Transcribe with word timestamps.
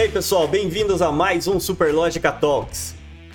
aí, 0.00 0.08
pessoal, 0.08 0.48
bem-vindos 0.48 1.02
a 1.02 1.12
mais 1.12 1.46
um 1.46 1.60
Superlógica 1.60 2.32
Talks, 2.32 2.94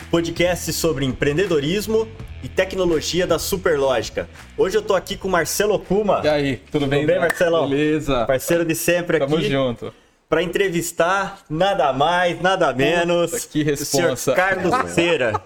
podcast 0.09 0.73
sobre 0.73 1.05
empreendedorismo 1.05 2.07
e 2.41 2.49
tecnologia 2.49 3.27
da 3.27 3.37
Superlógica. 3.37 4.27
Hoje 4.57 4.75
eu 4.75 4.81
tô 4.81 4.95
aqui 4.95 5.15
com 5.15 5.27
o 5.27 5.31
Marcelo 5.31 5.77
Kuma. 5.77 6.21
E 6.23 6.27
aí, 6.27 6.57
tudo 6.71 6.87
bem? 6.87 7.01
Tudo 7.01 7.11
bem, 7.11 7.19
Marcelão? 7.19 7.69
Beleza. 7.69 8.25
Parceiro 8.25 8.65
de 8.65 8.73
sempre 8.73 9.17
aqui. 9.17 9.27
Tamo 9.27 9.43
junto. 9.43 9.93
Para 10.27 10.41
entrevistar 10.41 11.43
nada 11.47 11.93
mais, 11.93 12.41
nada 12.41 12.73
menos. 12.73 13.29
Puta, 13.29 13.47
que 13.47 13.61
responsa. 13.61 14.13
O 14.13 14.17
senhor 14.17 14.35
Carlos 14.35 14.73
Cera, 14.89 15.41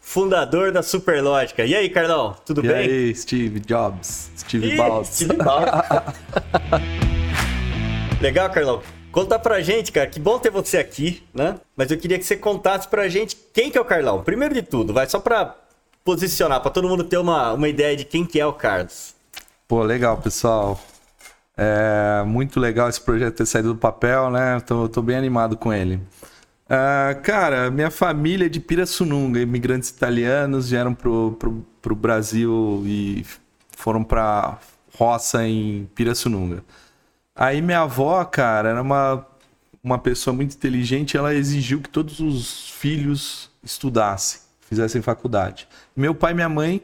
fundador 0.00 0.72
da 0.72 0.82
Superlógica. 0.82 1.64
E 1.64 1.76
aí, 1.76 1.88
Carlão, 1.88 2.34
tudo 2.44 2.64
e 2.64 2.66
bem? 2.66 2.88
E 2.88 2.90
aí, 2.90 3.14
Steve 3.14 3.60
Jobs, 3.60 4.32
Steve 4.36 4.72
Ih, 4.72 4.76
Balls. 4.76 5.08
Steve 5.14 5.36
Balls. 5.36 5.70
Legal, 8.20 8.50
Carlão. 8.50 8.82
Conta 9.12 9.38
pra 9.40 9.60
gente, 9.60 9.90
cara, 9.90 10.06
que 10.06 10.20
bom 10.20 10.38
ter 10.38 10.50
você 10.50 10.78
aqui, 10.78 11.22
né? 11.34 11.56
Mas 11.76 11.90
eu 11.90 11.98
queria 11.98 12.16
que 12.16 12.24
você 12.24 12.36
contasse 12.36 12.86
pra 12.86 13.08
gente 13.08 13.36
quem 13.52 13.70
que 13.70 13.76
é 13.76 13.80
o 13.80 13.84
Carlão. 13.84 14.22
Primeiro 14.22 14.54
de 14.54 14.62
tudo, 14.62 14.92
vai 14.92 15.08
só 15.08 15.18
pra 15.18 15.56
posicionar, 16.04 16.60
pra 16.60 16.70
todo 16.70 16.88
mundo 16.88 17.02
ter 17.02 17.18
uma, 17.18 17.52
uma 17.52 17.68
ideia 17.68 17.96
de 17.96 18.04
quem 18.04 18.24
que 18.24 18.38
é 18.38 18.46
o 18.46 18.52
Carlos. 18.52 19.14
Pô, 19.66 19.82
legal, 19.82 20.16
pessoal. 20.18 20.80
É 21.56 22.22
muito 22.24 22.60
legal 22.60 22.88
esse 22.88 23.00
projeto 23.00 23.34
ter 23.34 23.46
saído 23.46 23.74
do 23.74 23.78
papel, 23.78 24.30
né? 24.30 24.60
Tô, 24.60 24.88
tô 24.88 25.02
bem 25.02 25.16
animado 25.16 25.56
com 25.56 25.72
ele. 25.72 26.00
Uh, 26.66 27.20
cara, 27.22 27.68
minha 27.68 27.90
família 27.90 28.46
é 28.46 28.48
de 28.48 28.60
Pirassununga, 28.60 29.40
imigrantes 29.40 29.88
italianos, 29.88 30.70
vieram 30.70 30.94
pro, 30.94 31.32
pro, 31.32 31.66
pro 31.82 31.96
Brasil 31.96 32.84
e 32.86 33.26
foram 33.76 34.04
pra 34.04 34.58
roça 34.96 35.44
em 35.44 35.90
Pirassununga. 35.96 36.62
Aí 37.40 37.62
minha 37.62 37.80
avó, 37.80 38.22
cara, 38.26 38.68
era 38.68 38.82
uma, 38.82 39.26
uma 39.82 39.98
pessoa 39.98 40.36
muito 40.36 40.54
inteligente, 40.54 41.16
ela 41.16 41.34
exigiu 41.34 41.80
que 41.80 41.88
todos 41.88 42.20
os 42.20 42.68
filhos 42.68 43.50
estudassem, 43.62 44.42
fizessem 44.60 45.00
faculdade. 45.00 45.66
Meu 45.96 46.14
pai 46.14 46.32
e 46.32 46.34
minha 46.34 46.50
mãe 46.50 46.82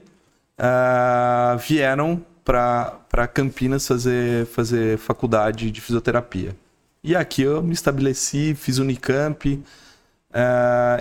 uh, 0.59 1.59
vieram 1.59 2.25
para 2.43 3.29
Campinas 3.35 3.87
fazer, 3.87 4.47
fazer 4.47 4.97
faculdade 4.97 5.71
de 5.71 5.79
fisioterapia. 5.79 6.57
E 7.05 7.15
aqui 7.15 7.43
eu 7.43 7.63
me 7.63 7.75
estabeleci, 7.75 8.55
fiz 8.55 8.79
Unicamp 8.79 9.53
uh, 9.53 9.63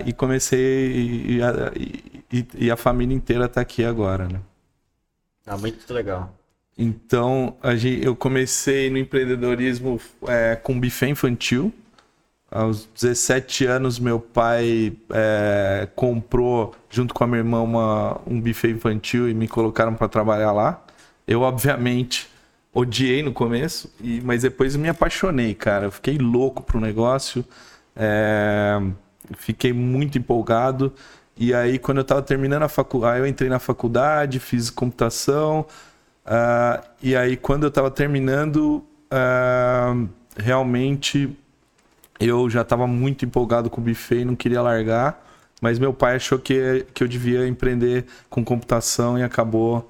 e 0.05 0.11
comecei. 0.11 0.91
E, 0.91 1.39
e, 2.29 2.47
e, 2.55 2.69
a 2.69 2.75
família 2.75 3.15
inteira 3.15 3.45
está 3.45 3.61
aqui 3.61 3.85
agora, 3.85 4.27
né? 4.27 4.41
Ah, 5.47 5.57
muito 5.57 5.93
legal. 5.93 6.35
Então, 6.77 7.55
eu 8.01 8.15
comecei 8.15 8.89
no 8.89 8.97
empreendedorismo 8.97 9.99
é, 10.27 10.55
com 10.55 10.79
buffet 10.79 11.09
infantil. 11.09 11.73
Aos 12.51 12.85
17 12.93 13.65
anos, 13.65 13.97
meu 13.97 14.19
pai 14.19 14.93
é, 15.09 15.87
comprou, 15.95 16.75
junto 16.89 17.13
com 17.13 17.23
a 17.23 17.27
minha 17.27 17.39
irmã, 17.39 17.61
uma, 17.61 18.21
um 18.27 18.39
buffet 18.39 18.71
infantil 18.71 19.29
e 19.29 19.33
me 19.33 19.47
colocaram 19.47 19.95
para 19.95 20.07
trabalhar 20.07 20.51
lá. 20.51 20.83
Eu, 21.27 21.41
obviamente, 21.41 22.29
odiei 22.73 23.23
no 23.23 23.31
começo, 23.31 23.93
e, 24.01 24.21
mas 24.21 24.41
depois 24.41 24.75
me 24.75 24.89
apaixonei, 24.89 25.55
cara. 25.55 25.85
Eu 25.85 25.91
fiquei 25.91 26.17
louco 26.17 26.61
pro 26.61 26.79
negócio, 26.79 27.43
é, 27.95 28.79
fiquei 29.37 29.71
muito 29.73 30.17
empolgado. 30.17 30.93
E 31.37 31.53
aí, 31.53 31.79
quando 31.79 31.97
eu 31.97 32.01
estava 32.03 32.21
terminando 32.21 32.63
a 32.63 32.69
faculdade, 32.69 33.19
eu 33.19 33.27
entrei 33.27 33.49
na 33.49 33.59
faculdade, 33.59 34.39
fiz 34.39 34.69
computação. 34.69 35.65
Uh, 36.25 36.83
e 37.01 37.15
aí, 37.15 37.37
quando 37.37 37.63
eu 37.63 37.69
estava 37.69 37.91
terminando, 37.91 38.83
uh, 39.11 40.09
realmente 40.35 41.37
eu 42.19 42.49
já 42.49 42.61
estava 42.61 42.87
muito 42.87 43.25
empolgado 43.25 43.69
com 43.69 43.79
o 43.79 43.83
buffet 43.83 44.21
e 44.21 44.25
não 44.25 44.35
queria 44.35 44.61
largar. 44.61 45.23
Mas 45.61 45.79
meu 45.79 45.93
pai 45.93 46.15
achou 46.15 46.37
que, 46.37 46.85
que 46.93 47.03
eu 47.03 47.07
devia 47.07 47.47
empreender 47.47 48.05
com 48.29 48.43
computação 48.43 49.17
e 49.17 49.23
acabou 49.23 49.89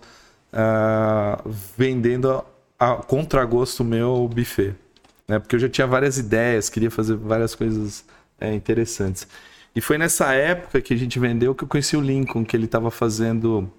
uh, 0.53 1.49
vendendo 1.77 2.43
a, 2.79 2.91
a 2.91 2.95
contragosto 2.97 3.83
meu 3.83 4.27
buffet. 4.27 4.75
Né? 5.27 5.39
Porque 5.39 5.55
eu 5.55 5.59
já 5.59 5.69
tinha 5.69 5.87
várias 5.87 6.17
ideias, 6.17 6.69
queria 6.69 6.91
fazer 6.91 7.15
várias 7.15 7.55
coisas 7.55 8.05
é, 8.39 8.53
interessantes. 8.53 9.27
E 9.75 9.81
foi 9.81 9.97
nessa 9.97 10.33
época 10.33 10.81
que 10.81 10.93
a 10.93 10.97
gente 10.97 11.19
vendeu 11.19 11.55
que 11.55 11.63
eu 11.63 11.67
conheci 11.67 11.97
o 11.97 12.01
Lincoln, 12.01 12.45
que 12.45 12.55
ele 12.55 12.65
estava 12.65 12.91
fazendo. 12.91 13.69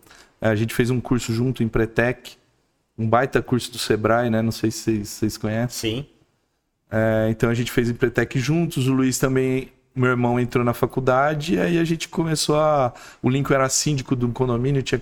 A 0.40 0.54
gente 0.54 0.74
fez 0.74 0.90
um 0.90 1.00
curso 1.00 1.32
junto 1.32 1.62
em 1.62 1.68
Pretec 1.68 2.36
um 2.98 3.08
baita 3.08 3.42
curso 3.42 3.70
do 3.70 3.78
Sebrae, 3.78 4.30
né? 4.30 4.40
Não 4.40 4.52
sei 4.52 4.70
se 4.70 4.78
vocês, 4.78 5.08
vocês 5.08 5.38
conhecem. 5.38 5.96
Sim. 5.96 6.06
É, 6.90 7.28
então 7.30 7.50
a 7.50 7.54
gente 7.54 7.72
fez 7.72 7.90
Empretec 7.90 8.38
juntos, 8.38 8.86
o 8.86 8.92
Luiz 8.92 9.18
também, 9.18 9.72
meu 9.94 10.10
irmão 10.10 10.38
entrou 10.38 10.64
na 10.64 10.72
faculdade, 10.72 11.54
e 11.54 11.60
aí 11.60 11.78
a 11.78 11.84
gente 11.84 12.08
começou 12.08 12.56
a. 12.56 12.92
O 13.22 13.28
Lincoln 13.28 13.54
era 13.54 13.68
síndico 13.68 14.14
do 14.14 14.28
condomínio, 14.28 14.82
tinha, 14.82 15.00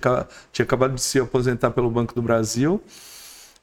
tinha 0.51 0.63
acabado 0.63 0.95
de 0.95 1.01
se 1.01 1.19
aposentar 1.19 1.71
pelo 1.71 1.89
Banco 1.89 2.13
do 2.15 2.21
Brasil. 2.21 2.81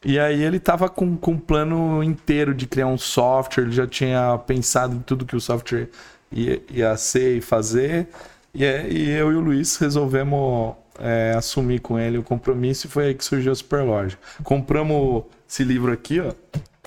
E 0.05 0.19
aí 0.19 0.43
ele 0.43 0.57
estava 0.57 0.89
com, 0.89 1.17
com 1.17 1.33
um 1.33 1.39
plano 1.39 2.03
inteiro 2.03 2.55
de 2.55 2.67
criar 2.67 2.89
um 2.89 2.99
software, 2.99 3.65
ele 3.65 3.73
já 3.73 3.87
tinha 3.87 4.37
pensado 4.39 4.97
em 4.97 5.01
tudo 5.01 5.25
que 5.25 5.37
o 5.37 5.41
software 5.41 5.89
ia, 6.31 6.61
ia 6.71 6.97
ser 6.97 7.39
e 7.39 7.41
fazer. 7.41 8.09
E, 8.53 8.65
e 8.65 9.11
eu 9.11 9.33
e 9.33 9.37
o 9.37 9.41
Luiz 9.41 9.77
resolvemos 9.77 10.75
é, 11.03 11.35
assumir 11.37 11.81
com 11.81 11.99
ele 11.99 12.17
o 12.17 12.23
compromisso 12.23 12.87
e 12.87 12.91
foi 12.91 13.07
aí 13.07 13.15
que 13.15 13.25
surgiu 13.25 13.51
a 13.51 13.55
Superlógica. 13.55 14.23
Compramos 14.45 15.25
esse 15.49 15.65
livro 15.65 15.93
aqui, 15.93 16.21
ó. 16.21 16.33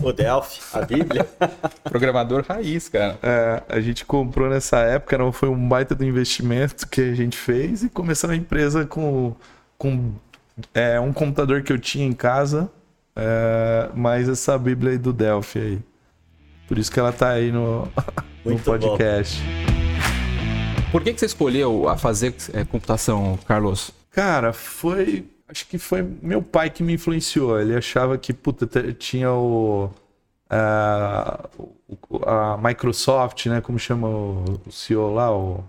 O 0.01 0.11
Delphi, 0.11 0.59
a 0.73 0.81
Bíblia. 0.81 1.27
Programador 1.83 2.45
raiz, 2.47 2.89
cara. 2.89 3.17
É, 3.21 3.63
a 3.69 3.79
gente 3.79 4.05
comprou 4.05 4.49
nessa 4.49 4.79
época, 4.79 5.17
não 5.17 5.31
foi 5.31 5.49
um 5.49 5.67
baita 5.67 5.93
do 5.93 6.03
investimento 6.03 6.87
que 6.87 7.01
a 7.01 7.13
gente 7.13 7.37
fez 7.37 7.83
e 7.83 7.89
começamos 7.89 8.35
a 8.35 8.37
empresa 8.37 8.85
com, 8.85 9.35
com 9.77 10.13
é, 10.73 10.99
um 10.99 11.13
computador 11.13 11.61
que 11.61 11.71
eu 11.71 11.79
tinha 11.79 12.05
em 12.05 12.13
casa, 12.13 12.69
é, 13.15 13.89
mais 13.93 14.27
essa 14.27 14.57
Bíblia 14.57 14.93
aí 14.93 14.97
do 14.97 15.13
Delphi 15.13 15.59
aí. 15.59 15.79
Por 16.67 16.77
isso 16.77 16.91
que 16.91 16.99
ela 16.99 17.11
tá 17.11 17.29
aí 17.29 17.51
no, 17.51 17.87
no 18.43 18.59
podcast. 18.59 19.41
Bom. 19.41 19.75
Por 20.91 21.03
que, 21.03 21.13
que 21.13 21.19
você 21.19 21.25
escolheu 21.25 21.89
a 21.89 21.97
fazer 21.97 22.33
é, 22.53 22.63
computação, 22.63 23.37
Carlos? 23.45 23.91
Cara, 24.15 24.53
foi. 24.53 25.25
Acho 25.45 25.67
que 25.67 25.77
foi 25.77 26.01
meu 26.21 26.41
pai 26.41 26.69
que 26.69 26.81
me 26.81 26.93
influenciou. 26.93 27.59
Ele 27.59 27.75
achava 27.75 28.17
que, 28.17 28.31
puta, 28.31 28.65
tinha 28.93 29.29
o. 29.29 29.91
A, 30.49 31.49
a 32.25 32.57
Microsoft, 32.57 33.47
né? 33.47 33.59
Como 33.59 33.77
chama 33.77 34.07
o 34.07 34.71
CEO 34.71 35.13
lá, 35.13 35.35
o 35.35 35.65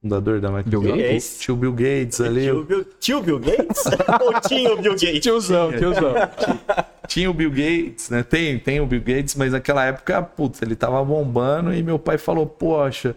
fundador 0.00 0.40
da 0.40 0.50
Microsoft. 0.50 0.86
Bill 0.86 0.96
Gates. 0.96 1.38
Tio 1.38 1.54
Bill 1.54 1.72
Gates 1.72 2.20
ali. 2.22 2.44
Tio 2.44 2.64
Bill, 2.64 2.84
tio 2.98 3.22
Bill 3.22 3.38
Gates? 3.38 3.84
Ou 4.22 4.40
tinha 4.40 4.72
o 4.72 4.80
Bill 4.80 4.92
Gates? 4.92 5.20
Tiozão, 5.20 5.72
tiozão. 5.72 6.14
Tinha 7.08 7.28
o 7.28 7.34
Bill 7.34 7.50
Gates, 7.50 8.08
né? 8.08 8.22
Tem, 8.22 8.58
tem 8.58 8.80
o 8.80 8.86
Bill 8.86 9.00
Gates, 9.00 9.34
mas 9.34 9.52
naquela 9.52 9.84
época, 9.84 10.22
putz, 10.22 10.62
ele 10.62 10.74
tava 10.74 11.04
bombando 11.04 11.74
e 11.74 11.82
meu 11.82 11.98
pai 11.98 12.16
falou, 12.16 12.46
poxa 12.46 13.14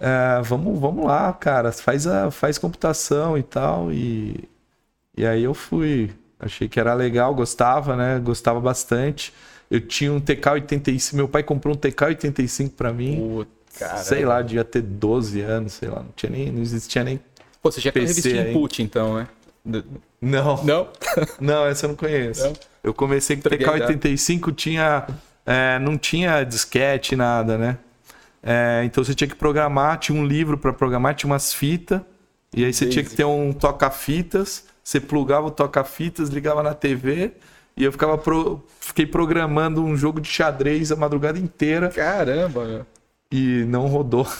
é, 0.00 0.40
vamos, 0.42 0.80
vamos 0.80 1.04
lá, 1.04 1.30
cara, 1.34 1.70
faz, 1.72 2.06
a, 2.06 2.30
faz 2.30 2.56
computação 2.56 3.36
e 3.36 3.42
tal. 3.42 3.92
E, 3.92 4.48
e 5.16 5.26
aí 5.26 5.44
eu 5.44 5.52
fui. 5.52 6.10
Achei 6.38 6.68
que 6.70 6.80
era 6.80 6.94
legal, 6.94 7.34
gostava, 7.34 7.94
né? 7.94 8.18
Gostava 8.18 8.58
bastante. 8.58 9.32
Eu 9.70 9.80
tinha 9.80 10.10
um 10.10 10.18
TK-85, 10.18 11.14
meu 11.14 11.28
pai 11.28 11.42
comprou 11.42 11.74
um 11.74 11.78
TK-85 11.78 12.70
para 12.70 12.92
mim. 12.92 13.46
sei 13.98 14.24
lá, 14.24 14.40
devia 14.40 14.64
ter 14.64 14.80
12 14.80 15.42
anos, 15.42 15.74
sei 15.74 15.88
lá, 15.90 16.00
não 16.00 16.10
tinha 16.16 16.30
nem, 16.30 16.50
não 16.50 16.62
existia 16.62 17.04
nem. 17.04 17.20
Pô, 17.62 17.70
você 17.70 17.80
já 17.80 17.92
tem 17.92 18.06
revista 18.06 18.30
input, 18.30 18.82
então, 18.82 19.16
né? 19.16 19.28
Não. 20.20 20.64
Não? 20.64 20.88
não, 21.38 21.66
essa 21.66 21.84
eu 21.84 21.88
não 21.88 21.96
conheço. 21.96 22.44
Não. 22.44 22.54
Eu 22.82 22.94
comecei 22.94 23.36
com 23.36 23.42
TK-85, 23.42 24.54
tinha. 24.54 25.06
É, 25.44 25.78
não 25.78 25.98
tinha 25.98 26.42
disquete, 26.42 27.14
nada, 27.14 27.58
né? 27.58 27.78
É, 28.42 28.82
então 28.84 29.04
você 29.04 29.14
tinha 29.14 29.28
que 29.28 29.34
programar, 29.34 29.98
tinha 29.98 30.18
um 30.18 30.24
livro 30.24 30.56
para 30.56 30.72
programar, 30.72 31.14
tinha 31.14 31.30
umas 31.30 31.52
fitas, 31.52 32.00
e 32.54 32.64
aí 32.64 32.72
você 32.72 32.86
tinha 32.86 33.04
que 33.04 33.14
ter 33.14 33.24
um 33.24 33.52
toca-fitas, 33.52 34.64
você 34.82 34.98
plugava 34.98 35.46
o 35.46 35.50
toca-fitas, 35.50 36.30
ligava 36.30 36.62
na 36.62 36.74
TV, 36.74 37.32
e 37.76 37.84
eu 37.84 37.92
ficava 37.92 38.18
pro... 38.18 38.64
fiquei 38.80 39.06
programando 39.06 39.84
um 39.84 39.96
jogo 39.96 40.20
de 40.20 40.28
xadrez 40.28 40.90
a 40.90 40.96
madrugada 40.96 41.38
inteira. 41.38 41.88
Caramba, 41.90 42.64
meu. 42.64 42.86
E 43.32 43.64
não 43.68 43.86
rodou. 43.86 44.26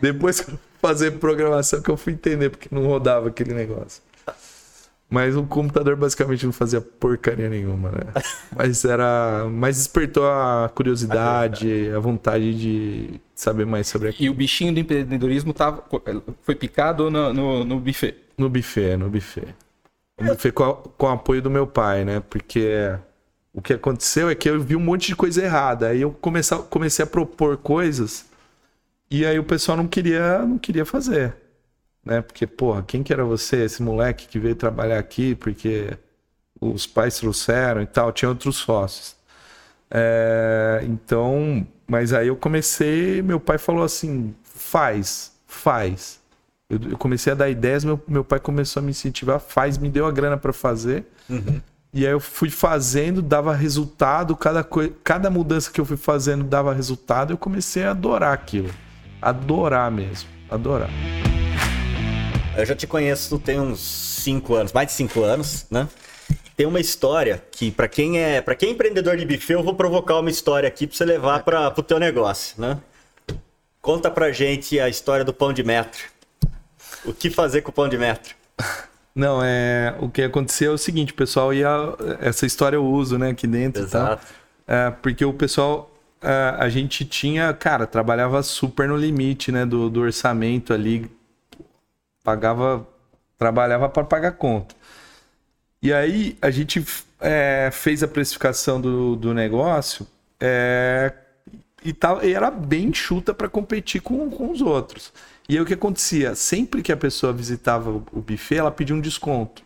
Depois 0.00 0.40
que 0.40 0.52
eu 0.52 0.58
fazer 0.80 1.12
programação 1.12 1.80
que 1.80 1.90
eu 1.90 1.96
fui 1.96 2.12
entender 2.12 2.50
porque 2.50 2.68
não 2.70 2.86
rodava 2.86 3.28
aquele 3.28 3.54
negócio. 3.54 4.02
Mas 5.14 5.36
o 5.36 5.44
computador 5.44 5.94
basicamente 5.94 6.44
não 6.44 6.52
fazia 6.52 6.80
porcaria 6.80 7.48
nenhuma, 7.48 7.92
né? 7.92 8.22
Mas 8.56 8.84
era. 8.84 9.46
Mas 9.48 9.76
despertou 9.76 10.26
a 10.26 10.68
curiosidade, 10.74 11.88
a 11.94 12.00
vontade 12.00 12.52
de 12.52 13.20
saber 13.32 13.64
mais 13.64 13.86
sobre 13.86 14.08
aquilo. 14.08 14.26
E 14.26 14.28
o 14.28 14.34
bichinho 14.34 14.74
do 14.74 14.80
empreendedorismo 14.80 15.54
tava, 15.54 15.84
foi 16.42 16.56
picado 16.56 17.12
no, 17.12 17.32
no, 17.32 17.64
no 17.64 17.78
buffet? 17.78 18.16
No 18.36 18.48
buffet, 18.48 18.96
no 18.96 19.08
buffet. 19.08 19.54
No 20.20 20.32
buffet 20.32 20.50
com, 20.50 20.64
a, 20.64 20.74
com 20.74 21.06
o 21.06 21.10
apoio 21.10 21.40
do 21.40 21.48
meu 21.48 21.64
pai, 21.64 22.04
né? 22.04 22.18
Porque 22.18 22.98
o 23.52 23.62
que 23.62 23.74
aconteceu 23.74 24.28
é 24.28 24.34
que 24.34 24.50
eu 24.50 24.60
vi 24.60 24.74
um 24.74 24.80
monte 24.80 25.06
de 25.06 25.14
coisa 25.14 25.44
errada. 25.44 25.90
Aí 25.90 26.00
eu 26.00 26.10
comecei, 26.10 26.58
comecei 26.68 27.04
a 27.04 27.06
propor 27.06 27.56
coisas 27.56 28.26
e 29.08 29.24
aí 29.24 29.38
o 29.38 29.44
pessoal 29.44 29.78
não 29.78 29.86
queria, 29.86 30.40
não 30.40 30.58
queria 30.58 30.84
fazer. 30.84 31.36
Né? 32.04 32.20
Porque, 32.20 32.46
porra, 32.46 32.82
quem 32.86 33.02
que 33.02 33.12
era 33.12 33.24
você, 33.24 33.64
esse 33.64 33.82
moleque 33.82 34.28
que 34.28 34.38
veio 34.38 34.54
trabalhar 34.54 34.98
aqui 34.98 35.34
porque 35.34 35.96
os 36.60 36.86
pais 36.86 37.18
trouxeram 37.18 37.82
e 37.82 37.86
tal, 37.86 38.12
tinha 38.12 38.28
outros 38.28 38.56
sócios. 38.56 39.16
É, 39.90 40.80
então, 40.84 41.66
mas 41.86 42.12
aí 42.12 42.28
eu 42.28 42.36
comecei, 42.36 43.22
meu 43.22 43.38
pai 43.38 43.58
falou 43.58 43.84
assim: 43.84 44.34
faz, 44.42 45.32
faz. 45.46 46.20
Eu, 46.68 46.80
eu 46.90 46.98
comecei 46.98 47.32
a 47.32 47.36
dar 47.36 47.48
ideias, 47.48 47.84
meu, 47.84 48.00
meu 48.08 48.24
pai 48.24 48.40
começou 48.40 48.80
a 48.80 48.84
me 48.84 48.90
incentivar, 48.90 49.38
faz, 49.38 49.78
me 49.78 49.88
deu 49.88 50.06
a 50.06 50.10
grana 50.10 50.36
para 50.36 50.52
fazer. 50.52 51.04
Uhum. 51.28 51.60
E 51.92 52.04
aí 52.04 52.12
eu 52.12 52.18
fui 52.18 52.50
fazendo, 52.50 53.22
dava 53.22 53.54
resultado, 53.54 54.34
cada, 54.34 54.64
coi- 54.64 54.92
cada 55.04 55.30
mudança 55.30 55.70
que 55.70 55.80
eu 55.80 55.84
fui 55.84 55.96
fazendo 55.96 56.42
dava 56.42 56.74
resultado, 56.74 57.32
eu 57.32 57.38
comecei 57.38 57.84
a 57.84 57.92
adorar 57.92 58.32
aquilo. 58.32 58.70
Adorar 59.22 59.90
mesmo, 59.92 60.28
adorar. 60.50 60.90
Eu 62.56 62.64
já 62.64 62.74
te 62.74 62.86
conheço 62.86 63.38
tem 63.38 63.58
uns 63.58 63.80
5 63.80 64.54
anos, 64.54 64.72
mais 64.72 64.86
de 64.86 64.92
5 64.94 65.22
anos, 65.22 65.66
né? 65.70 65.88
Tem 66.56 66.66
uma 66.66 66.78
história 66.78 67.42
que, 67.50 67.70
pra 67.70 67.88
quem 67.88 68.20
é 68.20 68.40
para 68.40 68.54
quem 68.54 68.68
é 68.68 68.72
empreendedor 68.72 69.16
de 69.16 69.24
buffet, 69.24 69.54
eu 69.54 69.62
vou 69.62 69.74
provocar 69.74 70.18
uma 70.18 70.30
história 70.30 70.68
aqui 70.68 70.86
pra 70.86 70.96
você 70.96 71.04
levar 71.04 71.42
para 71.42 71.70
pro 71.70 71.82
teu 71.82 71.98
negócio, 71.98 72.60
né? 72.60 72.78
Conta 73.80 74.10
pra 74.10 74.30
gente 74.30 74.78
a 74.78 74.88
história 74.88 75.24
do 75.24 75.34
pão 75.34 75.52
de 75.52 75.64
metro. 75.64 76.00
O 77.04 77.12
que 77.12 77.28
fazer 77.28 77.62
com 77.62 77.70
o 77.70 77.74
pão 77.74 77.88
de 77.88 77.98
metro? 77.98 78.34
Não, 79.14 79.40
é, 79.42 79.94
o 80.00 80.08
que 80.08 80.22
aconteceu 80.22 80.72
é 80.72 80.74
o 80.74 80.78
seguinte, 80.78 81.12
o 81.12 81.16
pessoal 81.16 81.52
ia. 81.52 81.68
Essa 82.20 82.46
história 82.46 82.76
eu 82.76 82.84
uso, 82.84 83.18
né, 83.18 83.30
aqui 83.30 83.46
dentro 83.46 83.82
e 83.82 83.86
tal. 83.86 84.06
Exato. 84.06 84.26
É, 84.66 84.90
porque 84.90 85.24
o 85.24 85.32
pessoal. 85.32 85.90
é, 86.22 86.54
a 86.58 86.68
gente 86.68 87.04
tinha, 87.04 87.52
cara, 87.52 87.86
trabalhava 87.86 88.42
super 88.42 88.88
no 88.88 88.96
limite, 88.96 89.52
né, 89.52 89.66
do, 89.66 89.90
do 89.90 90.00
orçamento 90.00 90.72
ali. 90.72 91.10
Pagava. 92.24 92.84
Trabalhava 93.38 93.88
para 93.88 94.04
pagar 94.04 94.32
conta. 94.32 94.74
E 95.82 95.92
aí 95.92 96.36
a 96.40 96.50
gente 96.50 96.84
é, 97.20 97.68
fez 97.70 98.02
a 98.02 98.08
precificação 98.08 98.80
do, 98.80 99.16
do 99.16 99.34
negócio 99.34 100.06
é, 100.40 101.12
e, 101.84 101.92
tal, 101.92 102.24
e 102.24 102.32
era 102.32 102.50
bem 102.50 102.86
enxuta 102.86 103.34
para 103.34 103.48
competir 103.48 104.00
com, 104.00 104.30
com 104.30 104.50
os 104.50 104.62
outros. 104.62 105.12
E 105.48 105.56
aí 105.56 105.60
o 105.60 105.66
que 105.66 105.74
acontecia? 105.74 106.34
Sempre 106.34 106.82
que 106.82 106.90
a 106.90 106.96
pessoa 106.96 107.32
visitava 107.32 107.90
o, 107.90 108.00
buffet, 108.00 108.56
ela 108.56 108.70
pedia 108.70 108.96
um 108.96 109.00
desconto. 109.00 109.62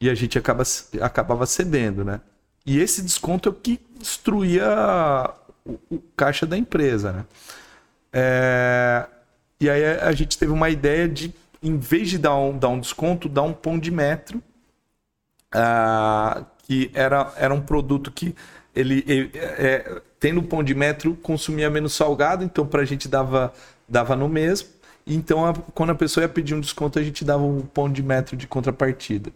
E 0.00 0.08
a 0.08 0.14
gente 0.14 0.38
acaba, 0.38 0.62
acabava 1.00 1.46
cedendo, 1.46 2.04
né? 2.04 2.20
E 2.64 2.78
esse 2.78 3.02
desconto 3.02 3.48
é 3.48 3.52
o 3.52 3.54
que 3.54 3.80
destruía 3.98 4.68
o, 5.64 5.78
o 5.90 5.98
caixa 6.16 6.46
da 6.46 6.56
empresa, 6.56 7.12
né? 7.12 7.24
É, 8.12 9.06
e 9.60 9.68
aí 9.68 9.84
a 9.98 10.12
gente 10.12 10.38
teve 10.38 10.52
uma 10.52 10.70
ideia 10.70 11.08
de, 11.08 11.34
em 11.62 11.76
vez 11.78 12.10
de 12.10 12.18
dar 12.18 12.36
um, 12.36 12.56
dar 12.58 12.68
um 12.68 12.80
desconto, 12.80 13.28
dar 13.28 13.42
um 13.42 13.52
pão 13.52 13.78
de 13.78 13.90
metro 13.90 14.42
ah, 15.52 16.44
que 16.66 16.90
era, 16.94 17.32
era 17.36 17.52
um 17.54 17.60
produto 17.60 18.10
que 18.10 18.34
ele, 18.74 19.04
ele 19.06 19.30
é, 19.34 20.00
tendo 20.18 20.42
pão 20.42 20.62
de 20.62 20.74
metro 20.74 21.14
consumia 21.16 21.68
menos 21.70 21.94
salgado, 21.94 22.44
então 22.44 22.66
para 22.66 22.82
a 22.82 22.84
gente 22.84 23.08
dava, 23.08 23.52
dava 23.88 24.16
no 24.16 24.28
mesmo. 24.28 24.68
Então 25.06 25.44
a- 25.44 25.54
quando 25.74 25.90
a 25.90 25.94
pessoa 25.94 26.24
ia 26.24 26.28
pedir 26.28 26.54
um 26.54 26.60
desconto, 26.60 26.98
a 26.98 27.02
gente 27.02 27.24
dava 27.24 27.42
um 27.44 27.60
pão 27.62 27.90
de 27.90 28.02
metro 28.02 28.36
de 28.36 28.46
contrapartida. 28.46 29.30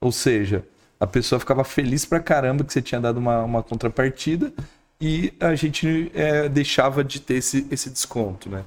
Ou 0.00 0.12
seja, 0.12 0.64
a 1.00 1.06
pessoa 1.06 1.40
ficava 1.40 1.64
feliz 1.64 2.04
pra 2.04 2.20
caramba 2.20 2.64
que 2.64 2.72
você 2.72 2.80
tinha 2.82 3.00
dado 3.00 3.18
uma, 3.18 3.42
uma 3.44 3.62
contrapartida 3.62 4.52
e 5.00 5.32
a 5.40 5.54
gente 5.54 6.10
é, 6.14 6.48
deixava 6.48 7.04
de 7.04 7.20
ter 7.20 7.34
esse, 7.34 7.66
esse 7.70 7.90
desconto, 7.90 8.48
né? 8.50 8.64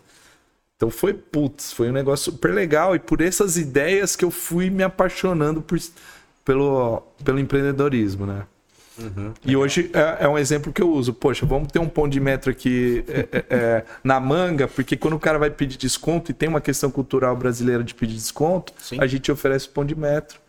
Então 0.82 0.90
foi, 0.90 1.14
putz, 1.14 1.72
foi 1.72 1.92
um 1.92 1.94
negócio 1.94 2.32
super 2.32 2.52
legal 2.52 2.96
e 2.96 3.00
por 3.00 3.22
essas 3.22 3.56
ideias 3.56 4.16
que 4.16 4.26
eu 4.26 4.32
fui 4.32 4.68
me 4.72 4.82
apaixonando 4.82 5.62
por, 5.62 5.78
pelo, 6.44 7.04
pelo 7.24 7.38
empreendedorismo, 7.38 8.26
né? 8.26 8.48
e 9.46 9.56
hoje 9.56 9.92
é, 9.94 10.26
é 10.26 10.28
um 10.28 10.40
exemplo 10.40 10.74
que 10.74 10.82
eu 10.82 10.92
uso. 10.92 11.14
Poxa, 11.14 11.46
vamos 11.46 11.72
ter 11.72 11.78
um 11.78 11.88
pão 11.88 12.10
de 12.10 12.20
metro 12.20 12.50
aqui 12.50 13.06
é, 13.08 13.20
é, 13.32 13.46
é, 13.52 13.86
na 14.04 14.20
manga, 14.20 14.68
porque 14.68 14.98
quando 14.98 15.14
o 15.14 15.20
cara 15.20 15.38
vai 15.38 15.52
pedir 15.52 15.78
desconto, 15.78 16.32
e 16.32 16.34
tem 16.34 16.50
uma 16.50 16.60
questão 16.60 16.90
cultural 16.90 17.36
brasileira 17.36 17.84
de 17.84 17.94
pedir 17.94 18.16
desconto, 18.16 18.74
Sim. 18.80 18.98
a 19.00 19.06
gente 19.06 19.32
oferece 19.32 19.70
pão 19.70 19.86
de 19.86 19.94
metro 19.94 20.40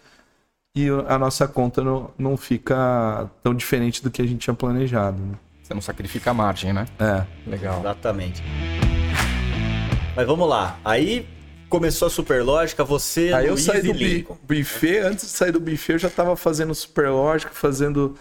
e 0.74 0.88
a 1.08 1.18
nossa 1.18 1.46
conta 1.46 1.84
não, 1.84 2.10
não 2.16 2.36
fica 2.38 3.30
tão 3.42 3.54
diferente 3.54 4.02
do 4.02 4.10
que 4.10 4.22
a 4.22 4.26
gente 4.26 4.38
tinha 4.38 4.54
planejado. 4.54 5.22
Né? 5.22 5.34
Você 5.62 5.74
não 5.74 5.82
sacrifica 5.82 6.30
a 6.30 6.34
margem, 6.34 6.72
né? 6.72 6.86
É. 6.98 7.22
Legal. 7.46 7.80
Exatamente. 7.80 8.42
Mas 10.14 10.26
vamos 10.26 10.48
lá. 10.48 10.78
Aí 10.84 11.26
começou 11.68 12.06
a 12.06 12.10
Superlógica, 12.10 12.84
você, 12.84 13.32
Aí 13.32 13.46
eu 13.46 13.52
Luiz 13.54 13.64
saí 13.64 13.78
e 13.78 13.82
do 13.82 13.92
Lincoln. 13.92 14.36
buffet, 14.42 14.98
antes 14.98 15.24
de 15.26 15.30
sair 15.30 15.52
do 15.52 15.60
buffet, 15.60 15.94
eu 15.94 15.98
já 15.98 16.10
tava 16.10 16.36
fazendo 16.36 16.74
super 16.74 17.08
lógica, 17.10 17.50
fazendo. 17.54 18.16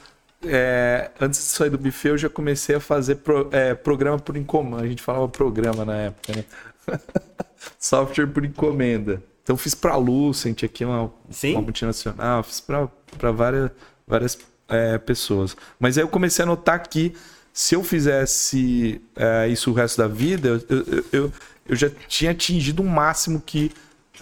é, 0.46 1.12
antes 1.20 1.40
de 1.40 1.46
sair 1.48 1.70
do 1.70 1.78
buffet, 1.78 2.10
eu 2.10 2.18
já 2.18 2.30
comecei 2.30 2.76
a 2.76 2.80
fazer 2.80 3.16
pro- 3.16 3.50
é, 3.52 3.74
programa 3.76 4.18
por 4.20 4.38
encomenda. 4.38 4.84
A 4.84 4.88
gente 4.88 5.02
falava 5.02 5.28
programa 5.28 5.84
na 5.84 5.96
época, 5.98 6.34
né? 6.36 6.46
Software 7.80 8.28
por 8.28 8.46
encomenda. 8.46 9.22
Então 9.44 9.58
fiz 9.58 9.76
pra 9.76 9.96
Lucent 9.98 10.64
aqui, 10.64 10.86
uma, 10.86 11.12
Sim? 11.30 11.54
uma 11.54 11.62
multinacional, 11.62 12.44
fiz 12.44 12.60
pra 12.62 12.88
pra 13.18 13.30
várias, 13.32 13.70
várias 14.08 14.38
é, 14.70 14.98
pessoas. 14.98 15.58
Mas 15.78 15.98
aí 15.98 16.04
eu 16.04 16.08
comecei 16.08 16.44
a 16.44 16.46
notar 16.46 16.80
que 16.88 17.14
se 17.52 17.76
eu 17.76 17.84
fizesse 17.84 19.02
é, 19.16 19.48
isso 19.50 19.70
o 19.72 19.74
resto 19.74 19.98
da 19.98 20.08
vida, 20.08 20.48
eu, 20.48 20.62
eu, 20.70 21.06
eu, 21.12 21.34
eu 21.72 21.78
já 21.78 21.90
tinha 22.08 22.32
atingido 22.32 22.84
o 22.84 22.88
máximo 22.90 23.42
que 23.42 23.72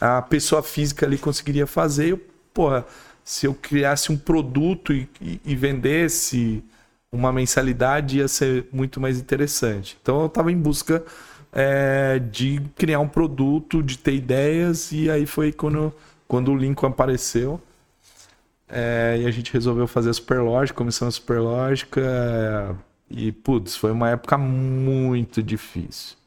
a 0.01 0.21
pessoa 0.21 0.63
física 0.63 1.05
ali 1.05 1.17
conseguiria 1.17 1.67
fazer. 1.67 2.09
Eu, 2.11 2.21
porra, 2.53 2.85
se 3.23 3.45
eu 3.47 3.53
criasse 3.55 4.11
um 4.11 4.17
produto 4.17 4.93
e, 4.93 5.09
e- 5.21 5.41
e 5.45 5.55
vendesse 5.55 6.63
uma 7.11 7.33
mensalidade, 7.33 8.19
ia 8.19 8.27
ser 8.27 8.67
muito 8.71 8.99
mais 9.01 9.19
interessante. 9.19 9.97
Então 10.01 10.21
eu 10.21 10.27
estava 10.27 10.51
em 10.51 10.57
busca 10.57 11.03
é, 11.51 12.19
de 12.19 12.61
criar 12.77 12.99
um 12.99 13.07
produto, 13.07 13.81
de 13.83 13.97
ter 13.97 14.13
ideias, 14.15 14.91
e 14.91 15.09
aí 15.09 15.25
foi 15.25 15.51
quando, 15.51 15.93
quando 16.27 16.51
o 16.51 16.57
Lincoln 16.57 16.87
apareceu. 16.87 17.59
É, 18.67 19.17
e 19.21 19.25
a 19.25 19.31
gente 19.31 19.51
resolveu 19.51 19.87
fazer 19.87 20.09
a 20.11 20.13
Superlógica, 20.13 20.77
começamos 20.77 21.15
a 21.15 21.17
Superlógica. 21.19 22.01
é, 22.01 22.75
e, 23.09 23.31
putz, 23.31 23.75
foi 23.75 23.91
uma 23.91 24.09
época 24.09 24.37
muito 24.37 25.41
difícil. 25.41 26.18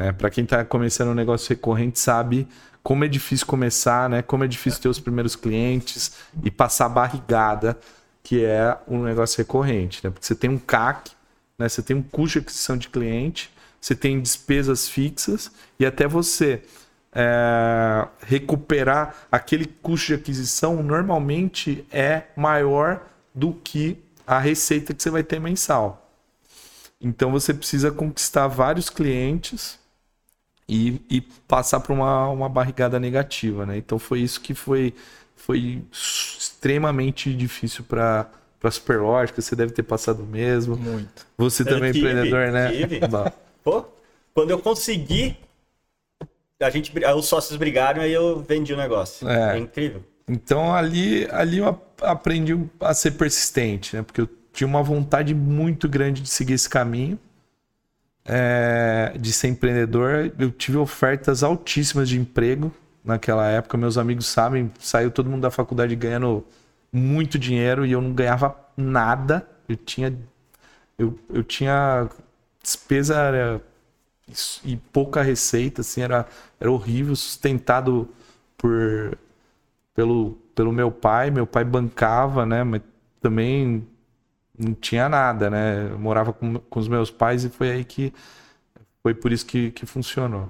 Né? 0.00 0.12
Para 0.12 0.30
quem 0.30 0.46
tá 0.46 0.64
começando 0.64 1.10
um 1.10 1.14
negócio 1.14 1.50
recorrente, 1.50 1.98
sabe 1.98 2.48
como 2.82 3.04
é 3.04 3.08
difícil 3.08 3.46
começar, 3.46 4.08
né? 4.08 4.22
Como 4.22 4.42
é 4.42 4.46
difícil 4.46 4.80
ter 4.80 4.88
os 4.88 4.98
primeiros 4.98 5.36
clientes 5.36 6.12
e 6.42 6.50
passar 6.50 6.86
a 6.86 6.88
barrigada, 6.88 7.78
que 8.22 8.42
é 8.42 8.78
um 8.88 9.02
negócio 9.02 9.36
recorrente, 9.36 10.00
né? 10.02 10.10
Porque 10.10 10.24
você 10.24 10.34
tem 10.34 10.48
um 10.48 10.58
CAC, 10.58 11.10
né? 11.58 11.68
Você 11.68 11.82
tem 11.82 11.94
um 11.94 12.02
custo 12.02 12.38
de 12.38 12.44
aquisição 12.46 12.78
de 12.78 12.88
cliente, 12.88 13.52
você 13.78 13.94
tem 13.94 14.18
despesas 14.22 14.88
fixas 14.88 15.52
e 15.78 15.84
até 15.84 16.08
você 16.08 16.62
é, 17.12 18.08
recuperar 18.22 19.14
aquele 19.30 19.66
custo 19.66 20.06
de 20.06 20.14
aquisição 20.14 20.82
normalmente 20.82 21.84
é 21.92 22.22
maior 22.34 23.02
do 23.34 23.52
que 23.52 23.98
a 24.26 24.38
receita 24.38 24.94
que 24.94 25.02
você 25.02 25.10
vai 25.10 25.22
ter 25.22 25.38
mensal. 25.38 26.10
Então 26.98 27.30
você 27.30 27.52
precisa 27.52 27.90
conquistar 27.90 28.46
vários 28.46 28.88
clientes 28.88 29.79
e, 30.70 31.00
e 31.10 31.20
passar 31.20 31.80
por 31.80 31.92
uma, 31.92 32.28
uma 32.28 32.48
barrigada 32.48 32.98
negativa, 33.00 33.66
né? 33.66 33.76
Então 33.76 33.98
foi 33.98 34.20
isso 34.20 34.40
que 34.40 34.54
foi, 34.54 34.94
foi 35.36 35.82
extremamente 35.92 37.34
difícil 37.34 37.84
para 37.84 38.30
para 38.60 38.70
Superlógica, 38.70 39.40
você 39.40 39.56
deve 39.56 39.72
ter 39.72 39.82
passado 39.82 40.22
mesmo. 40.22 40.76
Muito. 40.76 41.26
Você 41.38 41.62
Eu 41.62 41.66
também 41.66 41.88
é 41.88 41.92
tive, 41.94 42.06
empreendedor, 42.10 42.52
né? 42.52 42.70
tive. 42.70 43.00
Pô, 43.64 43.86
quando 44.34 44.50
eu 44.50 44.58
consegui, 44.58 45.34
a 46.60 46.68
gente, 46.70 46.92
os 47.16 47.26
sócios 47.26 47.56
brigaram 47.56 48.06
e 48.06 48.12
eu 48.12 48.40
vendi 48.40 48.72
o 48.72 48.76
negócio. 48.76 49.26
É. 49.28 49.56
É, 49.56 49.58
incrível. 49.58 50.02
Então 50.28 50.74
ali, 50.74 51.26
ali 51.30 51.58
eu 51.58 51.68
ap- 51.68 52.02
aprendi 52.02 52.56
a 52.80 52.92
ser 52.94 53.12
persistente, 53.12 53.96
né? 53.96 54.02
Porque 54.02 54.20
eu 54.20 54.28
tinha 54.52 54.66
uma 54.68 54.82
vontade 54.82 55.34
muito 55.34 55.88
grande 55.88 56.20
de 56.20 56.28
seguir 56.28 56.52
esse 56.52 56.68
caminho, 56.68 57.18
é, 58.24 59.14
de 59.18 59.32
ser 59.32 59.48
empreendedor. 59.48 60.32
Eu 60.38 60.50
tive 60.50 60.78
ofertas 60.78 61.42
altíssimas 61.42 62.08
de 62.08 62.18
emprego 62.18 62.72
naquela 63.04 63.46
época. 63.48 63.76
Meus 63.76 63.98
amigos 63.98 64.26
sabem, 64.26 64.70
saiu 64.78 65.10
todo 65.10 65.30
mundo 65.30 65.42
da 65.42 65.50
faculdade 65.50 65.94
ganhando 65.96 66.44
muito 66.92 67.38
dinheiro 67.38 67.84
e 67.86 67.92
eu 67.92 68.00
não 68.00 68.12
ganhava 68.12 68.56
nada. 68.76 69.46
Eu 69.68 69.76
tinha, 69.76 70.14
eu, 70.98 71.18
eu 71.32 71.42
tinha 71.42 72.08
despesa 72.62 73.60
e 74.64 74.76
pouca 74.76 75.22
receita, 75.22 75.80
assim, 75.80 76.02
era, 76.02 76.26
era 76.60 76.70
horrível, 76.70 77.16
sustentado 77.16 78.08
por 78.56 79.18
pelo, 79.94 80.32
pelo 80.54 80.72
meu 80.72 80.90
pai. 80.90 81.30
Meu 81.30 81.46
pai 81.46 81.64
bancava, 81.64 82.46
né? 82.46 82.64
Mas 82.64 82.82
também 83.20 83.86
não 84.60 84.74
tinha 84.74 85.08
nada, 85.08 85.50
né? 85.50 85.88
Eu 85.90 85.98
morava 85.98 86.32
com, 86.32 86.54
com 86.54 86.80
os 86.80 86.88
meus 86.88 87.10
pais 87.10 87.44
e 87.44 87.48
foi 87.48 87.70
aí 87.70 87.84
que 87.84 88.12
foi 89.02 89.14
por 89.14 89.32
isso 89.32 89.46
que, 89.46 89.70
que 89.70 89.86
funcionou. 89.86 90.48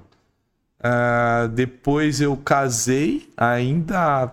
Uh, 0.81 1.49
depois 1.49 2.21
eu 2.21 2.37
casei, 2.37 3.29
ainda 3.37 4.33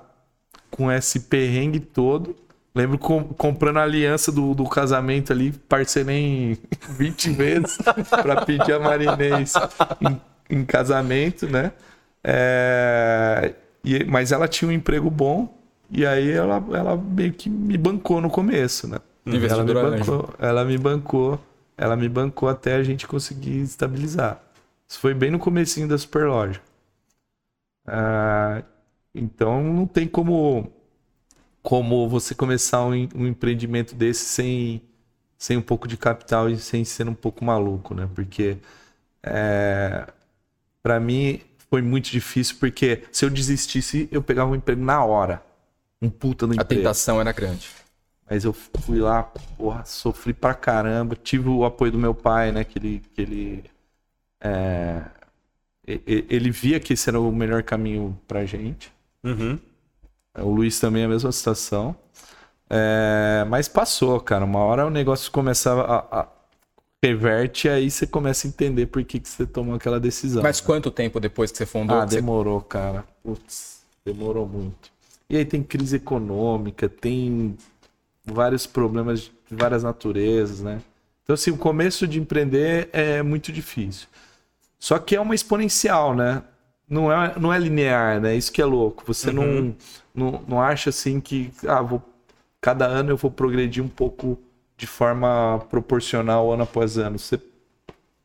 com 0.72 0.91
esse 0.91 1.22
perrengue 1.22 1.79
todo. 1.79 2.36
Lembro 2.74 2.98
com, 2.98 3.24
comprando 3.24 3.77
a 3.77 3.84
aliança 3.84 4.31
do, 4.31 4.53
do 4.53 4.63
casamento 4.65 5.34
ali, 5.34 5.51
parcelei 5.51 6.51
em 6.51 6.57
20 6.89 7.29
vezes 7.31 7.77
para 8.10 8.46
pedir 8.46 8.74
a 8.74 8.79
Marinês 8.79 9.53
em, 10.00 10.22
em 10.50 10.65
casamento, 10.65 11.48
né? 11.48 11.72
É, 12.24 13.53
e, 13.84 14.03
mas 14.05 14.31
ela 14.31 14.48
tinha 14.48 14.69
um 14.69 14.72
emprego 14.72 15.10
bom 15.10 15.57
e 15.89 16.05
aí 16.05 16.31
ela, 16.31 16.63
ela 16.74 16.98
meio 16.98 17.34
que 17.34 17.50
me 17.50 17.77
bancou 17.77 18.22
no 18.22 18.29
começo, 18.29 18.88
né? 18.88 19.00
Ela 19.36 19.63
me, 19.63 19.74
bancou, 19.74 20.34
ela 20.39 20.65
me 20.65 20.77
bancou, 20.77 21.39
ela 21.77 21.96
me 21.96 22.10
bancou 22.10 22.50
até 22.50 22.75
a 22.75 22.84
gente 22.84 23.07
conseguir 23.07 23.62
estabilizar. 23.62 24.41
Isso 24.88 25.00
foi 25.00 25.13
bem 25.13 25.29
no 25.31 25.39
comecinho 25.39 25.88
da 25.88 25.98
Superloja. 25.98 26.62
Ah, 27.86 28.63
então 29.13 29.63
não 29.63 29.86
tem 29.86 30.07
como 30.07 30.72
como 31.62 32.07
você 32.07 32.34
começar 32.34 32.86
um, 32.86 32.93
um, 33.13 33.27
empreendimento 33.27 33.93
desse 33.93 34.24
sem, 34.24 34.81
sem 35.38 35.57
um 35.57 35.62
pouco 35.62 35.86
de 35.86 35.98
capital 35.98 36.50
e 36.50 36.57
sem 36.57 36.86
ser 36.86 37.10
um 37.10 37.13
pouco 37.13 37.43
maluco, 37.43 37.93
né? 37.93 38.07
Porque 38.15 38.57
é, 39.22 40.07
para 40.81 40.98
mim 40.98 41.41
foi 41.69 41.81
muito 41.81 42.10
difícil 42.10 42.55
porque 42.57 43.03
se 43.12 43.25
eu 43.25 43.29
desistisse 43.29 44.07
eu 44.13 44.22
pegava 44.22 44.50
um 44.50 44.55
emprego 44.55 44.81
na 44.81 45.03
hora, 45.03 45.43
um 46.01 46.10
puta 46.10 46.48
no 46.48 46.53
emprego. 46.53 46.74
A 46.74 46.75
tentação 46.77 47.19
era 47.19 47.34
grande. 47.34 47.69
Mas 48.29 48.43
eu 48.43 48.53
fui 48.53 49.00
lá, 49.00 49.24
porra, 49.57 49.86
sofri 49.86 50.34
pra 50.34 50.53
caramba. 50.53 51.15
Tive 51.15 51.48
o 51.50 51.63
apoio 51.63 51.91
do 51.91 51.98
meu 51.98 52.13
pai, 52.13 52.51
né? 52.51 52.63
Que 52.63 52.77
ele. 52.77 53.01
Que 53.13 53.22
ele, 53.22 53.63
é, 54.41 55.01
ele 55.86 56.51
via 56.51 56.79
que 56.79 56.93
esse 56.93 57.10
era 57.10 57.19
o 57.19 57.31
melhor 57.31 57.63
caminho 57.63 58.19
pra 58.27 58.46
gente. 58.46 58.91
Uhum. 59.24 59.57
O 60.39 60.50
Luiz 60.50 60.79
também 60.79 61.03
é 61.03 61.05
a 61.05 61.10
mesma 61.10 61.31
situação. 61.31 61.96
É, 62.69 63.46
mas 63.48 63.69
passou, 63.69 64.19
cara. 64.19 64.43
Uma 64.43 64.60
hora 64.60 64.86
o 64.86 64.89
negócio 64.89 65.31
começa 65.31 65.74
a, 65.74 66.19
a 66.19 66.27
reverte, 67.03 67.69
aí 67.69 67.89
você 67.89 68.05
começa 68.05 68.48
a 68.48 68.50
entender 68.50 68.88
por 68.88 69.03
que, 69.03 69.19
que 69.19 69.29
você 69.29 69.46
tomou 69.46 69.75
aquela 69.75 70.00
decisão. 70.00 70.43
Mas 70.43 70.60
quanto 70.60 70.91
tempo 70.91 71.19
depois 71.19 71.51
que 71.51 71.57
você 71.57 71.65
fundou? 71.65 71.98
Ah, 71.98 72.05
demorou, 72.05 72.60
você... 72.60 72.67
cara. 72.67 73.05
Putz, 73.24 73.84
demorou 74.05 74.48
muito. 74.48 74.91
E 75.29 75.38
aí 75.38 75.46
tem 75.46 75.63
crise 75.63 75.98
econômica, 75.98 76.89
tem 76.89 77.57
vários 78.34 78.67
problemas 78.67 79.22
de 79.22 79.31
várias 79.50 79.84
naturezas, 79.84 80.62
né? 80.62 80.81
Então, 81.24 81.34
assim, 81.34 81.51
o 81.51 81.57
começo 81.57 82.07
de 82.07 82.19
empreender 82.19 82.89
é 82.93 83.22
muito 83.22 83.51
difícil. 83.51 84.07
Só 84.79 84.98
que 85.00 85.15
é 85.15 85.22
uma 85.22 85.36
exponencial, 85.36 86.15
né? 86.15 86.43
Não 86.89 87.12
é, 87.12 87.34
não 87.38 87.53
é 87.53 87.60
linear, 87.60 88.22
né? 88.22 88.36
Isso 88.36 88.51
que 88.51 88.62
é 88.62 88.65
louco. 88.65 89.03
Você 89.05 89.29
uhum. 89.29 89.75
não, 90.15 90.31
não, 90.31 90.43
não 90.48 90.62
acha 90.62 90.89
assim 90.89 91.19
que 91.19 91.51
ah, 91.67 91.81
vou, 91.81 92.01
cada 92.62 92.86
ano 92.86 93.12
eu 93.12 93.17
vou 93.17 93.29
progredir 93.29 93.84
um 93.84 93.89
pouco 93.89 94.39
de 94.77 94.88
forma 94.88 95.65
proporcional 95.69 96.51
ano 96.53 96.63
após 96.63 96.98
ano. 96.98 97.19
Você 97.19 97.41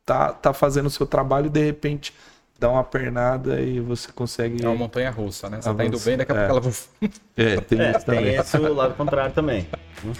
tá, 0.04 0.32
tá 0.32 0.52
fazendo 0.52 0.86
o 0.86 0.90
seu 0.90 1.06
trabalho 1.06 1.46
e 1.46 1.50
de 1.50 1.64
repente 1.64 2.14
dá 2.62 2.70
uma 2.70 2.84
pernada 2.84 3.60
e 3.60 3.80
você 3.80 4.12
consegue. 4.12 4.64
É 4.64 4.68
uma 4.68 4.76
montanha 4.76 5.10
russa, 5.10 5.50
né? 5.50 5.60
Você 5.60 5.68
avançar. 5.68 5.76
tá 5.76 5.84
indo 5.84 6.04
bem, 6.04 6.16
daqui 6.16 6.32
a 6.32 6.48
pouco 6.48 6.68
é. 6.68 7.40
ela. 7.40 7.52
é, 7.54 7.60
tem, 7.60 7.80
é, 7.80 7.90
isso 7.90 8.06
tem 8.06 8.34
esse 8.34 8.56
o 8.56 8.74
lado 8.74 8.94
contrário 8.94 9.34
também. 9.34 9.66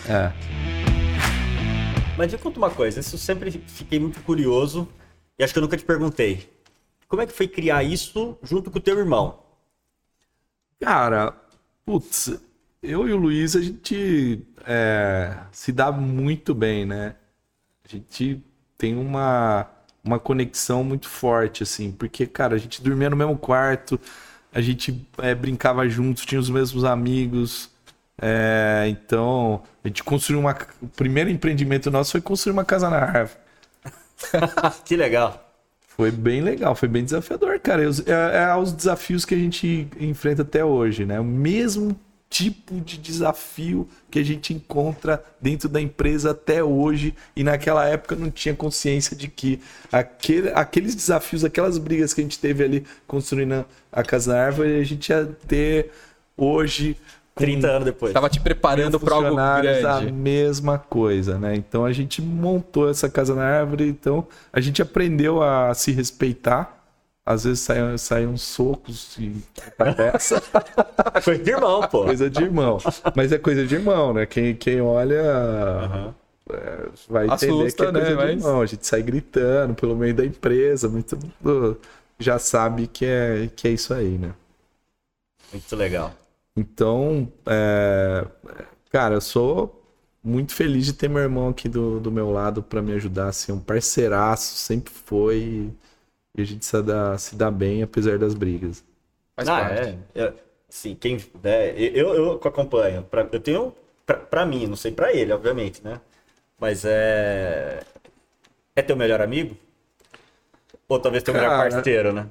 É. 0.09 0.33
Mas 2.19 2.33
me 2.33 2.39
conta 2.39 2.59
uma 2.59 2.71
coisa, 2.71 3.01
isso 3.01 3.15
eu 3.15 3.19
sempre 3.19 3.51
fiquei 3.51 3.99
muito 3.99 4.21
curioso 4.23 4.89
e 5.39 5.45
acho 5.45 5.53
que 5.53 5.59
eu 5.59 5.63
nunca 5.63 5.77
te 5.77 5.85
perguntei. 5.85 6.51
Como 7.09 7.23
é 7.23 7.27
que 7.27 7.33
foi 7.33 7.47
criar 7.47 7.85
isso 7.85 8.37
junto 8.43 8.71
com 8.71 8.79
o 8.79 8.83
teu 8.83 8.99
irmão? 8.99 9.39
Cara, 10.81 11.35
putz, 11.87 12.39
eu 12.83 13.09
e 13.09 13.13
o 13.13 13.17
Luiz, 13.17 13.55
a 13.55 13.63
gente 13.63 14.45
é, 14.67 15.37
se 15.53 15.73
dá 15.73 15.93
muito 15.93 16.55
bem, 16.55 16.85
né? 16.85 17.15
A 17.85 17.89
gente 17.89 18.43
tem 18.77 18.97
uma 18.97 19.69
uma 20.05 20.19
conexão 20.19 20.83
muito 20.83 21.09
forte, 21.09 21.63
assim, 21.63 21.93
porque, 21.93 22.27
cara, 22.27 22.55
a 22.55 22.59
gente 22.59 22.83
dormia 22.83 23.09
no 23.09 23.17
mesmo 23.17 23.37
quarto, 23.37 24.01
a 24.53 24.61
gente 24.61 25.07
é, 25.19 25.35
brincava 25.35 25.89
juntos, 25.89 26.27
tinha 26.27 26.41
os 26.41 26.51
mesmos 26.51 26.85
amigos. 26.85 27.71
É, 28.21 28.87
então, 28.89 29.63
a 29.83 29.89
gente 29.89 30.03
construiu 30.05 30.41
uma. 30.41 30.57
O 30.81 30.89
primeiro 30.89 31.31
empreendimento 31.31 31.91
nosso 31.91 32.13
foi 32.13 32.21
construir 32.21 32.53
uma 32.53 32.65
casa 32.65 32.91
na 32.91 32.99
árvore. 32.99 33.41
que 34.85 34.97
legal. 34.97 35.49
Foi 35.97 36.11
bem 36.11 36.41
legal, 36.41 36.75
foi 36.75 36.89
bem 36.89 37.05
desafiador, 37.05 37.59
cara. 37.61 37.83
É, 37.83 37.87
é, 37.87 38.43
é 38.45 38.57
os 38.57 38.73
desafios 38.73 39.25
que 39.25 39.35
a 39.35 39.39
gente 39.39 39.89
enfrenta 40.01 40.43
até 40.43 40.65
hoje, 40.65 41.05
né? 41.05 41.21
O 41.21 41.25
mesmo 41.25 41.99
tipo 42.33 42.81
de 42.81 42.97
desafio 42.97 43.87
que 44.11 44.19
a 44.19 44.25
gente 44.25 44.55
encontra 44.55 45.23
dentro 45.39 45.69
da 45.69 45.79
empresa 45.79 46.31
até 46.31 46.65
hoje 46.65 47.15
e 47.37 47.45
naquela 47.45 47.87
época 47.87 48.17
não 48.17 48.31
tinha 48.31 48.55
consciência 48.55 49.15
de 49.15 49.29
que 49.29 49.61
aquele, 49.93 50.49
aqueles 50.55 50.95
desafios, 50.95 51.45
aquelas 51.45 51.77
brigas 51.77 52.15
que 52.15 52.23
a 52.23 52.25
gente 52.25 52.39
teve 52.39 52.65
ali 52.65 52.87
construindo 53.07 53.67
a 53.93 54.03
Casa 54.03 54.33
da 54.33 54.47
Árvore, 54.47 54.81
a 54.81 54.85
gente 54.85 55.11
ia 55.11 55.27
ter 55.47 55.91
hoje 56.35 56.97
30 57.35 57.67
anos 57.67 57.85
depois. 57.85 58.15
Tava 58.15 58.31
te 58.31 58.41
preparando 58.41 58.99
para 58.99 59.15
algo 59.15 59.37
grande. 59.37 59.85
a 59.85 60.01
mesma 60.01 60.79
coisa, 60.79 61.39
né? 61.39 61.55
Então 61.55 61.85
a 61.85 61.93
gente 61.93 62.23
montou 62.23 62.89
essa 62.89 63.11
casa 63.11 63.35
na 63.35 63.45
árvore, 63.45 63.87
então 63.87 64.27
a 64.51 64.61
gente 64.61 64.81
aprendeu 64.81 65.43
a 65.43 65.75
se 65.75 65.93
respeitar 65.93 66.82
às 67.25 67.45
vezes 67.45 67.61
saem, 67.61 67.97
saem 67.99 68.26
uns 68.26 68.43
socos 68.43 69.17
e 69.19 69.37
essa. 70.12 70.43
coisa 71.23 71.43
de 71.43 71.50
irmão, 71.50 71.81
pô. 71.88 72.05
Coisa 72.05 72.29
de 72.29 72.43
irmão. 72.43 72.79
Mas 73.14 73.33
é 73.33 73.38
coisa 73.38 73.64
de 73.64 73.75
irmão, 73.75 74.12
né? 74.12 74.26
Quem, 74.26 74.55
quem 74.57 74.81
olha 74.81 75.23
uhum. 75.23 76.14
é, 76.50 76.88
vai 77.09 77.26
Assusta, 77.29 77.47
entender 77.47 77.73
que 77.73 77.83
é 77.83 77.93
coisa 77.93 78.17
né? 78.17 78.26
de 78.26 78.33
irmão. 78.33 78.61
A 78.61 78.67
gente 78.67 78.87
sai 78.87 79.02
gritando 79.02 79.75
pelo 79.75 79.97
meio 79.97 80.14
da 80.14 80.25
empresa, 80.25 80.88
muito 80.88 81.17
já 82.19 82.38
sabe 82.38 82.87
que 82.87 83.05
é, 83.05 83.49
que 83.55 83.69
é 83.69 83.71
isso 83.71 83.95
aí, 83.95 84.19
né? 84.19 84.33
Muito 85.52 85.76
legal. 85.76 86.12
Então, 86.57 87.31
é, 87.47 88.26
cara, 88.91 89.14
eu 89.14 89.21
sou 89.21 89.81
muito 90.25 90.55
feliz 90.55 90.87
de 90.87 90.93
ter 90.93 91.09
meu 91.09 91.23
irmão 91.23 91.49
aqui 91.49 91.69
do, 91.69 91.99
do 92.00 92.11
meu 92.11 92.31
lado 92.31 92.62
para 92.62 92.83
me 92.83 92.93
ajudar, 92.95 93.29
assim, 93.29 93.52
um 93.52 93.61
parceiraço, 93.61 94.57
sempre 94.57 94.93
foi 94.93 95.73
e 96.35 96.43
a 96.43 96.45
gente 96.45 96.65
se 96.65 96.83
dá, 96.83 97.19
se 97.19 97.37
dá 97.37 97.51
bem 97.51 97.83
apesar 97.83 98.19
das 98.19 98.35
brigas. 98.35 98.85
Faz 99.37 99.49
ah, 99.49 99.61
parte. 99.61 99.99
é. 100.15 100.33
sim, 100.69 100.95
quem. 100.95 101.19
É, 101.45 101.75
eu, 101.77 102.15
eu 102.15 102.33
acompanho. 102.35 103.03
Pra, 103.03 103.27
eu 103.31 103.41
tenho. 103.41 103.75
Pra, 104.07 104.17
pra 104.17 104.47
mim, 104.47 104.67
não 104.67 104.77
sei 104.77 104.93
pra 104.93 105.12
ele, 105.12 105.33
obviamente, 105.33 105.83
né? 105.85 106.01
Mas 106.59 106.85
é. 106.85 107.81
É 108.75 108.83
teu 108.83 108.97
melhor 108.97 109.21
amigo? 109.21 109.57
Ou 110.89 110.99
talvez 110.99 111.23
teu 111.23 111.35
Cara, 111.35 111.49
melhor 111.49 111.71
parceiro, 111.71 112.12
né? 112.12 112.27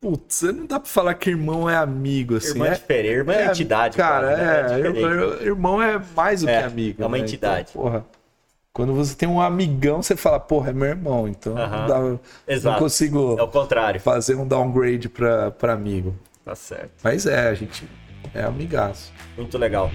Putz, 0.00 0.42
não 0.42 0.66
dá 0.66 0.80
pra 0.80 0.88
falar 0.88 1.14
que 1.14 1.30
irmão 1.30 1.70
é 1.70 1.76
amigo, 1.76 2.36
assim. 2.36 2.50
Irmão 2.50 2.66
é, 2.66 2.70
é 2.70 2.74
diferente, 2.74 3.12
irmão 3.12 3.34
é, 3.36 3.42
é 3.42 3.46
entidade. 3.46 3.96
Cara, 3.96 4.36
né? 4.36 4.80
é, 4.80 5.42
é 5.42 5.44
irmão 5.44 5.80
é 5.80 6.02
mais 6.16 6.40
do 6.40 6.46
que 6.46 6.52
é, 6.52 6.64
amigo. 6.64 7.02
É 7.02 7.06
uma 7.06 7.16
né? 7.16 7.22
entidade. 7.22 7.70
Então, 7.70 7.82
porra. 7.82 8.06
Quando 8.74 8.94
você 8.94 9.14
tem 9.14 9.28
um 9.28 9.38
amigão, 9.38 10.02
você 10.02 10.16
fala, 10.16 10.40
porra, 10.40 10.70
é 10.70 10.72
meu 10.72 10.88
irmão, 10.88 11.28
então 11.28 11.54
não, 11.54 11.86
dá, 11.86 12.00
não 12.70 12.78
consigo 12.78 13.38
é 13.38 13.42
o 13.42 13.48
contrário. 13.48 14.00
fazer 14.00 14.34
um 14.34 14.48
downgrade 14.48 15.10
para 15.10 15.74
amigo. 15.74 16.16
Tá 16.42 16.54
certo. 16.54 16.92
Mas 17.04 17.26
é, 17.26 17.50
a 17.50 17.54
gente 17.54 17.86
é 18.32 18.42
amigaço. 18.42 19.12
Muito 19.36 19.58
legal. 19.58 19.90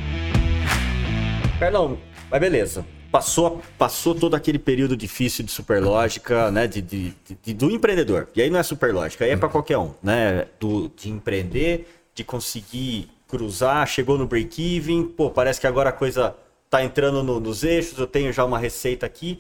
Carlão, 1.60 1.98
mas 2.30 2.40
beleza. 2.40 2.86
Passou, 3.12 3.64
passou 3.80 4.14
todo 4.14 4.36
aquele 4.36 4.60
período 4.60 4.96
difícil 4.96 5.44
de 5.44 5.50
superlógica, 5.50 6.52
né? 6.52 6.68
De, 6.68 6.80
de, 6.80 7.16
de, 7.42 7.54
do 7.56 7.72
empreendedor. 7.72 8.28
E 8.36 8.44
aí 8.44 8.50
não 8.52 8.60
é 8.60 8.64
superlógica, 8.64 9.26
aí 9.26 9.32
é 9.32 9.38
para 9.38 9.50
qualquer 9.50 9.80
um, 9.80 9.96
né? 10.04 10.46
Do, 10.60 10.92
de 10.96 11.10
empreender, 11.10 11.88
de 12.14 12.24
conseguir 12.24 13.10
cruzar, 13.28 13.88
chegou 13.88 14.20
no 14.20 14.28
break-even, 14.28 15.04
pô, 15.04 15.32
parece 15.32 15.60
que 15.60 15.66
agora 15.66 15.90
a 15.90 15.94
coisa 15.94 16.36
tá 16.70 16.84
entrando 16.84 17.24
no, 17.24 17.40
nos 17.40 17.64
eixos, 17.64 17.98
eu 17.98 18.08
tenho 18.08 18.32
já 18.32 18.44
uma 18.44 18.60
receita 18.60 19.06
aqui. 19.06 19.40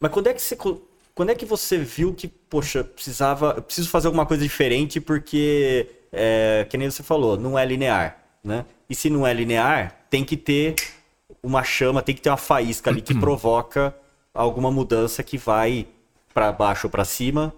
Mas 0.00 0.10
quando 0.12 0.26
é 0.28 0.34
que 0.34 0.42
você, 0.42 0.56
quando 1.14 1.30
é 1.30 1.34
que 1.34 1.46
você 1.46 1.78
viu 1.78 2.12
que, 2.12 2.28
poxa, 2.28 2.82
precisava, 2.84 3.60
preciso 3.60 3.88
fazer 3.88 4.08
alguma 4.08 4.26
coisa 4.26 4.42
diferente 4.42 5.00
porque, 5.00 5.86
é, 6.12 6.66
que 6.68 6.76
nem 6.76 6.90
você 6.90 7.02
falou, 7.02 7.36
não 7.36 7.58
é 7.58 7.64
linear, 7.64 8.18
né? 8.42 8.64
E 8.88 8.94
se 8.94 9.08
não 9.08 9.26
é 9.26 9.32
linear, 9.32 9.96
tem 10.10 10.24
que 10.24 10.36
ter 10.36 10.74
uma 11.42 11.62
chama, 11.62 12.02
tem 12.02 12.14
que 12.14 12.20
ter 12.20 12.30
uma 12.30 12.36
faísca 12.36 12.90
ali 12.90 13.00
que 13.00 13.14
provoca 13.18 13.94
alguma 14.32 14.70
mudança 14.70 15.22
que 15.22 15.38
vai 15.38 15.86
para 16.32 16.50
baixo 16.50 16.88
ou 16.88 16.90
para 16.90 17.04
cima 17.04 17.54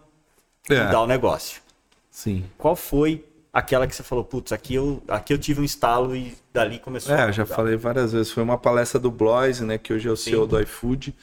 é. 0.69 0.75
e 0.75 0.91
dá 0.91 1.01
o 1.01 1.07
negócio. 1.07 1.63
Sim. 2.11 2.45
Qual 2.59 2.77
foi 2.77 3.25
aquela 3.57 3.87
que 3.87 3.97
você 3.97 4.03
falou, 4.03 4.23
putz, 4.23 4.53
aqui 4.53 4.75
eu, 4.75 5.03
aqui 5.09 5.33
eu 5.33 5.39
tive 5.39 5.63
um 5.63 5.65
estalo 5.65 6.15
e 6.15 6.37
dali 6.53 6.79
começou 6.79 7.15
É, 7.15 7.25
eu 7.29 7.33
já 7.33 7.47
falei 7.47 7.75
várias 7.77 8.13
vezes. 8.13 8.31
Foi 8.31 8.43
uma 8.43 8.59
palestra 8.59 9.01
do 9.01 9.11
Bloise, 9.11 9.65
né? 9.65 9.79
Que 9.79 9.95
hoje 9.95 10.07
é 10.07 10.11
o 10.11 10.17
Sim. 10.17 10.31
CEO 10.31 10.47
do 10.47 10.61
iFood. 10.61 11.15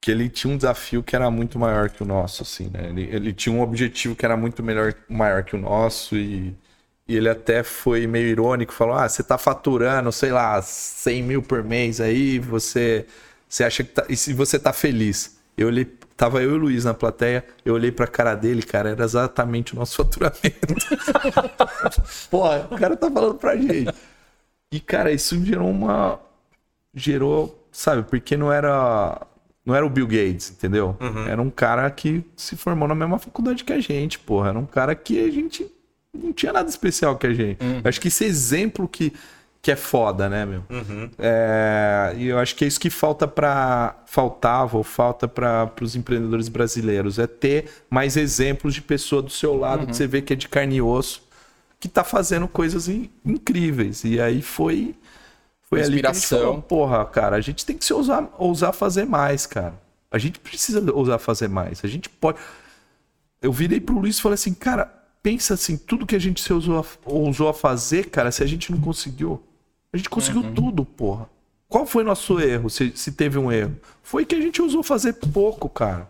Que 0.00 0.12
ele 0.12 0.28
tinha 0.28 0.52
um 0.54 0.56
desafio 0.56 1.02
que 1.02 1.16
era 1.16 1.28
muito 1.28 1.58
maior 1.58 1.90
que 1.90 2.02
o 2.02 2.06
nosso, 2.06 2.44
assim, 2.44 2.70
né? 2.70 2.88
Ele, 2.90 3.02
ele 3.02 3.32
tinha 3.32 3.52
um 3.52 3.60
objetivo 3.60 4.14
que 4.14 4.24
era 4.24 4.36
muito 4.36 4.62
melhor, 4.62 4.94
maior 5.08 5.42
que 5.42 5.56
o 5.56 5.58
nosso 5.58 6.14
e, 6.16 6.56
e 7.08 7.16
ele 7.16 7.28
até 7.28 7.64
foi 7.64 8.06
meio 8.06 8.28
irônico, 8.28 8.72
falou, 8.72 8.94
ah, 8.94 9.08
você 9.08 9.24
tá 9.24 9.36
faturando, 9.36 10.12
sei 10.12 10.30
lá, 10.30 10.62
100 10.62 11.22
mil 11.24 11.42
por 11.42 11.64
mês 11.64 12.00
aí, 12.00 12.38
você, 12.38 13.06
você 13.48 13.64
acha 13.64 13.82
que 13.82 13.90
tá... 13.92 14.06
E 14.08 14.16
se 14.16 14.32
você 14.32 14.56
tá 14.60 14.72
feliz? 14.72 15.36
Eu 15.58 15.66
olhei, 15.66 15.92
tava 16.16 16.42
eu 16.42 16.50
e 16.50 16.54
o 16.54 16.56
Luiz 16.56 16.84
na 16.84 16.94
plateia, 16.94 17.44
eu 17.64 17.74
olhei 17.74 17.92
pra 17.92 18.06
cara 18.06 18.34
dele, 18.34 18.62
cara, 18.62 18.90
era 18.90 19.04
exatamente 19.04 19.74
o 19.74 19.76
nosso 19.76 19.96
faturamento. 20.02 20.74
Porra, 22.30 22.66
o 22.70 22.76
cara 22.78 22.96
tá 22.96 23.10
falando 23.10 23.34
pra 23.34 23.56
gente. 23.56 23.92
E, 24.72 24.80
cara, 24.80 25.12
isso 25.12 25.42
gerou 25.44 25.70
uma. 25.70 26.18
Gerou, 26.94 27.66
sabe, 27.70 28.02
porque 28.02 28.36
não 28.36 28.52
era. 28.52 29.20
Não 29.64 29.74
era 29.74 29.84
o 29.84 29.90
Bill 29.90 30.06
Gates, 30.06 30.50
entendeu? 30.50 30.96
Era 31.28 31.42
um 31.42 31.50
cara 31.50 31.90
que 31.90 32.24
se 32.36 32.56
formou 32.56 32.86
na 32.86 32.94
mesma 32.94 33.18
faculdade 33.18 33.64
que 33.64 33.72
a 33.72 33.80
gente, 33.80 34.18
porra. 34.18 34.50
Era 34.50 34.58
um 34.58 34.66
cara 34.66 34.94
que 34.94 35.18
a 35.24 35.30
gente 35.30 35.66
não 36.14 36.32
tinha 36.32 36.52
nada 36.52 36.68
especial 36.68 37.16
que 37.16 37.26
a 37.26 37.34
gente. 37.34 37.58
Acho 37.84 38.00
que 38.00 38.08
esse 38.08 38.24
exemplo 38.24 38.86
que, 38.88 39.12
que 39.66 39.70
é 39.72 39.74
foda, 39.74 40.28
né, 40.28 40.46
meu? 40.46 40.62
É, 41.18 42.14
e 42.16 42.26
eu 42.28 42.38
acho 42.38 42.54
que 42.54 42.64
é 42.64 42.68
isso 42.68 42.78
que 42.78 42.88
falta 42.88 43.26
para 43.26 43.96
faltava 44.06 44.76
ou 44.76 44.84
falta 44.84 45.26
para 45.26 45.68
os 45.82 45.96
empreendedores 45.96 46.48
brasileiros 46.48 47.18
é 47.18 47.26
ter 47.26 47.68
mais 47.90 48.16
exemplos 48.16 48.74
de 48.74 48.80
pessoa 48.80 49.20
do 49.20 49.28
seu 49.28 49.56
lado 49.56 49.84
que 49.88 49.96
você 49.96 50.06
vê 50.06 50.22
que 50.22 50.32
é 50.32 50.36
de 50.36 50.48
carne 50.48 50.76
e 50.76 50.82
osso 50.82 51.20
que 51.80 51.88
tá 51.88 52.04
fazendo 52.04 52.46
coisas 52.46 52.88
in- 52.88 53.10
incríveis. 53.24 54.04
E 54.04 54.20
aí 54.20 54.40
foi 54.40 54.94
foi 55.68 55.80
ali 55.82 56.00
que 56.00 56.06
a 56.06 56.12
gente 56.12 56.18
Inspiração. 56.22 56.38
falou, 56.46 56.62
porra 56.62 57.04
cara 57.04 57.34
a 57.34 57.40
gente 57.40 57.66
tem 57.66 57.76
que 57.76 57.84
se 57.84 57.92
ousar, 57.92 58.30
ousar 58.38 58.72
fazer 58.72 59.04
mais 59.04 59.46
cara. 59.46 59.74
A 60.12 60.18
gente 60.18 60.38
precisa 60.38 60.80
ousar 60.92 61.18
fazer 61.18 61.48
mais. 61.48 61.80
A 61.84 61.88
gente 61.88 62.08
pode 62.08 62.38
eu 63.42 63.50
virei 63.52 63.80
pro 63.80 63.98
Luiz 63.98 64.18
e 64.18 64.22
falei 64.22 64.34
assim 64.34 64.54
cara 64.54 64.92
pensa 65.24 65.54
assim 65.54 65.76
tudo 65.76 66.06
que 66.06 66.14
a 66.14 66.20
gente 66.20 66.40
se 66.40 66.52
ousou 66.52 66.78
a, 66.78 66.84
ousou 67.04 67.48
a 67.48 67.52
fazer 67.52 68.10
cara 68.10 68.30
se 68.30 68.44
a 68.44 68.46
gente 68.46 68.70
não 68.70 68.80
conseguiu 68.80 69.42
a 69.96 69.98
gente 69.98 70.10
conseguiu 70.10 70.54
tudo, 70.54 70.84
porra. 70.84 71.28
Qual 71.68 71.86
foi 71.86 72.04
nosso 72.04 72.38
erro, 72.38 72.70
se, 72.70 72.92
se 72.96 73.12
teve 73.12 73.38
um 73.38 73.50
erro? 73.50 73.76
Foi 74.02 74.24
que 74.24 74.34
a 74.34 74.40
gente 74.40 74.62
ousou 74.62 74.82
fazer 74.82 75.14
pouco, 75.14 75.68
cara. 75.68 76.08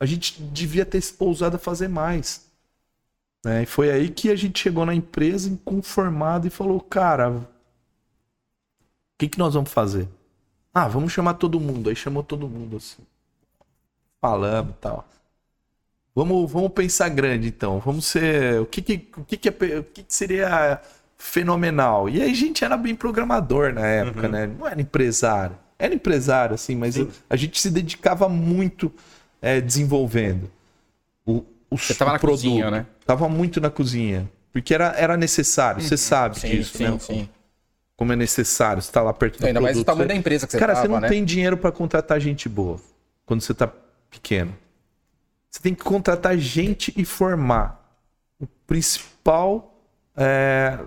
A 0.00 0.06
gente 0.06 0.42
devia 0.42 0.86
ter 0.86 1.02
ousado 1.18 1.56
a 1.56 1.58
fazer 1.58 1.88
mais. 1.88 2.46
Né? 3.44 3.64
E 3.64 3.66
foi 3.66 3.90
aí 3.90 4.08
que 4.08 4.30
a 4.30 4.36
gente 4.36 4.60
chegou 4.60 4.86
na 4.86 4.94
empresa 4.94 5.48
inconformado 5.48 6.46
e 6.46 6.50
falou, 6.50 6.80
cara, 6.80 7.30
o 7.30 7.46
que, 9.18 9.28
que 9.28 9.38
nós 9.38 9.54
vamos 9.54 9.70
fazer? 9.70 10.08
Ah, 10.72 10.88
vamos 10.88 11.12
chamar 11.12 11.34
todo 11.34 11.60
mundo. 11.60 11.90
Aí 11.90 11.96
chamou 11.96 12.22
todo 12.22 12.48
mundo, 12.48 12.78
assim. 12.78 13.02
Falamos 14.20 14.74
e 14.74 14.78
tal. 14.78 15.06
Vamos, 16.14 16.50
vamos 16.50 16.72
pensar 16.72 17.08
grande, 17.10 17.48
então. 17.48 17.78
Vamos 17.80 18.06
ser. 18.06 18.60
O 18.60 18.66
que, 18.66 18.80
que, 18.80 19.08
o 19.16 19.24
que, 19.24 19.36
que, 19.36 19.48
é 19.48 19.78
o 19.78 19.84
que, 19.84 20.02
que 20.02 20.14
seria 20.14 20.80
fenomenal? 21.24 22.08
E 22.08 22.20
aí 22.20 22.30
a 22.30 22.34
gente 22.34 22.64
era 22.64 22.76
bem 22.76 22.94
programador 22.94 23.72
na 23.72 23.86
época, 23.86 24.28
né? 24.28 24.46
Não 24.46 24.68
era 24.68 24.80
empresário. 24.80 25.56
Era 25.78 25.94
empresário, 25.94 26.54
assim, 26.54 26.76
mas 26.76 26.96
a 27.28 27.34
gente 27.36 27.58
se 27.60 27.70
dedicava 27.70 28.28
muito 28.28 28.92
é, 29.40 29.60
desenvolvendo. 29.60 30.50
O, 31.26 31.42
o, 31.70 31.76
Você 31.78 31.94
tava 31.94 32.10
o 32.10 32.12
na 32.14 32.18
cozinha, 32.18 32.70
né? 32.70 32.86
Tava 33.06 33.28
muito 33.28 33.60
na 33.60 33.70
cozinha. 33.70 34.30
Porque 34.52 34.72
era, 34.74 34.94
era 34.96 35.16
necessário, 35.16 35.80
você 35.82 35.96
sabe 35.96 36.38
Sim, 36.38 36.48
disso, 36.48 36.78
sim, 36.78 36.84
né? 36.84 36.98
sim. 37.00 37.28
Como 37.96 38.12
é 38.12 38.16
necessário, 38.16 38.82
você 38.82 38.92
tá 38.92 39.02
lá 39.02 39.12
perto 39.12 39.40
do 39.40 39.46
Ainda 39.46 39.60
mais 39.60 39.76
o 39.78 39.80
produto, 39.80 39.86
tamanho 39.86 40.08
você- 40.08 40.14
da 40.14 40.20
empresa 40.20 40.46
que 40.46 40.52
você 40.52 40.58
Cara, 40.58 40.74
tava, 40.74 40.86
você 40.86 40.92
não 40.92 41.00
né? 41.00 41.08
tem 41.08 41.24
dinheiro 41.24 41.56
pra 41.56 41.72
contratar 41.72 42.20
gente 42.20 42.48
boa 42.48 42.78
quando 43.24 43.40
você 43.40 43.54
tá 43.54 43.68
pequeno. 44.10 44.54
Você 45.50 45.60
tem 45.60 45.74
que 45.74 45.82
contratar 45.82 46.36
gente 46.36 46.92
e 46.96 47.04
formar. 47.04 47.80
O 48.40 48.46
principal 48.66 49.74
é, 50.16 50.78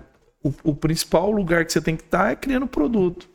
o, 0.42 0.52
o 0.62 0.74
principal 0.74 1.30
lugar 1.30 1.64
que 1.64 1.72
você 1.72 1.80
tem 1.80 1.96
que 1.96 2.04
estar 2.04 2.32
é 2.32 2.36
criando 2.36 2.66
produto. 2.66 3.28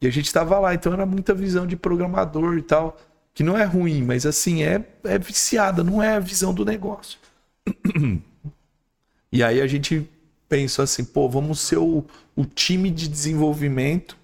E 0.00 0.06
a 0.06 0.10
gente 0.10 0.32
tava 0.32 0.58
lá, 0.58 0.74
então 0.74 0.92
era 0.92 1.06
muita 1.06 1.34
visão 1.34 1.66
de 1.66 1.76
programador 1.76 2.58
e 2.58 2.62
tal, 2.62 2.96
que 3.32 3.42
não 3.42 3.56
é 3.56 3.64
ruim, 3.64 4.02
mas 4.02 4.26
assim, 4.26 4.62
é, 4.62 4.84
é 5.04 5.18
viciada, 5.18 5.82
não 5.82 6.02
é 6.02 6.14
a 6.14 6.20
visão 6.20 6.52
do 6.52 6.64
negócio. 6.64 7.18
E 9.32 9.42
aí 9.42 9.60
a 9.60 9.66
gente 9.66 10.08
pensou 10.48 10.84
assim, 10.84 11.04
pô, 11.04 11.28
vamos 11.28 11.58
ser 11.58 11.78
o, 11.78 12.04
o 12.36 12.44
time 12.44 12.88
de 12.88 13.08
desenvolvimento 13.08 14.16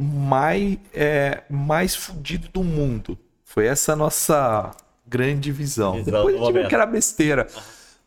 mais, 0.00 0.78
é, 0.94 1.42
mais 1.50 1.96
fudido 1.96 2.48
do 2.50 2.62
mundo. 2.62 3.18
Foi 3.44 3.66
essa 3.66 3.94
a 3.94 3.96
nossa 3.96 4.70
grande 5.04 5.50
visão. 5.50 6.02
Depois 6.02 6.36
a 6.36 6.38
gente 6.38 6.52
viu 6.52 6.68
que 6.68 6.74
era 6.74 6.86
besteira. 6.86 7.48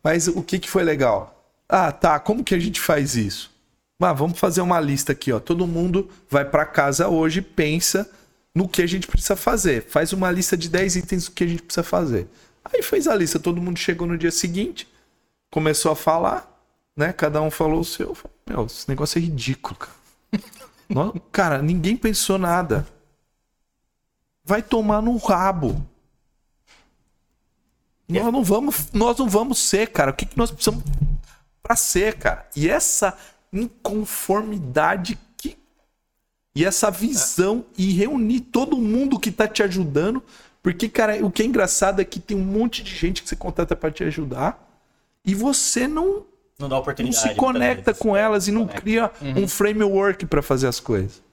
Mas 0.02 0.30
o 0.30 0.42
que, 0.42 0.58
que 0.58 0.70
foi 0.70 0.84
legal? 0.84 1.35
Ah, 1.68 1.92
tá, 1.92 2.20
como 2.20 2.44
que 2.44 2.54
a 2.54 2.60
gente 2.60 2.80
faz 2.80 3.16
isso? 3.16 3.52
Ah, 4.00 4.14
vamos 4.14 4.38
fazer 4.40 4.62
uma 4.62 4.80
lista 4.80 5.14
aqui, 5.14 5.32
ó. 5.32 5.40
Todo 5.40 5.66
mundo 5.66 6.10
vai 6.30 6.46
para 6.46 6.66
casa 6.66 7.08
hoje 7.08 7.42
pensa 7.42 8.10
no 8.54 8.68
que 8.68 8.82
a 8.82 8.88
gente 8.88 9.08
precisa 9.08 9.36
fazer. 9.36 9.84
Faz 9.84 10.14
uma 10.14 10.30
lista 10.32 10.56
de 10.56 10.70
10 10.70 10.98
itens 10.98 11.26
do 11.26 11.32
que 11.32 11.44
a 11.44 11.48
gente 11.48 11.64
precisa 11.64 11.84
fazer. 11.84 12.28
Aí 12.64 12.82
fez 12.82 13.08
a 13.08 13.16
lista, 13.16 13.40
todo 13.40 13.62
mundo 13.62 13.80
chegou 13.80 14.08
no 14.08 14.18
dia 14.18 14.32
seguinte, 14.32 14.88
começou 15.52 15.92
a 15.92 15.96
falar, 15.96 16.52
né? 16.96 17.14
Cada 17.14 17.42
um 17.42 17.52
falou 17.52 17.80
o 17.80 17.86
seu. 17.86 18.16
Meu, 18.48 18.66
esse 18.66 18.88
negócio 18.88 19.18
é 19.18 19.22
ridículo, 19.22 19.76
cara. 19.76 19.96
Cara, 21.32 21.62
ninguém 21.64 21.98
pensou 21.98 22.38
nada. 22.38 22.86
Vai 24.44 24.62
tomar 24.62 25.02
no 25.02 25.18
rabo. 25.18 25.84
Nós 28.08 28.32
não 28.32 28.44
vamos, 28.44 28.92
nós 28.94 29.18
não 29.18 29.28
vamos 29.28 29.58
ser, 29.58 29.88
cara. 29.88 30.12
O 30.12 30.14
que, 30.14 30.28
que 30.28 30.38
nós 30.38 30.52
precisamos 30.52 30.84
para 31.66 31.76
ser, 31.76 32.16
cara? 32.16 32.48
E 32.56 32.70
essa 32.70 33.18
inconformidade 33.52 35.18
que 35.38 35.58
e 36.56 36.64
essa 36.64 36.92
visão 36.92 37.66
e 37.78 37.92
reunir 37.92 38.42
todo 38.42 38.78
mundo 38.78 39.20
que 39.20 39.32
tá 39.32 39.48
te 39.48 39.64
ajudando, 39.64 40.24
porque 40.62 40.88
cara, 40.88 41.26
o 41.26 41.32
que 41.32 41.42
é 41.44 41.46
engraçado 41.46 42.02
é 42.02 42.06
que 42.06 42.20
tem 42.20 42.38
um 42.38 42.44
monte 42.46 42.84
de 42.84 42.94
gente 42.96 43.22
que 43.24 43.30
você 43.30 43.36
contrata 43.36 43.76
para 43.76 43.92
te 43.92 44.04
ajudar 44.04 44.62
e 45.26 45.34
você 45.36 45.88
não 45.88 46.26
Não 46.60 46.70
dá 46.70 46.76
não 46.76 46.78
oportunidade. 46.78 47.30
se 47.30 47.36
conecta 47.36 47.94
com 47.94 48.16
elas 48.16 48.48
e 48.48 48.52
não 48.52 48.68
Conecta. 48.68 48.82
cria 48.82 49.12
um 49.36 49.48
framework 49.48 50.26
para 50.28 50.42
fazer 50.42 50.68
as 50.68 50.80
coisas. 50.80 51.24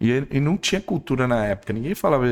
E, 0.00 0.10
e 0.30 0.40
não 0.40 0.56
tinha 0.56 0.80
cultura 0.80 1.26
na 1.26 1.44
época. 1.46 1.72
Ninguém 1.72 1.94
falava 1.94 2.24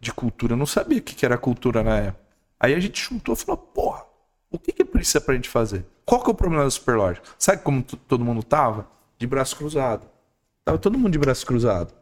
de 0.00 0.12
cultura. 0.12 0.56
Não 0.56 0.66
sabia 0.66 0.98
o 0.98 1.02
que 1.02 1.14
que 1.14 1.24
era 1.24 1.38
cultura 1.38 1.82
na 1.82 1.98
época. 1.98 2.24
Aí 2.60 2.74
a 2.74 2.80
gente 2.80 3.00
juntou 3.02 3.34
e 3.34 3.38
falou, 3.38 3.56
porra, 3.56 4.04
o 4.50 4.58
que, 4.58 4.72
que 4.72 4.83
precisa 4.94 5.20
pra 5.20 5.34
gente 5.34 5.48
fazer? 5.48 5.84
Qual 6.06 6.22
que 6.22 6.30
é 6.30 6.32
o 6.32 6.36
problema 6.36 6.64
da 6.64 6.70
Superlógica? 6.70 7.26
Sabe 7.38 7.62
como 7.62 7.82
todo 7.82 8.24
mundo 8.24 8.42
tava? 8.42 8.86
De 9.18 9.26
braço 9.26 9.56
cruzado. 9.56 10.06
Tava 10.64 10.78
todo 10.78 10.96
mundo 10.98 11.12
de 11.12 11.18
braço 11.18 11.44
cruzado. 11.44 11.92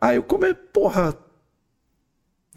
Aí 0.00 0.16
eu 0.16 0.22
come, 0.22 0.54
porra, 0.54 1.16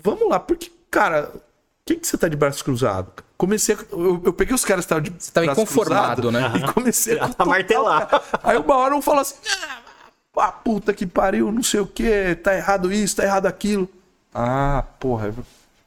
vamos 0.04 0.30
lá, 0.30 0.40
porque, 0.40 0.72
cara, 0.90 1.32
o 1.36 1.42
que, 1.86 1.96
que 1.96 2.06
você 2.08 2.18
tá 2.18 2.28
de 2.28 2.36
braço 2.36 2.64
cruzado? 2.64 3.12
Comecei, 3.38 3.74
a- 3.76 3.80
eu, 3.92 4.22
eu 4.26 4.34
peguei 4.34 4.54
os 4.54 4.64
caras 4.64 4.86
que 4.86 4.94
estavam 4.94 5.04
de 5.04 5.10
Você 5.24 5.32
tava 5.32 5.46
braço 5.48 5.62
inconformado, 5.62 6.22
cruzado 6.22 6.32
né? 6.32 6.60
E 6.70 6.74
comecei 6.74 7.20
a, 7.20 7.30
A 7.38 7.46
martelar. 7.46 8.10
Aí 8.44 8.58
uma 8.58 8.76
hora 8.78 8.96
um 8.96 9.02
falou 9.02 9.22
assim: 9.22 9.36
ah, 10.38 10.52
puta 10.52 10.94
que 10.94 11.08
pariu, 11.08 11.52
não 11.52 11.64
sei 11.64 11.80
o 11.80 11.88
que, 11.88 12.36
tá 12.36 12.56
errado 12.56 12.92
isso, 12.94 13.16
tá 13.16 13.24
errado 13.24 13.48
aquilo. 13.48 13.90
Ah, 14.34 14.86
porra, 15.00 15.34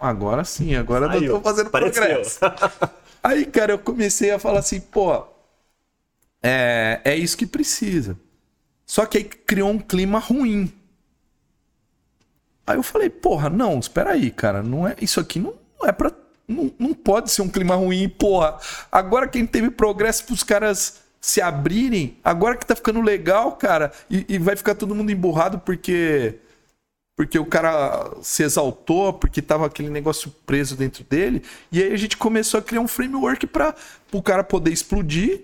agora 0.04 0.44
sim, 0.44 0.74
agora 0.74 1.06
eu 1.06 1.10
Saiu. 1.12 1.32
tô 1.34 1.40
fazendo 1.40 1.66
Apareceu. 1.68 2.02
progresso. 2.02 2.38
Aí, 3.22 3.46
cara, 3.46 3.72
eu 3.72 3.78
comecei 3.78 4.30
a 4.30 4.38
falar 4.38 4.58
assim, 4.58 4.80
pô, 4.80 5.26
é, 6.42 7.00
é 7.04 7.16
isso 7.16 7.38
que 7.38 7.46
precisa. 7.46 8.18
Só 8.84 9.06
que 9.06 9.16
aí 9.16 9.24
criou 9.24 9.70
um 9.70 9.78
clima 9.78 10.18
ruim. 10.18 10.70
Aí 12.66 12.76
eu 12.76 12.82
falei, 12.82 13.08
porra, 13.08 13.48
não, 13.48 13.78
espera 13.78 14.10
aí, 14.10 14.30
cara, 14.30 14.62
não 14.62 14.86
é 14.86 14.94
isso 15.00 15.18
aqui 15.20 15.38
não, 15.38 15.54
não 15.80 15.88
é 15.88 15.92
pra 15.92 16.12
não, 16.46 16.70
não 16.78 16.92
pode 16.92 17.30
ser 17.30 17.40
um 17.40 17.48
clima 17.48 17.74
ruim, 17.74 18.08
porra. 18.10 18.58
Agora 18.92 19.26
quem 19.26 19.46
teve 19.46 19.70
progresso 19.70 20.24
pros 20.26 20.42
caras 20.42 21.00
se 21.18 21.40
abrirem, 21.40 22.18
agora 22.22 22.56
que 22.56 22.66
tá 22.66 22.76
ficando 22.76 23.00
legal, 23.00 23.52
cara, 23.52 23.90
e, 24.10 24.26
e 24.28 24.38
vai 24.38 24.54
ficar 24.54 24.74
todo 24.74 24.94
mundo 24.94 25.10
emburrado 25.10 25.58
porque 25.60 26.38
porque 27.16 27.38
o 27.38 27.46
cara 27.46 28.12
se 28.22 28.42
exaltou, 28.42 29.12
porque 29.12 29.40
tava 29.42 29.66
aquele 29.66 29.90
negócio 29.90 30.30
preso 30.46 30.76
dentro 30.76 31.04
dele, 31.04 31.42
e 31.70 31.82
aí 31.82 31.92
a 31.92 31.96
gente 31.96 32.16
começou 32.16 32.58
a 32.58 32.62
criar 32.62 32.80
um 32.80 32.88
framework 32.88 33.46
para 33.46 33.74
o 34.12 34.22
cara 34.22 34.42
poder 34.44 34.72
explodir, 34.72 35.42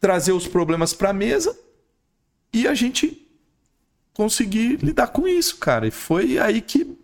trazer 0.00 0.32
os 0.32 0.46
problemas 0.48 0.92
para 0.92 1.12
mesa 1.12 1.56
e 2.52 2.66
a 2.68 2.74
gente 2.74 3.26
conseguir 4.14 4.78
lidar 4.84 5.08
com 5.08 5.28
isso, 5.28 5.58
cara. 5.58 5.86
E 5.86 5.90
foi 5.90 6.38
aí 6.38 6.60
que 6.60 6.96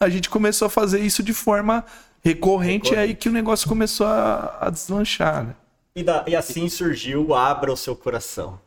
a 0.00 0.08
gente 0.08 0.30
começou 0.30 0.66
a 0.66 0.70
fazer 0.70 1.00
isso 1.00 1.22
de 1.22 1.34
forma 1.34 1.84
recorrente, 2.24 2.94
é 2.94 3.00
aí 3.00 3.14
que 3.14 3.28
o 3.28 3.32
negócio 3.32 3.68
começou 3.68 4.06
a, 4.06 4.58
a 4.66 4.70
deslanchar, 4.70 5.44
né? 5.44 5.56
E, 5.96 6.02
da- 6.04 6.24
e 6.28 6.36
assim 6.36 6.68
surgiu 6.68 7.34
Abra 7.34 7.72
o 7.72 7.76
Seu 7.76 7.96
Coração. 7.96 8.60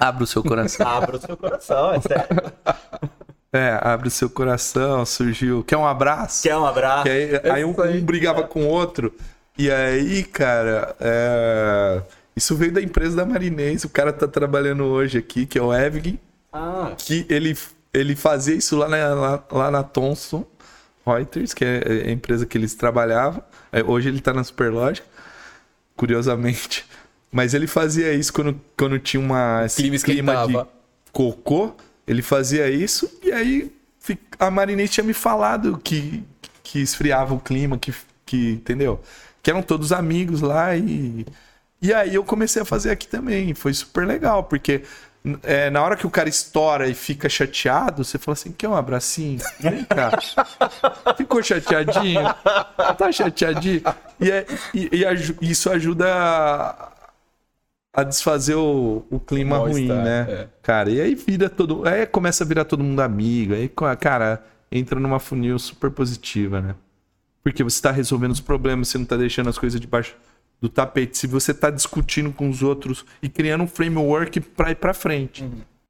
Abre 0.00 0.24
o 0.24 0.26
seu 0.26 0.42
coração. 0.42 0.86
Abra 0.88 1.16
o 1.16 1.20
seu 1.20 1.36
coração, 1.36 1.92
é 1.92 2.00
sério. 2.00 2.52
é, 3.52 3.78
abre 3.82 4.08
o 4.08 4.10
seu 4.10 4.30
coração, 4.30 5.04
surgiu. 5.04 5.62
Quer 5.62 5.76
um 5.76 5.86
abraço? 5.86 6.42
Quer 6.42 6.56
um 6.56 6.64
abraço? 6.64 7.04
Que 7.04 7.40
aí, 7.50 7.64
um, 7.64 7.70
um 7.78 8.00
brigava 8.02 8.42
com 8.44 8.64
o 8.64 8.68
outro. 8.68 9.14
E 9.58 9.70
aí, 9.70 10.24
cara, 10.24 10.96
é, 10.98 12.02
isso 12.34 12.56
veio 12.56 12.72
da 12.72 12.80
empresa 12.80 13.16
da 13.16 13.26
Marinês. 13.26 13.84
O 13.84 13.90
cara 13.90 14.12
tá 14.12 14.26
trabalhando 14.26 14.84
hoje 14.84 15.18
aqui, 15.18 15.44
que 15.44 15.58
é 15.58 15.62
o 15.62 15.72
Evgin, 15.74 16.18
Ah, 16.52 16.92
que 16.96 17.26
ele, 17.28 17.56
ele 17.92 18.16
fazia 18.16 18.54
isso 18.54 18.76
lá 18.76 18.88
na, 18.88 19.14
lá, 19.14 19.44
lá 19.52 19.70
na 19.70 19.82
Thomson 19.82 20.46
Reuters, 21.06 21.52
que 21.52 21.64
é 21.64 22.08
a 22.08 22.10
empresa 22.10 22.46
que 22.46 22.56
eles 22.56 22.74
trabalhavam. 22.74 23.42
É, 23.70 23.82
Hoje 23.82 24.08
ele 24.08 24.20
tá 24.20 24.32
na 24.32 24.42
Superlógica, 24.44 25.06
curiosamente. 25.96 26.86
Mas 27.32 27.54
ele 27.54 27.66
fazia 27.66 28.12
isso 28.12 28.32
quando, 28.32 28.60
quando 28.76 28.98
tinha 28.98 29.20
uma, 29.20 29.62
esse 29.64 29.76
clima 29.82 29.96
clima 30.04 30.32
de 30.64 31.12
cocô. 31.12 31.72
Ele 32.06 32.22
fazia 32.22 32.68
isso 32.68 33.10
e 33.22 33.30
aí 33.30 33.72
a 34.38 34.50
Marinês 34.50 34.90
tinha 34.90 35.04
me 35.04 35.12
falado 35.12 35.78
que, 35.84 36.24
que 36.62 36.80
esfriava 36.80 37.32
o 37.34 37.38
clima, 37.38 37.78
que, 37.78 37.94
que 38.26 38.52
entendeu? 38.52 39.00
Que 39.42 39.50
eram 39.50 39.62
todos 39.62 39.92
amigos 39.92 40.40
lá 40.40 40.74
e 40.76 41.24
e 41.82 41.94
aí 41.94 42.14
eu 42.14 42.22
comecei 42.24 42.60
a 42.60 42.64
fazer 42.64 42.90
aqui 42.90 43.06
também. 43.08 43.54
Foi 43.54 43.72
super 43.72 44.06
legal, 44.06 44.44
porque 44.44 44.82
é, 45.42 45.70
na 45.70 45.82
hora 45.82 45.96
que 45.96 46.06
o 46.06 46.10
cara 46.10 46.28
estoura 46.28 46.88
e 46.88 46.94
fica 46.94 47.26
chateado, 47.28 48.04
você 48.04 48.18
fala 48.18 48.34
assim, 48.34 48.52
quer 48.52 48.68
um 48.68 48.76
abracinho? 48.76 49.38
Vem 49.60 49.84
cá. 49.84 50.10
Ficou 51.16 51.42
chateadinho? 51.42 52.22
Tá 52.98 53.10
chateadinho? 53.12 53.82
E, 54.20 54.30
é- 54.30 54.46
e- 54.74 54.90
e 55.40 55.50
isso 55.50 55.70
ajuda 55.70 56.06
a, 56.12 56.89
a 57.92 58.02
desfazer 58.04 58.54
o, 58.54 59.04
o 59.10 59.18
clima 59.18 59.58
O 59.60 59.68
ruim, 59.68 59.88
né? 59.88 60.26
é. 60.28 60.48
Cara, 60.62 60.90
e 60.90 61.00
aí 61.00 61.14
vira 61.14 61.50
todo. 61.50 61.86
Aí 61.86 62.06
começa 62.06 62.44
a 62.44 62.46
virar 62.46 62.64
todo 62.64 62.84
mundo 62.84 63.00
amigo. 63.00 63.54
Aí, 63.54 63.68
cara, 63.98 64.44
entra 64.70 64.98
numa 65.00 65.18
funil 65.18 65.58
super 65.58 65.90
positiva, 65.90 66.60
né? 66.60 66.74
Porque 67.42 67.64
você 67.64 67.80
tá 67.82 67.90
resolvendo 67.90 68.32
os 68.32 68.40
problemas, 68.40 68.88
você 68.88 68.98
não 68.98 69.04
tá 69.04 69.16
deixando 69.16 69.48
as 69.48 69.58
coisas 69.58 69.80
debaixo 69.80 70.14
do 70.60 70.68
tapete. 70.68 71.16
Se 71.18 71.26
você 71.26 71.52
tá 71.54 71.70
discutindo 71.70 72.32
com 72.32 72.48
os 72.48 72.62
outros 72.62 73.04
e 73.22 73.28
criando 73.28 73.64
um 73.64 73.68
framework 73.68 74.40
pra 74.40 74.70
ir 74.70 74.76
pra 74.76 74.94
frente. 74.94 75.48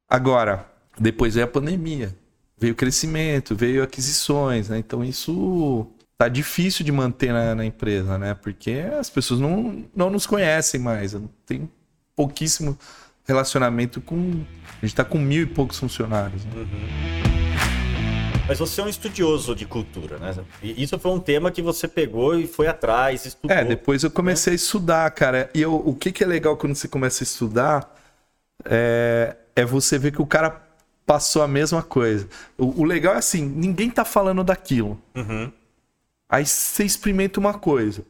Agora, 0.09 0.67
depois 0.99 1.35
veio 1.35 1.45
a 1.45 1.49
pandemia. 1.49 2.15
Veio 2.57 2.73
o 2.73 2.77
crescimento, 2.77 3.57
veio 3.57 3.83
aquisições, 3.83 4.69
né? 4.69 4.79
Então 4.79 5.03
isso 5.05 5.87
tá 6.17 6.29
difícil 6.29 6.85
de 6.85 6.93
manter 6.93 7.33
na, 7.33 7.55
na 7.55 7.65
empresa, 7.65 8.19
né? 8.19 8.35
Porque 8.35 8.85
as 8.99 9.09
pessoas 9.11 9.41
não, 9.41 9.85
não 9.97 10.11
nos 10.11 10.27
conhecem 10.27 10.79
mais. 10.81 11.17
Tem 11.47 11.69
pouquíssimo 12.21 12.79
relacionamento 13.27 14.01
com. 14.01 14.45
A 14.83 14.85
gente 14.87 14.95
tá 14.95 15.05
com 15.05 15.19
mil 15.19 15.43
e 15.43 15.47
poucos 15.47 15.79
funcionários. 15.79 16.45
né? 16.45 16.53
mas 18.47 18.59
você 18.59 18.81
é 18.81 18.85
um 18.85 18.89
estudioso 18.89 19.55
de 19.55 19.65
cultura, 19.65 20.19
né? 20.19 20.35
E 20.63 20.83
isso 20.83 20.99
foi 20.99 21.11
um 21.13 21.21
tema 21.21 21.51
que 21.53 21.63
você 21.63 21.87
pegou 21.87 22.39
e 22.39 22.47
foi 22.49 22.67
atrás, 22.67 23.25
estudou. 23.25 23.57
É, 23.57 23.65
depois 23.65 24.03
eu 24.03 24.11
comecei 24.11 24.53
a 24.53 24.57
estudar, 24.57 25.09
cara. 25.13 25.49
E 25.55 25.63
eu- 25.63 25.75
o 25.75 25.95
que, 25.95 26.11
que 26.11 26.25
é 26.25 26.27
legal 26.27 26.57
quando 26.57 26.75
você 26.75 26.89
começa 26.89 27.23
a 27.23 27.25
estudar 27.25 27.97
é, 28.65 29.37
é 29.55 29.65
você 29.65 29.99
ver 29.99 30.11
que 30.13 30.21
o 30.21 30.27
cara 30.27 30.61
passou 31.07 31.43
a 31.43 31.49
mesma 31.49 31.83
coisa. 31.83 32.29
O, 32.59 32.83
o 32.83 32.85
legal 32.85 33.15
é 33.15 33.19
assim, 33.19 33.45
ninguém 33.47 33.89
tá 33.89 34.05
falando 34.05 34.43
daquilo. 34.43 35.01
Uhum. 35.15 35.53
Aí 36.29 36.45
você 36.45 36.85
experimenta 36.85 37.39
uma 37.41 37.55
coisa. 37.55 38.05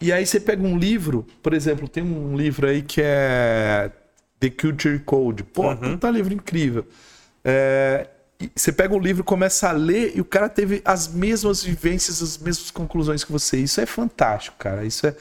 E 0.00 0.12
aí 0.12 0.26
você 0.26 0.38
pega 0.38 0.62
um 0.62 0.78
livro, 0.78 1.26
por 1.42 1.54
exemplo, 1.54 1.88
tem 1.88 2.02
um 2.02 2.36
livro 2.36 2.68
aí 2.68 2.82
que 2.82 3.00
é 3.02 3.90
The 4.38 4.50
Culture 4.50 4.98
Code. 5.00 5.42
Pô, 5.44 5.74
puta 5.76 6.10
livro 6.10 6.34
incrível. 6.34 6.86
É, 7.42 8.08
você 8.54 8.72
pega 8.72 8.94
o 8.94 8.98
livro, 8.98 9.24
começa 9.24 9.68
a 9.68 9.72
ler 9.72 10.12
e 10.14 10.20
o 10.20 10.24
cara 10.24 10.48
teve 10.48 10.82
as 10.84 11.08
mesmas 11.08 11.62
vivências, 11.62 12.22
as 12.22 12.36
mesmas 12.36 12.70
conclusões 12.70 13.24
que 13.24 13.32
você. 13.32 13.58
Isso 13.58 13.80
é 13.80 13.86
fantástico, 13.86 14.56
cara. 14.58 14.84
Isso 14.84 15.06
é. 15.06 15.16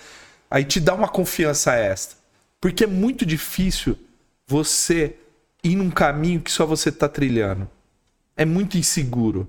Aí 0.49 0.65
te 0.65 0.79
dá 0.79 0.93
uma 0.93 1.07
confiança 1.07 1.73
extra. 1.75 2.17
Porque 2.59 2.83
é 2.83 2.87
muito 2.87 3.25
difícil 3.25 3.97
você 4.45 5.15
ir 5.63 5.75
num 5.75 5.89
caminho 5.89 6.41
que 6.41 6.51
só 6.51 6.65
você 6.65 6.91
tá 6.91 7.07
trilhando. 7.07 7.69
É 8.35 8.43
muito 8.43 8.77
inseguro. 8.77 9.47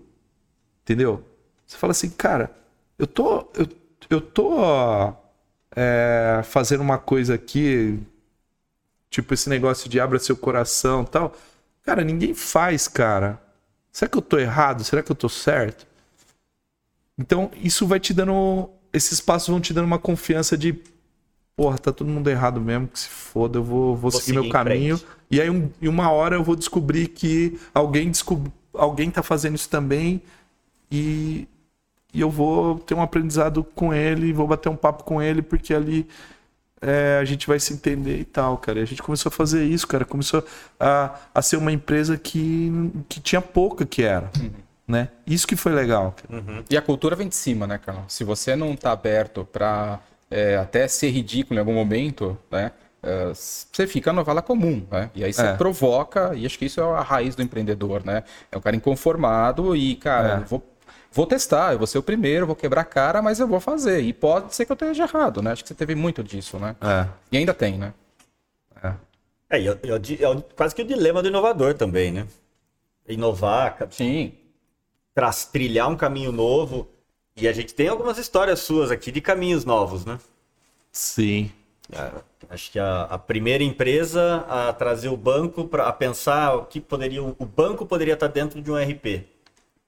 Entendeu? 0.83 1.25
Você 1.67 1.77
fala 1.77 1.91
assim, 1.91 2.11
cara, 2.11 2.51
eu 2.99 3.07
tô. 3.07 3.49
Eu, 3.55 3.69
eu 4.09 4.21
tô 4.21 5.15
é, 5.75 6.41
fazendo 6.45 6.81
uma 6.81 6.99
coisa 6.99 7.35
aqui, 7.35 7.99
tipo 9.11 9.35
esse 9.35 9.49
negócio 9.49 9.89
de 9.89 10.01
abra 10.01 10.19
seu 10.19 10.37
coração 10.37 11.03
e 11.03 11.07
tal. 11.07 11.35
Cara, 11.83 12.03
ninguém 12.03 12.35
faz, 12.35 12.89
cara. 12.89 13.41
Será 13.93 14.11
que 14.11 14.19
eu 14.19 14.23
tô 14.23 14.39
errado? 14.39 14.85
Será 14.85 15.03
que 15.03 15.11
eu 15.11 15.17
tô 15.17 15.29
certo? 15.29 15.87
Então, 17.19 17.51
isso 17.63 17.87
vai 17.87 17.99
te 17.99 18.13
dando. 18.13 18.69
Esses 18.93 19.21
passos 19.21 19.49
vão 19.49 19.61
te 19.61 19.73
dando 19.73 19.87
uma 19.87 19.99
confiança 19.99 20.57
de. 20.57 20.79
Porra, 21.57 21.79
tá 21.79 21.91
todo 21.91 22.09
mundo 22.09 22.29
errado 22.29 22.61
mesmo, 22.61 22.87
que 22.89 22.99
se 22.99 23.09
foda, 23.09 23.59
eu 23.59 23.65
vou, 23.65 23.97
vou, 23.97 24.11
seguir 24.11 24.25
seguir 24.25 24.41
meu 24.41 24.51
caminho. 24.51 24.99
frente. 24.99 25.17
E 25.31 25.41
aí, 25.41 25.49
um, 25.49 25.71
em 25.81 25.89
uma 25.89 26.11
hora, 26.11 26.37
eu 26.37 26.45
vou 26.45 26.55
descobrir 26.55 27.09
que 27.09 27.59
alguém, 27.73 28.11
descob... 28.11 28.53
alguém 28.75 29.11
tá 29.11 29.23
fazendo 29.23 29.55
isso 29.55 29.69
também. 29.69 30.21
E, 30.91 31.49
e 32.17 32.21
eu 32.21 32.31
vou 32.31 32.79
ter 32.79 32.95
um 32.95 33.03
aprendizado 33.03 33.63
com 33.63 33.93
ele, 33.93 34.33
vou 34.33 34.47
bater 34.47 34.69
um 34.69 34.77
papo 34.77 35.05
com 35.05 35.21
ele, 35.21 35.43
porque 35.43 35.75
ali 35.75 36.09
é, 36.81 37.19
a 37.21 37.25
gente 37.25 37.47
vai 37.47 37.59
se 37.61 37.73
entender 37.73 38.19
e 38.19 38.25
tal, 38.25 38.57
cara. 38.59 38.79
E 38.79 38.83
a 38.83 38.87
gente 38.87 39.03
começou 39.03 39.29
a 39.31 39.33
fazer 39.33 39.65
isso, 39.65 39.87
cara. 39.87 40.05
Começou 40.05 40.45
a, 40.79 41.15
a 41.35 41.43
ser 41.43 41.57
uma 41.57 41.73
empresa 41.73 42.17
que, 42.17 42.91
que 43.09 43.21
tinha 43.21 43.41
pouca 43.41 43.85
que 43.87 44.03
era, 44.03 44.31
né? 44.87 45.09
Isso 45.27 45.47
que 45.47 45.57
foi 45.57 45.73
legal. 45.73 46.15
cara. 46.29 46.43
E 46.71 46.77
a 46.77 46.83
cultura 46.83 47.17
vem 47.17 47.29
de 47.29 47.35
cima, 47.37 47.67
né, 47.67 47.79
Carlão? 47.79 48.05
Se 48.09 48.25
você 48.25 48.55
não 48.57 48.75
tá 48.77 48.93
aberto 48.93 49.47
pra 49.53 50.01
é, 50.31 50.57
até 50.57 50.87
ser 50.89 51.11
ridículo 51.11 51.57
em 51.59 51.61
algum 51.61 51.75
momento, 51.75 52.37
né? 52.51 52.73
é, 53.03 53.27
você 53.33 53.87
fica 53.87 54.13
na 54.13 54.23
vala 54.23 54.43
comum, 54.43 54.85
né? 54.91 55.11
E 55.15 55.23
aí 55.23 55.33
você 55.33 55.43
É. 55.47 55.53
provoca, 55.55 56.33
e 56.35 56.45
acho 56.45 56.59
que 56.59 56.65
isso 56.65 56.81
é 56.81 56.85
a 56.85 57.01
raiz 57.03 57.37
do 57.37 57.43
empreendedor, 57.43 58.05
né? 58.05 58.25
É 58.51 58.57
o 58.57 58.61
cara 58.61 58.75
inconformado 58.75 59.77
e, 59.77 59.95
cara, 59.97 60.29
É. 60.29 60.37
eu 60.39 60.45
vou, 60.45 60.76
vou 61.17 61.27
testar, 61.27 61.73
eu 61.73 61.79
vou 61.79 61.87
ser 61.87 61.99
o 61.99 62.03
primeiro, 62.03 62.47
vou 62.47 62.55
quebrar 62.57 62.83
a 62.83 62.85
cara, 62.85 63.23
mas 63.23 63.41
eu 63.41 63.49
vou 63.49 63.61
fazer. 63.61 64.01
E 64.03 64.13
pode 64.13 64.55
ser 64.55 64.65
que 64.67 64.73
eu 64.73 64.75
esteja 64.75 65.05
errado, 65.05 65.43
né? 65.43 65.53
Acho 65.53 65.63
que 65.65 65.69
você 65.69 65.75
teve 65.75 65.95
muito 65.95 66.23
disso, 66.23 66.59
né? 66.59 66.77
É. 66.81 67.09
E 67.33 67.37
ainda 67.39 67.55
tem, 67.55 67.79
né? 67.79 67.93
É, 68.83 69.59
é, 69.59 69.65
é 69.67 70.23
é 70.23 70.29
o- 70.29 70.43
quase 70.43 70.75
que 70.75 70.83
o 70.83 70.87
dilema 70.87 71.23
do 71.23 71.29
inovador 71.29 71.75
também, 71.75 72.13
né? 72.13 72.27
Inovar, 73.09 73.77
Sim. 73.91 74.35
tras- 75.15 75.47
trilhar 75.47 75.89
um 75.91 75.97
caminho 75.97 76.33
novo. 76.33 76.89
E 77.37 77.47
a 77.47 77.53
gente 77.53 77.75
tem 77.75 77.89
algumas 77.89 78.19
histórias 78.19 78.61
suas 78.61 78.91
aqui 78.91 79.13
de 79.13 79.21
caminhos 79.21 79.65
novos, 79.65 80.05
né? 80.05 80.19
Sim. 80.93 81.53
É, 81.93 82.11
acho 82.51 82.73
que 82.73 82.79
a, 82.79 83.03
a 83.03 83.19
primeira 83.19 83.63
empresa 83.63 84.45
a 84.49 84.73
trazer 84.73 85.09
o 85.09 85.17
banco 85.17 85.67
para 85.67 85.93
pensar 85.93 86.55
o 86.57 86.65
que 86.67 86.81
poderia. 86.81 87.23
O 87.23 87.47
banco 87.47 87.87
poderia 87.87 88.15
estar 88.15 88.29
dentro 88.29 88.61
de 88.61 88.71
um 88.71 88.77
RP. 88.79 89.25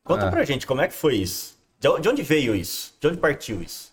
Conta 0.08 0.26
É. 0.26 0.30
pra 0.30 0.44
gente 0.44 0.66
como 0.66 0.80
é 0.80 0.88
que 0.88 0.94
foi 0.94 1.16
isso. 1.16 1.56
De 1.78 1.86
onde, 1.88 2.02
de 2.02 2.08
onde 2.08 2.22
veio 2.22 2.54
isso? 2.56 2.94
De 3.00 3.06
onde 3.06 3.18
partiu 3.18 3.62
isso? 3.62 3.92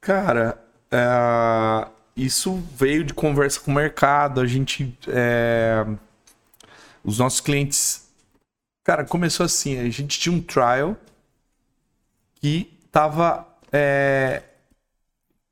Cara, 0.00 0.60
é, 0.90 1.88
isso 2.16 2.54
veio 2.76 3.04
de 3.04 3.14
conversa 3.14 3.58
com 3.60 3.70
o 3.70 3.74
mercado. 3.74 4.40
A 4.40 4.46
gente. 4.46 4.96
é, 5.08 5.86
os 7.02 7.18
nossos 7.18 7.40
clientes. 7.40 8.08
Cara, 8.84 9.04
começou 9.04 9.46
assim: 9.46 9.78
a 9.78 9.88
gente 9.88 10.18
tinha 10.18 10.34
um 10.34 10.42
trial 10.42 10.96
que 12.40 12.70
tava. 12.92 13.46
é, 13.72 14.42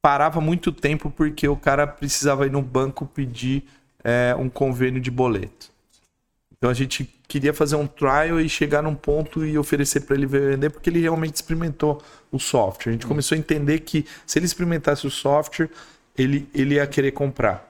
parava 0.03 0.41
muito 0.41 0.71
tempo 0.71 1.11
porque 1.11 1.49
o 1.49 1.57
cara 1.57 1.87
precisava 1.87 2.45
ir 2.47 2.51
no 2.51 2.61
banco 2.61 3.07
pedir 3.07 3.65
é, 4.03 4.35
um 4.39 4.51
convênio 4.51 5.01
de 5.01 5.11
boleto. 5.11 5.71
Então 6.53 6.69
a 6.71 6.75
gente 6.75 7.05
queria 7.27 7.55
fazer 7.55 7.77
um 7.77 7.87
trial 7.87 8.41
e 8.41 8.49
chegar 8.49 8.83
num 8.83 8.95
ponto 8.95 9.45
e 9.45 9.57
oferecer 9.59 10.01
para 10.01 10.17
ele 10.17 10.27
vender, 10.27 10.71
porque 10.71 10.91
ele 10.91 11.01
realmente 11.01 11.37
experimentou 11.37 12.03
o 12.31 12.39
software. 12.39 12.91
A 12.91 12.93
gente 12.93 13.07
começou 13.07 13.37
a 13.37 13.39
entender 13.39 13.81
que 13.81 14.07
se 14.27 14.39
ele 14.39 14.47
experimentasse 14.47 15.07
o 15.07 15.11
software, 15.11 15.71
ele, 16.17 16.49
ele 16.55 16.75
ia 16.77 16.87
querer 16.87 17.13
comprar. 17.13 17.69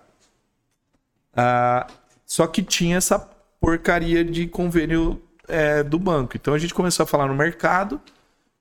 Ah, 1.35 1.87
só 2.27 2.47
que 2.47 2.63
tinha 2.63 2.97
essa 2.97 3.19
porcaria 3.61 4.25
de 4.25 4.47
convênio 4.47 5.21
é, 5.49 5.83
do 5.83 5.99
banco. 5.99 6.37
Então 6.37 6.55
a 6.55 6.59
gente 6.59 6.75
começou 6.75 7.05
a 7.05 7.07
falar 7.07 7.27
no 7.27 7.35
mercado 7.35 8.01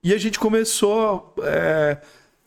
e 0.04 0.14
a 0.14 0.18
gente 0.18 0.40
começou. 0.40 1.34
é, 1.44 1.98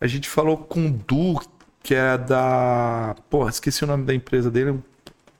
a 0.00 0.06
gente 0.06 0.28
falou 0.28 0.58
com 0.58 0.86
o 0.86 0.90
Du, 0.90 1.40
que 1.82 1.94
é 1.94 2.18
da. 2.18 3.16
Porra, 3.30 3.50
esqueci 3.50 3.84
o 3.84 3.86
nome 3.86 4.04
da 4.04 4.14
empresa 4.14 4.50
dele. 4.50 4.78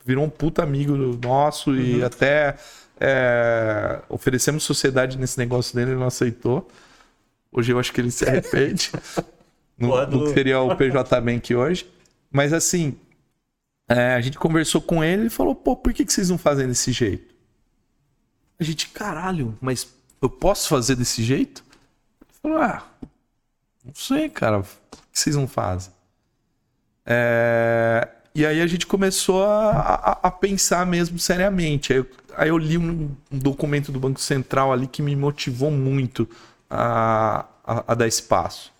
Virou 0.05 0.25
um 0.25 0.31
puta 0.31 0.63
amigo 0.63 0.97
nosso 0.97 1.75
e 1.75 2.03
até 2.03 2.57
é, 3.01 4.01
oferecemos 4.09 4.65
sociedade 4.65 5.19
nesse 5.19 5.39
negócio 5.39 5.75
dele, 5.75 5.93
ele 5.93 6.01
não 6.01 6.07
aceitou. 6.07 6.69
Hoje 7.53 7.73
eu 7.73 7.79
acho 7.79 7.93
que 7.93 8.01
ele 8.01 8.11
se 8.11 8.29
arrepende. 8.29 8.91
não, 9.79 9.91
Quando- 9.91 10.19
não 10.21 10.27
seria 10.35 10.61
o 10.61 10.75
PJ 10.77 11.21
Bank 11.21 11.55
hoje. 11.55 11.91
Mas 12.31 12.53
assim, 12.53 12.97
é, 13.89 14.15
a 14.15 14.21
gente 14.21 14.39
conversou 14.39 14.81
com 14.81 15.03
ele 15.03 15.27
e 15.27 15.31
falou, 15.31 15.55
pô, 15.55 15.77
por 15.77 15.93
que, 15.95 16.05
que 16.05 16.13
vocês 16.13 16.29
não 16.31 16.39
fazem 16.39 16.67
desse 16.67 16.93
jeito? 16.93 17.35
A 18.59 18.65
gente, 18.65 18.89
caralho, 18.89 19.57
mas 19.61 19.87
eu 20.21 20.29
posso 20.31 20.69
fazer 20.69 20.97
desse 20.97 21.23
jeito? 21.23 21.63
Ele 22.23 22.39
falou, 22.43 22.59
ah, 22.59 22.87
não 23.85 23.95
sei, 23.95 24.29
cara, 24.29 24.61
por 24.63 25.01
que 25.13 25.19
vocês 25.19 25.37
não 25.37 25.47
fazem? 25.47 25.93
É, 27.05 28.09
E 28.35 28.45
aí 28.45 28.61
a 28.61 28.67
gente 28.67 28.87
começou 28.87 29.45
a, 29.45 29.71
a- 29.71 30.19
a 30.25 30.31
pensar 30.31 30.85
mesmo 30.87 31.19
seriamente. 31.19 31.93
Aí 31.93 32.01
eu, 32.01 32.07
aí 32.37 32.49
eu 32.49 32.59
li 32.59 32.79
um, 32.79 33.11
um 33.33 33.39
documento 33.39 33.91
do 33.91 33.99
Banco 33.99 34.21
Central 34.21 34.73
ali 34.73 34.87
que 34.87 35.03
me 35.03 35.17
motivou 35.17 35.71
muito 35.71 36.29
a, 36.71 37.47
a, 37.65 37.93
a 37.93 37.95
dar 37.95 38.07
esse 38.07 38.23
passo. 38.23 38.73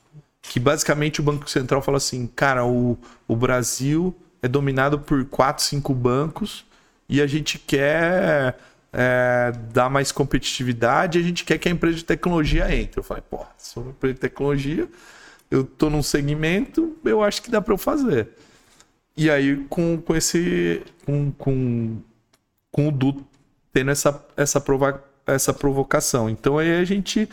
Que 0.43 0.61
basicamente 0.61 1.21
o 1.21 1.25
Banco 1.25 1.49
Central 1.51 1.83
fala 1.83 1.97
assim, 1.97 2.27
cara, 2.27 2.65
o, 2.65 2.97
o 3.27 3.35
Brasil 3.35 4.15
é 4.43 4.47
dominado 4.47 4.99
por 4.99 5.25
quatro, 5.25 5.65
cinco 5.65 5.93
bancos 5.93 6.65
e 7.09 7.21
a 7.21 7.27
gente 7.27 7.59
quer 7.59 8.57
é, 8.93 9.53
dar 9.73 9.91
mais 9.91 10.13
competitividade, 10.13 11.19
a 11.19 11.23
gente 11.23 11.45
quer 11.45 11.59
que 11.59 11.69
a 11.69 11.73
empresa 11.73 11.97
de 11.97 12.05
tecnologia 12.05 12.75
entre. 12.75 13.01
Eu 13.01 13.05
falei, 13.05 13.23
pô, 13.29 13.45
sou 13.59 13.83
uma 13.83 13.91
empresa 13.91 14.15
de 14.15 14.21
tecnologia, 14.21 14.89
eu 15.51 15.65
tô 15.65 15.91
num 15.91 16.03
segmento, 16.03 16.97
eu 17.05 17.23
acho 17.23 17.43
que 17.43 17.51
dá 17.51 17.61
para 17.61 17.75
eu 17.75 17.79
fazer. 17.79 18.29
E 19.17 19.31
aí, 19.31 19.65
com, 19.69 19.99
com 19.99 20.15
esse. 20.15 20.83
Com, 21.07 21.33
com, 21.33 21.97
com 22.71 22.89
o 22.89 22.93
Du 22.93 23.25
tendo 23.77 23.91
essa, 23.91 24.25
essa, 24.39 24.59
prova, 24.59 25.05
essa 25.27 25.53
provocação. 25.53 26.31
Então 26.31 26.57
aí 26.57 26.81
a 26.81 26.85
gente. 26.85 27.29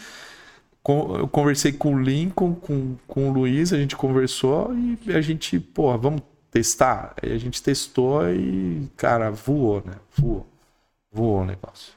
Eu 0.85 1.29
conversei 1.29 1.71
com 1.71 1.95
o 1.95 2.01
Lincoln, 2.01 2.55
com, 2.55 2.97
com 3.07 3.29
o 3.29 3.31
Luiz, 3.31 3.71
a 3.71 3.77
gente 3.77 3.95
conversou 3.95 4.75
e 4.75 5.13
a 5.13 5.21
gente, 5.21 5.57
pô, 5.57 5.97
vamos 5.97 6.21
testar? 6.51 7.13
Aí 7.23 7.31
a 7.31 7.37
gente 7.37 7.63
testou 7.63 8.29
e, 8.29 8.91
cara, 8.97 9.31
voou, 9.31 9.81
né? 9.85 9.93
Voou. 10.17 10.45
Voou 11.09 11.39
o 11.39 11.45
negócio. 11.45 11.93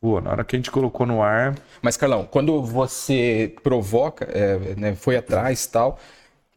Voou. 0.00 0.22
Na 0.22 0.30
hora 0.30 0.44
que 0.44 0.56
a 0.56 0.58
gente 0.58 0.70
colocou 0.70 1.04
no 1.04 1.22
ar. 1.22 1.54
Mas, 1.82 1.98
Carlão, 1.98 2.24
quando 2.24 2.62
você 2.62 3.54
provoca, 3.62 4.24
é, 4.24 4.74
né, 4.76 4.94
foi 4.94 5.18
atrás 5.18 5.66
tal, 5.66 5.98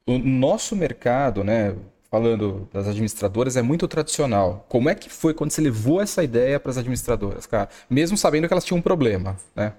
o 0.06 0.18
nosso 0.18 0.74
mercado, 0.74 1.44
né, 1.44 1.76
falando 2.17 2.67
das 2.73 2.88
administradoras, 2.88 3.56
é 3.56 3.62
muito 3.62 3.88
tradicional. 3.88 4.65
Como 4.67 4.89
é 4.89 4.95
que 4.95 5.10
foi 5.10 5.34
quando 5.34 5.51
você 5.51 5.62
levou 5.62 6.01
essa 6.01 6.23
ideia 6.23 6.60
para 6.60 6.71
as 6.71 6.77
administradoras, 6.77 7.45
cara? 7.45 7.69
Mesmo 7.89 8.17
sabendo 8.17 8.47
que 8.47 8.53
elas 8.53 8.65
tinham 8.65 8.80
um 8.80 8.82
problema, 8.82 9.38
né? 9.56 9.73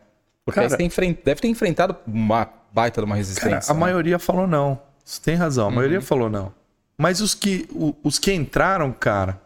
Porque 0.45 0.55
Cara- 0.61 0.71
você 0.71 0.77
tem 0.77 0.87
enfren- 0.87 1.17
deve 1.25 1.41
ter 1.41 1.49
enfrentado 1.49 1.97
uma 2.07 2.49
baita 2.73 3.01
de 3.01 3.05
uma 3.05 3.17
resistência. 3.17 3.51
Cara, 3.61 3.65
a 3.71 3.75
né? 3.75 3.81
maioria 3.81 4.19
falou 4.19 4.47
não. 4.47 4.81
Você 5.05 5.21
tem 5.21 5.35
razão, 5.35 5.69
a 5.69 5.71
maioria 5.71 6.01
falou 6.01 6.31
não. 6.31 6.53
Mas 6.97 7.21
os 7.21 7.35
que, 7.35 7.69
os 8.03 8.19
que 8.19 8.33
entraram, 8.33 8.93
cara, 8.93 9.41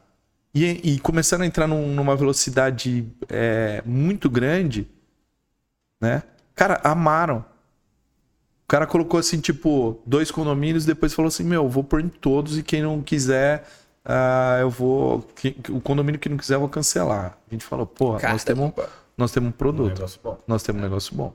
e, 0.55 0.94
e 0.94 0.98
começaram 1.00 1.44
a 1.44 1.46
entrar 1.46 1.66
num- 1.66 1.88
numa 1.94 2.14
velocidade 2.14 3.07
é, 3.28 3.83
muito 3.87 4.28
grande, 4.28 4.87
né? 6.00 6.22
Cara, 6.55 6.81
amaram. 6.85 7.44
O 8.64 8.68
cara 8.68 8.87
colocou 8.87 9.20
assim, 9.20 9.40
tipo, 9.40 10.01
dois 10.07 10.31
condomínios, 10.31 10.85
depois 10.85 11.12
falou 11.12 11.29
assim: 11.29 11.44
Meu, 11.44 11.68
vou 11.68 11.85
pôr 11.85 12.01
em 12.01 12.09
todos 12.09 12.59
e 12.59 12.62
quem 12.62 12.83
não 12.83 13.03
quiser, 13.03 13.66
ah, 14.05 14.59
eu 14.61 14.70
vou. 14.70 15.27
o 15.68 15.81
condomínio 15.81 16.18
que 16.18 16.29
não 16.29 16.37
quiser, 16.37 16.55
eu 16.55 16.61
vou 16.61 16.68
cancelar. 16.68 17.38
A 17.48 17.55
gente 17.55 17.64
falou: 17.64 17.87
Porra, 17.87 18.29
nós 18.31 18.44
temos, 18.44 18.72
nós 19.16 19.31
temos 19.31 19.51
um 19.51 19.53
produto 19.53 20.05
bom. 20.22 20.38
nós 20.46 20.62
temos 20.62 20.81
um 20.81 20.85
negócio 20.85 21.14
bom. 21.14 21.35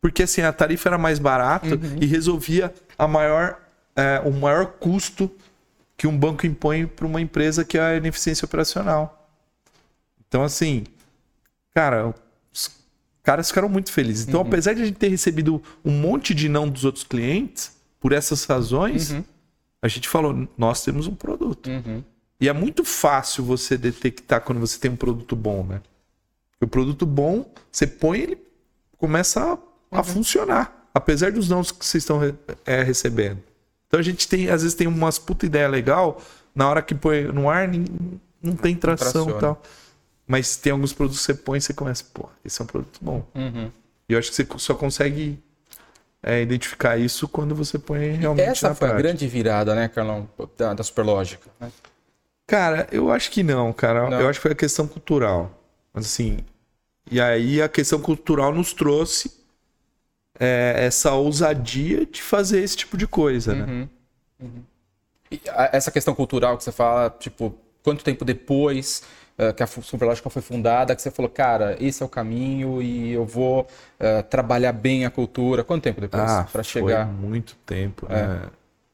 Porque 0.00 0.24
assim, 0.24 0.42
a 0.42 0.52
tarifa 0.52 0.88
era 0.88 0.98
mais 0.98 1.20
barata 1.20 1.78
e 2.00 2.06
resolvia 2.06 2.74
a 2.98 3.06
maior, 3.06 3.60
é, 3.94 4.20
o 4.24 4.32
maior 4.32 4.66
custo 4.66 5.30
que 5.96 6.08
um 6.08 6.18
banco 6.18 6.44
impõe 6.44 6.86
para 6.86 7.06
uma 7.06 7.20
empresa 7.20 7.64
que 7.64 7.78
é 7.78 7.80
a 7.80 7.96
ineficiência 7.96 8.44
operacional. 8.44 9.28
Então, 10.26 10.42
assim, 10.42 10.84
cara, 11.72 12.12
caras 13.22 13.48
ficaram 13.48 13.68
muito 13.68 13.92
felizes. 13.92 14.26
Então, 14.26 14.40
apesar 14.40 14.74
de 14.74 14.82
a 14.82 14.84
gente 14.84 14.98
ter 14.98 15.08
recebido 15.08 15.62
um 15.84 15.92
monte 15.92 16.34
de 16.34 16.48
não 16.48 16.68
dos 16.68 16.84
outros 16.84 17.04
clientes, 17.04 17.72
por 18.00 18.12
essas 18.12 18.44
razões, 18.44 19.14
a 19.80 19.88
gente 19.88 20.08
falou, 20.08 20.48
nós 20.58 20.82
temos 20.82 21.06
um 21.06 21.14
produto. 21.14 21.68
Uhum. 21.68 22.02
E 22.40 22.48
é 22.48 22.52
muito 22.52 22.84
fácil 22.84 23.44
você 23.44 23.78
detectar 23.78 24.40
quando 24.40 24.58
você 24.58 24.78
tem 24.78 24.90
um 24.90 24.96
produto 24.96 25.36
bom, 25.36 25.64
né? 25.64 25.80
O 26.60 26.66
produto 26.66 27.06
bom, 27.06 27.52
você 27.70 27.86
põe 27.86 28.20
ele 28.20 28.38
começa 29.02 29.58
a, 29.90 29.98
a 29.98 30.02
funcionar, 30.04 30.88
apesar 30.94 31.32
dos 31.32 31.48
não 31.48 31.60
que 31.62 31.84
vocês 31.84 32.04
estão 32.04 32.20
é, 32.64 32.84
recebendo. 32.84 33.42
Então 33.88 33.98
a 33.98 34.02
gente 34.02 34.28
tem, 34.28 34.48
às 34.48 34.62
vezes 34.62 34.76
tem 34.76 34.86
umas 34.86 35.18
puta 35.18 35.44
ideia 35.44 35.66
legal, 35.66 36.22
na 36.54 36.68
hora 36.68 36.80
que 36.80 36.94
põe 36.94 37.24
no 37.24 37.50
ar 37.50 37.68
não 38.40 38.54
tem 38.54 38.76
tração 38.76 39.28
e 39.28 39.40
tal. 39.40 39.60
Mas 40.26 40.56
tem 40.56 40.72
alguns 40.72 40.92
produtos 40.92 41.20
que 41.20 41.26
você 41.26 41.34
põe 41.34 41.58
e 41.58 41.60
você 41.60 41.74
começa, 41.74 42.04
pô, 42.14 42.28
esse 42.44 42.60
é 42.60 42.64
um 42.64 42.66
produto 42.66 42.98
bom. 43.02 43.24
Uhum. 43.34 43.70
E 44.08 44.12
eu 44.12 44.18
acho 44.18 44.30
que 44.30 44.36
você 44.36 44.46
só 44.58 44.74
consegue 44.74 45.38
é, 46.22 46.40
identificar 46.42 46.96
isso 46.96 47.26
quando 47.28 47.54
você 47.54 47.78
põe 47.78 48.12
realmente 48.12 48.48
Essa 48.48 48.68
na 48.70 48.74
foi 48.74 48.88
a 48.88 48.90
prática. 48.92 49.08
grande 49.08 49.26
virada, 49.26 49.74
né, 49.74 49.88
Carlão, 49.88 50.28
da, 50.56 50.74
da 50.74 50.82
Superlógica. 50.84 51.50
né? 51.60 51.70
Cara, 52.46 52.86
eu 52.92 53.10
acho 53.10 53.30
que 53.30 53.42
não, 53.42 53.72
cara. 53.72 54.08
Não. 54.10 54.20
Eu 54.20 54.28
acho 54.28 54.38
que 54.38 54.42
foi 54.42 54.52
a 54.52 54.56
questão 54.56 54.86
cultural. 54.86 55.50
Mas 55.92 56.06
assim. 56.06 56.38
E 57.10 57.20
aí 57.20 57.60
a 57.60 57.68
questão 57.68 58.00
cultural 58.00 58.52
nos 58.54 58.72
trouxe 58.72 59.32
é, 60.38 60.74
essa 60.86 61.12
ousadia 61.12 62.06
de 62.06 62.22
fazer 62.22 62.62
esse 62.62 62.76
tipo 62.76 62.96
de 62.96 63.06
coisa, 63.06 63.54
né? 63.54 63.88
E 65.30 65.40
a- 65.48 65.70
essa 65.72 65.90
questão 65.90 66.14
cultural 66.14 66.56
que 66.58 66.64
você 66.64 66.72
fala, 66.72 67.10
tipo, 67.10 67.54
quanto 67.82 68.04
tempo 68.04 68.24
depois 68.24 69.02
eh, 69.38 69.52
que 69.52 69.62
a 69.62 69.66
Superlógica 69.66 70.28
foi 70.30 70.42
fundada, 70.42 70.94
que 70.94 71.02
você 71.02 71.10
falou, 71.10 71.30
cara, 71.30 71.76
esse 71.80 72.02
é 72.02 72.06
o 72.06 72.08
caminho 72.08 72.82
e 72.82 73.12
eu 73.12 73.24
vou 73.26 73.66
eh, 73.98 74.22
trabalhar 74.22 74.72
bem 74.72 75.04
a 75.06 75.10
cultura. 75.10 75.64
Quanto 75.64 75.82
tempo 75.84 76.00
depois 76.00 76.22
Ah, 76.22 76.44
para 76.44 76.62
foi 76.64 76.64
chegar? 76.64 77.06
muito 77.06 77.56
tempo, 77.66 78.06
né? 78.08 78.50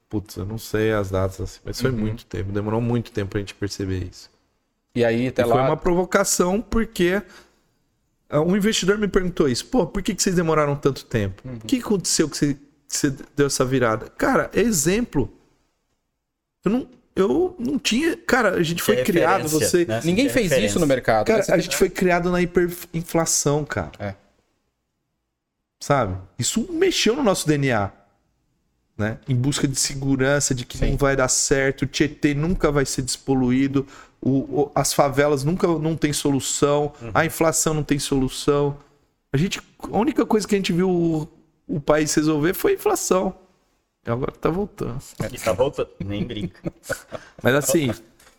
Putz, 0.08 0.36
eu 0.36 0.46
não 0.46 0.58
sei 0.58 0.92
as 0.92 1.10
datas 1.10 1.40
assim, 1.40 1.60
mas 1.64 1.80
foi 1.80 1.90
muito 1.90 2.24
tempo. 2.26 2.50
Demorou 2.52 2.80
muito 2.80 3.12
tempo 3.12 3.30
pra 3.32 3.40
gente 3.40 3.54
perceber 3.54 4.04
isso. 4.10 4.30
E 4.94 5.04
aí 5.04 5.28
até 5.28 5.42
E 5.42 5.44
lá. 5.44 5.54
foi 5.54 5.62
uma 5.62 5.76
provocação 5.76 6.60
porque 6.62 7.22
ah, 8.28 8.40
um 8.40 8.56
investidor 8.56 8.98
me 8.98 9.08
perguntou 9.08 9.48
isso. 9.48 9.66
Pô, 9.66 9.86
por 9.86 10.02
que, 10.02 10.14
que 10.14 10.22
vocês 10.22 10.34
demoraram 10.36 10.76
tanto 10.76 11.04
tempo? 11.04 11.42
O 11.46 11.66
que 11.66 11.78
aconteceu 11.78 12.28
que 12.28 12.36
você, 12.36 12.54
que 12.54 12.60
você 12.96 13.10
deu 13.36 13.46
essa 13.46 13.64
virada? 13.64 14.08
Cara, 14.10 14.50
é 14.54 14.60
exemplo. 14.60 15.32
Eu 16.64 16.70
não, 16.70 16.88
eu 17.20 17.54
não 17.58 17.78
tinha. 17.78 18.16
Cara, 18.16 18.50
a 18.54 18.62
gente 18.62 18.82
foi 18.82 18.96
É 18.96 19.04
criado, 19.04 19.48
você. 19.48 19.84
né? 19.84 20.00
Ninguém 20.04 20.26
É 20.26 20.28
fez 20.28 20.44
referência. 20.44 20.66
isso 20.70 20.78
no 20.80 20.86
mercado. 20.86 21.26
Cara, 21.26 21.40
né? 21.46 21.54
A 21.54 21.58
gente 21.58 21.76
foi 21.76 21.88
criado 21.90 22.30
na 22.30 22.40
hiperinflação, 22.40 23.64
cara. 23.64 23.92
É. 23.98 24.14
Sabe? 25.80 26.16
Isso 26.38 26.66
mexeu 26.72 27.14
no 27.16 27.22
nosso 27.22 27.46
DNA. 27.46 27.92
Né? 28.96 29.18
Em 29.28 29.34
busca 29.34 29.68
de 29.68 29.78
segurança, 29.78 30.52
de 30.54 30.66
que 30.66 30.76
Sim. 30.76 30.90
não 30.90 30.96
vai 30.96 31.14
dar 31.14 31.28
certo, 31.28 31.82
o 31.82 31.86
Tietê 31.86 32.34
nunca 32.34 32.72
vai 32.72 32.84
ser 32.84 33.02
despoluído, 33.02 33.86
o, 34.20 34.30
o- 34.62 34.72
as 34.74 34.92
favelas 34.92 35.44
nunca 35.44 35.68
não 35.68 35.96
tem 35.96 36.12
solução, 36.12 36.92
a 37.14 37.24
inflação 37.24 37.72
não 37.74 37.84
tem 37.84 38.00
solução. 38.00 38.76
A 39.32 39.36
gente, 39.36 39.60
a 39.80 39.96
única 39.96 40.26
coisa 40.26 40.48
que 40.48 40.54
a 40.56 40.58
gente 40.58 40.72
viu 40.72 40.90
o, 40.90 41.28
o 41.68 41.80
país 41.80 42.12
resolver 42.12 42.54
foi 42.54 42.72
a 42.72 42.74
inflação. 42.74 43.36
Agora 44.12 44.32
tá 44.32 44.50
voltando. 44.50 44.98
E 45.32 45.38
tá 45.38 45.52
voltando. 45.52 45.90
Nem 46.04 46.24
brinca. 46.24 46.60
Mas 47.42 47.54
assim, 47.54 47.90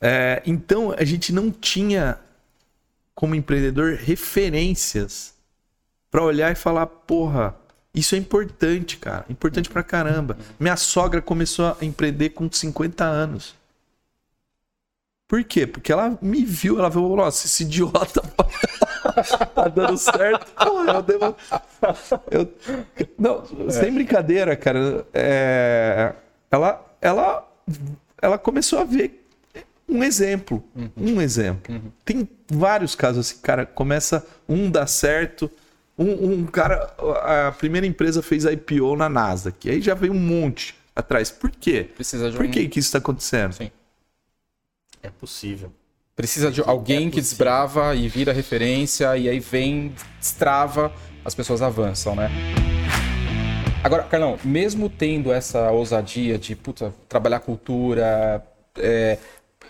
é, 0.02 0.42
então 0.46 0.94
a 0.98 1.04
gente 1.04 1.34
não 1.34 1.52
tinha, 1.52 2.20
como 3.14 3.36
empreendedor, 3.36 3.96
referências 3.96 5.34
pra 6.10 6.24
olhar 6.24 6.52
e 6.52 6.56
falar, 6.56 6.86
porra, 6.86 7.56
isso 7.94 8.16
é 8.16 8.18
importante, 8.18 8.98
cara. 8.98 9.26
Importante 9.30 9.70
pra 9.70 9.84
caramba. 9.84 10.38
Minha 10.60 10.78
sogra 10.78 11.22
começou 11.22 11.78
a 11.80 11.86
empreender 11.86 12.30
com 12.30 12.50
50 12.52 13.04
anos. 13.04 13.56
Por 15.30 15.44
quê? 15.44 15.68
Porque 15.68 15.92
ela 15.92 16.18
me 16.24 16.44
viu, 16.44 16.80
ela 16.80 16.90
falou, 16.92 17.16
nossa, 17.16 17.46
esse 17.46 17.62
idiota 17.64 18.20
tá 19.56 19.68
dando 19.68 19.96
certo. 19.98 20.46
Porra, 20.54 20.94
eu 20.94 21.02
devo... 21.04 21.36
eu... 22.32 22.54
Não, 23.18 23.70
sem 23.70 23.94
brincadeira, 23.94 24.56
cara. 24.56 25.06
é, 25.14 26.14
Ela, 26.50 26.84
ela, 27.00 27.48
ela 28.22 28.38
começou 28.40 28.80
a 28.80 28.84
ver 28.84 29.24
um 29.88 30.04
exemplo. 30.04 30.64
Um 30.98 31.22
exemplo. 31.22 31.80
Tem 32.04 32.28
vários 32.50 32.96
casos 32.96 33.28
assim, 33.30 33.40
cara. 33.42 33.68
Começa 33.68 34.26
um 34.48 34.70
dá 34.72 34.88
certo. 34.88 35.50
Um, 35.98 36.32
um 36.34 36.46
cara, 36.48 36.92
a 37.48 37.52
primeira 37.52 37.86
empresa 37.86 38.24
fez 38.24 38.46
IPO 38.46 38.96
na 38.96 39.08
Nasdaq. 39.08 39.70
Aí 39.70 39.80
já 39.80 39.94
veio 39.94 40.14
um 40.14 40.20
monte 40.20 40.74
atrás. 40.96 41.30
Por 41.30 41.52
quê? 41.52 41.88
Precisa 41.96 42.32
de 42.32 42.38
Por 42.38 42.48
um- 42.48 42.52
que, 42.52 42.68
que 42.68 42.80
isso 42.80 42.88
está 42.88 42.98
acontecendo? 42.98 43.54
Sim. 43.54 43.70
É 45.02 45.10
possível. 45.10 45.72
Precisa 46.16 46.52
de 46.52 46.62
alguém 46.62 47.10
que 47.10 47.18
possível. 47.18 47.22
desbrava 47.22 47.96
e 47.96 48.08
vira 48.08 48.34
referência, 48.34 49.16
e 49.16 49.30
aí 49.30 49.40
vem, 49.40 49.94
destrava, 50.20 50.92
as 51.24 51.34
pessoas 51.34 51.62
avançam, 51.62 52.16
né? 52.16 52.30
Agora, 53.82 54.04
Carlão, 54.04 54.38
mesmo 54.44 54.90
tendo 54.90 55.32
essa 55.32 55.72
ousadia 55.72 56.38
de 56.38 56.54
puta, 56.56 56.94
trabalhar 57.08 57.40
cultura, 57.40 58.44
é, 58.78 59.18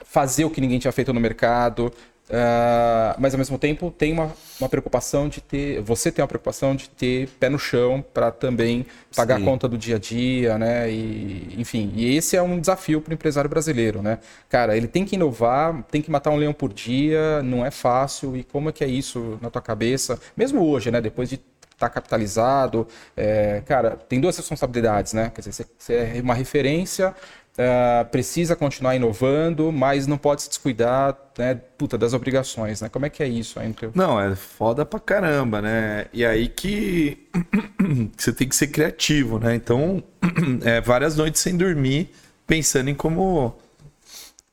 fazer 0.03 0.45
o 0.45 0.49
que 0.49 0.59
ninguém 0.59 0.79
tinha 0.79 0.91
feito 0.91 1.13
no 1.13 1.19
mercado, 1.19 1.93
Uh, 2.29 3.17
mas 3.17 3.33
ao 3.33 3.39
mesmo 3.39 3.57
tempo 3.57 3.89
tem 3.89 4.13
uma, 4.13 4.31
uma 4.59 4.69
preocupação 4.69 5.27
de 5.27 5.41
ter. 5.41 5.81
Você 5.81 6.11
tem 6.11 6.21
uma 6.21 6.27
preocupação 6.27 6.75
de 6.75 6.87
ter 6.87 7.27
pé 7.39 7.49
no 7.49 7.57
chão 7.57 8.05
para 8.13 8.29
também 8.29 8.85
pagar 9.15 9.37
Sim. 9.37 9.41
a 9.41 9.45
conta 9.45 9.67
do 9.67 9.75
dia 9.75 9.95
a 9.95 9.99
dia, 9.99 10.55
né? 10.59 10.91
E, 10.91 11.55
enfim, 11.57 11.91
e 11.95 12.15
esse 12.15 12.37
é 12.37 12.41
um 12.41 12.59
desafio 12.59 13.01
para 13.01 13.09
o 13.09 13.13
empresário 13.15 13.49
brasileiro, 13.49 14.03
né? 14.03 14.19
Cara, 14.47 14.77
ele 14.77 14.87
tem 14.87 15.05
que 15.05 15.15
inovar, 15.15 15.83
tem 15.89 16.03
que 16.03 16.11
matar 16.11 16.29
um 16.29 16.35
leão 16.35 16.53
por 16.53 16.71
dia, 16.71 17.41
não 17.41 17.65
é 17.65 17.71
fácil. 17.71 18.37
E 18.37 18.43
como 18.43 18.69
é 18.69 18.71
que 18.71 18.83
é 18.83 18.87
isso 18.87 19.39
na 19.41 19.49
tua 19.49 19.61
cabeça? 19.61 20.19
Mesmo 20.37 20.63
hoje, 20.63 20.91
né? 20.91 21.01
Depois 21.01 21.29
de 21.29 21.35
estar 21.35 21.87
tá 21.87 21.89
capitalizado, 21.89 22.87
é, 23.17 23.63
cara, 23.65 23.97
tem 24.07 24.21
duas 24.21 24.37
responsabilidades, 24.37 25.13
né? 25.13 25.31
Quer 25.33 25.41
dizer, 25.41 25.65
você 25.79 25.93
é 25.93 26.21
uma 26.21 26.35
referência 26.35 27.15
Uh, 27.57 28.05
precisa 28.09 28.55
continuar 28.55 28.95
inovando, 28.95 29.69
mas 29.69 30.07
não 30.07 30.17
pode 30.17 30.43
se 30.43 30.49
descuidar 30.49 31.17
né, 31.37 31.55
puta, 31.77 31.97
das 31.97 32.13
obrigações, 32.13 32.79
né? 32.79 32.87
Como 32.87 33.05
é 33.05 33.09
que 33.09 33.21
é 33.21 33.27
isso 33.27 33.59
aí? 33.59 33.73
Não, 33.93 34.19
é 34.19 34.33
foda 34.33 34.85
pra 34.85 34.97
caramba, 34.97 35.61
né? 35.61 36.05
E 36.13 36.25
aí 36.25 36.47
que 36.47 37.27
você 38.15 38.31
tem 38.31 38.47
que 38.47 38.55
ser 38.55 38.67
criativo, 38.67 39.39
né? 39.39 39.55
Então, 39.55 40.01
é, 40.63 40.79
várias 40.79 41.17
noites 41.17 41.41
sem 41.41 41.57
dormir, 41.57 42.13
pensando 42.47 42.89
em 42.89 42.95
como, 42.95 43.53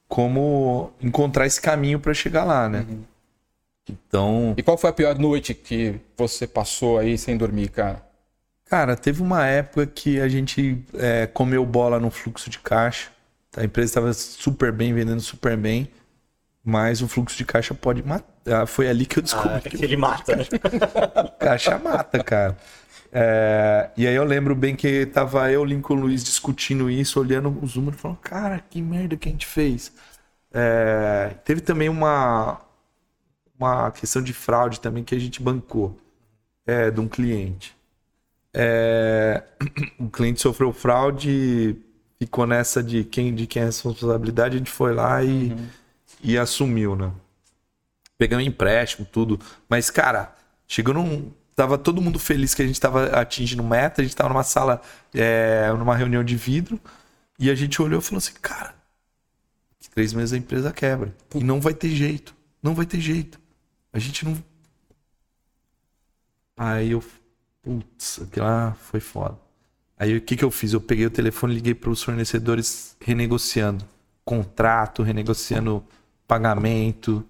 como 0.08 0.90
encontrar 1.00 1.46
esse 1.46 1.60
caminho 1.60 2.00
para 2.00 2.12
chegar 2.14 2.44
lá, 2.44 2.68
né? 2.68 2.86
Uhum. 2.88 3.02
Então... 3.88 4.54
E 4.56 4.62
qual 4.62 4.76
foi 4.76 4.90
a 4.90 4.92
pior 4.92 5.16
noite 5.18 5.54
que 5.54 5.94
você 6.16 6.46
passou 6.46 6.98
aí 6.98 7.16
sem 7.16 7.36
dormir, 7.36 7.68
cara? 7.68 8.05
Cara, 8.66 8.96
teve 8.96 9.22
uma 9.22 9.46
época 9.46 9.86
que 9.86 10.20
a 10.20 10.28
gente 10.28 10.84
é, 10.94 11.26
comeu 11.26 11.64
bola 11.64 12.00
no 12.00 12.10
fluxo 12.10 12.50
de 12.50 12.58
caixa. 12.58 13.10
A 13.56 13.64
empresa 13.64 13.90
estava 13.90 14.12
super 14.12 14.72
bem, 14.72 14.92
vendendo 14.92 15.20
super 15.20 15.56
bem. 15.56 15.88
Mas 16.64 17.00
o 17.00 17.06
fluxo 17.06 17.36
de 17.36 17.44
caixa 17.44 17.72
pode 17.74 18.02
matar. 18.02 18.26
Ah, 18.44 18.66
foi 18.66 18.88
ali 18.88 19.06
que 19.06 19.20
eu 19.20 19.22
descobri. 19.22 19.50
Ah, 19.54 19.60
que, 19.60 19.84
ele 19.84 19.96
mata, 19.96 20.34
né? 20.34 20.44
caixa 21.38 21.78
mata, 21.78 22.22
cara. 22.24 22.56
É, 23.12 23.90
e 23.96 24.06
aí 24.06 24.14
eu 24.14 24.24
lembro 24.24 24.54
bem 24.54 24.74
que 24.74 25.06
tava 25.06 25.50
eu, 25.50 25.64
Lincoln 25.64 25.94
Luiz, 25.94 26.24
discutindo 26.24 26.90
isso, 26.90 27.20
olhando 27.20 27.56
os 27.62 27.76
números, 27.76 28.00
falando, 28.00 28.18
cara, 28.18 28.58
que 28.68 28.82
merda 28.82 29.16
que 29.16 29.28
a 29.28 29.32
gente 29.32 29.46
fez. 29.46 29.92
É, 30.52 31.34
teve 31.44 31.60
também 31.60 31.88
uma, 31.88 32.60
uma 33.58 33.92
questão 33.92 34.20
de 34.20 34.32
fraude 34.32 34.80
também 34.80 35.04
que 35.04 35.14
a 35.14 35.18
gente 35.20 35.40
bancou 35.40 35.96
é, 36.66 36.90
de 36.90 37.00
um 37.00 37.06
cliente. 37.06 37.75
É, 38.58 39.42
o 40.00 40.08
cliente 40.08 40.40
sofreu 40.40 40.72
fraude, 40.72 41.76
ficou 42.18 42.46
nessa 42.46 42.82
de 42.82 43.04
quem, 43.04 43.34
de 43.34 43.46
quem 43.46 43.60
é 43.60 43.64
a 43.64 43.66
responsabilidade, 43.66 44.54
a 44.54 44.58
gente 44.58 44.70
foi 44.70 44.94
lá 44.94 45.22
e, 45.22 45.52
uhum. 45.52 45.66
e 46.22 46.38
assumiu, 46.38 46.96
né? 46.96 47.12
Pegamos 48.16 48.46
empréstimo, 48.46 49.06
tudo. 49.12 49.38
Mas, 49.68 49.90
cara, 49.90 50.34
chegou 50.66 50.94
num. 50.94 51.30
Tava 51.54 51.76
todo 51.76 52.00
mundo 52.00 52.18
feliz 52.18 52.54
que 52.54 52.62
a 52.62 52.66
gente 52.66 52.80
tava 52.80 53.06
atingindo 53.18 53.62
meta, 53.62 54.00
a 54.00 54.04
gente 54.04 54.16
tava 54.16 54.28
numa 54.30 54.42
sala, 54.42 54.80
é, 55.14 55.70
numa 55.72 55.96
reunião 55.96 56.22
de 56.24 56.36
vidro, 56.36 56.78
e 57.38 57.50
a 57.50 57.54
gente 57.54 57.80
olhou 57.80 58.00
e 58.00 58.02
falou 58.02 58.18
assim, 58.18 58.34
cara, 58.40 58.74
três 59.94 60.12
meses 60.12 60.34
a 60.34 60.36
empresa 60.36 60.72
quebra. 60.72 61.14
E 61.34 61.42
não 61.42 61.60
vai 61.60 61.72
ter 61.72 61.88
jeito. 61.88 62.34
Não 62.62 62.74
vai 62.74 62.84
ter 62.84 63.00
jeito. 63.00 63.40
A 63.92 63.98
gente 63.98 64.24
não. 64.24 64.42
Aí 66.58 66.90
eu 66.90 67.02
Putz, 67.66 68.22
aquilo 68.22 68.46
lá 68.46 68.74
foi 68.74 69.00
foda. 69.00 69.36
Aí 69.98 70.16
o 70.16 70.20
que, 70.20 70.36
que 70.36 70.44
eu 70.44 70.52
fiz? 70.52 70.72
Eu 70.72 70.80
peguei 70.80 71.04
o 71.04 71.10
telefone 71.10 71.52
e 71.52 71.56
liguei 71.56 71.74
para 71.74 71.90
os 71.90 72.00
fornecedores 72.00 72.96
renegociando 73.00 73.84
contrato, 74.24 75.02
renegociando 75.02 75.84
pagamento. 76.28 77.26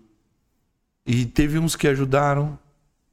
E 1.07 1.25
teve 1.25 1.59
uns 1.59 1.75
que 1.75 1.89
ajudaram, 1.89 2.59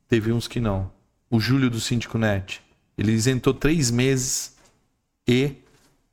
teve 0.10 0.34
uns 0.34 0.50
que 0.50 0.60
não. 0.60 0.92
O 1.30 1.40
Júlio 1.40 1.70
do 1.70 1.80
Síndico 1.80 2.18
Net, 2.18 2.62
ele 2.98 3.14
isentou 3.14 3.54
três 3.54 3.90
meses 3.90 4.58
e 5.26 5.56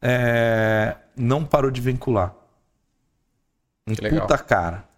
é, 0.00 0.96
não 1.16 1.44
parou 1.44 1.72
de 1.72 1.80
vincular. 1.80 2.32
Um 3.84 3.96
que 3.96 4.02
puta 4.02 4.14
legal. 4.14 4.38
cara. 4.44 4.88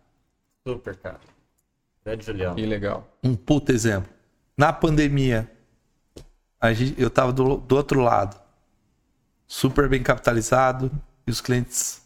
Super 0.68 0.94
cara. 0.96 1.20
Grande 2.04 2.26
Julião. 2.26 2.54
Que 2.54 2.66
legal. 2.66 3.08
Um 3.24 3.34
puta 3.34 3.72
exemplo. 3.72 4.12
Na 4.58 4.74
pandemia, 4.74 5.50
gente, 6.72 7.00
eu 7.00 7.10
tava 7.10 7.32
do, 7.32 7.56
do 7.56 7.76
outro 7.76 8.00
lado, 8.00 8.36
super 9.46 9.88
bem 9.88 10.02
capitalizado, 10.02 10.90
e 11.26 11.30
os 11.30 11.40
clientes. 11.40 12.02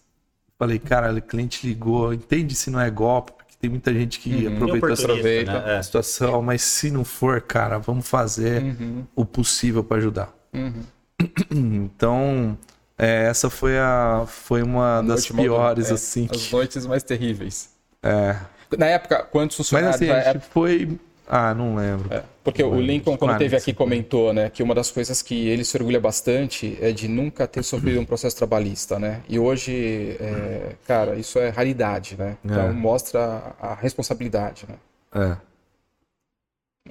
Falei, 0.59 0.79
cara, 0.79 1.13
o 1.13 1.21
cliente 1.21 1.67
ligou, 1.67 2.15
entende 2.15 2.55
se 2.55 2.71
não 2.71 2.81
é 2.81 2.91
golpe, 2.91 3.33
porque 3.33 3.55
tem 3.61 3.69
muita 3.69 3.93
gente 3.93 4.19
que 4.19 4.47
uhum. 4.47 4.55
aproveita, 4.55 5.03
aproveita 5.03 5.61
né? 5.61 5.77
a 5.77 5.83
situação, 5.83 6.41
mas 6.41 6.63
se 6.63 6.91
não 6.91 7.05
for, 7.05 7.43
cara, 7.43 7.79
vamos 7.79 8.09
fazer 8.09 8.63
uhum. 8.63 9.05
o 9.15 9.27
possível 9.27 9.85
para 9.85 9.99
ajudar. 9.99 10.33
Uhum. 10.53 10.83
Então, 11.51 12.57
é, 12.97 13.27
essa 13.27 13.51
foi, 13.51 13.79
a, 13.79 14.25
foi 14.27 14.63
uma 14.63 14.99
a 14.99 15.03
das 15.03 15.27
piores, 15.27 15.91
é, 15.91 15.95
assim. 15.95 16.29
As 16.31 16.51
noites 16.51 16.87
mais 16.87 17.03
terríveis. 17.03 17.71
É. 18.03 18.37
Na 18.79 18.87
época, 18.87 19.23
quantos 19.25 19.57
funcionários? 19.57 20.01
Mas 20.01 20.11
assim, 20.11 20.29
a 20.29 20.33
gente 20.33 20.47
foi 20.49 20.99
ah, 21.29 21.53
não 21.53 21.75
lembro. 21.75 22.13
É, 22.13 22.23
porque 22.47 22.63
o 22.63 22.81
Lincoln, 22.81 23.17
quando 23.17 23.33
esteve 23.33 23.57
aqui, 23.57 23.75
comentou 23.75 24.33
né, 24.33 24.49
que 24.49 24.63
uma 24.63 24.73
das 24.73 24.89
coisas 24.89 25.21
que 25.21 25.49
ele 25.49 25.65
se 25.65 25.77
orgulha 25.77 25.99
bastante 25.99 26.79
é 26.81 26.93
de 26.93 27.09
nunca 27.09 27.45
ter 27.45 27.65
sofrido 27.65 27.99
um 27.99 28.05
processo 28.05 28.37
trabalhista, 28.37 29.01
né? 29.01 29.21
E 29.29 29.37
hoje, 29.37 30.17
é, 30.21 30.77
cara, 30.87 31.17
isso 31.17 31.41
é 31.41 31.49
raridade, 31.49 32.15
né? 32.17 32.37
Então 32.45 32.69
é. 32.69 32.71
mostra 32.71 33.57
a 33.61 33.75
responsabilidade, 33.75 34.65
né? 34.69 35.37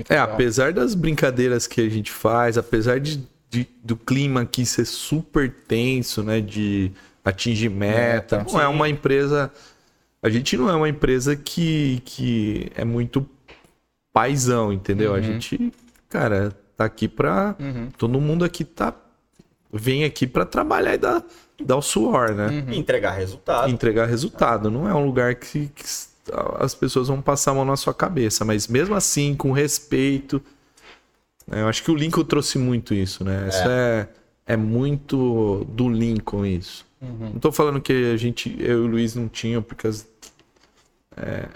É. 0.10 0.16
É, 0.16 0.18
apesar 0.18 0.74
das 0.74 0.94
brincadeiras 0.94 1.68
que 1.68 1.80
a 1.80 1.88
gente 1.90 2.12
faz, 2.12 2.58
apesar 2.58 3.00
de, 3.00 3.24
de, 3.50 3.66
do 3.82 3.96
clima 3.96 4.42
aqui 4.42 4.66
ser 4.66 4.84
super 4.84 5.50
tenso, 5.50 6.22
né? 6.22 6.42
De 6.42 6.92
atingir 7.24 7.70
meta, 7.70 8.46
é, 8.46 8.52
não 8.52 8.62
é 8.62 8.68
uma 8.68 8.90
empresa... 8.90 9.50
A 10.22 10.28
gente 10.28 10.58
não 10.58 10.70
é 10.70 10.76
uma 10.76 10.90
empresa 10.90 11.34
que, 11.34 12.02
que 12.04 12.70
é 12.76 12.84
muito 12.84 13.26
paizão, 14.16 14.72
entendeu? 14.72 15.12
Uhum. 15.12 15.18
A 15.18 15.22
gente, 15.22 15.74
cara, 16.08 16.58
tá 16.78 16.86
aqui 16.86 17.06
pra. 17.06 17.54
Uhum. 17.60 17.90
Todo 17.98 18.22
mundo 18.22 18.46
aqui 18.46 18.64
tá. 18.64 18.94
Vem 19.74 20.06
aqui 20.06 20.26
para 20.26 20.46
trabalhar 20.46 20.94
e 20.94 20.98
dar, 20.98 21.22
dar 21.62 21.76
o 21.76 21.82
suor, 21.82 22.34
né? 22.34 22.48
Uhum. 22.48 22.74
Entregar 22.74 23.12
resultado. 23.12 23.70
Entregar 23.70 24.06
resultado. 24.06 24.72
Não 24.72 24.88
é 24.88 24.94
um 24.94 25.06
lugar 25.06 25.36
que, 25.36 25.68
que 25.68 25.84
as 26.58 26.74
pessoas 26.74 27.10
vão 27.10 27.22
passar 27.22 27.52
a 27.52 27.56
mão 27.56 27.66
na 27.66 27.76
sua 27.76 27.94
cabeça, 27.94 28.46
mas 28.46 28.70
mesmo 28.70 28.96
assim, 28.96 29.36
com 29.36 29.52
respeito. 29.52 30.42
Né? 31.46 31.62
Eu 31.62 31.68
acho 31.68 31.84
que 31.84 31.92
o 31.92 31.96
Lincoln 31.96 32.24
trouxe 32.24 32.58
muito 32.58 32.94
isso, 32.94 33.22
né? 33.26 33.44
É. 33.44 33.50
Isso 33.50 33.68
é, 33.68 34.10
é 34.48 34.56
muito 34.56 35.66
do 35.68 35.90
Lincoln 35.90 36.46
isso. 36.46 36.86
Uhum. 37.02 37.32
Não 37.34 37.40
tô 37.40 37.52
falando 37.52 37.82
que 37.82 38.14
a 38.14 38.16
gente, 38.16 38.56
eu 38.60 38.84
e 38.84 38.86
o 38.86 38.88
Luiz 38.88 39.14
não 39.14 39.28
tinham, 39.28 39.62
porque 39.62 39.88
as, 39.88 40.08
é, 41.18 41.50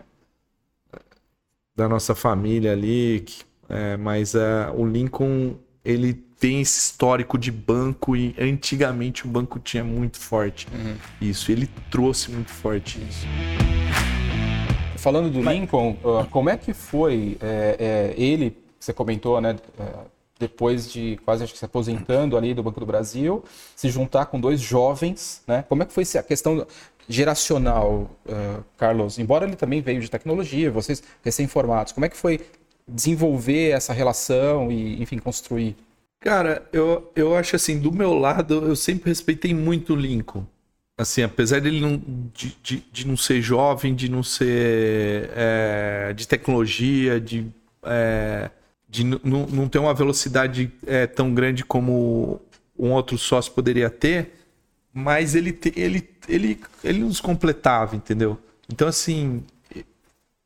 da 1.80 1.88
nossa 1.88 2.14
família 2.14 2.74
ali, 2.74 3.26
é, 3.70 3.96
mas 3.96 4.36
é, 4.36 4.70
o 4.76 4.86
Lincoln 4.86 5.56
ele 5.84 6.14
tem 6.14 6.60
esse 6.60 6.78
histórico 6.78 7.38
de 7.38 7.52
banco 7.52 8.18
e 8.18 8.36
antigamente 8.38 9.26
o 9.26 9.30
banco 9.30 9.60
tinha 9.60 9.84
muito 9.84 10.20
forte 10.20 10.68
uhum. 10.74 10.96
isso, 11.22 11.52
ele 11.52 11.70
trouxe 11.90 12.32
muito 12.32 12.52
forte 12.52 13.00
isso. 13.10 13.26
Falando 14.98 15.32
do 15.32 15.42
mas... 15.42 15.58
Lincoln, 15.58 15.96
como 16.30 16.50
é 16.50 16.58
que 16.58 16.74
foi 16.74 17.38
é, 17.42 18.14
é, 18.18 18.22
ele, 18.22 18.58
você 18.78 18.92
comentou, 18.92 19.40
né? 19.40 19.56
É, 19.80 19.86
depois 20.38 20.92
de 20.92 21.18
quase 21.24 21.44
acho 21.44 21.52
que 21.54 21.60
se 21.60 21.66
aposentando 21.66 22.38
ali 22.38 22.54
do 22.54 22.64
Banco 22.64 22.80
do 22.80 22.86
Brasil, 22.86 23.44
se 23.76 23.90
juntar 23.90 24.26
com 24.26 24.40
dois 24.40 24.60
jovens, 24.60 25.42
né? 25.46 25.64
Como 25.68 25.84
é 25.84 25.86
que 25.86 25.94
foi 25.94 26.04
a 26.18 26.24
questão 26.24 26.66
geracional, 27.10 28.10
uh, 28.28 28.64
Carlos? 28.78 29.18
Embora 29.18 29.46
ele 29.46 29.56
também 29.56 29.82
veio 29.82 30.00
de 30.00 30.10
tecnologia, 30.10 30.70
vocês 30.70 31.02
recém-formados, 31.24 31.92
como 31.92 32.06
é 32.06 32.10
que 32.10 32.16
foi 32.16 32.40
desenvolver 32.88 33.72
essa 33.72 33.92
relação 33.92 34.72
e, 34.72 35.02
enfim, 35.02 35.18
construir? 35.18 35.76
Cara, 36.20 36.68
eu, 36.72 37.12
eu 37.16 37.36
acho 37.36 37.56
assim, 37.56 37.80
do 37.80 37.92
meu 37.92 38.14
lado, 38.14 38.66
eu 38.66 38.76
sempre 38.76 39.10
respeitei 39.10 39.54
muito 39.54 39.94
o 39.94 39.96
Lincoln. 39.96 40.46
Assim, 40.98 41.24
apesar 41.24 41.62
dele 41.62 41.80
não, 41.80 42.02
de, 42.34 42.58
de, 42.62 42.84
de 42.92 43.08
não 43.08 43.16
ser 43.16 43.42
jovem, 43.42 43.96
de 43.96 44.10
não 44.10 44.22
ser 44.22 45.30
é, 45.34 46.14
de 46.14 46.28
tecnologia, 46.28 47.22
de, 47.22 47.48
é, 47.84 48.50
de 48.88 49.06
não 49.06 49.70
ter 49.70 49.80
uma 49.80 49.94
velocidade 49.94 50.70
é, 50.86 51.08
tão 51.08 51.34
grande 51.34 51.64
como 51.64 52.42
um 52.78 52.92
outro 52.92 53.18
sócio 53.18 53.54
poderia 53.54 53.90
ter, 53.90 54.34
mas 54.94 55.36
ele, 55.36 55.58
ele, 55.76 56.10
ele, 56.28 56.62
ele 56.84 57.00
nos 57.00 57.22
completava, 57.22 57.96
entendeu? 57.96 58.38
Então, 58.72 58.88
assim, 58.88 59.44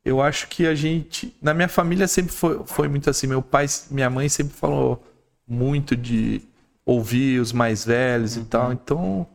eu 0.03 0.21
acho 0.21 0.47
que 0.47 0.67
a 0.67 0.75
gente. 0.75 1.35
Na 1.41 1.53
minha 1.53 1.67
família 1.67 2.07
sempre 2.07 2.33
foi, 2.33 2.61
foi 2.65 2.87
muito 2.87 3.09
assim. 3.09 3.27
Meu 3.27 3.41
pai, 3.41 3.65
minha 3.91 4.09
mãe 4.09 4.29
sempre 4.29 4.53
falou 4.53 5.03
muito 5.47 5.95
de, 5.95 6.41
ouvir 6.85 7.39
os 7.39 7.51
mais 7.51 7.85
velhos 7.85 8.35
e 8.37 8.43
tal. 8.45 8.71
Então, 8.73 9.27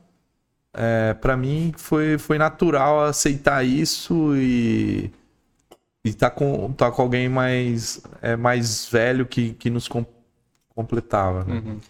é, 0.72 1.14
para 1.14 1.36
mim 1.36 1.72
foi, 1.76 2.18
foi 2.18 2.38
natural 2.38 3.04
aceitar 3.04 3.64
isso 3.64 4.36
e 4.36 5.10
e 6.04 6.14
tá 6.14 6.30
com, 6.30 6.72
tá 6.72 6.90
com 6.90 7.02
alguém 7.02 7.28
mais, 7.28 8.00
é, 8.22 8.34
mais 8.36 8.88
velho 8.88 9.26
que, 9.26 9.52
que 9.54 9.68
nos 9.68 9.88
com, 9.88 10.06
completava. 10.74 11.44
Né? 11.44 11.54
Uhum. 11.54 11.80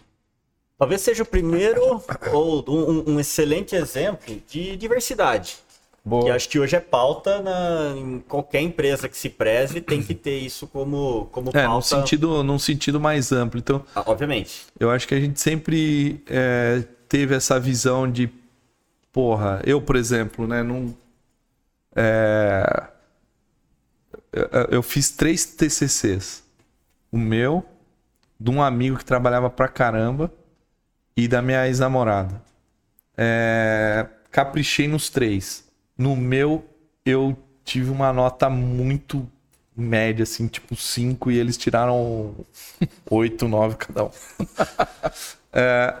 Talvez 0.79 1.01
seja 1.01 1.23
o 1.23 1.25
primeiro 1.25 2.01
ou 2.31 2.63
um, 2.69 3.15
um 3.15 3.19
excelente 3.19 3.75
exemplo 3.75 4.41
de 4.47 4.77
diversidade. 4.77 5.57
Boa. 6.05 6.23
Que 6.23 6.31
acho 6.31 6.47
que 6.47 6.57
hoje 6.57 6.73
é 6.73 6.79
pauta 6.79 7.41
na, 7.41 7.93
em 7.97 8.19
qualquer 8.21 8.61
empresa 8.61 9.09
que 9.09 9.17
se 9.17 9.29
preze, 9.29 9.81
tem 9.81 10.01
que 10.01 10.15
ter 10.15 10.37
isso 10.37 10.65
como, 10.67 11.27
como 11.33 11.49
é, 11.49 11.65
pauta. 11.65 11.73
Num 11.73 11.81
sentido, 11.81 12.43
num 12.43 12.57
sentido 12.57 12.97
mais 12.97 13.33
amplo. 13.33 13.59
Então, 13.59 13.83
ah, 13.93 14.03
obviamente. 14.05 14.67
Eu 14.79 14.89
acho 14.89 15.05
que 15.05 15.13
a 15.13 15.19
gente 15.19 15.41
sempre 15.41 16.23
é, 16.27 16.85
teve 17.09 17.35
essa 17.35 17.59
visão 17.59 18.09
de, 18.09 18.29
porra, 19.11 19.61
eu, 19.65 19.81
por 19.81 19.97
exemplo, 19.97 20.47
né, 20.47 20.63
não. 20.63 20.95
É, 21.93 22.87
eu, 24.31 24.49
eu 24.71 24.81
fiz 24.81 25.11
três 25.11 25.43
TCCs. 25.43 26.41
O 27.11 27.17
meu, 27.17 27.65
de 28.39 28.49
um 28.49 28.61
amigo 28.61 28.97
que 28.97 29.03
trabalhava 29.03 29.49
pra 29.49 29.67
caramba 29.67 30.31
e 31.23 31.27
da 31.27 31.41
minha 31.41 31.67
ex-namorada. 31.67 32.41
É, 33.17 34.07
caprichei 34.31 34.87
nos 34.87 35.09
três. 35.09 35.65
No 35.97 36.15
meu, 36.15 36.65
eu 37.05 37.37
tive 37.65 37.89
uma 37.89 38.13
nota 38.13 38.49
muito 38.49 39.29
média, 39.75 40.23
assim, 40.23 40.47
tipo 40.47 40.75
5, 40.75 41.29
e 41.31 41.37
eles 41.37 41.57
tiraram 41.57 42.33
8, 43.09 43.47
9 43.47 43.75
cada 43.75 44.05
um. 44.05 44.11
é, 45.51 45.93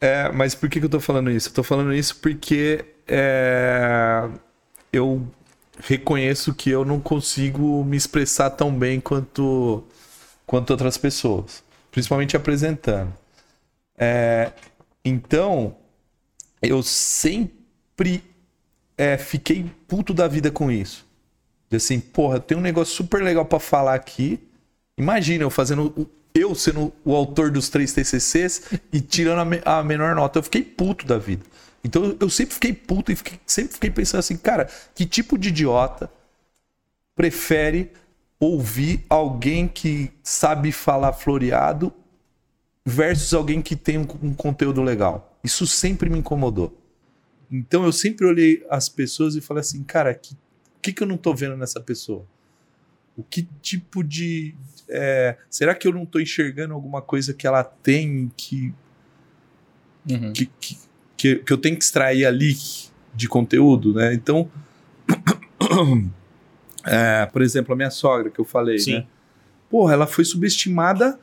é, 0.00 0.32
mas 0.32 0.54
por 0.54 0.68
que, 0.68 0.78
que 0.78 0.86
eu 0.86 0.90
tô 0.90 1.00
falando 1.00 1.30
isso? 1.30 1.48
Eu 1.48 1.54
tô 1.54 1.62
falando 1.64 1.92
isso 1.92 2.16
porque 2.16 2.84
é, 3.08 4.28
eu 4.92 5.26
reconheço 5.80 6.54
que 6.54 6.70
eu 6.70 6.84
não 6.84 7.00
consigo 7.00 7.82
me 7.84 7.96
expressar 7.96 8.50
tão 8.50 8.72
bem 8.72 9.00
quanto, 9.00 9.82
quanto 10.46 10.70
outras 10.70 10.96
pessoas, 10.96 11.64
principalmente 11.90 12.36
apresentando. 12.36 13.12
É, 14.02 14.50
então, 15.04 15.76
eu 16.62 16.82
sempre 16.82 18.24
é, 18.96 19.18
fiquei 19.18 19.70
puto 19.86 20.14
da 20.14 20.26
vida 20.26 20.50
com 20.50 20.70
isso. 20.70 21.06
De 21.68 21.76
assim, 21.76 22.00
porra, 22.00 22.40
tem 22.40 22.56
um 22.56 22.62
negócio 22.62 22.94
super 22.94 23.22
legal 23.22 23.44
para 23.44 23.60
falar 23.60 23.94
aqui. 23.94 24.40
Imagina 24.96 25.44
eu 25.44 25.50
fazendo. 25.50 26.10
Eu 26.32 26.54
sendo 26.54 26.92
o 27.04 27.14
autor 27.14 27.50
dos 27.50 27.68
três 27.68 27.92
TCCs 27.92 28.62
e 28.92 29.00
tirando 29.00 29.40
a, 29.40 29.44
me, 29.44 29.60
a 29.64 29.82
menor 29.82 30.14
nota. 30.14 30.38
Eu 30.38 30.42
fiquei 30.44 30.62
puto 30.62 31.04
da 31.04 31.18
vida. 31.18 31.44
Então 31.82 32.16
eu 32.20 32.30
sempre 32.30 32.54
fiquei 32.54 32.72
puto 32.72 33.10
e 33.10 33.16
fiquei, 33.16 33.38
sempre 33.44 33.74
fiquei 33.74 33.90
pensando 33.90 34.20
assim, 34.20 34.36
cara, 34.36 34.68
que 34.94 35.04
tipo 35.06 35.36
de 35.36 35.48
idiota 35.48 36.10
prefere 37.16 37.90
ouvir 38.38 39.04
alguém 39.08 39.66
que 39.66 40.10
sabe 40.22 40.72
falar 40.72 41.12
floreado 41.12 41.92
versus 42.84 43.34
alguém 43.34 43.60
que 43.62 43.76
tem 43.76 43.98
um, 43.98 44.06
um 44.22 44.34
conteúdo 44.34 44.82
legal? 44.82 45.38
Isso 45.42 45.66
sempre 45.66 46.08
me 46.10 46.18
incomodou. 46.18 46.76
Então 47.50 47.84
eu 47.84 47.92
sempre 47.92 48.26
olhei 48.26 48.64
as 48.68 48.88
pessoas 48.88 49.34
e 49.34 49.40
falei 49.40 49.60
assim, 49.60 49.82
cara, 49.82 50.14
que, 50.14 50.34
o 50.34 50.80
que, 50.80 50.92
que 50.92 51.02
eu 51.02 51.06
não 51.06 51.16
tô 51.16 51.34
vendo 51.34 51.56
nessa 51.56 51.80
pessoa? 51.80 52.26
O 53.16 53.22
que 53.22 53.48
tipo 53.60 54.04
de. 54.04 54.54
É, 54.88 55.36
será 55.48 55.74
que 55.74 55.86
eu 55.86 55.92
não 55.92 56.06
tô 56.06 56.20
enxergando 56.20 56.74
alguma 56.74 57.02
coisa 57.02 57.34
que 57.34 57.46
ela 57.46 57.62
tem 57.62 58.30
que, 58.36 58.72
uhum. 60.08 60.32
que, 60.32 60.46
que 60.60 60.76
que, 61.20 61.36
que 61.36 61.52
eu 61.52 61.58
tenho 61.58 61.76
que 61.76 61.84
extrair 61.84 62.24
ali 62.24 62.56
de 63.14 63.28
conteúdo, 63.28 63.92
né? 63.92 64.14
Então, 64.14 64.50
é, 66.86 67.26
por 67.26 67.42
exemplo, 67.42 67.74
a 67.74 67.76
minha 67.76 67.90
sogra 67.90 68.30
que 68.30 68.40
eu 68.40 68.44
falei, 68.44 68.78
Sim. 68.78 68.94
né? 68.94 69.06
Porra, 69.68 69.92
ela 69.92 70.06
foi 70.06 70.24
subestimada 70.24 71.20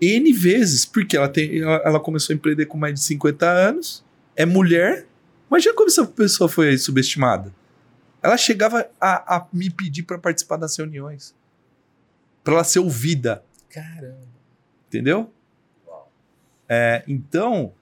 N 0.00 0.32
vezes, 0.32 0.84
porque 0.84 1.16
ela, 1.16 1.28
tem, 1.28 1.60
ela, 1.60 1.82
ela, 1.84 2.00
começou 2.00 2.32
a 2.32 2.36
empreender 2.36 2.66
com 2.66 2.76
mais 2.76 2.94
de 2.94 3.00
50 3.00 3.48
anos, 3.48 4.04
é 4.34 4.44
mulher. 4.44 5.06
Imagina 5.48 5.74
como 5.74 5.88
essa 5.88 6.04
pessoa 6.06 6.48
foi 6.48 6.76
subestimada. 6.76 7.54
Ela 8.22 8.36
chegava 8.36 8.88
a, 9.00 9.36
a 9.36 9.48
me 9.52 9.70
pedir 9.70 10.02
para 10.02 10.18
participar 10.18 10.56
das 10.56 10.76
reuniões. 10.76 11.34
para 12.42 12.54
ela 12.54 12.64
ser 12.64 12.80
ouvida. 12.80 13.44
Caramba. 13.70 14.26
Entendeu? 14.88 15.32
É, 16.68 17.04
então, 17.06 17.72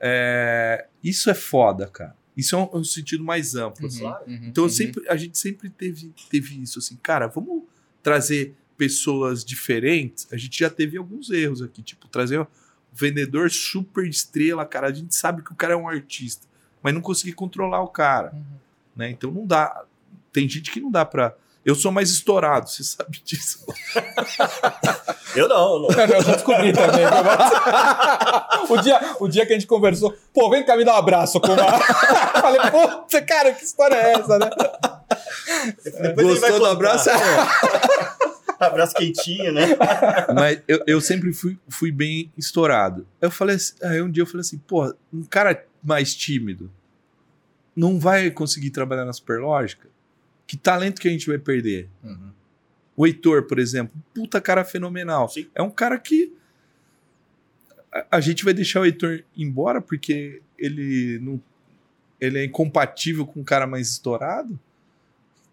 é, 0.00 0.86
isso 1.02 1.30
é 1.30 1.34
foda, 1.34 1.86
cara. 1.86 2.14
Isso 2.36 2.54
é 2.54 2.58
um, 2.58 2.78
um 2.78 2.84
sentido 2.84 3.24
mais 3.24 3.54
amplo. 3.54 3.88
Uhum, 3.88 4.06
uhum, 4.26 4.40
então, 4.44 4.64
uhum. 4.64 4.70
Sempre, 4.70 5.08
a 5.08 5.16
gente 5.16 5.38
sempre 5.38 5.70
teve, 5.70 6.12
teve 6.28 6.62
isso, 6.62 6.78
assim, 6.78 6.96
cara, 6.96 7.26
vamos 7.28 7.62
trazer 8.02 8.54
pessoas 8.76 9.44
diferentes. 9.44 10.26
A 10.32 10.36
gente 10.36 10.58
já 10.58 10.70
teve 10.70 10.96
alguns 10.96 11.30
erros 11.30 11.62
aqui, 11.62 11.82
tipo, 11.82 12.08
trazer 12.08 12.40
um 12.40 12.46
vendedor 12.92 13.50
super 13.50 14.06
estrela, 14.06 14.64
cara. 14.64 14.88
A 14.88 14.92
gente 14.92 15.14
sabe 15.14 15.42
que 15.42 15.52
o 15.52 15.56
cara 15.56 15.74
é 15.74 15.76
um 15.76 15.88
artista, 15.88 16.46
mas 16.82 16.94
não 16.94 17.00
conseguir 17.00 17.32
controlar 17.32 17.82
o 17.82 17.88
cara. 17.88 18.32
Uhum. 18.32 18.44
Né? 18.96 19.10
Então 19.10 19.30
não 19.30 19.46
dá. 19.46 19.84
Tem 20.32 20.48
gente 20.48 20.70
que 20.70 20.80
não 20.80 20.90
dá 20.90 21.04
pra 21.04 21.36
eu 21.64 21.74
sou 21.74 21.90
mais 21.90 22.10
estourado, 22.10 22.68
você 22.68 22.84
sabe 22.84 23.22
disso. 23.24 23.64
eu 25.34 25.48
não, 25.48 25.78
não. 25.78 25.88
Eu 25.88 26.22
já 26.22 26.32
descobri 26.34 26.74
também. 26.74 27.06
o, 28.68 28.76
dia, 28.82 29.16
o 29.18 29.28
dia 29.28 29.46
que 29.46 29.54
a 29.54 29.58
gente 29.58 29.66
conversou, 29.66 30.14
pô, 30.34 30.50
vem 30.50 30.62
cá 30.62 30.76
me 30.76 30.84
dar 30.84 30.94
um 30.94 30.98
abraço 30.98 31.40
com 31.40 31.52
uma. 31.52 31.64
Falei, 32.38 32.60
pô, 32.70 33.06
cara, 33.26 33.52
que 33.54 33.64
história 33.64 33.94
é 33.94 34.12
essa, 34.12 34.38
né? 34.38 34.50
Depois 36.02 36.38
Gostou 36.38 36.58
do 36.58 36.66
abraço? 36.66 37.08
Abraço 38.64 38.94
quentinho, 38.94 39.52
né? 39.52 39.66
Mas 40.34 40.62
eu, 40.66 40.82
eu 40.86 41.00
sempre 41.00 41.32
fui, 41.32 41.58
fui 41.68 41.90
bem 41.90 42.32
estourado. 42.36 43.06
Eu 43.20 43.30
falei 43.30 43.56
assim, 43.56 43.74
aí 43.82 44.02
um 44.02 44.10
dia 44.10 44.22
eu 44.22 44.26
falei 44.26 44.40
assim, 44.40 44.58
pô, 44.58 44.94
um 45.12 45.22
cara 45.22 45.64
mais 45.82 46.14
tímido 46.14 46.70
não 47.76 47.98
vai 47.98 48.30
conseguir 48.30 48.70
trabalhar 48.70 49.04
na 49.04 49.12
Superlógica? 49.12 49.88
Que 50.46 50.56
talento 50.56 51.00
que 51.00 51.08
a 51.08 51.10
gente 51.10 51.26
vai 51.26 51.38
perder? 51.38 51.88
Uhum. 52.02 52.30
O 52.96 53.06
Heitor, 53.06 53.44
por 53.44 53.58
exemplo, 53.58 54.00
puta 54.14 54.40
cara 54.40 54.64
fenomenal. 54.64 55.28
Sim. 55.28 55.48
É 55.54 55.62
um 55.62 55.70
cara 55.70 55.98
que 55.98 56.32
a, 57.92 58.18
a, 58.18 58.20
gente 58.20 58.44
vai 58.44 58.54
deixar 58.54 58.80
o 58.80 58.84
Heitor 58.84 59.24
embora 59.36 59.80
porque 59.80 60.40
ele 60.56 61.18
não 61.18 61.42
ele 62.20 62.38
é 62.38 62.44
incompatível 62.44 63.26
com 63.26 63.40
um 63.40 63.44
cara 63.44 63.66
mais 63.66 63.88
estourado. 63.88 64.58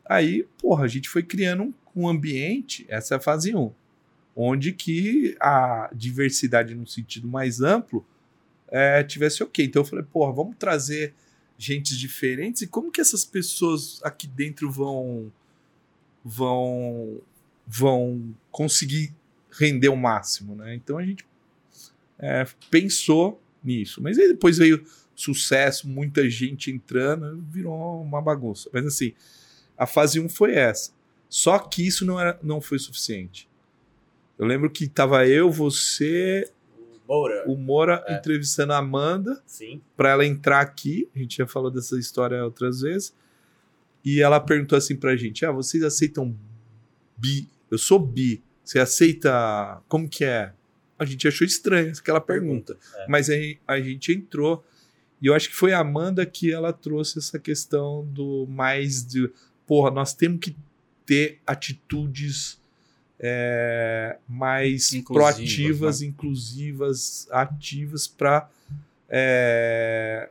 Aí, 0.06 0.46
porra, 0.62 0.86
a 0.86 0.88
gente 0.88 1.10
foi 1.10 1.24
criando 1.24 1.64
um, 1.64 1.74
um 1.96 2.08
ambiente, 2.08 2.86
essa 2.88 3.16
é 3.16 3.18
a 3.18 3.22
fase 3.22 3.56
1, 3.56 3.72
onde 4.36 4.72
que 4.72 5.36
a 5.40 5.90
diversidade 5.94 6.74
no 6.74 6.88
sentido 6.88 7.28
mais 7.28 7.62
amplo 7.62 8.06
é, 8.68 9.04
tivesse 9.04 9.44
ok. 9.44 9.66
Então 9.66 9.82
eu 9.82 9.86
falei, 9.86 10.06
porra, 10.06 10.32
vamos 10.32 10.56
trazer 10.58 11.14
gentes 11.58 11.98
diferentes 11.98 12.62
e 12.62 12.68
como 12.68 12.92
que 12.92 13.02
essas 13.02 13.24
pessoas 13.24 14.00
aqui 14.04 14.26
dentro 14.26 14.72
vão 14.72 15.32
vão 16.24 17.22
vão 17.68 18.36
conseguir 18.50 19.14
render 19.52 19.90
o 19.90 19.96
máximo, 19.96 20.56
né? 20.56 20.74
Então 20.74 20.98
a 20.98 21.06
gente 21.06 21.26
é, 22.18 22.46
pensou 22.70 23.42
nisso, 23.64 24.02
mas 24.02 24.18
aí 24.18 24.28
depois 24.28 24.58
veio 24.58 24.84
sucesso, 25.16 25.88
muita 25.88 26.28
gente 26.30 26.72
entrando, 26.72 27.44
virou 27.50 28.02
uma 28.02 28.22
bagunça. 28.22 28.70
Mas 28.74 28.86
assim, 28.86 29.14
a 29.78 29.86
fase 29.86 30.20
1 30.20 30.30
foi 30.30 30.56
essa. 30.56 30.92
Só 31.32 31.58
que 31.58 31.88
isso 31.88 32.06
não, 32.06 32.20
era, 32.20 32.38
não 32.44 32.60
foi 32.60 32.78
suficiente. 32.78 33.50
Eu 34.38 34.46
lembro 34.46 34.70
que 34.70 34.86
tava 34.86 35.26
eu, 35.26 35.50
você, 35.50 36.52
Moura. 37.08 37.44
O 37.48 37.56
Moura 37.56 38.04
é. 38.06 38.18
entrevistando 38.18 38.74
a 38.74 38.78
Amanda 38.80 39.42
para 39.96 40.10
ela 40.10 40.26
entrar 40.26 40.60
aqui. 40.60 41.08
A 41.16 41.20
gente 41.20 41.38
já 41.38 41.48
falou 41.48 41.72
dessa 41.72 41.98
história 41.98 42.44
outras 42.44 42.82
vezes. 42.82 43.16
E 44.04 44.22
ela 44.22 44.42
perguntou 44.42 44.78
assim 44.78 44.96
pra 44.96 45.16
gente: 45.16 45.46
Ah, 45.46 45.52
vocês 45.54 45.82
aceitam 45.84 46.36
bi? 47.16 47.48
Eu 47.70 47.78
sou 47.78 47.98
bi. 47.98 48.44
Você 48.62 48.80
aceita. 48.80 49.82
Como 49.88 50.10
que 50.10 50.26
é? 50.26 50.52
A 51.00 51.06
gente 51.06 51.26
achou 51.30 51.48
estranha 51.48 51.94
aquela 51.98 52.20
pergunta. 52.20 52.78
É. 52.96 53.08
Mas 53.08 53.30
aí 53.30 53.58
a 53.66 53.80
gente 53.80 54.12
entrou. 54.12 54.66
E 55.22 55.28
eu 55.28 55.34
acho 55.34 55.48
que 55.48 55.56
foi 55.56 55.72
a 55.72 55.80
Amanda 55.80 56.26
que 56.26 56.52
ela 56.52 56.74
trouxe 56.74 57.20
essa 57.20 57.40
questão 57.40 58.06
do 58.06 58.46
mais 58.50 59.06
de. 59.06 59.32
Porra, 59.66 59.92
nós 59.92 60.14
temos 60.14 60.40
que 60.42 60.56
ter 61.12 61.40
atitudes 61.46 62.58
é, 63.20 64.16
mais 64.26 64.92
proativas, 65.06 66.00
né? 66.00 66.08
inclusivas, 66.08 67.28
ativas 67.30 68.08
para 68.08 68.50
é, 69.10 70.30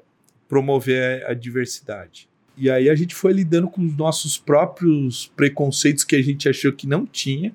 promover 0.48 1.26
a 1.26 1.34
diversidade. 1.34 2.30
E 2.56 2.70
aí 2.70 2.88
a 2.88 2.94
gente 2.94 3.14
foi 3.14 3.34
lidando 3.34 3.68
com 3.68 3.84
os 3.84 3.94
nossos 3.94 4.38
próprios 4.38 5.30
preconceitos 5.36 6.02
que 6.02 6.16
a 6.16 6.22
gente 6.22 6.48
achou 6.48 6.72
que 6.72 6.86
não 6.86 7.04
tinha, 7.04 7.54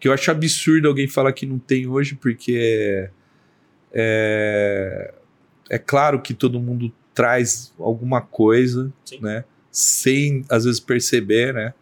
que 0.00 0.08
eu 0.08 0.14
acho 0.14 0.30
absurdo 0.30 0.88
alguém 0.88 1.06
falar 1.06 1.34
que 1.34 1.44
não 1.44 1.58
tem 1.58 1.86
hoje, 1.86 2.14
porque 2.14 3.10
É, 3.92 5.12
é 5.68 5.78
claro 5.78 6.22
que 6.22 6.32
todo 6.32 6.58
mundo 6.58 6.90
traz 7.12 7.74
alguma 7.78 8.22
coisa, 8.22 8.90
Sim. 9.04 9.20
né? 9.20 9.44
Sem 9.70 10.42
às 10.48 10.64
vezes 10.64 10.80
perceber, 10.80 11.52
né? 11.52 11.74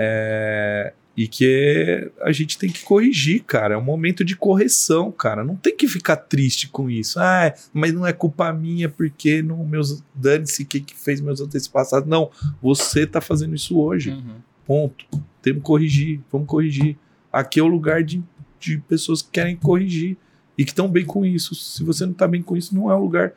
É, 0.00 0.92
e 1.16 1.26
que 1.26 2.12
a 2.20 2.30
gente 2.30 2.56
tem 2.56 2.70
que 2.70 2.84
corrigir, 2.84 3.42
cara. 3.42 3.74
É 3.74 3.76
um 3.76 3.82
momento 3.82 4.24
de 4.24 4.36
correção, 4.36 5.10
cara. 5.10 5.42
Não 5.42 5.56
tem 5.56 5.76
que 5.76 5.88
ficar 5.88 6.14
triste 6.14 6.68
com 6.68 6.88
isso. 6.88 7.18
Ah, 7.18 7.52
mas 7.72 7.92
não 7.92 8.06
é 8.06 8.12
culpa 8.12 8.52
minha 8.52 8.88
porque 8.88 9.42
não 9.42 9.64
meus 9.64 10.00
dane-se 10.14 10.64
quem 10.64 10.80
que 10.80 10.94
fez 10.94 11.20
meus 11.20 11.40
antepassados. 11.40 12.08
Não, 12.08 12.30
você 12.62 13.04
tá 13.04 13.20
fazendo 13.20 13.56
isso 13.56 13.80
hoje. 13.80 14.10
Uhum. 14.12 14.36
Ponto. 14.64 15.04
Temos 15.42 15.60
que 15.60 15.66
corrigir, 15.66 16.20
vamos 16.30 16.46
corrigir. 16.46 16.96
Aqui 17.32 17.58
é 17.58 17.62
o 17.64 17.66
lugar 17.66 18.04
de, 18.04 18.22
de 18.60 18.78
pessoas 18.78 19.20
que 19.20 19.30
querem 19.32 19.56
corrigir 19.56 20.16
e 20.56 20.64
que 20.64 20.70
estão 20.70 20.88
bem 20.88 21.04
com 21.04 21.26
isso. 21.26 21.52
Se 21.56 21.82
você 21.82 22.04
não 22.04 22.12
está 22.12 22.28
bem 22.28 22.42
com 22.42 22.56
isso, 22.56 22.72
não 22.72 22.92
é 22.92 22.94
o 22.94 23.00
lugar 23.00 23.32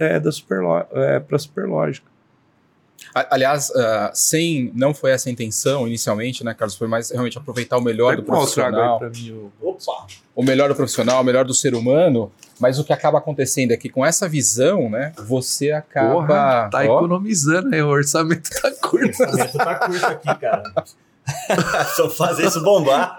é, 0.00 0.18
da 0.18 0.32
superlo 0.32 0.84
é, 0.90 1.20
para 1.20 1.38
superlógica. 1.38 2.10
Aliás, 3.14 3.70
ah, 3.70 4.10
sem, 4.14 4.70
não 4.74 4.94
foi 4.94 5.10
essa 5.10 5.28
a 5.28 5.32
intenção 5.32 5.86
inicialmente, 5.86 6.44
né, 6.44 6.54
Carlos? 6.54 6.76
Foi 6.76 6.88
mais 6.88 7.10
realmente 7.10 7.38
aproveitar 7.38 7.78
o 7.78 7.82
melhor 7.82 8.16
do 8.16 8.22
profissional, 8.22 9.00
mim. 9.00 9.50
Opa! 9.60 10.06
o 10.34 10.42
melhor 10.42 10.68
do 10.68 10.74
profissional, 10.74 11.20
o 11.20 11.24
melhor 11.24 11.44
do 11.44 11.54
ser 11.54 11.74
humano. 11.74 12.32
Mas 12.58 12.78
o 12.78 12.84
que 12.84 12.92
acaba 12.92 13.18
acontecendo 13.18 13.72
é 13.72 13.76
que 13.76 13.88
com 13.88 14.06
essa 14.06 14.28
visão, 14.28 14.88
né, 14.88 15.12
você 15.26 15.72
acaba. 15.72 16.14
Porra, 16.14 16.68
tá 16.70 16.78
ó, 16.78 16.82
economizando 16.82 17.74
aí, 17.74 17.82
o 17.82 17.88
orçamento 17.88 18.48
tá 18.50 18.70
curto. 18.80 19.20
orçamento 19.20 19.58
tá 19.58 19.74
curto 19.74 20.06
aqui, 20.06 20.34
cara. 20.38 20.62
Só 21.96 22.08
fazer 22.10 22.46
isso 22.46 22.62
bombar. 22.62 23.16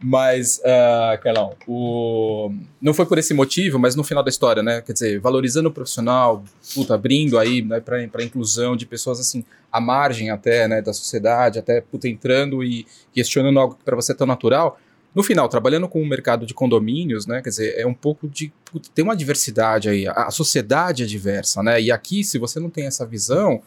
Mas, 0.00 0.60
ah, 0.64 1.18
Carlão, 1.20 1.54
o... 1.66 2.52
não 2.80 2.94
foi 2.94 3.04
por 3.04 3.18
esse 3.18 3.34
motivo, 3.34 3.80
mas 3.80 3.96
no 3.96 4.04
final 4.04 4.22
da 4.22 4.28
história, 4.28 4.62
né? 4.62 4.80
Quer 4.80 4.92
dizer, 4.92 5.18
valorizando 5.18 5.68
o 5.68 5.72
profissional, 5.72 6.44
puta, 6.72 6.94
abrindo 6.94 7.36
aí 7.36 7.62
né, 7.62 7.80
para 7.80 8.22
inclusão 8.22 8.76
de 8.76 8.86
pessoas 8.86 9.18
assim, 9.18 9.44
à 9.72 9.80
margem 9.80 10.30
até 10.30 10.68
né, 10.68 10.80
da 10.80 10.92
sociedade, 10.92 11.58
até 11.58 11.80
puta, 11.80 12.08
entrando 12.08 12.62
e 12.62 12.86
questionando 13.12 13.58
algo 13.58 13.74
que 13.74 13.82
para 13.82 13.96
você 13.96 14.12
é 14.12 14.14
tão 14.14 14.26
natural. 14.26 14.78
No 15.12 15.22
final, 15.24 15.48
trabalhando 15.48 15.88
com 15.88 16.00
o 16.00 16.06
mercado 16.06 16.46
de 16.46 16.54
condomínios, 16.54 17.26
né? 17.26 17.42
Quer 17.42 17.48
dizer, 17.48 17.74
é 17.76 17.84
um 17.84 17.94
pouco 17.94 18.28
de. 18.28 18.52
puta, 18.70 18.88
tem 18.94 19.04
uma 19.04 19.16
diversidade 19.16 19.88
aí. 19.88 20.06
A, 20.06 20.12
a 20.12 20.30
sociedade 20.30 21.02
é 21.02 21.06
diversa, 21.06 21.60
né? 21.60 21.80
E 21.80 21.90
aqui, 21.90 22.22
se 22.22 22.38
você 22.38 22.60
não 22.60 22.70
tem 22.70 22.86
essa 22.86 23.04
visão. 23.04 23.60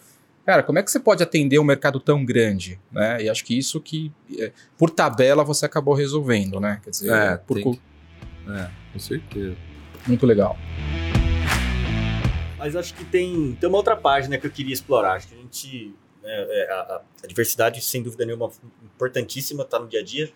Cara, 0.45 0.63
como 0.63 0.79
é 0.79 0.83
que 0.83 0.89
você 0.89 0.99
pode 0.99 1.21
atender 1.21 1.59
um 1.59 1.63
mercado 1.63 1.99
tão 1.99 2.25
grande, 2.25 2.79
né? 2.91 3.21
E 3.21 3.29
acho 3.29 3.43
que 3.45 3.55
isso 3.57 3.79
que, 3.79 4.11
é, 4.39 4.51
por 4.77 4.89
tabela, 4.89 5.43
você 5.43 5.65
acabou 5.65 5.93
resolvendo, 5.93 6.59
né? 6.59 6.81
Quer 6.83 6.89
dizer, 6.89 7.11
É, 7.13 7.37
por 7.37 7.55
tem 7.55 7.63
cu- 7.63 7.79
É, 8.49 8.69
com 8.91 8.99
certeza. 8.99 9.55
muito 10.07 10.25
legal. 10.25 10.57
Mas 12.57 12.75
acho 12.75 12.93
que 12.95 13.05
tem, 13.05 13.55
tem 13.59 13.69
uma 13.69 13.77
outra 13.77 13.95
página 13.95 14.37
que 14.37 14.45
eu 14.45 14.51
queria 14.51 14.73
explorar. 14.73 15.13
Acho 15.13 15.27
que 15.27 15.35
a 15.35 15.37
gente. 15.37 15.95
né, 16.23 16.29
é, 16.49 16.71
a, 16.71 16.75
a- 16.79 17.01
diversidade, 17.27 17.81
sem 17.81 18.01
dúvida 18.03 18.25
nenhuma, 18.25 18.49
importantíssima, 18.83 19.63
tá 19.65 19.79
no 19.79 19.87
dia 19.87 19.99
a 20.01 20.03
dia. 20.03 20.31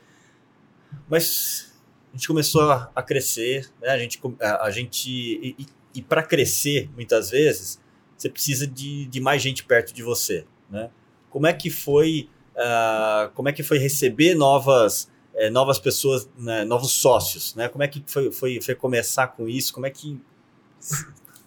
Mas 1.09 1.71
a 2.13 2.17
gente 2.17 2.27
começou 2.27 2.61
a, 2.71 2.91
a 2.95 3.03
crescer, 3.03 3.69
né? 3.81 3.89
A 3.89 3.97
gente. 3.97 4.17
com- 4.19 4.35
A, 4.39 4.65
a 4.65 4.71
gente 4.71 5.09
e, 5.09 5.55
e, 5.59 5.65
e 5.95 6.01
para 6.01 6.23
crescer, 6.23 6.89
muitas 6.95 7.29
vezes, 7.31 7.79
você 8.17 8.29
precisa 8.29 8.65
de, 8.67 9.05
de 9.05 9.19
mais 9.21 9.41
gente 9.41 9.63
perto 9.63 9.93
de 9.93 10.01
você, 10.03 10.45
né? 10.69 10.89
Como 11.29 11.45
é 11.47 11.53
que 11.53 11.69
foi. 11.69 12.29
ah, 12.57 13.29
como 13.35 13.49
é 13.49 13.51
que 13.51 13.61
foi 13.63 13.77
receber 13.77 14.35
novas. 14.35 15.09
eh, 15.33 15.49
novas 15.49 15.77
pessoas, 15.79 16.29
né, 16.37 16.63
novos 16.63 16.91
sócios, 16.91 17.53
né? 17.55 17.67
Como 17.67 17.83
é 17.83 17.87
que 17.89 18.01
foi, 18.07 18.31
foi, 18.31 18.61
foi 18.61 18.73
começar 18.75 19.27
com 19.27 19.47
isso? 19.49 19.73
Como 19.73 19.85
é 19.85 19.89
que 19.89 20.17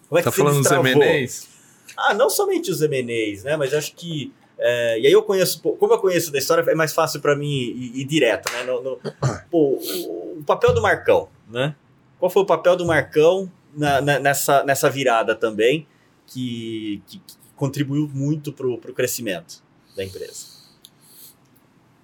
como 0.07 0.19
é 0.19 0.23
Tá 0.23 0.31
que 0.31 0.37
falando 0.37 0.63
dos? 0.63 0.95
MNEs? 0.95 1.49
Ah, 1.97 2.13
não 2.13 2.29
somente 2.29 2.69
os 2.71 2.81
MNEs, 2.81 3.43
né? 3.43 3.57
Mas 3.57 3.73
acho 3.73 3.93
que. 3.95 4.31
é, 4.57 4.99
e 4.99 5.07
aí 5.07 5.11
eu 5.11 5.23
conheço, 5.23 5.59
como 5.61 5.93
eu 5.93 5.99
conheço 5.99 6.31
da 6.31 6.37
história, 6.37 6.69
é 6.69 6.75
mais 6.75 6.93
fácil 6.93 7.19
para 7.19 7.35
mim 7.35 7.47
ir, 7.49 7.99
ir 8.01 8.05
direto, 8.05 8.51
né? 8.53 8.63
No, 8.63 8.81
no- 8.81 8.99
pô, 9.49 9.79
o, 9.81 10.39
o 10.39 10.43
papel 10.45 10.73
do 10.73 10.81
Marcão, 10.81 11.27
né? 11.49 11.75
Qual 12.19 12.29
foi 12.29 12.41
o 12.43 12.45
papel 12.45 12.75
do 12.75 12.85
Marcão 12.85 13.51
na- 13.73 14.01
na- 14.01 14.19
nessa, 14.19 14.63
nessa 14.63 14.89
virada 14.89 15.33
também, 15.35 15.87
que, 16.31 17.01
que- 17.07 17.19
que 17.19 17.35
contribuiu 17.55 18.09
muito 18.13 18.53
pro, 18.53 18.77
pro 18.77 18.93
crescimento 18.93 19.61
da 19.95 20.03
empresa? 20.03 20.59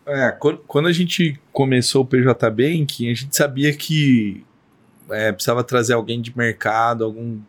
É, 0.05 0.31
quando, 0.31 0.59
quando 0.67 0.87
a 0.87 0.91
gente 0.93 1.39
começou 1.51 2.03
o 2.03 2.05
PJ 2.05 2.49
Bank, 2.51 3.09
a 3.09 3.13
gente 3.15 3.35
sabia 3.35 3.73
que 3.75 4.45
é, 5.09 5.31
precisava 5.31 5.63
trazer 5.63 5.93
alguém 5.93 6.21
de 6.21 6.35
mercado, 6.37 7.03
algum, 7.03 7.39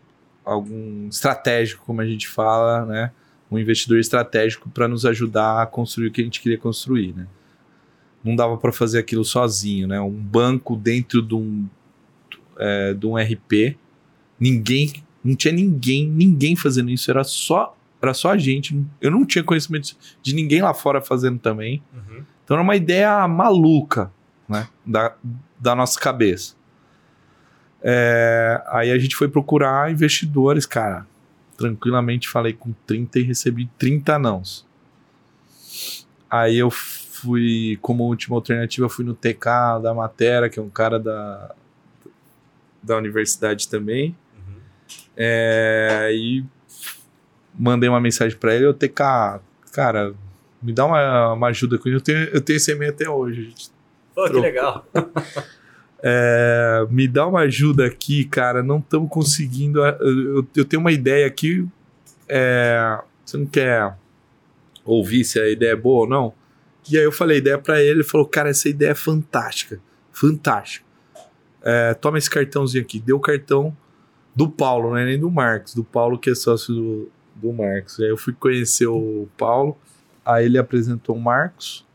algum 0.44 1.08
estratégico, 1.08 1.84
como 1.84 2.00
a 2.00 2.06
gente 2.06 2.26
fala, 2.28 2.86
né? 2.86 3.12
Um 3.50 3.58
investidor 3.58 3.98
estratégico 3.98 4.68
para 4.70 4.88
nos 4.88 5.04
ajudar 5.04 5.62
a 5.62 5.66
construir 5.66 6.08
o 6.08 6.10
que 6.12 6.20
a 6.20 6.24
gente 6.24 6.40
queria 6.40 6.58
construir, 6.58 7.14
né? 7.14 7.26
Não 8.24 8.34
dava 8.34 8.56
para 8.56 8.72
fazer 8.72 8.98
aquilo 8.98 9.24
sozinho, 9.24 9.86
né? 9.86 10.00
Um 10.00 10.10
banco 10.10 10.74
dentro 10.76 11.20
de 11.22 11.34
um, 11.34 11.68
é, 12.58 12.94
de 12.94 13.06
um 13.06 13.16
RP, 13.16 13.76
ninguém, 14.40 15.04
não 15.26 15.36
tinha 15.36 15.52
ninguém, 15.52 16.08
ninguém 16.08 16.54
fazendo 16.54 16.90
isso, 16.90 17.10
era 17.10 17.24
só, 17.24 17.76
era 18.00 18.14
só 18.14 18.30
a 18.30 18.38
gente. 18.38 18.80
Eu 19.00 19.10
não 19.10 19.24
tinha 19.24 19.42
conhecimento 19.42 19.96
de 20.22 20.34
ninguém 20.34 20.62
lá 20.62 20.72
fora 20.72 21.00
fazendo 21.00 21.38
também. 21.38 21.82
Então 22.44 22.56
era 22.56 22.62
uma 22.62 22.76
ideia 22.76 23.26
maluca, 23.26 24.12
né? 24.48 24.68
Da, 24.84 25.14
da 25.58 25.74
nossa 25.74 25.98
cabeça. 25.98 26.54
É, 27.82 28.62
aí 28.68 28.90
a 28.90 28.98
gente 28.98 29.16
foi 29.16 29.28
procurar 29.28 29.90
investidores, 29.90 30.64
cara. 30.64 31.06
Tranquilamente 31.56 32.28
falei 32.28 32.52
com 32.52 32.72
30 32.86 33.18
e 33.18 33.22
recebi 33.22 33.70
30 33.78 34.18
nãos. 34.18 34.66
Aí 36.30 36.56
eu 36.58 36.70
fui, 36.70 37.78
como 37.80 38.04
última 38.04 38.36
alternativa, 38.36 38.88
fui 38.88 39.04
no 39.04 39.14
TK 39.14 39.80
da 39.82 39.94
Matera, 39.94 40.48
que 40.48 40.58
é 40.58 40.62
um 40.62 40.68
cara 40.68 40.98
da, 40.98 41.54
da 42.82 42.96
universidade 42.96 43.68
também. 43.68 44.16
É, 45.16 46.10
e 46.12 46.44
mandei 47.58 47.88
uma 47.88 48.00
mensagem 48.00 48.36
pra 48.36 48.54
ele, 48.54 48.66
eu 48.66 48.74
TK, 48.74 49.40
cara, 49.72 50.14
me 50.62 50.72
dá 50.72 50.84
uma, 50.84 51.32
uma 51.32 51.46
ajuda 51.48 51.78
com 51.78 51.88
isso. 51.88 51.96
Eu 51.96 52.00
tenho, 52.00 52.18
eu 52.18 52.40
tenho 52.40 52.56
esse 52.56 52.72
e-mail 52.72 52.90
até 52.90 53.08
hoje. 53.08 53.44
gente. 53.44 53.70
Pô, 54.14 54.24
que 54.28 54.38
legal. 54.38 54.86
É, 56.08 56.86
me 56.90 57.08
dá 57.08 57.26
uma 57.26 57.40
ajuda 57.40 57.86
aqui, 57.86 58.26
cara. 58.26 58.62
Não 58.62 58.78
estamos 58.78 59.08
conseguindo. 59.10 59.84
Eu, 59.84 60.46
eu 60.54 60.64
tenho 60.64 60.80
uma 60.80 60.92
ideia 60.92 61.26
aqui. 61.26 61.66
é, 62.28 63.00
você 63.24 63.36
não 63.36 63.46
quer 63.46 63.96
ouvir 64.84 65.24
se 65.24 65.40
a 65.40 65.48
ideia 65.48 65.72
é 65.72 65.76
boa 65.76 66.02
ou 66.02 66.08
não? 66.08 66.34
E 66.88 66.96
aí 66.96 67.02
eu 67.02 67.10
falei 67.10 67.38
ideia 67.38 67.58
pra 67.58 67.80
ele. 67.80 67.90
Ele 67.90 68.04
falou: 68.04 68.26
Cara, 68.26 68.50
essa 68.50 68.68
ideia 68.68 68.90
é 68.90 68.94
fantástica. 68.94 69.80
Fantástica. 70.12 70.86
É, 71.62 71.94
toma 71.94 72.18
esse 72.18 72.30
cartãozinho 72.30 72.84
aqui. 72.84 73.00
Deu 73.00 73.16
o 73.16 73.20
cartão 73.20 73.76
do 74.36 74.48
Paulo, 74.50 74.90
não 74.90 74.98
é 74.98 75.06
nem 75.06 75.18
do 75.18 75.30
Marcos. 75.30 75.74
Do 75.74 75.82
Paulo, 75.82 76.18
que 76.18 76.30
é 76.30 76.34
sócio 76.34 76.74
do, 76.74 77.12
do 77.34 77.52
Marcos. 77.52 77.98
Aí 77.98 78.10
eu 78.10 78.18
fui 78.18 78.34
conhecer 78.34 78.86
o 78.86 79.26
Paulo. 79.38 79.76
Aí 80.24 80.44
ele 80.44 80.58
apresentou 80.58 81.16
o 81.16 81.20
Marcos. 81.20 81.86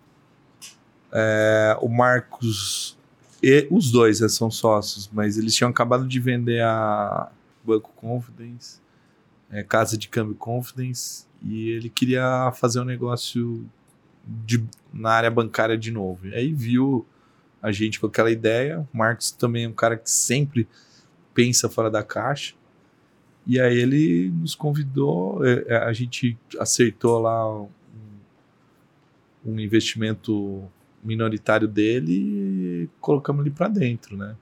É, 1.13 1.77
o 1.79 1.87
Marcos 1.87 2.97
e 3.43 3.67
os 3.71 3.91
dois 3.91 4.19
né, 4.19 4.29
são 4.29 4.51
sócios, 4.51 5.09
mas 5.11 5.37
eles 5.37 5.55
tinham 5.55 5.69
acabado 5.69 6.07
de 6.07 6.19
vender 6.19 6.61
a 6.61 7.31
Banco 7.63 7.91
Confidence, 7.95 8.79
é, 9.49 9.63
Casa 9.63 9.97
de 9.97 10.07
Câmbio 10.07 10.35
Confidence, 10.35 11.25
e 11.43 11.69
ele 11.69 11.89
queria 11.89 12.51
fazer 12.55 12.79
um 12.79 12.85
negócio 12.85 13.65
de, 14.25 14.63
na 14.93 15.11
área 15.11 15.31
bancária 15.31 15.75
de 15.75 15.89
novo. 15.89 16.27
Aí 16.27 16.53
viu 16.53 17.05
a 17.61 17.71
gente 17.71 17.99
com 17.99 18.05
aquela 18.05 18.29
ideia. 18.29 18.87
O 18.93 18.97
Marcos 18.97 19.31
também 19.31 19.65
é 19.65 19.67
um 19.67 19.73
cara 19.73 19.97
que 19.97 20.09
sempre 20.09 20.67
pensa 21.33 21.69
fora 21.69 21.89
da 21.89 22.03
caixa. 22.03 22.53
E 23.45 23.59
aí 23.59 23.77
ele 23.77 24.29
nos 24.29 24.53
convidou, 24.53 25.43
é, 25.45 25.65
é, 25.67 25.77
a 25.77 25.93
gente 25.93 26.37
acertou 26.59 27.19
lá 27.19 27.61
um, 27.61 27.69
um 29.45 29.59
investimento 29.59 30.63
minoritário 31.03 31.67
dele 31.67 32.13
e 32.13 32.89
colocamos 32.99 33.43
ele 33.43 33.53
para 33.53 33.67
dentro, 33.67 34.15
né? 34.15 34.35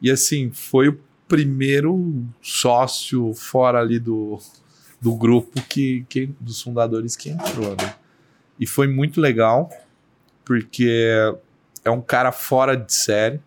E 0.00 0.10
assim, 0.10 0.50
foi 0.50 0.88
o 0.88 0.98
primeiro 1.28 2.24
sócio 2.40 3.32
fora 3.34 3.80
ali 3.80 3.98
do, 3.98 4.38
do 5.00 5.14
grupo 5.14 5.60
que, 5.68 6.04
que 6.08 6.26
dos 6.40 6.60
fundadores 6.60 7.14
que 7.14 7.30
entrou, 7.30 7.70
né? 7.70 7.94
E 8.58 8.66
foi 8.66 8.86
muito 8.86 9.20
legal, 9.20 9.70
porque 10.44 11.14
é 11.84 11.90
um 11.90 12.00
cara 12.00 12.32
fora 12.32 12.76
de 12.76 12.92
série. 12.92 13.40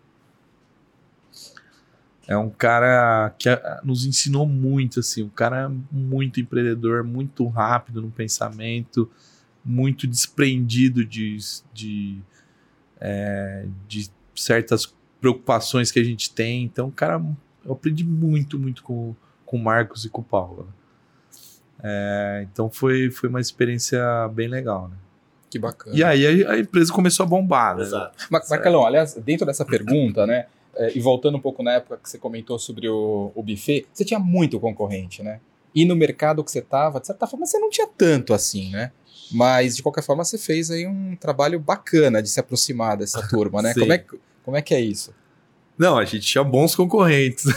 É 2.28 2.36
um 2.36 2.50
cara 2.50 3.32
que 3.38 3.48
ah, 3.48 3.80
nos 3.84 4.04
ensinou 4.04 4.46
muito, 4.46 5.00
assim, 5.00 5.22
um 5.22 5.28
cara 5.28 5.70
muito 5.92 6.40
empreendedor, 6.40 7.04
muito 7.04 7.46
rápido 7.46 8.02
no 8.02 8.10
pensamento, 8.10 9.08
muito 9.64 10.06
desprendido 10.06 11.04
de, 11.04 11.36
de, 11.72 12.18
é, 13.00 13.66
de 13.86 14.10
certas 14.34 14.92
preocupações 15.20 15.90
que 15.92 15.98
a 16.00 16.04
gente 16.04 16.32
tem. 16.32 16.64
Então, 16.64 16.90
cara, 16.90 17.22
eu 17.64 17.72
aprendi 17.72 18.04
muito, 18.04 18.58
muito 18.58 18.82
com, 18.82 19.14
com 19.44 19.56
o 19.56 19.62
Marcos 19.62 20.04
e 20.04 20.08
com 20.08 20.20
o 20.20 20.24
Paulo. 20.24 20.68
É, 21.82 22.46
então 22.52 22.70
foi, 22.70 23.10
foi 23.10 23.28
uma 23.28 23.40
experiência 23.40 24.00
bem 24.32 24.48
legal, 24.48 24.88
né? 24.88 24.96
Que 25.50 25.58
bacana. 25.58 25.94
E 25.96 26.02
aí 26.02 26.44
a, 26.44 26.52
a 26.52 26.58
empresa 26.58 26.92
começou 26.92 27.24
a 27.24 27.28
bombar, 27.28 27.76
né? 27.76 27.82
Exato. 27.82 28.26
Ma- 28.30 28.42
Marcelão, 28.50 28.84
aliás, 28.84 29.14
dentro 29.14 29.46
dessa 29.46 29.64
pergunta, 29.64 30.26
né? 30.26 30.46
É, 30.76 30.96
E 30.96 31.00
voltando 31.00 31.36
um 31.36 31.40
pouco 31.40 31.62
na 31.62 31.72
época 31.72 31.98
que 32.02 32.08
você 32.08 32.18
comentou 32.18 32.58
sobre 32.58 32.88
o, 32.88 33.32
o 33.34 33.42
buffet, 33.42 33.86
você 33.92 34.04
tinha 34.04 34.20
muito 34.20 34.58
concorrente, 34.60 35.22
né? 35.22 35.40
E 35.74 35.84
no 35.84 35.94
mercado 35.96 36.42
que 36.44 36.50
você 36.50 36.60
estava, 36.60 37.00
de 37.00 37.06
certa 37.06 37.26
forma, 37.26 37.44
você 37.46 37.58
não 37.58 37.68
tinha 37.70 37.86
tanto 37.86 38.32
assim, 38.34 38.70
né? 38.70 38.92
Mas, 39.32 39.76
de 39.76 39.82
qualquer 39.82 40.02
forma, 40.02 40.24
você 40.24 40.38
fez 40.38 40.70
aí 40.70 40.86
um 40.86 41.16
trabalho 41.16 41.58
bacana 41.58 42.22
de 42.22 42.28
se 42.28 42.38
aproximar 42.40 42.96
dessa 42.96 43.20
turma, 43.28 43.60
né? 43.62 43.74
Como 43.74 43.92
é, 43.92 43.98
que- 43.98 44.18
como 44.44 44.56
é 44.56 44.62
que 44.62 44.74
é 44.74 44.80
isso? 44.80 45.12
Não, 45.76 45.98
a 45.98 46.04
gente 46.04 46.26
tinha 46.26 46.42
bons 46.44 46.74
concorrentes. 46.74 47.44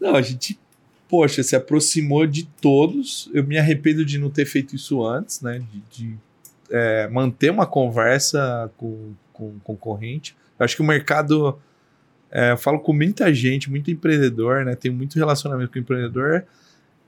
Não, 0.00 0.14
a 0.14 0.22
gente, 0.22 0.58
poxa, 1.08 1.42
se 1.42 1.56
aproximou 1.56 2.26
de 2.26 2.44
todos. 2.60 3.28
Eu 3.34 3.44
me 3.44 3.58
arrependo 3.58 4.04
de 4.04 4.18
não 4.18 4.30
ter 4.30 4.46
feito 4.46 4.74
isso 4.76 5.04
antes, 5.04 5.40
né? 5.40 5.58
De, 5.58 5.82
de, 5.90 6.18
é, 6.70 7.08
manter 7.08 7.50
uma 7.50 7.66
conversa 7.66 8.70
com, 8.76 9.12
com 9.38 9.58
concorrente. 9.60 10.36
Eu 10.58 10.64
acho 10.64 10.74
que 10.74 10.82
o 10.82 10.84
mercado. 10.84 11.58
é, 12.30 12.52
eu 12.52 12.58
falo 12.58 12.80
com 12.80 12.92
muita 12.92 13.32
gente, 13.32 13.70
muito 13.70 13.90
empreendedor, 13.90 14.64
né? 14.64 14.74
Tenho 14.74 14.94
muito 14.94 15.16
relacionamento 15.16 15.72
com 15.72 15.78
empreendedor 15.78 16.44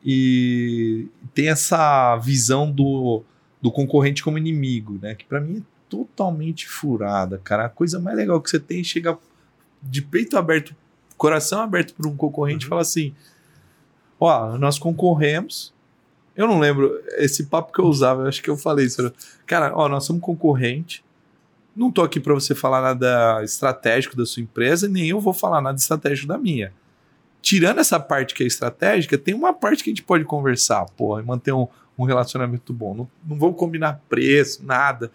e 0.05 1.09
tem 1.35 1.49
essa 1.49 2.17
visão 2.17 2.71
do, 2.71 3.23
do 3.61 3.71
concorrente 3.71 4.23
como 4.23 4.39
inimigo, 4.39 4.99
né? 5.03 5.15
Que 5.15 5.25
para 5.25 5.41
mim 5.41 5.59
é 5.59 5.63
totalmente 5.89 6.69
furada, 6.69 7.39
cara. 7.43 7.67
A 7.67 7.69
coisa 7.69 7.99
mais 7.99 8.17
legal 8.17 8.41
que 8.41 8.49
você 8.49 8.61
tem 8.61 8.81
é 8.81 8.85
chegar 8.85 9.19
de 9.83 10.01
peito 10.01 10.39
aberto, 10.39 10.75
coração 11.17 11.61
aberto 11.61 11.95
para 11.95 12.09
um 12.09 12.17
concorrente 12.17 12.65
e 12.65 12.69
falar 12.69 12.83
assim: 12.83 13.15
Ó, 14.19 14.57
nós 14.59 14.79
concorremos. 14.79 15.75
Eu 16.37 16.47
não 16.47 16.59
lembro 16.59 16.99
esse 17.19 17.47
papo 17.47 17.73
que 17.73 17.81
eu 17.81 17.87
usava, 17.87 18.23
eu 18.23 18.29
acho 18.29 18.43
que 18.43 18.49
eu 18.49 18.57
falei 18.57 18.87
isso. 18.87 19.03
né? 19.03 19.11
Cara, 19.47 19.73
ó, 19.75 19.89
nós 19.89 20.05
somos 20.05 20.23
concorrente. 20.23 21.05
Não 21.81 21.91
tô 21.91 22.03
aqui 22.03 22.21
para 22.21 22.35
você 22.35 22.55
falar 22.55 22.83
nada 22.83 23.43
estratégico 23.43 24.15
da 24.15 24.27
sua 24.27 24.43
empresa, 24.43 24.87
nem 24.87 25.09
eu 25.09 25.19
vou 25.19 25.33
falar 25.33 25.63
nada 25.63 25.79
estratégico 25.79 26.29
da 26.29 26.37
minha. 26.37 26.75
Tirando 27.41 27.79
essa 27.79 27.99
parte 27.99 28.35
que 28.35 28.43
é 28.43 28.47
estratégica, 28.47 29.17
tem 29.17 29.33
uma 29.33 29.55
parte 29.55 29.83
que 29.83 29.89
a 29.89 29.93
gente 29.93 30.03
pode 30.03 30.25
conversar, 30.25 30.85
porra, 30.95 31.23
e 31.23 31.25
manter 31.25 31.55
um, 31.55 31.67
um 31.97 32.05
relacionamento 32.05 32.71
bom. 32.75 32.95
Não, 32.95 33.11
não 33.27 33.39
vamos 33.39 33.57
combinar 33.57 33.99
preço, 34.11 34.63
nada. 34.63 35.11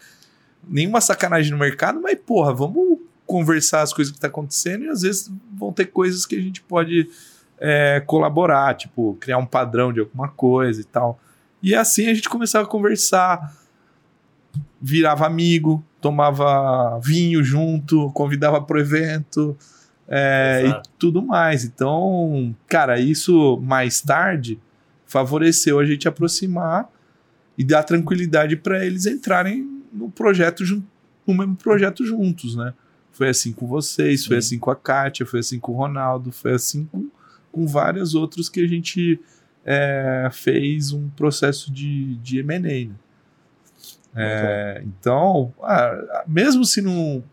Nenhuma 0.67 1.01
sacanagem 1.01 1.51
no 1.51 1.57
mercado, 1.59 2.01
mas, 2.01 2.17
porra, 2.25 2.51
vamos 2.51 2.97
conversar 3.27 3.83
as 3.83 3.93
coisas 3.93 4.11
que 4.11 4.19
tá 4.19 4.25
acontecendo 4.25 4.85
e 4.85 4.89
às 4.89 5.03
vezes 5.03 5.31
vão 5.53 5.71
ter 5.71 5.85
coisas 5.85 6.25
que 6.25 6.35
a 6.35 6.41
gente 6.41 6.63
pode 6.63 7.07
é, 7.59 8.01
colaborar, 8.07 8.73
tipo, 8.73 9.15
criar 9.21 9.37
um 9.37 9.45
padrão 9.45 9.93
de 9.93 9.99
alguma 9.99 10.29
coisa 10.29 10.81
e 10.81 10.83
tal. 10.83 11.19
E 11.61 11.75
assim 11.75 12.07
a 12.09 12.13
gente 12.15 12.27
começava 12.27 12.65
a 12.65 12.67
conversar, 12.67 13.55
virava 14.81 15.27
amigo, 15.27 15.83
tomava 16.05 16.99
vinho 16.99 17.43
junto, 17.43 18.11
convidava 18.11 18.61
pro 18.61 18.79
evento 18.79 19.57
é, 20.07 20.67
e 20.67 20.81
tudo 20.99 21.19
mais. 21.19 21.65
Então, 21.65 22.55
cara, 22.67 22.99
isso 22.99 23.59
mais 23.63 24.01
tarde 24.01 24.59
favoreceu 25.07 25.79
a 25.79 25.85
gente 25.85 26.07
aproximar 26.07 26.87
e 27.57 27.63
dar 27.63 27.81
tranquilidade 27.81 28.55
para 28.55 28.85
eles 28.85 29.07
entrarem 29.07 29.81
no 29.91 30.11
projeto 30.11 30.63
no 31.25 31.33
mesmo 31.33 31.55
projeto 31.55 32.05
juntos, 32.05 32.55
né? 32.55 32.71
Foi 33.11 33.29
assim 33.29 33.51
com 33.51 33.65
vocês, 33.65 34.27
foi 34.27 34.39
Sim. 34.39 34.47
assim 34.47 34.59
com 34.59 34.69
a 34.69 34.75
Kátia, 34.75 35.25
foi 35.25 35.39
assim 35.39 35.59
com 35.59 35.71
o 35.71 35.75
Ronaldo, 35.75 36.31
foi 36.31 36.53
assim 36.53 36.85
com, 36.85 37.09
com 37.51 37.65
vários 37.65 38.13
outros 38.13 38.47
que 38.47 38.63
a 38.63 38.67
gente 38.67 39.19
é, 39.65 40.29
fez 40.31 40.91
um 40.91 41.09
processo 41.09 41.73
de, 41.73 42.15
de 42.17 42.37
M&A, 42.37 42.59
né? 42.59 42.95
É, 44.15 44.81
então, 44.85 45.53
ah, 45.61 46.23
mesmo 46.25 46.63
se 46.63 46.81
não 46.81 47.23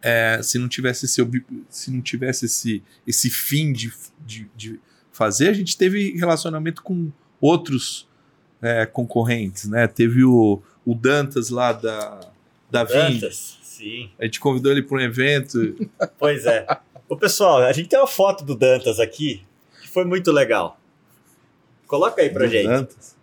é, 0.00 0.40
se 0.42 0.58
não 0.58 0.68
tivesse 0.68 1.06
esse 1.06 1.20
se 1.68 1.90
não 1.90 2.00
tivesse 2.00 2.46
esse, 2.46 2.82
esse 3.06 3.30
fim 3.30 3.72
de, 3.72 3.92
de, 4.24 4.50
de 4.56 4.80
fazer, 5.12 5.48
a 5.48 5.52
gente 5.52 5.76
teve 5.76 6.16
relacionamento 6.16 6.82
com 6.82 7.10
outros 7.40 8.08
é, 8.60 8.86
concorrentes, 8.86 9.68
né? 9.68 9.86
Teve 9.86 10.24
o, 10.24 10.62
o 10.86 10.94
Dantas 10.94 11.50
lá 11.50 11.72
da 11.72 12.20
da 12.70 12.84
Dantas, 12.84 13.58
sim. 13.62 14.10
a 14.18 14.24
gente 14.24 14.40
convidou 14.40 14.72
ele 14.72 14.82
para 14.82 14.96
um 14.96 15.00
evento. 15.00 15.76
Pois 16.18 16.46
é. 16.46 16.66
Ô, 17.06 17.16
pessoal, 17.16 17.58
a 17.58 17.72
gente 17.72 17.90
tem 17.90 17.98
uma 17.98 18.06
foto 18.06 18.44
do 18.44 18.56
Dantas 18.56 18.98
aqui, 18.98 19.44
que 19.82 19.88
foi 19.88 20.06
muito 20.06 20.32
legal. 20.32 20.80
Coloca 21.86 22.22
aí 22.22 22.30
pra 22.30 22.46
do 22.46 22.50
gente. 22.50 22.66
Dantas. 22.66 23.14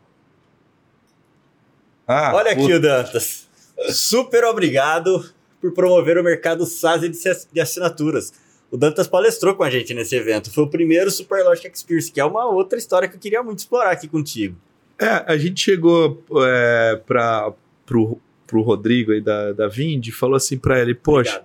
Ah, 2.12 2.32
Olha 2.34 2.52
aqui 2.52 2.74
o 2.74 2.80
Dantas. 2.82 3.48
Super 3.92 4.44
obrigado 4.46 5.24
por 5.62 5.72
promover 5.74 6.18
o 6.18 6.24
mercado 6.24 6.66
SaaS 6.66 7.02
de 7.02 7.08
assi- 7.30 7.48
de 7.54 7.60
assinaturas. 7.62 8.34
O 8.72 8.78
Dantas 8.78 9.08
palestrou 9.08 9.54
com 9.56 9.64
a 9.64 9.70
gente 9.70 9.94
nesse 9.94 10.16
evento. 10.16 10.52
Foi 10.52 10.64
o 10.64 10.68
primeiro 10.68 11.12
Superlogic 11.12 11.70
Experience, 11.72 12.12
que 12.12 12.20
é 12.20 12.26
uma 12.26 12.46
outra 12.48 12.80
história 12.80 13.08
que 13.08 13.16
eu 13.16 13.20
queria 13.20 13.44
muito 13.44 13.60
explorar 13.60 13.92
aqui 13.92 14.08
contigo. 14.08 14.56
É, 14.98 15.24
a 15.32 15.38
gente 15.38 15.62
chegou 15.62 16.24
é, 16.46 17.00
para 17.06 17.54
pro, 17.86 18.20
pro 18.48 18.62
Rodrigo 18.62 19.12
aí 19.12 19.22
da, 19.22 19.54
da 19.54 19.68
Vind 19.68 20.08
e 20.08 20.12
falou 20.12 20.36
assim 20.36 20.58
para 20.58 20.80
ele, 20.80 20.94
poxa, 20.96 21.44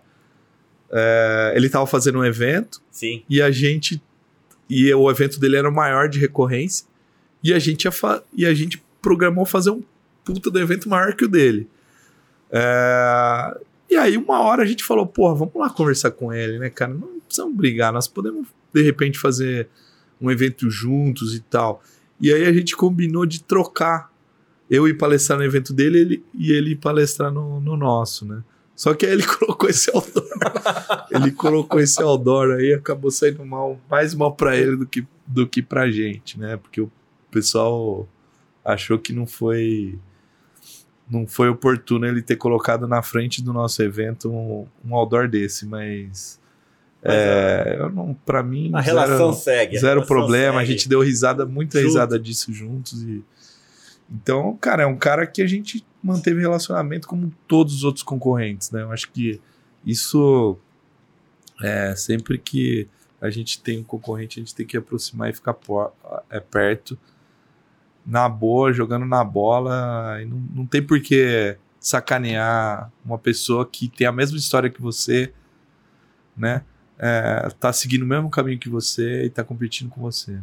é, 0.90 1.52
ele 1.56 1.68
tava 1.68 1.86
fazendo 1.86 2.18
um 2.18 2.24
evento 2.24 2.80
Sim. 2.90 3.22
e 3.28 3.40
a 3.42 3.50
gente 3.50 4.02
e 4.68 4.92
o 4.94 5.10
evento 5.10 5.38
dele 5.38 5.56
era 5.56 5.68
o 5.68 5.72
maior 5.74 6.08
de 6.08 6.18
recorrência 6.18 6.86
e 7.42 7.52
a 7.52 7.58
gente 7.58 7.84
ia 7.84 7.92
fa- 7.92 8.22
e 8.32 8.46
a 8.46 8.54
gente 8.54 8.82
programou 9.02 9.44
fazer 9.44 9.70
um 9.70 9.82
puta 10.24 10.50
do 10.50 10.58
evento 10.58 10.88
maior 10.88 11.14
que 11.14 11.24
o 11.24 11.28
dele. 11.28 11.68
É, 12.50 13.60
e 13.90 13.96
aí 13.96 14.16
uma 14.16 14.40
hora 14.40 14.62
a 14.62 14.66
gente 14.66 14.84
falou, 14.84 15.06
porra, 15.06 15.34
vamos 15.34 15.54
lá 15.54 15.70
conversar 15.70 16.10
com 16.10 16.32
ele, 16.32 16.58
né, 16.58 16.70
cara? 16.70 16.94
Não 16.94 17.20
precisamos 17.20 17.54
brigar, 17.54 17.92
nós 17.92 18.08
podemos 18.08 18.48
de 18.72 18.82
repente 18.82 19.18
fazer 19.18 19.68
um 20.20 20.30
evento 20.30 20.70
juntos 20.70 21.34
e 21.34 21.40
tal. 21.40 21.82
E 22.20 22.32
aí 22.32 22.44
a 22.46 22.52
gente 22.52 22.76
combinou 22.76 23.26
de 23.26 23.42
trocar. 23.42 24.12
Eu 24.70 24.88
ir 24.88 24.94
palestrar 24.94 25.38
no 25.38 25.44
evento 25.44 25.72
dele 25.72 25.98
ele, 25.98 26.24
e 26.32 26.52
ele 26.52 26.70
ir 26.70 26.76
palestrar 26.76 27.30
no, 27.30 27.60
no 27.60 27.76
nosso, 27.76 28.24
né? 28.24 28.42
Só 28.74 28.94
que 28.94 29.04
aí 29.04 29.12
ele 29.12 29.22
colocou 29.26 29.68
esse 29.68 29.90
outdoor. 29.94 30.28
ele 31.10 31.30
colocou 31.30 31.80
esse 31.80 32.02
outdoor 32.02 32.56
aí 32.56 32.70
e 32.70 32.74
acabou 32.74 33.10
saindo 33.10 33.44
mal, 33.44 33.78
mais 33.90 34.14
mal 34.14 34.34
pra 34.34 34.56
ele 34.56 34.76
do 34.76 34.86
que, 34.86 35.06
do 35.26 35.46
que 35.46 35.62
pra 35.62 35.90
gente, 35.90 36.38
né? 36.38 36.56
Porque 36.56 36.80
o 36.80 36.90
pessoal 37.30 38.08
achou 38.64 38.98
que 38.98 39.12
não 39.12 39.26
foi 39.26 39.98
não 41.10 41.26
foi 41.26 41.48
oportuno 41.48 42.06
ele 42.06 42.22
ter 42.22 42.36
colocado 42.36 42.88
na 42.88 43.02
frente 43.02 43.42
do 43.42 43.52
nosso 43.52 43.82
evento 43.82 44.30
um, 44.30 44.66
um 44.84 44.94
outdoor 44.94 45.28
desse, 45.28 45.66
mas 45.66 46.40
Mas, 47.04 47.14
é, 47.14 47.76
eu 47.78 47.90
não, 47.90 48.14
para 48.14 48.42
mim 48.42 48.70
A 48.72 48.80
zero- 48.80 48.96
relação 48.98 49.32
segue. 49.32 49.76
a 49.76 49.80
Zero 49.80 50.00
relação 50.00 50.06
problema, 50.16 50.58
a 50.58 50.60
segue. 50.62 50.72
gente 50.72 50.88
deu 50.88 51.00
risada, 51.02 51.44
muita 51.44 51.78
Junto. 51.78 51.88
risada 51.88 52.18
disso 52.18 52.52
juntos. 52.52 53.02
E... 53.02 53.22
Então, 54.10 54.56
cara, 54.56 54.84
é 54.84 54.86
um 54.86 54.96
cara 54.96 55.26
que 55.26 55.42
a 55.42 55.46
gente 55.46 55.84
manteve 56.02 56.40
relacionamento 56.40 57.06
como 57.06 57.32
todos 57.46 57.74
os 57.74 57.84
outros 57.84 58.02
concorrentes, 58.02 58.70
né? 58.70 58.82
Eu 58.82 58.90
acho 58.92 59.10
que 59.10 59.40
isso 59.84 60.56
é 61.62 61.94
sempre 61.94 62.38
que 62.38 62.88
a 63.20 63.30
gente 63.30 63.60
tem 63.62 63.78
um 63.80 63.84
concorrente, 63.84 64.38
a 64.38 64.42
gente 64.42 64.54
tem 64.54 64.66
que 64.66 64.76
aproximar 64.76 65.30
e 65.30 65.32
ficar 65.32 65.54
po- 65.54 65.90
é, 66.30 66.40
perto, 66.40 66.98
na 68.06 68.28
boa, 68.28 68.72
jogando 68.72 69.06
na 69.06 69.24
bola. 69.24 70.18
E 70.20 70.24
não, 70.24 70.36
não 70.54 70.66
tem 70.66 70.82
por 70.82 71.00
que 71.00 71.56
sacanear 71.78 72.90
uma 73.04 73.18
pessoa 73.18 73.66
que 73.66 73.88
tem 73.88 74.06
a 74.06 74.12
mesma 74.12 74.38
história 74.38 74.70
que 74.70 74.80
você, 74.80 75.32
né? 76.36 76.62
é, 76.98 77.48
tá 77.58 77.72
seguindo 77.72 78.02
o 78.02 78.06
mesmo 78.06 78.30
caminho 78.30 78.58
que 78.58 78.68
você 78.68 79.24
e 79.24 79.30
tá 79.30 79.44
competindo 79.44 79.90
com 79.90 80.00
você. 80.00 80.32
né? 80.32 80.42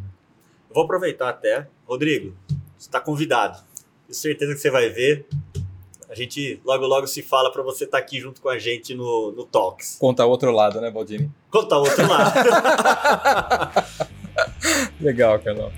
Eu 0.68 0.74
Vou 0.74 0.84
aproveitar 0.84 1.28
até. 1.28 1.66
Rodrigo, 1.86 2.34
você 2.78 2.88
está 2.88 3.00
convidado. 3.00 3.58
Tenho 4.06 4.14
certeza 4.14 4.54
que 4.54 4.60
você 4.60 4.70
vai 4.70 4.88
ver. 4.88 5.26
A 6.08 6.14
gente 6.14 6.60
logo 6.64 6.86
logo 6.86 7.06
se 7.06 7.22
fala 7.22 7.50
para 7.50 7.62
você 7.62 7.84
estar 7.84 7.98
aqui 7.98 8.20
junto 8.20 8.40
com 8.40 8.48
a 8.48 8.58
gente 8.58 8.94
no, 8.94 9.32
no 9.32 9.44
Talks. 9.44 9.96
Conta 9.98 10.24
outro 10.26 10.52
lado, 10.52 10.80
né, 10.80 10.90
Baldini? 10.90 11.30
Conta 11.50 11.76
o 11.76 11.80
outro 11.80 12.06
lado. 12.06 12.32
Legal, 15.00 15.38
Carlão. 15.38 15.72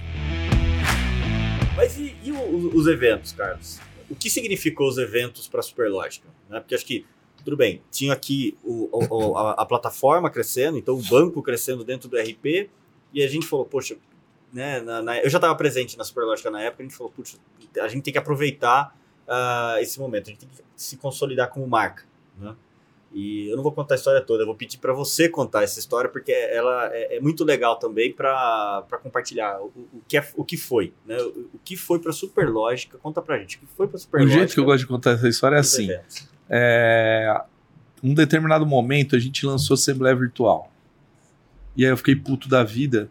Mas 1.76 1.98
e, 1.98 2.14
e 2.22 2.32
o- 2.32 2.74
os 2.76 2.86
eventos, 2.86 3.32
Carlos? 3.32 3.80
O 4.08 4.14
que 4.14 4.30
significou 4.30 4.88
os 4.88 4.98
eventos 4.98 5.48
para 5.48 5.60
a 5.60 5.62
Superlógica? 5.62 6.28
Né? 6.48 6.60
Porque 6.60 6.74
acho 6.74 6.84
que, 6.86 7.04
tudo 7.44 7.56
bem, 7.56 7.82
tinha 7.90 8.12
aqui 8.12 8.56
o, 8.62 8.88
o- 8.92 9.36
a, 9.36 9.52
a 9.52 9.66
plataforma 9.66 10.30
crescendo, 10.30 10.78
então 10.78 10.94
o 10.94 11.02
banco 11.02 11.42
crescendo 11.42 11.84
dentro 11.84 12.08
do 12.08 12.16
RP, 12.18 12.70
e 13.12 13.22
a 13.22 13.28
gente 13.28 13.46
falou, 13.46 13.64
poxa, 13.64 13.96
né, 14.52 14.80
na- 14.80 15.02
na- 15.02 15.18
eu 15.18 15.28
já 15.30 15.38
estava 15.38 15.54
presente 15.56 15.96
na 15.98 16.04
Superlógica 16.04 16.50
na 16.50 16.60
época, 16.62 16.82
a 16.82 16.86
gente 16.86 16.96
falou, 16.96 17.12
puxa, 17.12 17.36
a 17.80 17.88
gente 17.88 18.02
tem 18.04 18.12
que 18.12 18.18
aproveitar 18.18 18.96
ah, 19.26 19.76
esse 19.80 19.98
momento, 19.98 20.26
a 20.28 20.30
gente 20.30 20.40
tem 20.40 20.48
que 20.48 20.62
se 20.76 20.96
consolidar 20.98 21.48
como 21.48 21.66
marca. 21.66 22.04
né? 22.38 22.54
E 23.14 23.48
eu 23.48 23.56
não 23.56 23.62
vou 23.62 23.70
contar 23.70 23.94
a 23.94 23.96
história 23.96 24.20
toda, 24.20 24.42
eu 24.42 24.46
vou 24.46 24.56
pedir 24.56 24.78
para 24.78 24.92
você 24.92 25.28
contar 25.28 25.62
essa 25.62 25.78
história, 25.78 26.10
porque 26.10 26.32
ela 26.32 26.90
é, 26.92 27.16
é 27.16 27.20
muito 27.20 27.44
legal 27.44 27.78
também 27.78 28.12
para 28.12 28.84
compartilhar 29.00 29.60
o, 29.60 29.66
o, 29.66 30.02
que 30.08 30.18
é, 30.18 30.28
o 30.34 30.44
que 30.44 30.56
foi, 30.56 30.92
né? 31.06 31.16
O, 31.18 31.48
o 31.54 31.60
que 31.64 31.76
foi 31.76 32.00
para 32.00 32.10
Superlógica, 32.10 32.98
conta 32.98 33.22
pra 33.22 33.38
gente, 33.38 33.56
o 33.56 33.60
que 33.60 33.66
foi 33.76 33.86
para 33.86 33.98
Superlógica. 33.98 34.34
O 34.34 34.38
jeito 34.40 34.54
que 34.54 34.58
eu 34.58 34.64
gosto 34.64 34.80
de 34.80 34.88
contar 34.88 35.12
essa 35.12 35.28
história 35.28 35.54
é 35.54 35.60
assim, 35.60 35.88
é, 36.50 37.40
um 38.02 38.12
determinado 38.12 38.66
momento 38.66 39.14
a 39.14 39.18
gente 39.20 39.46
lançou 39.46 39.74
Assembleia 39.74 40.16
Virtual, 40.16 40.72
e 41.76 41.84
aí 41.84 41.92
eu 41.92 41.96
fiquei 41.96 42.16
puto 42.16 42.48
da 42.48 42.64
vida, 42.64 43.08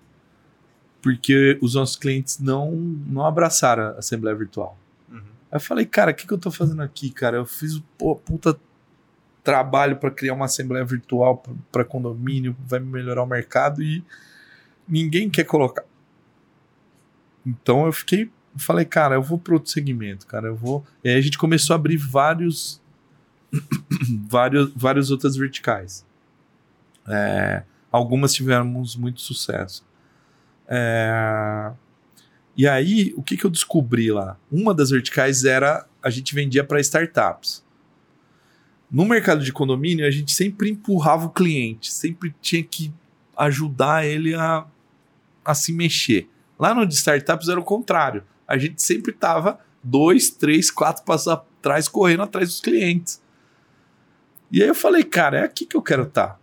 porque 1.01 1.58
os 1.62 1.76
nossos 1.76 1.95
clientes 1.95 2.39
não, 2.39 2.72
não 2.72 3.26
abraçaram 3.26 3.84
a 3.84 3.89
Assembleia 3.99 4.36
Virtual. 4.36 4.78
Uhum. 5.10 5.20
Aí 5.49 5.56
eu 5.56 5.62
falei, 5.62 5.86
cara, 5.86 6.12
o 6.12 6.14
que, 6.14 6.28
que 6.28 6.34
eu 6.34 6.38
tô 6.38 6.51
fazendo 6.51 6.82
aqui, 6.82 7.10
cara? 7.10 7.38
Eu 7.38 7.45
fiz 7.45 7.82
pô, 7.97 8.18
puta 8.18 8.60
trabalho 9.44 9.98
para 9.98 10.10
criar 10.10 10.34
uma 10.34 10.46
assembleia 10.46 10.86
virtual 10.86 11.44
para 11.72 11.84
condomínio, 11.84 12.56
vai 12.66 12.80
melhorar 12.80 13.24
o 13.24 13.28
mercado 13.28 13.84
e 13.84 14.04
ninguém 14.88 15.30
quer 15.30 15.44
colocar. 15.44 15.84
Então 17.46 17.86
eu 17.86 17.91
fiquei, 17.91 18.32
falei, 18.56 18.86
cara, 18.86 19.16
eu 19.16 19.22
vou 19.22 19.38
para 19.38 19.54
outro 19.54 19.70
segmento, 19.70 20.26
cara, 20.26 20.48
eu 20.48 20.56
vou. 20.56 20.86
E 21.04 21.10
aí 21.10 21.18
a 21.18 21.22
gente 21.22 21.38
começou 21.38 21.74
a 21.74 21.78
abrir 21.78 21.98
vários, 21.98 22.82
vários, 24.30 24.72
várias 24.76 25.12
outras 25.12 25.36
verticais. 25.36 26.06
É, 27.08 27.64
algumas 27.91 28.34
tivemos 28.34 28.96
muito 28.96 29.22
sucesso. 29.22 29.86
É, 30.68 31.72
e 32.56 32.68
aí, 32.68 33.14
o 33.18 33.24
que, 33.24 33.36
que 33.36 33.46
eu 33.46 33.50
descobri 33.50 34.12
lá? 34.12 34.38
Uma 34.52 34.74
das 34.74 34.91
verticais 34.91 35.44
era 35.44 35.86
a 36.02 36.10
gente 36.10 36.36
vendia 36.36 36.64
para 36.64 36.80
startups. 36.80 37.62
No 38.94 39.06
mercado 39.06 39.44
de 39.44 39.52
condomínio, 39.52 40.06
a 40.06 40.12
gente 40.12 40.32
sempre 40.32 40.70
empurrava 40.70 41.26
o 41.26 41.32
cliente, 41.32 41.91
sempre 41.91 42.36
tinha 42.39 42.64
que 42.64 42.94
ajudar 43.36 44.06
ele 44.06 44.36
a, 44.36 44.68
a 45.44 45.56
se 45.56 45.74
mexer. 45.74 46.30
Lá 46.60 46.76
no 46.76 46.86
de 46.86 46.94
startups 46.94 47.50
era 47.50 47.60
o 47.60 47.64
contrário. 47.64 48.24
A 48.48 48.56
gente 48.56 48.80
sempre 48.84 49.12
estava 49.12 49.60
dois, 49.84 50.30
três, 50.30 50.70
quatro 50.70 51.04
passos 51.04 51.30
atrás, 51.30 51.88
correndo 51.88 52.22
atrás 52.22 52.50
dos 52.50 52.62
clientes. 52.62 53.20
E 54.52 54.62
aí 54.62 54.68
eu 54.68 54.76
falei, 54.76 55.04
cara, 55.04 55.39
é 55.39 55.44
aqui 55.44 55.66
que 55.66 55.76
eu 55.76 55.82
quero 55.82 56.04
estar. 56.04 56.28
Tá. 56.28 56.39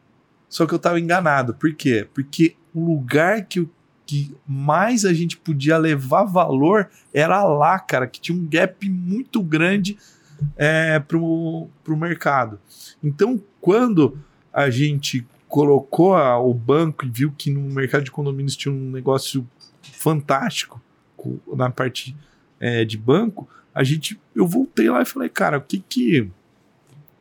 Só 0.49 0.67
que 0.67 0.75
eu 0.75 0.79
estava 0.79 0.99
enganado. 0.99 1.55
Por 1.55 1.73
quê? 1.73 2.09
Porque 2.13 2.57
o 2.75 2.85
lugar 2.85 3.45
que, 3.45 3.69
que 4.05 4.35
mais 4.45 5.05
a 5.05 5.15
gente 5.15 5.37
podia 5.37 5.79
levar 5.79 6.25
valor 6.25 6.91
era 7.15 7.45
lá, 7.45 7.79
cara, 7.79 8.09
que 8.09 8.21
tinha 8.21 8.37
um 8.37 8.45
gap 8.45 8.91
muito 8.91 9.41
grande 9.41 9.97
é, 10.57 10.99
para 10.99 11.17
o 11.17 11.69
mercado. 11.89 12.59
Então, 13.03 13.41
quando 13.61 14.19
a 14.53 14.71
gente 14.71 15.27
colocou 15.49 16.15
a, 16.15 16.39
o 16.39 16.55
banco 16.55 17.05
e 17.05 17.11
viu 17.11 17.33
que 17.37 17.51
no 17.51 17.61
mercado 17.61 18.05
de 18.05 18.11
condomínios 18.11 18.57
tinha 18.57 18.73
um 18.73 18.91
negócio 18.91 19.47
fantástico 19.83 20.81
na 21.55 21.69
parte 21.71 22.17
é, 22.59 22.85
de 22.85 22.97
banco, 22.97 23.49
a 23.75 23.83
gente, 23.83 24.21
eu 24.35 24.47
voltei 24.47 24.89
lá 24.89 25.03
e 25.03 25.05
falei, 25.05 25.29
cara, 25.29 25.59
o 25.59 25.61
que 25.61 25.79
que 25.79 26.31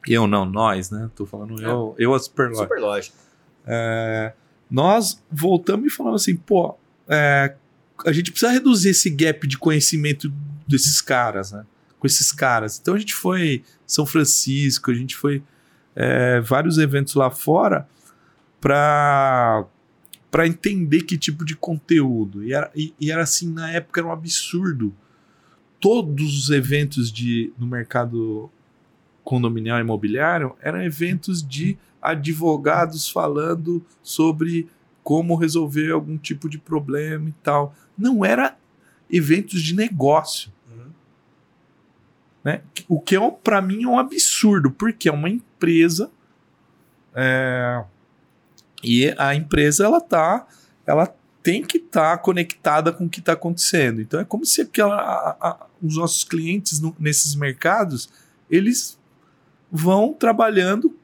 eu 0.08 0.28
não, 0.28 0.46
nós, 0.46 0.90
né? 0.90 1.10
Tô 1.16 1.26
falando 1.26 1.62
é. 1.62 1.66
eu, 1.66 1.96
eu 1.98 2.14
a 2.14 2.20
Superlógica. 2.20 2.64
Superlógica. 2.64 3.18
É, 3.66 4.34
nós 4.70 5.24
voltamos 5.32 5.88
e 5.88 5.90
falamos 5.90 6.22
assim, 6.22 6.36
pô, 6.36 6.76
é, 7.08 7.56
a 8.06 8.12
gente 8.12 8.32
precisa 8.32 8.52
reduzir 8.52 8.90
esse 8.90 9.10
gap 9.10 9.48
de 9.48 9.58
conhecimento 9.58 10.32
desses 10.68 11.02
caras, 11.02 11.52
né? 11.52 11.66
Com 12.00 12.08
esses 12.08 12.32
caras. 12.32 12.80
Então 12.82 12.94
a 12.96 12.98
gente 12.98 13.14
foi 13.14 13.64
São 13.86 14.06
Francisco, 14.06 14.90
a 14.90 14.94
gente 14.94 15.16
foi 15.16 15.44
é, 15.96 16.40
vários 16.40 16.78
eventos 16.78 17.14
lá 17.14 17.30
fora 17.30 17.88
para 18.60 19.66
para 20.32 20.46
entender 20.46 21.02
que 21.02 21.18
tipo 21.18 21.44
de 21.44 21.56
conteúdo. 21.56 22.44
E 22.44 22.54
era, 22.54 22.72
e, 22.76 22.94
e, 23.00 23.12
era 23.12 23.24
assim, 23.24 23.52
na 23.52 23.72
época 23.72 24.00
era 24.00 24.08
um 24.08 24.12
absurdo. 24.12 24.94
Todos 25.80 26.38
os 26.38 26.50
eventos 26.52 27.12
de, 27.12 27.52
no 27.58 27.66
mercado 27.66 28.48
condominial 29.24 29.80
imobiliário 29.80 30.56
eram 30.62 30.84
eventos 30.84 31.42
de 31.42 31.78
advogados 32.00 33.10
falando 33.10 33.84
sobre 34.04 34.68
como 35.04 35.36
resolver 35.36 35.92
algum 35.92 36.18
tipo 36.18 36.48
de 36.48 36.60
problema 36.60 37.30
e 37.30 37.34
tal. 37.44 37.74
Não 37.98 38.24
era 38.24 38.56
eventos 39.10 39.62
de 39.62 39.76
negócio. 39.76 40.52
Né? 42.44 42.62
O 42.88 43.00
que 43.00 43.16
é, 43.16 43.32
para 43.44 43.62
mim 43.62 43.84
é 43.84 43.88
um 43.88 44.00
absurdo, 44.00 44.72
porque 44.72 45.10
é 45.10 45.12
uma 45.12 45.30
empresa 45.30 46.10
é, 47.14 47.84
e 48.84 49.14
a 49.18 49.36
empresa 49.36 49.86
ela 49.86 50.00
tá, 50.00 50.48
ela 50.86 51.14
tem 51.44 51.64
que 51.64 51.78
estar 51.78 52.18
tá 52.18 52.24
conectada 52.24 52.92
com 52.92 53.06
o 53.06 53.10
que 53.10 53.20
está 53.20 53.34
acontecendo. 53.34 54.02
Então 54.02 54.20
é 54.20 54.26
como 54.26 54.46
se 54.46 54.62
aquela, 54.62 54.96
a, 54.96 55.50
a, 55.50 55.68
os 55.82 55.98
nossos 55.98 56.24
clientes 56.24 56.80
no, 56.80 56.96
nesses 57.00 57.36
mercados 57.36 58.10
eles 58.50 58.98
vão 59.72 60.14
trabalhando 60.14 60.96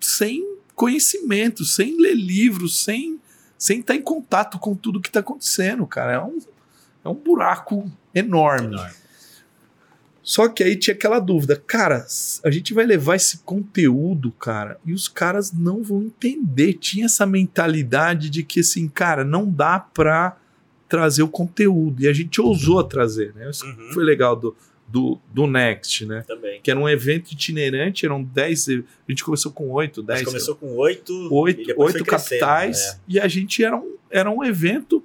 sem 0.00 0.56
conhecimento, 0.74 1.64
sem 1.64 2.00
ler 2.00 2.14
livros, 2.14 2.82
sem 2.82 3.20
sem 3.56 3.80
estar 3.80 3.94
tá 3.94 3.98
em 3.98 4.02
contato 4.02 4.58
com 4.58 4.74
tudo 4.74 5.00
que 5.00 5.08
está 5.08 5.20
acontecendo, 5.20 5.86
cara. 5.86 6.12
É 6.12 6.20
um, 6.20 6.38
é 7.04 7.08
um 7.08 7.14
buraco 7.14 7.90
enorme. 8.14 8.66
enorme. 8.66 8.94
Só 10.24 10.48
que 10.48 10.64
aí 10.64 10.74
tinha 10.74 10.94
aquela 10.94 11.20
dúvida, 11.20 11.54
cara, 11.54 12.06
a 12.42 12.50
gente 12.50 12.72
vai 12.72 12.86
levar 12.86 13.16
esse 13.16 13.38
conteúdo, 13.38 14.32
cara, 14.32 14.80
e 14.82 14.94
os 14.94 15.06
caras 15.06 15.52
não 15.52 15.82
vão 15.82 16.02
entender. 16.04 16.72
Tinha 16.72 17.04
essa 17.04 17.26
mentalidade 17.26 18.30
de 18.30 18.42
que, 18.42 18.60
assim, 18.60 18.88
cara, 18.88 19.22
não 19.22 19.46
dá 19.46 19.78
pra 19.78 20.38
trazer 20.88 21.22
o 21.22 21.28
conteúdo. 21.28 22.02
E 22.02 22.08
a 22.08 22.12
gente 22.14 22.40
ousou 22.40 22.82
trazer, 22.82 23.34
né? 23.34 23.50
Isso 23.50 23.66
uhum. 23.66 23.90
foi 23.92 24.02
legal 24.02 24.34
do, 24.34 24.56
do, 24.88 25.18
do 25.30 25.46
Next, 25.46 26.06
né? 26.06 26.24
Também. 26.26 26.58
Que 26.62 26.70
era 26.70 26.80
um 26.80 26.88
evento 26.88 27.32
itinerante, 27.32 28.06
eram 28.06 28.22
10. 28.22 28.68
A 28.68 28.72
gente 29.10 29.22
começou 29.22 29.52
com 29.52 29.70
8, 29.72 30.02
10. 30.02 30.14
A 30.14 30.18
gente 30.20 30.26
começou 30.26 30.54
com 30.54 30.74
8. 30.74 31.28
8, 31.30 31.74
8 31.76 32.04
capitais. 32.06 32.82
É. 32.82 32.98
E 33.08 33.20
a 33.20 33.28
gente 33.28 33.62
era 33.62 33.76
um, 33.76 33.94
era 34.10 34.30
um 34.30 34.42
evento 34.42 35.04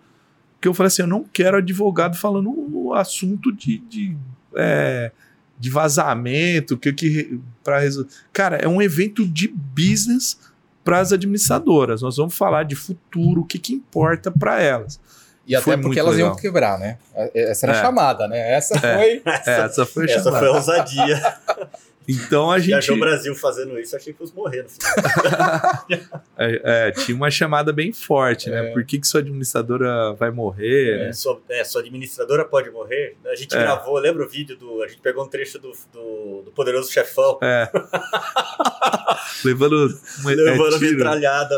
que 0.61 0.67
eu 0.67 0.73
falei 0.73 0.87
assim: 0.87 1.01
eu 1.01 1.07
não 1.07 1.25
quero 1.25 1.57
advogado 1.57 2.15
falando 2.15 2.53
o 2.73 2.93
assunto 2.93 3.51
de, 3.51 3.79
de 3.79 4.15
é, 4.55 5.11
de 5.59 5.69
vazamento, 5.69 6.77
que 6.77 6.93
que 6.93 7.39
para 7.63 7.79
resolver. 7.79 8.09
Cara, 8.31 8.57
é 8.57 8.67
um 8.67 8.81
evento 8.81 9.27
de 9.27 9.47
business 9.47 10.37
para 10.83 10.99
as 10.99 11.11
administradoras. 11.11 12.01
Nós 12.01 12.17
vamos 12.17 12.35
falar 12.35 12.63
de 12.63 12.75
futuro, 12.75 13.41
o 13.41 13.45
que 13.45 13.59
que 13.59 13.73
importa 13.73 14.31
para 14.31 14.61
elas. 14.61 14.99
E 15.45 15.55
até 15.55 15.63
foi 15.63 15.77
porque 15.77 15.99
elas 15.99 16.15
legal. 16.15 16.29
iam 16.29 16.37
quebrar, 16.37 16.77
né? 16.77 16.97
Essa 17.33 17.65
era 17.65 17.75
é. 17.75 17.79
a 17.79 17.81
chamada, 17.81 18.27
né? 18.27 18.53
Essa 18.53 18.77
é. 18.77 18.95
foi. 18.95 19.21
Essa, 19.25 19.51
essa 19.51 19.85
foi 19.85 20.05
a 20.05 20.07
chamada. 20.07 20.29
Essa 20.29 20.39
foi 20.39 20.47
a 20.47 20.51
ousadia. 20.51 21.37
Então 22.09 22.49
a 22.49 22.57
gente. 22.57 22.69
Viajou 22.69 22.95
o 22.95 22.99
Brasil 22.99 23.35
fazendo 23.35 23.79
isso, 23.79 23.95
achei 23.95 24.11
que 24.11 24.17
fosse 24.17 24.33
morrer 24.33 24.63
no 24.63 24.69
final. 24.69 26.21
é, 26.35 26.87
é, 26.87 26.91
tinha 26.91 27.15
uma 27.15 27.29
chamada 27.29 27.71
bem 27.71 27.93
forte, 27.93 28.49
né? 28.49 28.69
É. 28.69 28.73
Por 28.73 28.83
que, 28.83 28.99
que 28.99 29.05
sua 29.05 29.19
administradora 29.19 30.13
vai 30.13 30.31
morrer? 30.31 31.01
É, 31.01 31.05
né? 31.05 31.13
sua, 31.13 31.39
é, 31.47 31.63
sua 31.63 31.81
administradora 31.81 32.43
pode 32.43 32.71
morrer? 32.71 33.15
A 33.27 33.35
gente 33.35 33.55
é. 33.55 33.59
gravou, 33.59 33.99
lembra 33.99 34.25
o 34.25 34.27
vídeo 34.27 34.57
do. 34.57 34.81
A 34.81 34.87
gente 34.87 35.01
pegou 35.01 35.23
um 35.23 35.27
trecho 35.27 35.59
do, 35.59 35.71
do, 35.93 36.41
do 36.45 36.51
Poderoso 36.51 36.91
Chefão. 36.91 37.37
É. 37.43 37.69
Levando 39.45 39.95
uma 40.21 40.31
Levando 40.31 40.77
é, 40.77 40.79
metralhada, 40.79 41.55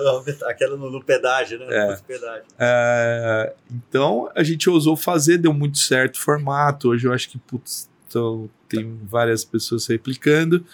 aquela 0.47 0.75
no, 0.75 0.91
no 0.91 1.01
pedágio, 1.01 1.59
né? 1.59 1.67
É. 1.69 1.95
Pedágio. 2.05 2.43
É, 2.59 3.53
então 3.71 4.29
a 4.35 4.43
gente 4.43 4.69
ousou 4.69 4.97
fazer, 4.97 5.37
deu 5.37 5.53
muito 5.53 5.77
certo 5.77 6.15
o 6.15 6.19
formato. 6.19 6.89
Hoje 6.89 7.07
eu 7.07 7.13
acho 7.13 7.29
que, 7.29 7.37
putz, 7.37 7.89
então 8.05 8.49
tem 8.77 8.99
várias 9.03 9.43
pessoas 9.45 9.87
replicando. 9.87 10.65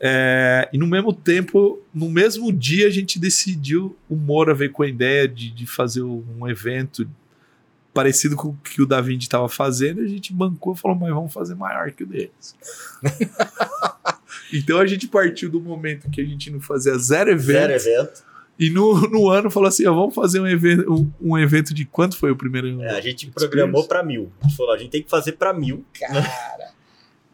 É, 0.00 0.68
e 0.72 0.78
no 0.78 0.86
mesmo 0.86 1.12
tempo, 1.12 1.80
no 1.92 2.08
mesmo 2.08 2.52
dia, 2.52 2.86
a 2.86 2.90
gente 2.90 3.18
decidiu, 3.18 3.96
o 4.08 4.14
Moura 4.14 4.54
veio 4.54 4.70
com 4.70 4.82
a 4.82 4.88
ideia 4.88 5.26
de, 5.26 5.50
de 5.50 5.66
fazer 5.66 6.02
um 6.02 6.48
evento 6.48 7.08
parecido 7.92 8.36
com 8.36 8.48
o 8.48 8.58
que 8.62 8.80
o 8.80 8.86
David 8.86 9.20
estava 9.24 9.48
fazendo, 9.48 10.00
a 10.00 10.06
gente 10.06 10.32
bancou 10.32 10.72
e 10.72 10.76
falou, 10.76 10.96
mas 10.96 11.12
vamos 11.12 11.32
fazer 11.32 11.56
maior 11.56 11.90
que 11.90 12.04
o 12.04 12.06
deles. 12.06 12.54
então 14.54 14.78
a 14.78 14.86
gente 14.86 15.08
partiu 15.08 15.50
do 15.50 15.60
momento 15.60 16.08
que 16.08 16.20
a 16.20 16.24
gente 16.24 16.48
não 16.48 16.60
fazia 16.60 16.96
zero 16.96 17.30
evento. 17.30 17.58
Zero 17.58 17.72
evento. 17.72 18.28
E 18.58 18.70
no, 18.70 19.00
no 19.08 19.28
ano 19.28 19.50
falou 19.50 19.68
assim: 19.68 19.86
ó, 19.86 19.94
vamos 19.94 20.14
fazer 20.14 20.40
um 20.40 20.46
evento, 20.46 20.92
um, 20.92 21.10
um 21.20 21.38
evento 21.38 21.72
de 21.72 21.84
quanto 21.84 22.16
foi 22.16 22.30
o 22.32 22.36
primeiro? 22.36 22.82
É, 22.82 22.90
a 22.90 23.00
gente 23.00 23.28
programou 23.30 23.86
para 23.86 24.02
mil. 24.02 24.32
A 24.40 24.48
gente 24.48 24.56
falou: 24.56 24.72
a 24.72 24.78
gente 24.78 24.90
tem 24.90 25.02
que 25.02 25.08
fazer 25.08 25.32
para 25.32 25.52
mil. 25.52 25.84
Cara. 25.98 26.24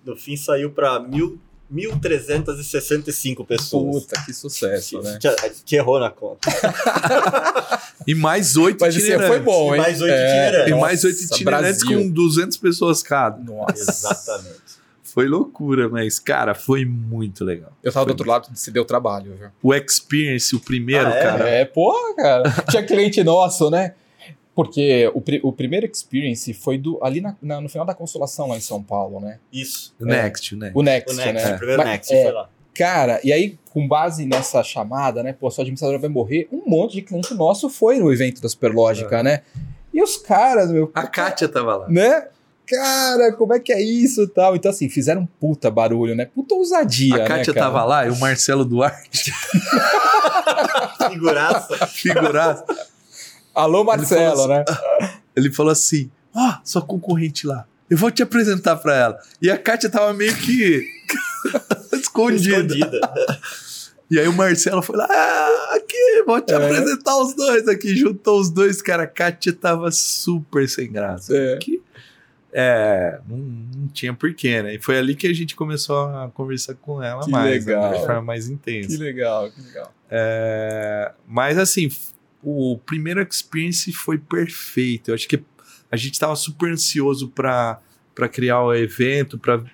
No 0.04 0.16
fim 0.16 0.36
saiu 0.36 0.70
para 0.70 1.00
mil. 1.00 1.38
1.365 1.72 3.44
pessoas. 3.46 4.04
Puta, 4.04 4.22
que 4.24 4.32
sucesso, 4.32 5.00
né? 5.00 5.18
A 5.42 5.48
gente 5.48 5.74
errou 5.74 5.98
na 5.98 6.10
conta. 6.10 6.48
e 8.06 8.14
mais 8.14 8.56
oito 8.56 8.80
Mas 8.80 8.94
itinerantes. 8.94 9.28
foi 9.28 9.40
bom, 9.40 9.74
hein? 9.74 9.80
E 9.80 9.82
mais 9.82 10.00
oito 10.02 10.12
é, 10.14 10.26
itinerantes. 10.46 10.72
E 10.72 10.80
mais 10.80 11.04
oito 11.04 11.22
itinerantes 11.22 11.78
Brasil. 11.82 11.98
com 12.02 12.10
200 12.10 12.56
pessoas 12.58 13.02
cada. 13.02 13.38
Nossa. 13.42 13.72
Exatamente. 13.90 14.60
foi 15.02 15.26
loucura, 15.26 15.88
mas, 15.88 16.18
cara, 16.18 16.54
foi 16.54 16.84
muito 16.84 17.44
legal. 17.44 17.72
Eu 17.82 17.90
tava 17.92 18.04
Foi 18.04 18.14
do 18.14 18.18
outro 18.18 18.28
lado, 18.30 18.48
se 18.54 18.70
deu 18.70 18.84
trabalho, 18.84 19.34
viu? 19.38 19.48
O 19.62 19.74
Experience, 19.74 20.54
o 20.54 20.60
primeiro, 20.60 21.06
Ah, 21.06 21.14
é? 21.14 21.22
cara. 21.22 21.48
É, 21.48 21.64
porra, 21.64 22.14
cara. 22.14 22.50
Tinha 22.70 22.82
cliente 22.84 23.24
nosso, 23.24 23.70
né? 23.70 23.94
Porque 24.54 25.10
o, 25.14 25.48
o 25.48 25.52
primeiro 25.52 25.84
experience 25.86 26.52
foi 26.54 26.78
do, 26.78 26.98
ali 27.02 27.20
na- 27.20 27.34
na- 27.42 27.60
no 27.60 27.68
final 27.68 27.84
da 27.84 27.92
Consolação, 27.94 28.46
lá 28.48 28.56
em 28.56 28.60
São 28.60 28.82
Paulo, 28.82 29.18
né? 29.20 29.38
Isso. 29.52 29.94
O 30.00 30.04
Next, 30.04 30.54
o 30.54 30.58
Next. 30.58 30.78
O 30.78 30.82
Next, 30.82 31.12
O 31.12 31.16
Next, 31.16 31.32
né? 31.48 31.54
o 31.54 31.58
primeiro 31.58 31.82
Mas, 31.82 31.90
Next 31.92 32.14
é, 32.14 32.22
foi 32.22 32.32
lá. 32.32 32.48
Cara, 32.72 33.20
e 33.24 33.32
aí, 33.32 33.58
com 33.70 33.86
base 33.86 34.24
nessa 34.26 34.62
chamada, 34.62 35.22
né? 35.22 35.32
Pô, 35.32 35.50
sua 35.50 35.62
administradora 35.62 35.98
vai 35.98 36.08
morrer. 36.10 36.48
Um 36.52 36.62
monte 36.68 36.92
de 36.94 37.02
cliente 37.02 37.32
nosso 37.34 37.68
foi 37.68 37.98
no 37.98 38.12
evento 38.12 38.40
da 38.40 38.48
Superlógica, 38.48 39.22
né? 39.22 39.42
E 39.92 40.02
os 40.02 40.16
caras, 40.16 40.70
meu. 40.70 40.90
A 40.94 41.06
Kátia 41.06 41.48
tava 41.48 41.76
lá. 41.76 41.88
Né? 41.88 42.26
Cara, 42.66 43.32
como 43.34 43.52
é 43.54 43.60
que 43.60 43.72
é 43.72 43.80
isso 43.82 44.22
e 44.22 44.28
tal? 44.28 44.56
Então, 44.56 44.70
assim, 44.70 44.88
fizeram 44.88 45.20
um 45.22 45.26
puta 45.26 45.70
barulho, 45.70 46.14
né? 46.16 46.24
Puta 46.26 46.54
ousadia, 46.54 47.14
A 47.14 47.18
né, 47.18 47.24
Kátia 47.26 47.52
cara? 47.54 47.66
tava 47.66 47.84
lá 47.84 48.06
e 48.06 48.10
o 48.10 48.16
Marcelo 48.18 48.64
Duarte, 48.64 49.32
Figuraça. 51.10 51.86
figuraça, 51.88 52.64
Alô, 53.54 53.84
Marcelo, 53.84 54.36
falou 54.36 54.48
né? 54.48 54.64
ele 55.36 55.52
falou 55.52 55.72
assim: 55.72 56.10
Ó, 56.34 56.54
sua 56.64 56.82
concorrente 56.82 57.46
lá, 57.46 57.66
eu 57.88 57.96
vou 57.96 58.10
te 58.10 58.22
apresentar 58.22 58.76
pra 58.76 58.96
ela. 58.96 59.18
E 59.40 59.50
a 59.50 59.56
Kátia 59.58 59.88
tava 59.90 60.12
meio 60.12 60.34
que 60.36 60.82
escondida. 61.92 62.56
Escondida. 62.74 63.00
E 64.10 64.20
aí 64.20 64.28
o 64.28 64.32
Marcelo 64.34 64.82
foi 64.82 64.96
lá, 64.98 65.06
ah, 65.10 65.74
aqui, 65.76 66.22
vou 66.26 66.38
te 66.40 66.52
É. 66.52 66.56
apresentar 66.56 67.16
os 67.16 67.34
dois 67.34 67.66
aqui. 67.66 67.96
Juntou 67.96 68.38
os 68.38 68.50
dois, 68.50 68.82
cara. 68.82 69.04
A 69.04 69.06
Kátia 69.06 69.52
tava 69.52 69.90
super 69.90 70.68
sem 70.68 70.92
graça. 70.92 71.34
É. 71.34 71.56
Que, 71.56 71.82
é, 72.52 73.18
não, 73.26 73.36
não 73.38 73.88
tinha 73.88 74.12
porquê, 74.12 74.62
né? 74.62 74.74
E 74.74 74.78
foi 74.80 74.98
ali 74.98 75.16
que 75.16 75.26
a 75.26 75.32
gente 75.32 75.56
começou 75.56 76.04
a 76.06 76.30
conversar 76.32 76.74
com 76.74 77.02
ela 77.02 77.24
Que 77.24 77.30
mais, 77.30 77.64
né? 77.64 77.72
legal. 77.74 77.92
de 77.98 78.06
forma 78.06 78.22
mais 78.22 78.46
Que 78.46 78.52
intensa. 78.52 78.98
legal, 79.02 79.50
que 79.50 79.60
legal. 79.62 79.92
É, 80.10 81.10
mas 81.26 81.58
assim, 81.58 81.88
o 82.44 82.78
primeiro 82.78 83.22
experience 83.22 83.92
foi 83.92 84.18
perfeito. 84.18 85.10
Eu 85.10 85.14
acho 85.14 85.26
que 85.26 85.42
a 85.90 85.96
gente 85.96 86.18
tava 86.18 86.36
super 86.36 86.72
ansioso 86.72 87.28
para 87.28 87.80
criar 88.30 88.62
o 88.62 88.74
evento, 88.74 89.38
para 89.38 89.64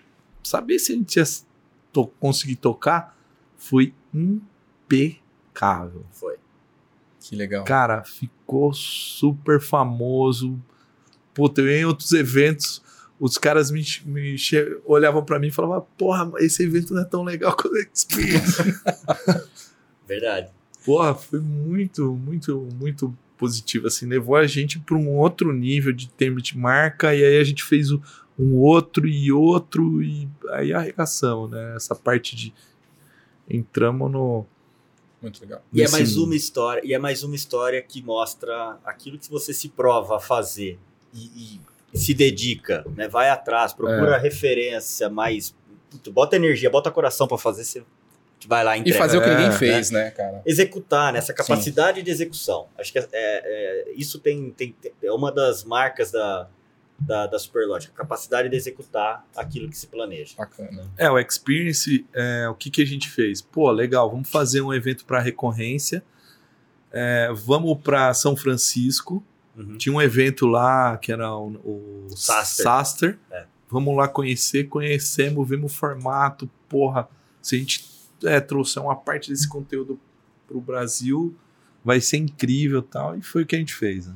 saber 0.42 0.78
se 0.78 0.92
a 0.92 0.94
gente 0.94 1.16
ia 1.16 1.24
to 1.92 2.06
conseguir 2.20 2.56
tocar. 2.56 3.16
Foi 3.56 3.92
impecável. 4.14 6.06
Foi. 6.12 6.36
Que 7.20 7.36
legal. 7.36 7.64
Cara, 7.64 8.04
ficou 8.04 8.72
super 8.72 9.60
famoso. 9.60 10.60
Puta, 11.34 11.60
eu 11.60 11.68
ia 11.68 11.80
em 11.80 11.84
outros 11.84 12.12
eventos, 12.12 12.82
os 13.18 13.36
caras 13.36 13.70
me, 13.70 13.84
me 14.06 14.36
olhavam 14.84 15.24
pra 15.24 15.38
mim 15.38 15.48
e 15.48 15.52
falavam: 15.52 15.86
Porra, 15.98 16.30
esse 16.38 16.62
evento 16.62 16.94
não 16.94 17.02
é 17.02 17.04
tão 17.04 17.22
legal 17.22 17.54
quanto 17.54 17.74
o 17.74 17.78
Experience. 17.78 18.62
Verdade. 20.08 20.59
Porra, 20.84 21.14
foi 21.14 21.40
muito, 21.40 22.14
muito, 22.14 22.68
muito 22.78 23.16
positivo. 23.36 23.86
Assim, 23.86 24.06
levou 24.06 24.36
a 24.36 24.46
gente 24.46 24.78
para 24.78 24.96
um 24.96 25.08
outro 25.16 25.52
nível 25.52 25.92
de 25.92 26.08
termo 26.08 26.40
de 26.40 26.56
marca, 26.56 27.14
e 27.14 27.24
aí 27.24 27.38
a 27.38 27.44
gente 27.44 27.62
fez 27.64 27.90
o- 27.90 28.02
um 28.38 28.54
outro 28.56 29.06
e 29.06 29.30
outro, 29.30 30.02
e 30.02 30.28
aí 30.50 30.72
arregaçamos, 30.72 31.50
né? 31.50 31.74
Essa 31.76 31.94
parte 31.94 32.34
de. 32.34 32.54
Entramos 33.48 34.10
no. 34.10 34.46
Muito 35.20 35.40
legal. 35.42 35.62
E 35.72 35.82
é 35.82 35.88
mais 35.90 36.16
uma 36.16 36.34
história, 36.36 36.80
e 36.84 36.94
é 36.94 36.98
mais 36.98 37.22
uma 37.22 37.34
história 37.34 37.82
que 37.82 38.02
mostra 38.02 38.78
aquilo 38.84 39.18
que 39.18 39.28
você 39.30 39.52
se 39.52 39.68
prova 39.68 40.16
a 40.16 40.20
fazer 40.20 40.78
e, 41.12 41.60
e 41.92 41.98
se 41.98 42.14
dedica, 42.14 42.86
né? 42.96 43.06
Vai 43.08 43.28
atrás, 43.28 43.72
procura 43.74 44.16
referência, 44.18 45.10
mais 45.10 45.54
bota 46.12 46.36
energia, 46.36 46.70
bota 46.70 46.90
coração 46.90 47.26
pra 47.26 47.36
fazer, 47.36 47.64
você 47.64 47.82
vai 48.48 48.64
lá 48.64 48.76
e 48.76 48.82
E 48.84 48.92
fazer 48.92 49.18
o 49.18 49.20
que 49.20 49.28
É, 49.28 49.30
ninguém 49.32 49.48
né? 49.48 49.56
fez, 49.56 49.90
né, 49.90 50.10
cara? 50.10 50.42
executar, 50.46 51.12
né? 51.12 51.18
Essa 51.18 51.32
capacidade 51.32 52.02
de 52.02 52.10
execução. 52.10 52.68
Acho 52.78 52.92
que 52.92 52.98
é, 52.98 53.06
é, 53.12 53.92
isso 53.96 54.18
tem, 54.18 54.50
tem, 54.50 54.74
é 55.02 55.12
uma 55.12 55.30
das 55.30 55.64
marcas 55.64 56.10
da, 56.10 56.48
da, 56.98 57.26
da 57.26 57.38
Superlógica, 57.38 57.92
capacidade 57.94 58.48
de 58.48 58.56
executar 58.56 59.26
aquilo 59.36 59.68
que 59.68 59.76
se 59.76 59.86
planeja. 59.86 60.34
Bacana. 60.36 60.90
É, 60.96 61.10
o 61.10 61.18
Experience, 61.18 62.06
é, 62.12 62.48
o 62.48 62.54
que, 62.54 62.70
que 62.70 62.82
a 62.82 62.86
gente 62.86 63.08
fez? 63.08 63.40
Pô, 63.40 63.70
legal, 63.70 64.10
vamos 64.10 64.28
fazer 64.30 64.60
um 64.60 64.72
evento 64.72 65.04
para 65.04 65.20
recorrência. 65.20 66.02
É, 66.92 67.30
vamos 67.32 67.78
para 67.82 68.12
São 68.14 68.36
Francisco. 68.36 69.24
Uhum. 69.56 69.76
Tinha 69.76 69.94
um 69.94 70.00
evento 70.00 70.46
lá 70.46 70.96
que 70.98 71.12
era 71.12 71.34
o, 71.34 72.06
o 72.08 72.16
Saster. 72.16 72.64
Saster. 72.64 73.18
É. 73.30 73.44
Vamos 73.68 73.96
lá 73.96 74.08
conhecer, 74.08 74.64
conhecemos, 74.64 75.48
vimos 75.48 75.72
o 75.72 75.74
formato. 75.74 76.50
Porra, 76.68 77.08
se 77.40 77.56
a 77.56 77.58
gente 77.58 77.99
é, 78.24 78.40
trouxer 78.40 78.82
uma 78.82 78.96
parte 78.96 79.30
desse 79.30 79.48
conteúdo 79.48 79.98
pro 80.46 80.60
Brasil, 80.60 81.34
vai 81.84 82.00
ser 82.00 82.18
incrível 82.18 82.80
e 82.80 82.82
tal. 82.82 83.16
E 83.16 83.22
foi 83.22 83.42
o 83.42 83.46
que 83.46 83.56
a 83.56 83.58
gente 83.58 83.74
fez. 83.74 84.06
Né? 84.06 84.14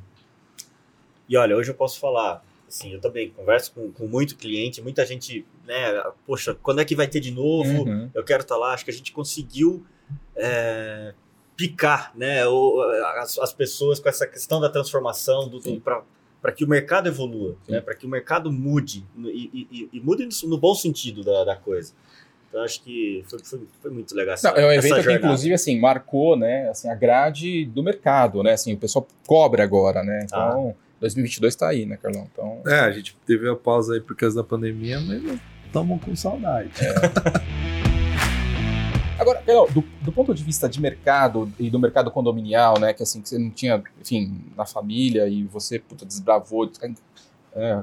E 1.28 1.36
olha, 1.36 1.56
hoje 1.56 1.70
eu 1.70 1.74
posso 1.74 1.98
falar, 1.98 2.44
assim, 2.68 2.92
eu 2.92 3.00
também 3.00 3.30
converso 3.30 3.72
com, 3.72 3.90
com 3.92 4.06
muito 4.06 4.36
cliente, 4.36 4.82
muita 4.82 5.06
gente, 5.06 5.46
né, 5.66 6.02
poxa, 6.26 6.54
quando 6.62 6.80
é 6.80 6.84
que 6.84 6.94
vai 6.94 7.06
ter 7.08 7.20
de 7.20 7.30
novo? 7.30 7.84
Uhum. 7.84 8.10
Eu 8.14 8.22
quero 8.24 8.42
estar 8.42 8.56
lá. 8.56 8.74
Acho 8.74 8.84
que 8.84 8.90
a 8.90 8.94
gente 8.94 9.12
conseguiu 9.12 9.84
é, 10.36 11.14
picar, 11.56 12.12
né, 12.16 12.46
o- 12.46 12.80
as, 13.20 13.38
as 13.38 13.52
pessoas 13.52 13.98
com 14.00 14.08
essa 14.08 14.26
questão 14.26 14.60
da 14.60 14.68
transformação, 14.68 15.48
do, 15.48 15.60
Sim. 15.62 15.80
para 15.80 16.52
que 16.52 16.64
o 16.64 16.68
mercado 16.68 17.06
evolua, 17.06 17.56
né, 17.68 17.80
para 17.80 17.94
que 17.94 18.04
o 18.04 18.08
mercado 18.08 18.52
mude 18.52 19.06
no- 19.16 19.30
e, 19.30 19.48
e- 19.54 19.68
e- 19.70 19.88
e 19.94 20.00
mude 20.00 20.26
no, 20.26 20.50
no 20.50 20.58
bom 20.58 20.74
sentido 20.74 21.22
da, 21.24 21.44
da 21.44 21.56
coisa. 21.56 21.94
Então 22.54 22.62
acho 22.62 22.84
que 22.84 23.24
foi, 23.26 23.40
foi, 23.42 23.66
foi 23.82 23.90
muito 23.90 24.14
legal 24.14 24.34
essa, 24.34 24.52
Não, 24.52 24.58
é 24.58 24.68
um 24.68 24.70
essa 24.70 24.86
evento 24.86 25.08
que, 25.08 25.12
inclusive, 25.14 25.54
assim, 25.54 25.80
marcou, 25.80 26.36
né, 26.36 26.68
assim, 26.68 26.88
a 26.88 26.94
grade 26.94 27.64
do 27.64 27.82
mercado, 27.82 28.44
né? 28.44 28.52
Assim, 28.52 28.74
o 28.74 28.76
pessoal 28.76 29.04
cobra 29.26 29.64
agora, 29.64 30.04
né? 30.04 30.20
Então, 30.22 30.72
2022 31.00 31.56
tá 31.56 31.70
aí, 31.70 31.84
né, 31.84 31.98
Carlão? 32.00 32.28
Então, 32.32 32.62
É, 32.64 32.78
a 32.78 32.92
gente 32.92 33.16
teve 33.26 33.50
a 33.50 33.56
pausa 33.56 33.94
aí 33.94 34.00
por 34.00 34.14
causa 34.14 34.36
da 34.36 34.44
pandemia, 34.44 35.00
mas 35.00 35.40
estamos 35.66 36.00
com 36.00 36.14
saudade. 36.14 36.70
Agora, 39.18 39.42
Carol, 39.42 39.68
do, 39.72 39.82
do 40.02 40.12
ponto 40.12 40.32
de 40.32 40.44
vista 40.44 40.68
de 40.68 40.80
mercado 40.80 41.52
e 41.58 41.68
do 41.68 41.80
mercado 41.80 42.08
condominial, 42.08 42.78
né, 42.78 42.92
que 42.92 43.02
assim, 43.02 43.20
que 43.20 43.30
você 43.30 43.38
não 43.38 43.50
tinha, 43.50 43.82
enfim, 44.00 44.44
na 44.56 44.64
família 44.64 45.26
e 45.26 45.42
você 45.42 45.80
puta, 45.80 46.06
desbravou, 46.06 46.70
é, 47.52 47.82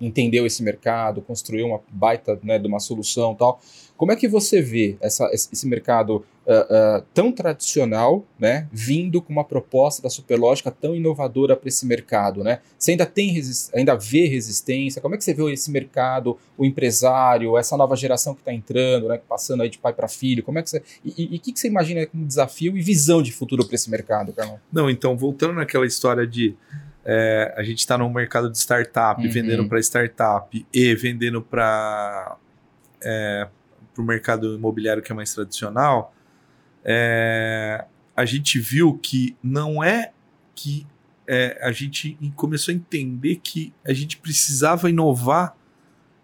entendeu 0.00 0.46
esse 0.46 0.62
mercado, 0.62 1.22
construiu 1.22 1.66
uma 1.66 1.80
baita 1.90 2.38
né, 2.42 2.58
de 2.58 2.66
uma 2.66 2.80
solução 2.80 3.34
tal. 3.34 3.60
Como 3.96 4.12
é 4.12 4.16
que 4.16 4.28
você 4.28 4.62
vê 4.62 4.96
essa, 5.00 5.28
esse 5.32 5.66
mercado 5.66 6.24
ah, 6.50 6.66
ah, 6.70 7.04
tão 7.12 7.30
tradicional, 7.30 8.24
né, 8.38 8.66
vindo 8.72 9.20
com 9.20 9.30
uma 9.30 9.44
proposta 9.44 10.00
da 10.00 10.08
Superlógica 10.08 10.70
tão 10.70 10.96
inovadora 10.96 11.54
para 11.54 11.68
esse 11.68 11.84
mercado, 11.84 12.42
né? 12.42 12.60
Você 12.78 12.92
ainda 12.92 13.04
tem 13.04 13.38
ainda 13.74 13.94
vê 13.96 14.26
resistência? 14.26 15.02
Como 15.02 15.14
é 15.14 15.18
que 15.18 15.24
você 15.24 15.34
vê 15.34 15.52
esse 15.52 15.70
mercado, 15.70 16.38
o 16.56 16.64
empresário, 16.64 17.58
essa 17.58 17.76
nova 17.76 17.94
geração 17.96 18.34
que 18.34 18.40
está 18.40 18.50
entrando, 18.50 19.08
né, 19.08 19.20
passando 19.28 19.62
aí 19.62 19.68
de 19.68 19.76
pai 19.78 19.92
para 19.92 20.08
filho? 20.08 20.42
Como 20.42 20.58
é 20.58 20.62
que 20.62 20.70
você 20.70 20.82
e 21.04 21.36
o 21.36 21.40
que, 21.40 21.52
que 21.52 21.60
você 21.60 21.68
imagina 21.68 22.06
como 22.06 22.24
desafio 22.24 22.78
e 22.78 22.80
visão 22.80 23.20
de 23.20 23.30
futuro 23.30 23.66
para 23.66 23.74
esse 23.74 23.90
mercado, 23.90 24.32
Carlão? 24.32 24.58
Não, 24.72 24.88
então, 24.88 25.18
voltando 25.18 25.52
naquela 25.52 25.84
história 25.84 26.26
de 26.26 26.56
é, 27.10 27.54
a 27.56 27.62
gente 27.62 27.78
está 27.78 27.96
no 27.96 28.10
mercado 28.10 28.50
de 28.50 28.58
startup, 28.58 29.24
Uhum. 29.24 29.32
vendendo 29.32 29.66
para 29.66 29.80
startup 29.80 30.66
e 30.70 30.94
vendendo 30.94 31.40
para 31.40 32.36
o 33.96 34.02
mercado 34.02 34.54
imobiliário 34.54 35.02
que 35.02 35.10
é 35.10 35.14
mais 35.14 35.32
tradicional, 35.32 36.14
é, 36.84 37.86
a 38.14 38.26
gente 38.26 38.60
viu 38.60 38.98
que 39.02 39.34
não 39.42 39.82
é 39.82 40.12
que 40.54 40.86
é, 41.26 41.58
a 41.62 41.72
gente 41.72 42.18
começou 42.36 42.72
a 42.72 42.74
entender 42.74 43.36
que 43.42 43.72
a 43.86 43.94
gente 43.94 44.18
precisava 44.18 44.90
inovar 44.90 45.56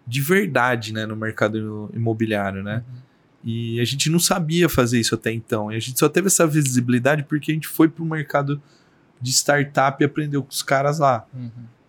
de 0.05 0.21
verdade 0.21 0.93
né, 0.93 1.07
no 1.07 1.15
mercado 1.15 1.89
imobiliário, 1.93 2.61
né? 2.61 2.83
E 3.43 3.79
a 3.79 3.85
gente 3.85 4.09
não 4.09 4.19
sabia 4.19 4.69
fazer 4.69 4.99
isso 4.99 5.15
até 5.15 5.31
então. 5.31 5.71
E 5.71 5.75
a 5.75 5.79
gente 5.79 5.97
só 5.97 6.09
teve 6.09 6.27
essa 6.27 6.45
visibilidade 6.45 7.23
porque 7.23 7.51
a 7.51 7.53
gente 7.53 7.67
foi 7.67 7.87
para 7.87 8.03
o 8.03 8.05
mercado 8.05 8.61
de 9.21 9.31
startup 9.31 10.01
e 10.01 10.05
aprendeu 10.05 10.43
com 10.43 10.49
os 10.49 10.61
caras 10.63 10.99
lá. 10.99 11.25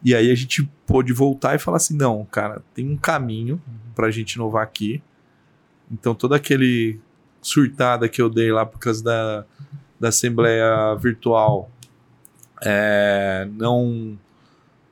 E 0.03 0.14
aí 0.14 0.31
a 0.31 0.35
gente 0.35 0.62
pôde 0.87 1.12
voltar 1.12 1.55
e 1.55 1.59
falar 1.59 1.79
assim: 1.79 1.97
não, 1.97 2.24
cara, 2.27 2.62
tem 2.74 2.89
um 2.89 2.97
caminho 2.97 3.61
para 3.95 4.07
a 4.07 4.11
gente 4.11 4.35
inovar 4.35 4.62
aqui. 4.62 5.03
Então, 5.91 6.14
todo 6.14 6.35
aquele 6.35 6.99
surtada 7.43 8.09
que 8.09 8.20
eu 8.20 8.29
dei 8.29 8.51
lá 8.53 8.64
por 8.66 8.79
causa 8.79 9.03
da, 9.05 9.45
da 10.01 10.09
Assembleia 10.09 10.95
Virtual, 10.97 11.70
é, 12.62 13.47
não. 13.53 14.18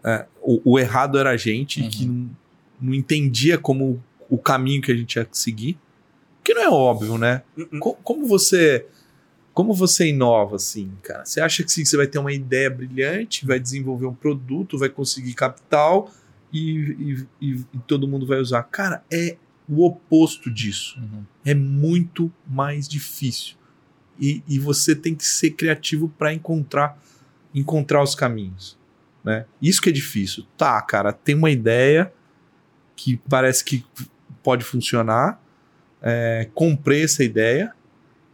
é, 0.03 0.26
o, 0.43 0.72
o 0.72 0.78
errado 0.78 1.18
era 1.18 1.30
a 1.30 1.37
gente, 1.37 1.80
Uhum. 1.82 1.89
que 1.91 2.07
não, 2.07 2.30
não 2.80 2.95
entendia 2.95 3.59
como 3.59 4.03
o 4.28 4.39
caminho 4.39 4.82
que 4.82 4.93
a 4.93 4.97
gente 4.97 5.16
ia 5.16 5.26
seguir. 5.32 5.78
Que 6.43 6.53
não 6.55 6.62
é 6.62 6.68
óbvio, 6.68 7.16
né? 7.18 7.43
Uh-uh. 7.57 7.78
Co- 7.80 7.95
como 8.03 8.26
você 8.26 8.87
como 9.55 9.72
você 9.72 10.09
inova 10.09 10.57
assim, 10.57 10.92
cara? 11.02 11.24
Você 11.24 11.40
acha 11.40 11.62
que 11.62 11.70
sim, 11.72 11.84
você 11.84 11.96
vai 11.96 12.07
ter 12.09 12.18
uma 12.18 12.32
ideia 12.32 12.68
brilhante, 12.68 13.46
vai 13.46 13.59
desenvolver 13.61 14.07
um 14.07 14.14
produto, 14.14 14.76
vai 14.76 14.88
conseguir 14.88 15.32
capital 15.34 16.11
e, 16.52 17.26
e, 17.40 17.46
e- 17.52 17.64
e 17.72 17.78
todo 17.86 18.07
mundo 18.09 18.26
vai 18.26 18.38
usar. 18.40 18.64
Cara, 18.64 19.02
é 19.12 19.36
o 19.68 19.86
oposto 19.86 20.50
disso. 20.50 20.98
Uhum. 21.00 21.22
É 21.44 21.55
muito 21.55 22.30
mais 22.46 22.86
difícil. 22.88 23.57
E, 24.20 24.42
e 24.48 24.59
você 24.59 24.94
tem 24.94 25.14
que 25.14 25.24
ser 25.24 25.52
criativo 25.52 26.09
para 26.18 26.32
encontrar 26.34 27.00
encontrar 27.55 28.02
os 28.02 28.14
caminhos, 28.16 28.76
né? 29.22 29.46
Isso 29.62 29.80
que 29.80 29.88
é 29.88 29.92
difícil. 29.92 30.44
Tá, 30.57 30.82
cara, 30.82 31.12
tem 31.12 31.36
uma 31.36 31.50
ideia 31.50 32.12
que 32.96 33.16
parece 33.28 33.64
que 33.64 33.84
pode 34.42 34.64
funcionar. 34.64 35.40
é, 36.02 36.48
comprei 36.55 37.05
essa 37.05 37.22
ideia, 37.24 37.72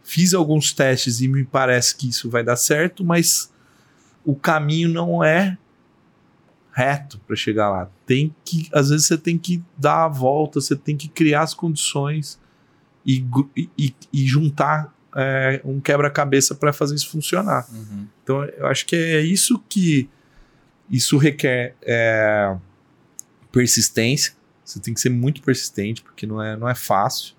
fiz 0.03 0.33
alguns 0.33 0.73
testes 0.73 1.21
e 1.21 1.27
me 1.27 1.43
parece 1.43 1.95
que 1.95 2.09
isso 2.09 2.29
vai 2.29 2.43
dar 2.43 2.55
certo, 2.55 3.03
mas 3.03 3.51
o 4.25 4.35
caminho 4.35 4.89
não 4.89 5.23
é 5.23 5.57
reto 6.73 7.19
para 7.27 7.35
chegar 7.35 7.69
lá. 7.69 7.89
Tem 8.05 8.33
que, 8.45 8.69
às 8.73 8.89
vezes 8.89 9.05
você 9.07 9.17
tem 9.17 9.37
que 9.37 9.61
dar 9.77 10.05
a 10.05 10.07
volta, 10.07 10.59
você 10.61 10.75
tem 10.75 10.95
que 10.95 11.07
criar 11.07 11.41
as 11.41 11.53
condições 11.53 12.39
e, 13.05 13.25
e- 13.77 13.93
e 14.13 14.25
juntar 14.27 14.93
é, 15.15 15.59
um 15.65 15.79
quebra-cabeça 15.81 16.55
para 16.55 16.71
fazer 16.71 16.95
isso 16.95 17.09
funcionar. 17.09 17.67
Uhum. 17.71 18.07
Então 18.23 18.43
eu 18.45 18.67
acho 18.67 18.85
que 18.85 18.95
é 18.95 19.21
isso 19.21 19.59
que 19.67 20.09
isso 20.89 21.17
requer 21.17 21.75
é, 21.81 22.55
persistência. 23.51 24.33
Você 24.63 24.79
tem 24.79 24.93
que 24.93 25.01
ser 25.01 25.09
muito 25.09 25.41
persistente 25.41 26.01
porque 26.01 26.25
não 26.25 26.41
é, 26.41 26.55
não 26.55 26.69
é 26.69 26.75
fácil, 26.75 27.35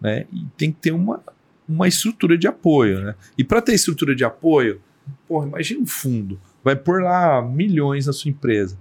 né? 0.00 0.26
E 0.32 0.46
tem 0.56 0.72
que 0.72 0.78
ter 0.78 0.92
uma, 0.92 1.22
uma 1.70 1.86
estrutura 1.86 2.36
de 2.36 2.48
apoio, 2.48 3.00
né? 3.00 3.14
E 3.38 3.44
para 3.44 3.62
ter 3.62 3.74
estrutura 3.74 4.14
de 4.14 4.24
apoio, 4.24 4.80
porra, 5.28 5.46
imagina 5.46 5.80
um 5.80 5.86
fundo, 5.86 6.40
vai 6.64 6.74
pôr 6.74 7.02
lá 7.02 7.40
milhões 7.40 8.06
na 8.06 8.12
sua 8.12 8.28
empresa. 8.28 8.76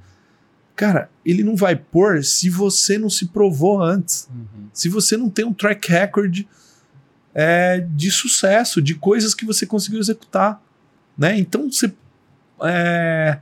Cara, 0.76 1.10
ele 1.26 1.44
não 1.44 1.56
vai 1.56 1.76
pôr 1.76 2.24
se 2.24 2.50
você 2.50 2.98
não 2.98 3.10
se 3.10 3.28
provou 3.28 3.82
antes 3.82 4.28
Uhum. 4.34 4.70
se 4.74 4.88
você 4.88 5.18
não 5.18 5.30
tem 5.30 5.46
um 5.46 5.54
track 5.54 5.92
record 5.92 6.46
é, 7.36 7.86
de 7.92 8.10
sucesso, 8.10 8.82
de 8.82 8.96
coisas 8.96 9.36
que 9.36 9.46
você 9.46 9.66
conseguiu 9.66 10.00
executar, 10.00 10.62
né? 11.18 11.38
Então 11.38 11.70
você 11.72 11.94
é, 12.64 13.40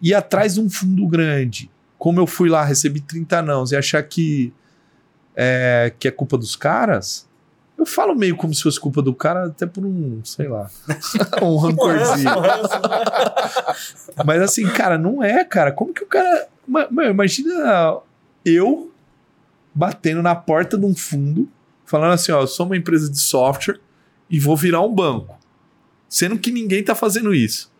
ir 0.00 0.14
atrás 0.14 0.54
de 0.54 0.60
um 0.60 0.70
fundo 0.70 1.06
grande, 1.08 1.70
como 1.98 2.20
eu 2.20 2.26
fui 2.26 2.48
lá, 2.48 2.64
recebi 2.64 3.00
30 3.00 3.42
nãos 3.42 3.72
e 3.72 3.76
achar 3.76 4.02
que 4.02 4.52
é, 5.34 5.92
que 5.98 6.06
é 6.06 6.10
culpa 6.10 6.38
dos 6.38 6.54
caras, 6.54 7.28
eu 7.76 7.84
falo 7.86 8.14
meio 8.14 8.36
como 8.36 8.54
se 8.54 8.62
fosse 8.62 8.78
culpa 8.80 9.02
do 9.02 9.14
cara, 9.14 9.46
até 9.46 9.66
por 9.66 9.84
um, 9.84 10.20
sei 10.24 10.48
lá, 10.48 10.70
um 11.42 11.56
rancorzinho. 11.56 12.30
Mas 14.24 14.42
assim, 14.42 14.66
cara, 14.68 14.96
não 14.98 15.22
é, 15.22 15.44
cara. 15.44 15.72
Como 15.72 15.92
que 15.92 16.02
o 16.04 16.06
cara. 16.06 16.48
Ma- 16.66 16.88
Mano, 16.90 17.10
imagina 17.10 17.98
eu 18.44 18.90
batendo 19.74 20.22
na 20.22 20.34
porta 20.34 20.78
de 20.78 20.86
um 20.86 20.94
fundo, 20.94 21.48
falando 21.84 22.12
assim: 22.12 22.32
ó, 22.32 22.40
eu 22.42 22.46
sou 22.46 22.66
uma 22.66 22.76
empresa 22.76 23.10
de 23.10 23.18
software 23.20 23.80
e 24.30 24.38
vou 24.38 24.56
virar 24.56 24.80
um 24.80 24.94
banco. 24.94 25.38
Sendo 26.08 26.38
que 26.38 26.50
ninguém 26.50 26.82
tá 26.82 26.94
fazendo 26.94 27.34
isso. 27.34 27.72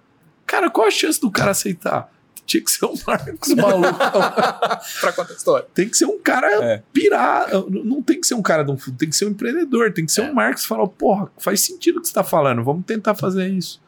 Cara, 0.47 0.68
qual 0.70 0.86
a 0.86 0.90
chance 0.90 1.20
do 1.20 1.30
cara 1.30 1.53
aceitar? 1.53 2.12
Tinha 2.47 2.62
que 2.62 2.70
ser 2.70 2.84
um 2.84 2.95
Marcos 3.07 3.55
maluco. 3.55 3.99
pra 5.01 5.12
contar 5.12 5.32
a 5.32 5.36
história. 5.36 5.66
tem 5.74 5.88
que 5.88 5.97
ser 5.97 6.05
um 6.05 6.18
cara 6.20 6.47
É. 6.62 6.82
pirado. 6.92 7.68
Não 7.70 8.03
tem 8.03 8.20
que 8.20 8.26
ser 8.26 8.34
um 8.34 8.42
cara 8.42 8.62
de 8.62 8.70
um 8.70 8.76
fundo, 8.76 8.99
tem 8.99 9.09
que 9.09 9.16
ser 9.16 9.24
um 9.26 9.30
empreendedor, 9.30 9.92
tem 9.92 10.05
que 10.05 10.12
ser 10.12 10.22
É. 10.22 10.30
um 10.30 10.34
Marcos 10.34 10.62
que 10.62 10.68
fala, 10.68 10.86
porra, 10.86 11.30
faz 11.38 11.61
sentido 11.61 11.99
o 11.99 12.03
que 12.03 12.09
você 12.09 12.14
tá 12.14 12.22
falando, 12.24 12.62
vamos 12.62 12.84
tentar 12.84 13.14
fazer 13.14 13.49
isso. 13.49 13.80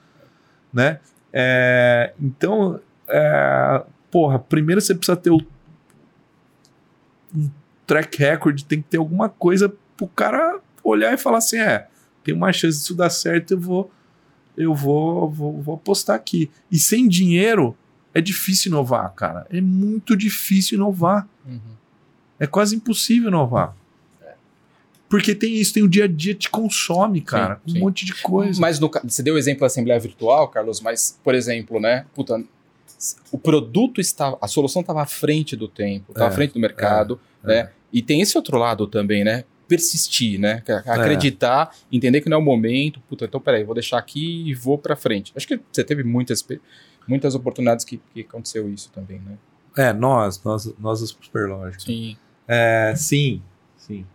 Né? 0.72 1.00
É, 1.32 2.14
então, 2.20 2.80
é, 3.09 3.82
porra, 4.11 4.38
primeiro 4.38 4.80
você 4.80 4.94
precisa 4.94 5.16
ter 5.16 5.30
o, 5.30 5.40
um 7.34 7.50
track 7.86 8.18
record, 8.18 8.62
tem 8.62 8.80
que 8.80 8.88
ter 8.88 8.96
alguma 8.96 9.28
coisa 9.28 9.72
pro 9.96 10.07
cara 10.09 10.61
olhar 10.82 11.12
e 11.12 11.18
falar 11.18 11.38
assim: 11.38 11.59
é, 11.59 11.88
tem 12.24 12.34
uma 12.34 12.52
chance 12.52 12.78
disso 12.78 12.94
dar 12.94 13.11
certo, 13.11 13.52
eu 13.52 13.61
vou, 13.61 13.90
eu 14.57 14.74
vou, 14.74 15.30
vou, 15.30 15.61
vou 15.62 15.74
apostar 15.74 16.16
aqui. 16.16 16.50
E 16.70 16.78
sem 16.78 17.07
dinheiro 17.07 17.76
é 18.18 18.20
difícil 18.20 18.70
inovar, 18.70 19.12
cara. 19.14 19.46
É 19.50 19.60
muito 19.60 20.16
difícil 20.16 20.76
inovar. 20.76 21.28
Uhum. 21.46 21.60
É 22.38 22.46
quase 22.46 22.74
impossível 22.76 23.28
inovar. 23.28 23.74
Porque 25.08 25.34
tem 25.34 25.54
isso, 25.54 25.72
tem 25.72 25.82
o 25.84 25.88
dia 25.88 26.04
a 26.04 26.08
dia 26.08 26.34
te 26.34 26.50
consome, 26.50 27.20
cara, 27.20 27.60
sim. 27.66 27.76
um 27.76 27.80
monte 27.80 28.04
de 28.04 28.12
coisa. 28.22 28.60
Mas 28.60 28.80
no 28.80 28.90
você 29.04 29.22
deu 29.22 29.34
o 29.34 29.38
exemplo 29.38 29.60
da 29.60 29.66
Assembleia 29.66 30.00
Virtual, 30.00 30.48
Carlos, 30.48 30.80
mas, 30.80 31.16
por 31.22 31.32
exemplo, 31.34 31.78
né? 31.78 32.04
Puta, 32.14 32.42
o 33.30 33.38
produto 33.38 34.00
estava. 34.00 34.36
A 34.40 34.48
solução 34.48 34.80
estava 34.80 35.02
à 35.02 35.06
frente 35.06 35.54
do 35.54 35.68
tempo, 35.68 36.10
estava 36.10 36.30
É, 36.30 36.32
à 36.32 36.34
frente 36.34 36.54
do 36.54 36.58
mercado, 36.60 37.20
é. 37.44 37.46
né? 37.46 37.70
E 37.92 38.02
tem 38.02 38.20
esse 38.20 38.36
outro 38.36 38.58
lado 38.58 38.86
também, 38.88 39.22
né? 39.22 39.44
Persistir, 39.68 40.40
né? 40.40 40.62
Acreditar, 40.86 41.70
entender 41.90 42.20
que 42.20 42.28
não 42.28 42.38
é 42.38 42.40
o 42.40 42.44
momento. 42.44 42.98
Puta, 43.08 43.26
então 43.26 43.40
peraí, 43.40 43.62
vou 43.62 43.74
deixar 43.74 43.98
aqui 43.98 44.42
e 44.48 44.54
vou 44.54 44.76
pra 44.76 44.96
frente. 44.96 45.32
Acho 45.36 45.46
que 45.46 45.60
você 45.72 45.84
teve 45.84 46.02
muitas, 46.02 46.42
pe- 46.42 46.60
muitas 47.07 47.34
oportunidades 47.34 47.84
que, 47.84 47.98
que 48.12 48.20
aconteceu 48.20 48.68
isso 48.68 48.90
também, 48.92 49.20
né? 49.20 49.38
É, 49.76 49.92
nós, 49.92 50.42
nós, 50.42 50.72
nós 50.78 51.02
as 51.02 51.11
Superlógicas. 51.11 51.84
Sim. 51.84 52.16
É, 52.48 52.94
sim, 52.96 53.42
sim. 53.76 54.07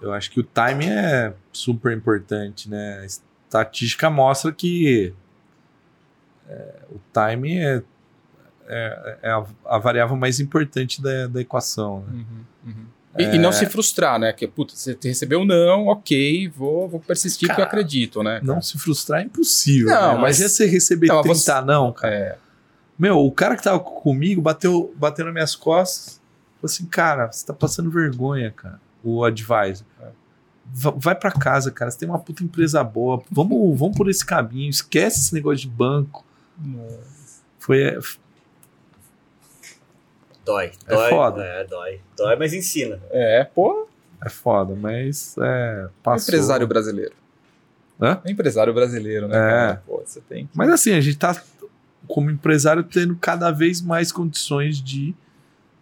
Eu 0.00 0.12
acho 0.12 0.30
que 0.30 0.40
o 0.40 0.42
time 0.42 0.86
é 0.86 1.34
super 1.52 1.96
importante, 1.96 2.68
né? 2.68 3.00
A 3.00 3.04
estatística 3.06 4.10
mostra 4.10 4.52
que 4.52 5.14
é, 6.48 6.74
o 6.90 7.00
time 7.12 7.58
é, 7.58 7.82
é, 8.68 9.18
é 9.22 9.30
a, 9.30 9.46
a 9.64 9.78
variável 9.78 10.16
mais 10.16 10.40
importante 10.40 11.00
da, 11.00 11.26
da 11.26 11.40
equação. 11.40 12.04
Né? 12.06 12.12
Uhum, 12.12 12.44
uhum. 12.66 12.86
E, 13.18 13.36
e 13.36 13.38
não 13.38 13.52
se 13.52 13.66
frustrar, 13.66 14.18
né? 14.18 14.32
Que, 14.32 14.46
puta, 14.46 14.74
você 14.76 14.96
recebeu 15.02 15.44
não, 15.44 15.86
ok, 15.86 16.48
vou, 16.48 16.88
vou 16.88 17.00
persistir 17.00 17.46
que 17.48 17.52
eu 17.52 17.56
Cara, 17.56 17.68
acredito, 17.68 18.22
né? 18.22 18.40
Não 18.42 18.60
se 18.62 18.78
frustrar 18.78 19.20
é 19.20 19.24
impossível. 19.24 19.88
Não, 19.88 19.94
né? 20.14 20.20
mas- 20.20 20.38
Imagina 20.38 20.48
você 20.48 20.66
receber 20.66 21.06
Não, 21.08 21.22
30 21.22 21.34
você- 21.38 21.60
não, 21.62 21.92
cara. 21.92 22.14
É, 22.14 22.38
Meu, 22.98 23.18
o 23.18 23.30
cara 23.30 23.56
que 23.56 23.62
tava 23.62 23.78
comigo 23.80 24.40
bateu, 24.40 24.94
bateu 24.96 25.24
nas 25.26 25.34
minhas 25.34 25.54
costas. 25.54 26.14
Falou 26.60 26.64
assim, 26.72 26.86
cara, 26.86 27.30
você 27.30 27.44
tá 27.44 27.52
passando 27.52 27.90
vergonha, 27.90 28.50
cara. 28.50 28.80
O 29.04 29.22
advisor. 29.24 29.84
Va- 30.74 30.94
Vai 30.96 31.14
pra 31.14 31.30
casa, 31.30 31.70
cara. 31.70 31.90
Você 31.90 31.98
tem 31.98 32.08
uma 32.08 32.18
puta 32.18 32.42
empresa 32.42 32.82
boa. 32.82 33.22
Vamos, 33.30 33.78
vamos 33.78 33.96
por 33.96 34.08
esse 34.08 34.24
caminho. 34.24 34.70
Esquece 34.70 35.20
esse 35.20 35.34
negócio 35.34 35.58
de 35.58 35.68
banco. 35.68 36.24
Foi. 37.58 37.98
É, 40.46 40.52
Dói, 40.52 40.72
É 40.86 40.94
dói. 40.94 41.10
foda. 41.10 41.42
É, 41.44 41.64
dói. 41.64 42.00
Dói, 42.16 42.36
mas 42.36 42.52
ensina. 42.54 43.00
é 43.10 43.44
pô, 43.44 43.88
É 44.24 44.28
foda, 44.28 44.74
mas 44.74 45.34
é. 45.40 45.88
Passou. 46.02 46.28
empresário 46.34 46.66
brasileiro. 46.66 47.12
Hã? 48.00 48.20
É 48.24 48.30
empresário 48.30 48.72
brasileiro, 48.74 49.26
né? 49.28 49.36
É. 49.36 49.40
cara? 49.40 49.82
Pô, 49.86 50.02
você 50.04 50.20
tem 50.20 50.46
que... 50.46 50.52
Mas 50.56 50.70
assim, 50.70 50.92
a 50.92 51.00
gente 51.00 51.16
tá, 51.18 51.40
como 52.06 52.30
empresário, 52.30 52.82
tendo 52.84 53.16
cada 53.16 53.50
vez 53.50 53.80
mais 53.80 54.12
condições 54.12 54.80
de, 54.82 55.14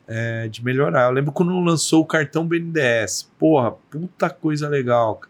é, 0.07 0.47
de 0.49 0.65
melhorar. 0.65 1.09
Eu 1.09 1.11
lembro 1.13 1.33
quando 1.33 1.59
lançou 1.61 2.03
o 2.03 2.07
cartão 2.07 2.47
BNDES. 2.47 3.31
Porra, 3.39 3.73
puta 3.91 4.31
coisa 4.31 4.69
legal. 4.69 5.21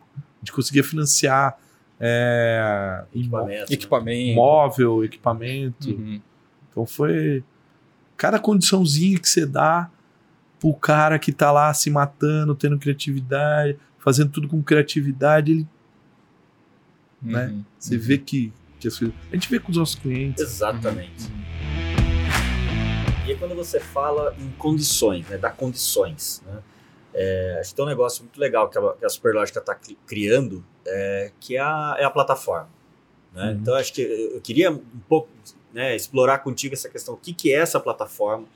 gente 0.40 0.52
conseguia 0.52 0.84
financiar 0.84 1.58
é, 1.98 3.02
imó- 3.14 3.38
Equipamento. 3.40 3.70
né? 3.70 3.74
Equipamento. 3.74 4.34
móvel, 4.34 5.04
equipamento. 5.04 5.88
Uhum. 5.90 6.20
Então 6.70 6.84
foi. 6.86 7.42
Cada 8.16 8.38
condiçãozinha 8.38 9.18
que 9.18 9.28
você 9.28 9.44
dá 9.44 9.90
pro 10.60 10.72
cara 10.74 11.18
que 11.18 11.32
tá 11.32 11.50
lá 11.52 11.72
se 11.74 11.90
matando, 11.90 12.54
tendo 12.54 12.78
criatividade, 12.78 13.78
fazendo 13.98 14.30
tudo 14.30 14.48
com 14.48 14.62
criatividade, 14.62 15.52
ele, 15.52 15.66
né? 17.22 17.46
Uhum. 17.48 17.64
você 17.78 17.96
Uhum. 17.96 18.00
vê 18.02 18.18
que, 18.18 18.52
que 18.78 18.88
as 18.88 18.98
coisas- 18.98 19.16
A 19.30 19.34
gente 19.34 19.48
vê 19.50 19.58
com 19.58 19.70
os 19.70 19.76
nossos 19.76 19.94
clientes. 19.96 20.42
Exatamente. 20.42 21.30
E 23.26 23.30
aí 23.30 23.36
quando 23.38 23.54
você 23.54 23.80
fala 23.80 24.34
em 24.38 24.50
condições, 24.58 25.26
né, 25.28 25.38
dar 25.38 25.50
condições, 25.56 26.42
né, 26.46 26.58
é, 27.14 27.58
acho 27.60 27.70
que 27.70 27.76
tem 27.76 27.84
um 27.84 27.88
negócio 27.88 28.22
muito 28.22 28.38
legal 28.38 28.68
que 28.68 28.76
a, 28.78 28.92
que 28.94 29.04
a 29.04 29.08
Superlógica 29.08 29.60
está 29.60 29.74
criando, 30.06 30.64
é, 30.86 31.32
que 31.40 31.56
é 31.56 31.60
a, 31.60 31.96
é 31.98 32.04
a 32.04 32.10
plataforma. 32.10 32.68
Né? 33.32 33.46
Uhum. 33.46 33.52
Então 33.52 33.74
acho 33.74 33.92
que 33.92 34.02
eu 34.02 34.34
eu 34.36 34.40
queria 34.40 34.70
um 34.70 34.82
pouco 35.08 35.28
né, 35.74 35.96
explorar 35.96 36.38
contigo 36.38 36.72
essa 36.72 36.88
questão, 36.88 37.14
o 37.14 37.16
que, 37.16 37.34
que 37.34 37.52
é 37.52 37.56
essa 37.56 37.80
plataforma, 37.80 38.46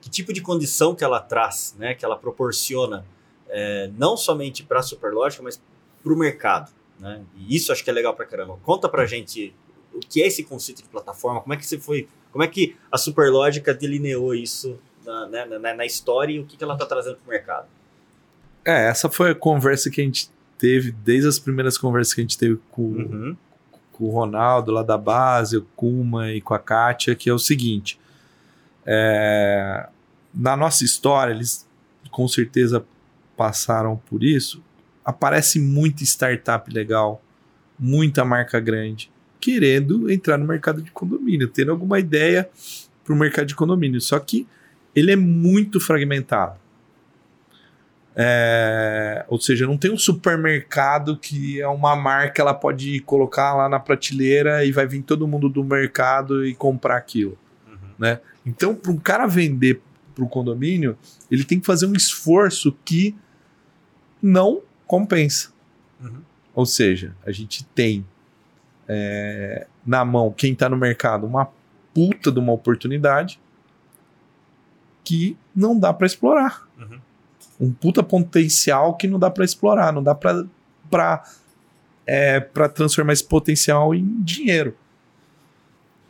que 0.00 0.10
tipo 0.10 0.30
de 0.30 0.42
condição 0.42 0.94
que 0.94 1.02
ela 1.02 1.18
traz, 1.18 1.74
né, 1.78 1.94
que 1.94 2.04
ela 2.04 2.16
proporciona, 2.16 3.04
é, 3.48 3.90
não 3.96 4.14
somente 4.14 4.62
para 4.62 4.80
a 4.80 4.82
Superlógica, 4.82 5.42
mas 5.42 5.60
para 6.04 6.12
o 6.12 6.16
mercado. 6.16 6.70
Né? 7.00 7.22
E 7.34 7.56
isso 7.56 7.72
acho 7.72 7.82
que 7.82 7.88
é 7.88 7.92
legal 7.92 8.14
para 8.14 8.26
caramba. 8.26 8.58
Conta 8.62 8.88
pra 8.90 9.06
gente 9.06 9.54
o 9.94 10.00
que 10.00 10.22
é 10.22 10.26
esse 10.26 10.44
conceito 10.44 10.82
de 10.82 10.88
plataforma, 10.88 11.40
como 11.40 11.54
é 11.54 11.56
que 11.56 11.66
você 11.66 11.78
foi, 11.78 12.06
como 12.30 12.44
é 12.44 12.46
que 12.46 12.76
a 12.92 12.98
Superlógica 12.98 13.72
delineou 13.72 14.34
isso 14.34 14.78
na, 15.02 15.26
né, 15.26 15.44
na, 15.46 15.74
na 15.74 15.86
história 15.86 16.34
e 16.34 16.38
o 16.38 16.44
que, 16.44 16.58
que 16.58 16.62
ela 16.62 16.74
está 16.74 16.84
trazendo 16.84 17.16
para 17.16 17.26
o 17.26 17.30
mercado. 17.30 17.66
É, 18.66 18.88
essa 18.88 19.08
foi 19.08 19.30
a 19.30 19.34
conversa 19.34 19.88
que 19.90 20.00
a 20.02 20.04
gente 20.04 20.28
teve, 20.58 20.92
desde 20.92 21.28
as 21.28 21.38
primeiras 21.38 21.78
conversas 21.78 22.12
que 22.12 22.20
a 22.20 22.24
gente 22.24 22.36
teve 22.36 22.58
com, 22.70 22.82
Uhum. 22.82 23.36
Com 23.96 24.04
o 24.04 24.10
Ronaldo 24.10 24.72
lá 24.72 24.82
da 24.82 24.98
base, 24.98 25.56
o 25.56 25.66
Kuma 25.74 26.32
e 26.32 26.40
com 26.40 26.54
a 26.54 26.58
Kátia, 26.58 27.14
que 27.14 27.30
é 27.30 27.32
o 27.32 27.38
seguinte: 27.38 27.98
É, 28.84 29.88
na 30.34 30.56
nossa 30.56 30.84
história, 30.84 31.32
eles 31.32 31.66
com 32.10 32.28
certeza 32.28 32.84
passaram 33.36 33.96
por 34.08 34.22
isso. 34.22 34.62
Aparece 35.04 35.58
muita 35.58 36.02
startup 36.02 36.72
legal, 36.72 37.22
muita 37.78 38.24
marca 38.24 38.60
grande, 38.60 39.10
querendo 39.40 40.10
entrar 40.10 40.36
no 40.36 40.46
mercado 40.46 40.82
de 40.82 40.90
condomínio, 40.90 41.48
tendo 41.48 41.70
alguma 41.70 41.98
ideia 41.98 42.48
para 43.04 43.14
o 43.14 43.16
mercado 43.16 43.46
de 43.46 43.54
condomínio. 43.54 44.00
Só 44.00 44.18
que 44.18 44.46
ele 44.94 45.12
é 45.12 45.16
muito 45.16 45.78
fragmentado. 45.78 46.58
É, 48.18 49.26
ou 49.28 49.38
seja, 49.38 49.66
não 49.66 49.76
tem 49.76 49.92
um 49.92 49.98
supermercado 49.98 51.18
que 51.18 51.60
é 51.60 51.68
uma 51.68 51.94
marca, 51.94 52.40
ela 52.40 52.54
pode 52.54 53.00
colocar 53.00 53.54
lá 53.54 53.68
na 53.68 53.78
prateleira 53.78 54.64
e 54.64 54.72
vai 54.72 54.86
vir 54.86 55.02
todo 55.02 55.28
mundo 55.28 55.50
do 55.50 55.62
mercado 55.62 56.46
e 56.46 56.54
comprar 56.54 56.96
aquilo. 56.96 57.36
Uhum. 57.66 57.76
Né? 57.98 58.20
Então, 58.44 58.74
para 58.74 58.90
um 58.90 58.96
cara 58.96 59.26
vender 59.26 59.82
para 60.14 60.24
o 60.24 60.28
condomínio, 60.28 60.96
ele 61.30 61.44
tem 61.44 61.60
que 61.60 61.66
fazer 61.66 61.84
um 61.84 61.92
esforço 61.92 62.74
que 62.86 63.14
não 64.22 64.62
compensa. 64.86 65.50
Uhum. 66.00 66.22
Ou 66.54 66.64
seja, 66.64 67.14
a 67.26 67.30
gente 67.30 67.64
tem 67.66 68.06
é, 68.88 69.66
na 69.86 70.06
mão 70.06 70.32
quem 70.32 70.54
está 70.54 70.70
no 70.70 70.76
mercado 70.76 71.26
uma 71.26 71.50
puta 71.92 72.32
de 72.32 72.38
uma 72.38 72.52
oportunidade 72.52 73.38
que 75.04 75.36
não 75.54 75.78
dá 75.78 75.92
para 75.92 76.06
explorar. 76.06 76.66
Uhum. 76.78 76.98
Um 77.60 77.72
puta 77.72 78.02
potencial 78.02 78.94
que 78.96 79.06
não 79.06 79.18
dá 79.18 79.30
para 79.30 79.44
explorar, 79.44 79.92
não 79.92 80.02
dá 80.02 80.14
para 80.14 80.44
é, 82.06 82.38
para 82.38 82.68
transformar 82.68 83.12
esse 83.12 83.24
potencial 83.24 83.94
em 83.94 84.22
dinheiro. 84.22 84.76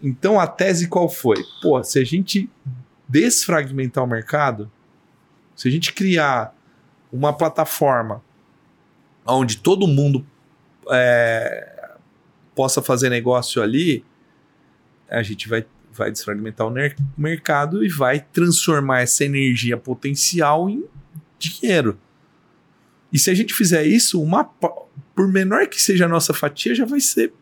Então 0.02 0.38
a 0.38 0.46
tese 0.46 0.88
qual 0.88 1.08
foi? 1.08 1.36
Pô, 1.62 1.82
se 1.82 1.98
a 1.98 2.04
gente 2.04 2.50
desfragmentar 3.08 4.04
o 4.04 4.06
mercado, 4.06 4.70
se 5.54 5.68
a 5.68 5.70
gente 5.70 5.92
criar 5.92 6.54
uma 7.10 7.32
plataforma 7.32 8.22
onde 9.24 9.56
todo 9.58 9.86
mundo 9.86 10.24
é, 10.90 11.94
possa 12.54 12.82
fazer 12.82 13.08
negócio 13.08 13.62
ali, 13.62 14.04
a 15.08 15.22
gente 15.22 15.48
vai, 15.48 15.64
vai 15.92 16.10
desfragmentar 16.10 16.66
o 16.66 16.74
mercado 17.16 17.84
e 17.84 17.88
vai 17.88 18.20
transformar 18.20 19.00
essa 19.00 19.24
energia 19.24 19.76
potencial 19.76 20.68
em 20.68 20.84
dinheiro. 21.38 21.98
E 23.12 23.18
se 23.18 23.30
a 23.30 23.34
gente 23.34 23.54
fizer 23.54 23.84
isso, 23.84 24.22
uma, 24.22 24.44
por 24.44 25.28
menor 25.28 25.66
que 25.68 25.80
seja 25.80 26.04
a 26.06 26.08
nossa 26.08 26.34
fatia, 26.34 26.74
já 26.74 26.84
vai 26.84 27.00
ser 27.00 27.32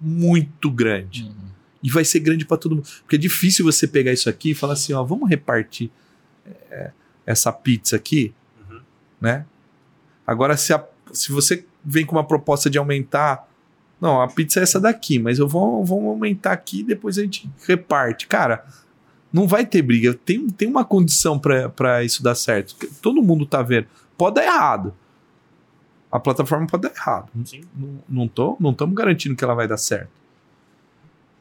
muito 0.00 0.70
grande. 0.70 1.24
Uhum. 1.24 1.50
E 1.82 1.90
vai 1.90 2.04
ser 2.04 2.20
grande 2.20 2.44
para 2.44 2.56
todo 2.56 2.76
mundo. 2.76 2.88
Porque 3.00 3.16
é 3.16 3.18
difícil 3.18 3.64
você 3.64 3.86
pegar 3.86 4.12
isso 4.12 4.28
aqui 4.28 4.50
e 4.50 4.54
falar 4.54 4.74
assim: 4.74 4.92
ó, 4.92 5.02
vamos 5.02 5.28
repartir 5.28 5.90
é, 6.70 6.92
essa 7.26 7.52
pizza 7.52 7.96
aqui, 7.96 8.34
uhum. 8.68 8.80
né? 9.20 9.44
Agora, 10.26 10.56
se, 10.56 10.72
a, 10.72 10.84
se 11.12 11.32
você 11.32 11.64
vem 11.84 12.06
com 12.06 12.16
uma 12.16 12.26
proposta 12.26 12.70
de 12.70 12.78
aumentar 12.78 13.50
não, 14.00 14.22
a 14.22 14.28
pizza 14.28 14.60
é 14.60 14.62
essa 14.62 14.80
daqui, 14.80 15.18
mas 15.18 15.38
eu 15.38 15.46
vou, 15.46 15.84
vou 15.84 16.08
aumentar 16.08 16.52
aqui 16.52 16.80
e 16.80 16.84
depois 16.84 17.18
a 17.18 17.22
gente 17.22 17.50
reparte. 17.66 18.26
Cara, 18.26 18.64
não 19.32 19.46
vai 19.46 19.64
ter 19.64 19.82
briga. 19.82 20.14
Tem, 20.14 20.48
tem 20.48 20.68
uma 20.68 20.84
condição 20.84 21.38
para 21.38 22.04
isso 22.04 22.22
dar 22.22 22.34
certo. 22.34 22.74
Todo 23.00 23.22
mundo 23.22 23.46
tá 23.46 23.62
vendo. 23.62 23.86
Pode 24.16 24.36
dar 24.36 24.44
errado. 24.44 24.94
A 26.10 26.18
plataforma 26.18 26.66
pode 26.66 26.82
dar 26.82 26.94
errado. 26.94 27.30
Sim. 27.44 27.62
Não, 27.74 27.98
não 28.08 28.28
tô, 28.28 28.56
não 28.58 28.72
estamos 28.72 28.94
garantindo 28.94 29.36
que 29.36 29.44
ela 29.44 29.54
vai 29.54 29.68
dar 29.68 29.76
certo. 29.76 30.10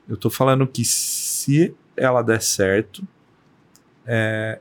Eu 0.08 0.18
tô 0.18 0.30
falando 0.30 0.66
que 0.68 0.84
se 0.84 1.76
ela 1.96 2.22
der 2.22 2.42
certo, 2.42 3.04
é, 4.06 4.60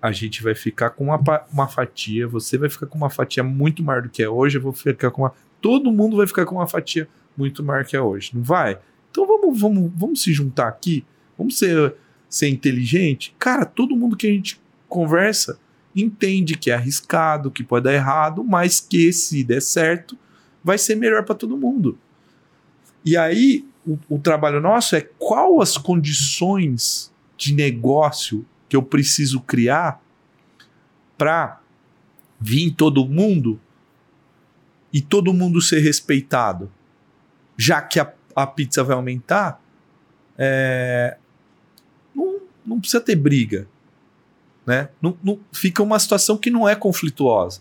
a 0.00 0.12
gente 0.12 0.42
vai 0.42 0.54
ficar 0.54 0.90
com 0.90 1.04
uma, 1.04 1.20
uma 1.52 1.68
fatia, 1.68 2.28
você 2.28 2.56
vai 2.58 2.68
ficar 2.68 2.86
com 2.86 2.96
uma 2.96 3.10
fatia 3.10 3.42
muito 3.42 3.82
maior 3.82 4.02
do 4.02 4.08
que 4.08 4.22
é 4.22 4.28
hoje, 4.28 4.58
eu 4.58 4.62
vou 4.62 4.72
ficar 4.72 5.10
com 5.10 5.22
uma 5.22 5.34
todo 5.64 5.90
mundo 5.90 6.18
vai 6.18 6.26
ficar 6.26 6.44
com 6.44 6.56
uma 6.56 6.66
fatia 6.66 7.08
muito 7.34 7.64
maior 7.64 7.86
que 7.86 7.96
é 7.96 8.00
hoje. 8.00 8.32
Não 8.34 8.42
vai? 8.42 8.78
Então 9.10 9.26
vamos, 9.26 9.58
vamos, 9.58 9.90
vamos 9.96 10.22
se 10.22 10.30
juntar 10.30 10.68
aqui, 10.68 11.06
vamos 11.38 11.58
ser, 11.58 11.94
ser 12.34 12.48
inteligente. 12.48 13.34
Cara, 13.38 13.64
todo 13.64 13.94
mundo 13.94 14.16
que 14.16 14.26
a 14.26 14.30
gente 14.30 14.60
conversa 14.88 15.56
entende 15.94 16.56
que 16.56 16.68
é 16.68 16.74
arriscado, 16.74 17.50
que 17.50 17.62
pode 17.62 17.84
dar 17.84 17.94
errado, 17.94 18.42
mas 18.42 18.80
que 18.80 19.12
se 19.12 19.44
der 19.44 19.62
certo, 19.62 20.18
vai 20.62 20.76
ser 20.76 20.96
melhor 20.96 21.24
para 21.24 21.36
todo 21.36 21.56
mundo. 21.56 21.96
E 23.04 23.16
aí, 23.16 23.64
o, 23.86 23.96
o 24.08 24.18
trabalho 24.18 24.60
nosso 24.60 24.96
é 24.96 25.00
qual 25.00 25.60
as 25.60 25.78
condições 25.78 27.12
de 27.36 27.54
negócio 27.54 28.44
que 28.68 28.74
eu 28.74 28.82
preciso 28.82 29.40
criar 29.40 30.02
para 31.16 31.60
vir 32.40 32.72
todo 32.72 33.06
mundo 33.06 33.60
e 34.92 35.00
todo 35.00 35.32
mundo 35.32 35.60
ser 35.60 35.78
respeitado, 35.78 36.72
já 37.56 37.80
que 37.80 38.00
a, 38.00 38.12
a 38.34 38.44
pizza 38.44 38.82
vai 38.82 38.96
aumentar, 38.96 39.62
é, 40.36 41.16
não, 42.66 42.80
precisa 42.80 43.00
ter 43.00 43.16
briga. 43.16 43.68
Né? 44.66 44.88
Não, 45.00 45.16
não, 45.22 45.38
fica 45.52 45.82
uma 45.82 45.98
situação 45.98 46.36
que 46.36 46.50
não 46.50 46.68
é 46.68 46.74
conflituosa. 46.74 47.60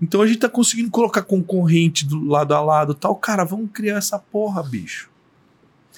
Então 0.00 0.22
a 0.22 0.26
gente 0.26 0.38
tá 0.38 0.48
conseguindo 0.48 0.90
colocar 0.90 1.22
concorrente 1.22 2.06
do 2.06 2.24
lado 2.24 2.54
a 2.54 2.60
lado 2.60 2.94
tal. 2.94 3.14
Cara, 3.16 3.44
vamos 3.44 3.70
criar 3.72 3.98
essa 3.98 4.18
porra, 4.18 4.62
bicho. 4.62 5.10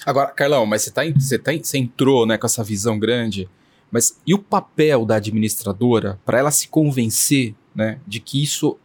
Agora, 0.05 0.31
Carlão, 0.31 0.65
mas 0.65 0.81
você, 0.81 0.91
tá, 0.91 1.01
você, 1.05 1.39
tá, 1.39 1.51
você 1.53 1.77
entrou 1.77 2.25
né, 2.25 2.37
com 2.37 2.45
essa 2.45 2.63
visão 2.63 2.99
grande, 2.99 3.49
mas 3.89 4.19
e 4.27 4.33
o 4.33 4.39
papel 4.39 5.05
da 5.05 5.15
administradora 5.15 6.19
para 6.25 6.39
ela 6.39 6.51
se 6.51 6.67
convencer 6.67 7.55
né, 7.73 7.99
de 8.05 8.19
que 8.19 8.43
isso 8.43 8.77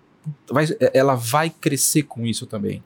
vai, 0.51 0.67
ela 0.95 1.15
vai 1.15 1.51
crescer 1.51 2.05
com 2.05 2.25
isso 2.25 2.47
também. 2.47 2.83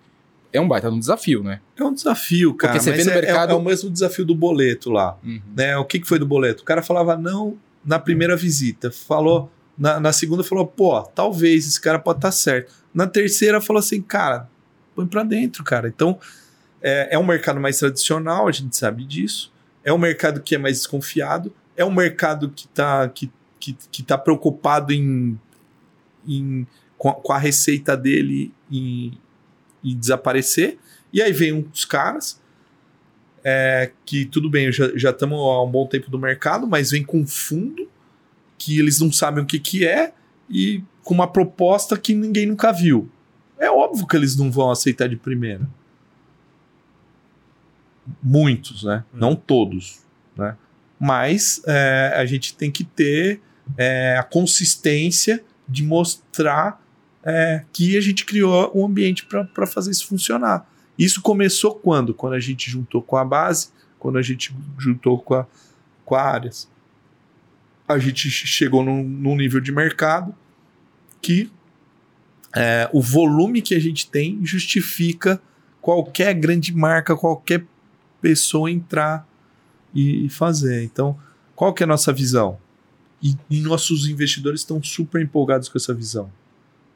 É 0.52 0.60
um 0.60 0.68
baita 0.68 0.90
um 0.90 0.98
desafio, 0.98 1.42
né? 1.42 1.60
É 1.76 1.82
um 1.82 1.94
desafio, 1.94 2.54
cara. 2.54 2.74
Porque 2.74 2.84
você 2.84 2.92
vê 2.92 3.04
no 3.04 3.10
é, 3.10 3.14
mercado... 3.22 3.50
é, 3.50 3.52
é, 3.54 3.56
o 3.56 3.62
mesmo 3.62 3.90
desafio 3.90 4.24
do 4.24 4.34
boleto 4.34 4.90
lá. 4.90 5.16
Uhum. 5.24 5.40
Né? 5.56 5.76
O 5.78 5.84
que, 5.84 5.98
que 5.98 6.06
foi 6.06 6.18
do 6.18 6.26
boleto? 6.26 6.62
O 6.62 6.66
cara 6.66 6.82
falava 6.82 7.16
não 7.16 7.56
na 7.84 7.98
primeira 7.98 8.36
visita. 8.36 8.90
Falou. 8.90 9.50
Na, 9.78 9.98
na 9.98 10.12
segunda 10.12 10.44
falou, 10.44 10.66
pô, 10.66 11.02
talvez 11.02 11.66
esse 11.66 11.80
cara 11.80 11.98
pode 11.98 12.18
estar 12.18 12.28
tá 12.28 12.32
certo. 12.32 12.74
Na 12.92 13.06
terceira 13.06 13.58
falou 13.58 13.80
assim, 13.80 14.02
cara, 14.02 14.46
põe 14.94 15.06
pra 15.06 15.22
dentro, 15.22 15.64
cara. 15.64 15.88
Então, 15.88 16.18
é, 16.82 17.14
é 17.14 17.18
um 17.18 17.24
mercado 17.24 17.58
mais 17.58 17.78
tradicional, 17.78 18.46
a 18.46 18.52
gente 18.52 18.76
sabe 18.76 19.04
disso. 19.04 19.50
É 19.82 19.90
um 19.90 19.98
mercado 19.98 20.42
que 20.42 20.54
é 20.54 20.58
mais 20.58 20.76
desconfiado. 20.76 21.52
É 21.74 21.84
um 21.84 21.90
mercado 21.90 22.50
que 22.50 22.68
tá, 22.68 23.08
que, 23.08 23.32
que, 23.58 23.76
que 23.90 24.02
tá 24.02 24.18
preocupado 24.18 24.92
em, 24.92 25.38
em 26.28 26.66
com 26.98 27.08
a, 27.08 27.14
com 27.14 27.32
a 27.32 27.38
receita 27.38 27.96
dele 27.96 28.52
e, 28.70 29.12
e, 29.82 29.94
desaparecer. 29.94 30.78
E 31.12 31.20
aí 31.20 31.32
vem 31.32 31.52
uns 31.52 31.84
caras 31.84 32.40
é, 33.44 33.90
que, 34.04 34.24
tudo 34.24 34.48
bem, 34.48 34.70
já 34.72 35.10
estamos 35.10 35.38
há 35.38 35.62
um 35.62 35.70
bom 35.70 35.86
tempo 35.86 36.10
no 36.10 36.18
mercado, 36.18 36.66
mas 36.66 36.90
vem 36.90 37.02
com 37.02 37.26
fundo 37.26 37.88
que 38.56 38.78
eles 38.78 39.00
não 39.00 39.10
sabem 39.10 39.42
o 39.42 39.46
que, 39.46 39.58
que 39.58 39.86
é 39.86 40.12
e 40.48 40.82
com 41.02 41.14
uma 41.14 41.26
proposta 41.26 41.98
que 41.98 42.14
ninguém 42.14 42.46
nunca 42.46 42.72
viu. 42.72 43.10
É 43.58 43.70
óbvio 43.70 44.06
que 44.06 44.16
eles 44.16 44.36
não 44.36 44.50
vão 44.50 44.70
aceitar 44.70 45.08
de 45.08 45.16
primeira. 45.16 45.68
Muitos, 48.22 48.84
né? 48.84 49.04
Hum. 49.12 49.18
Não 49.18 49.36
todos, 49.36 50.00
né? 50.36 50.56
Mas 50.98 51.60
é, 51.66 52.14
a 52.16 52.24
gente 52.24 52.54
tem 52.54 52.70
que 52.70 52.84
ter 52.84 53.40
é, 53.76 54.16
a 54.18 54.22
consistência 54.22 55.42
de 55.68 55.82
mostrar 55.82 56.81
é, 57.24 57.64
que 57.72 57.96
a 57.96 58.00
gente 58.00 58.24
criou 58.24 58.70
um 58.74 58.86
ambiente 58.86 59.24
para 59.24 59.66
fazer 59.66 59.90
isso 59.90 60.06
funcionar. 60.06 60.68
Isso 60.98 61.22
começou 61.22 61.74
quando? 61.74 62.12
Quando 62.12 62.34
a 62.34 62.40
gente 62.40 62.70
juntou 62.70 63.02
com 63.02 63.16
a 63.16 63.24
base, 63.24 63.70
quando 63.98 64.18
a 64.18 64.22
gente 64.22 64.54
juntou 64.78 65.18
com 65.18 65.34
a, 65.34 65.46
com 66.04 66.14
a 66.14 66.22
áreas. 66.22 66.68
A 67.86 67.98
gente 67.98 68.30
chegou 68.30 68.84
num, 68.84 69.02
num 69.02 69.36
nível 69.36 69.60
de 69.60 69.72
mercado 69.72 70.34
que 71.20 71.50
é, 72.54 72.90
o 72.92 73.00
volume 73.00 73.62
que 73.62 73.74
a 73.74 73.80
gente 73.80 74.10
tem 74.10 74.44
justifica 74.44 75.40
qualquer 75.80 76.34
grande 76.34 76.74
marca, 76.74 77.16
qualquer 77.16 77.64
pessoa 78.20 78.70
entrar 78.70 79.26
e, 79.94 80.28
fazer. 80.28 80.84
Então, 80.84 81.18
qual 81.54 81.72
que 81.72 81.82
é 81.82 81.84
a 81.84 81.86
nossa 81.86 82.12
visão? 82.12 82.58
E, 83.22 83.36
e 83.48 83.60
nossos 83.60 84.08
investidores 84.08 84.60
estão 84.60 84.82
super 84.82 85.22
empolgados 85.22 85.68
com 85.68 85.78
essa 85.78 85.94
visão 85.94 86.30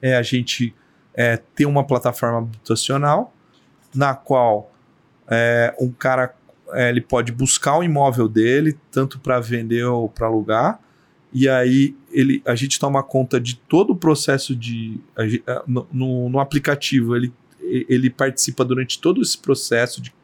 é 0.01 0.17
a 0.17 0.23
gente 0.23 0.75
é, 1.15 1.37
ter 1.37 1.67
uma 1.67 1.85
plataforma 1.85 2.39
habitacional 2.39 3.33
na 3.95 4.15
qual 4.15 4.73
é, 5.29 5.75
um 5.81 5.91
cara 5.91 6.35
é, 6.73 6.91
ele 6.91 7.01
pode 7.01 7.33
buscar 7.33 7.79
o 7.79 7.83
imóvel 7.83 8.29
dele, 8.29 8.79
tanto 8.91 9.19
para 9.19 9.41
vender 9.41 9.85
ou 9.85 10.09
para 10.09 10.27
alugar, 10.27 10.81
e 11.33 11.49
aí 11.49 11.95
ele, 12.11 12.43
a 12.47 12.55
gente 12.55 12.79
toma 12.79 13.03
conta 13.03 13.41
de 13.41 13.57
todo 13.57 13.91
o 13.91 13.97
processo 13.97 14.55
de. 14.55 15.01
A, 15.17 15.63
no, 15.67 15.87
no, 15.93 16.29
no, 16.29 16.41
aplicativo, 16.41 17.15
ele, 17.15 17.33
ele 17.61 18.09
participa 18.09 18.65
durante 18.65 19.01
todo 19.01 19.21
esse 19.21 19.37
processo 19.37 20.01
de, 20.01 20.15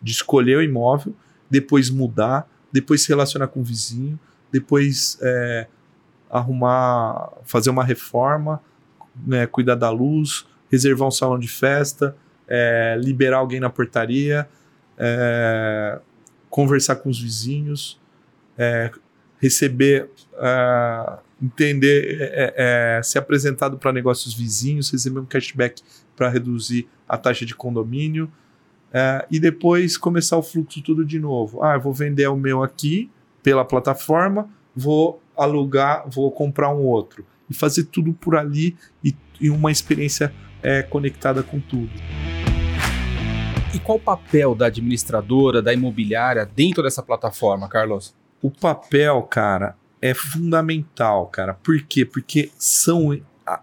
de 0.00 0.12
escolher 0.12 0.56
o 0.56 0.62
imóvel, 0.62 1.14
depois 1.50 1.90
mudar, 1.90 2.48
depois 2.72 3.02
se 3.02 3.08
relacionar 3.08 3.48
com 3.48 3.60
o 3.60 3.64
vizinho, 3.64 4.18
depois 4.50 5.18
é, 5.20 5.66
arrumar, 6.30 7.30
fazer 7.44 7.70
uma 7.70 7.84
reforma, 7.84 8.62
né, 9.26 9.46
cuidar 9.46 9.74
da 9.74 9.90
luz, 9.90 10.46
reservar 10.70 11.08
um 11.08 11.10
salão 11.10 11.38
de 11.38 11.48
festa, 11.48 12.16
é, 12.48 12.96
liberar 12.98 13.38
alguém 13.38 13.60
na 13.60 13.70
portaria, 13.70 14.48
é, 14.98 15.98
conversar 16.48 16.96
com 16.96 17.08
os 17.08 17.20
vizinhos, 17.20 18.00
é, 18.56 18.90
receber, 19.40 20.08
é, 20.34 21.18
entender, 21.42 22.18
é, 22.20 22.54
é, 22.98 23.02
ser 23.02 23.18
apresentado 23.18 23.78
para 23.78 23.92
negócios 23.92 24.34
vizinhos, 24.34 24.90
receber 24.90 25.20
um 25.20 25.24
cashback 25.24 25.82
para 26.16 26.28
reduzir 26.28 26.88
a 27.08 27.16
taxa 27.18 27.44
de 27.44 27.54
condomínio 27.54 28.30
e 29.30 29.40
depois 29.40 29.96
começar 29.96 30.36
o 30.36 30.42
fluxo 30.42 30.82
tudo 30.82 31.02
de 31.02 31.18
novo. 31.18 31.64
Ah, 31.64 31.76
eu 31.76 31.80
vou 31.80 31.94
vender 31.94 32.26
o 32.28 32.36
meu 32.36 32.62
aqui 32.62 33.10
pela 33.42 33.64
plataforma, 33.64 34.50
vou 34.76 35.22
alugar, 35.34 36.04
vou 36.06 36.30
comprar 36.30 36.68
um 36.74 36.82
outro 36.82 37.24
e 37.48 37.54
fazer 37.54 37.84
tudo 37.84 38.12
por 38.12 38.36
ali 38.36 38.76
e, 39.04 39.14
e 39.40 39.50
uma 39.50 39.70
experiência 39.70 40.32
conectada 40.90 41.42
com 41.42 41.58
tudo. 41.58 41.90
E 43.74 43.78
qual 43.78 43.98
o 43.98 44.00
papel 44.00 44.54
da 44.54 44.66
administradora, 44.66 45.62
da 45.62 45.72
imobiliária 45.72 46.44
dentro 46.44 46.82
dessa 46.82 47.02
plataforma, 47.02 47.68
Carlos? 47.68 48.14
O 48.42 48.50
papel, 48.50 49.22
cara, 49.22 49.76
é 50.00 50.12
fundamental, 50.12 51.26
cara. 51.28 51.54
Por 51.54 51.80
quê? 51.82 52.04
Porque 52.04 52.50
são 52.58 53.12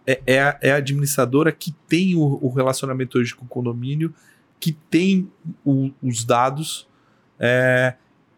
é, 0.07 0.22
é, 0.26 0.41
a, 0.41 0.57
é 0.61 0.72
a 0.72 0.77
administradora 0.77 1.51
que 1.51 1.72
tem 1.88 2.15
o, 2.15 2.39
o, 2.41 2.49
relacionamento 2.49 3.18
hoje 3.18 3.35
com 3.35 3.45
o 3.45 3.47
condomínio, 3.47 4.14
que 4.60 4.72
tem 4.72 5.30
o, 5.65 5.91
os 6.01 6.23
dados. 6.23 6.88
É, 7.39 7.95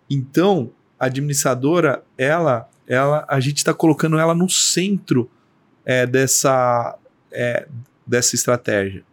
então, 0.10 0.72
a 1.00 1.06
administradora, 1.06 2.04
ela, 2.18 2.70
ela, 2.92 3.26
a 3.30 3.40
gente 3.40 3.60
está 3.60 3.74
colocando 3.74 4.20
ela 4.20 4.36
no 4.36 4.50
centro 4.50 5.32
é, 5.86 6.06
dessa, 6.06 6.98
é, 7.32 7.66
dessa 8.06 8.36
estratégia. 8.36 9.06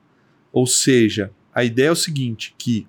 Ou 0.52 0.66
seja, 0.66 1.30
a 1.54 1.62
ideia 1.62 1.86
é 1.86 1.92
o 1.92 1.96
seguinte, 1.96 2.56
que 2.58 2.88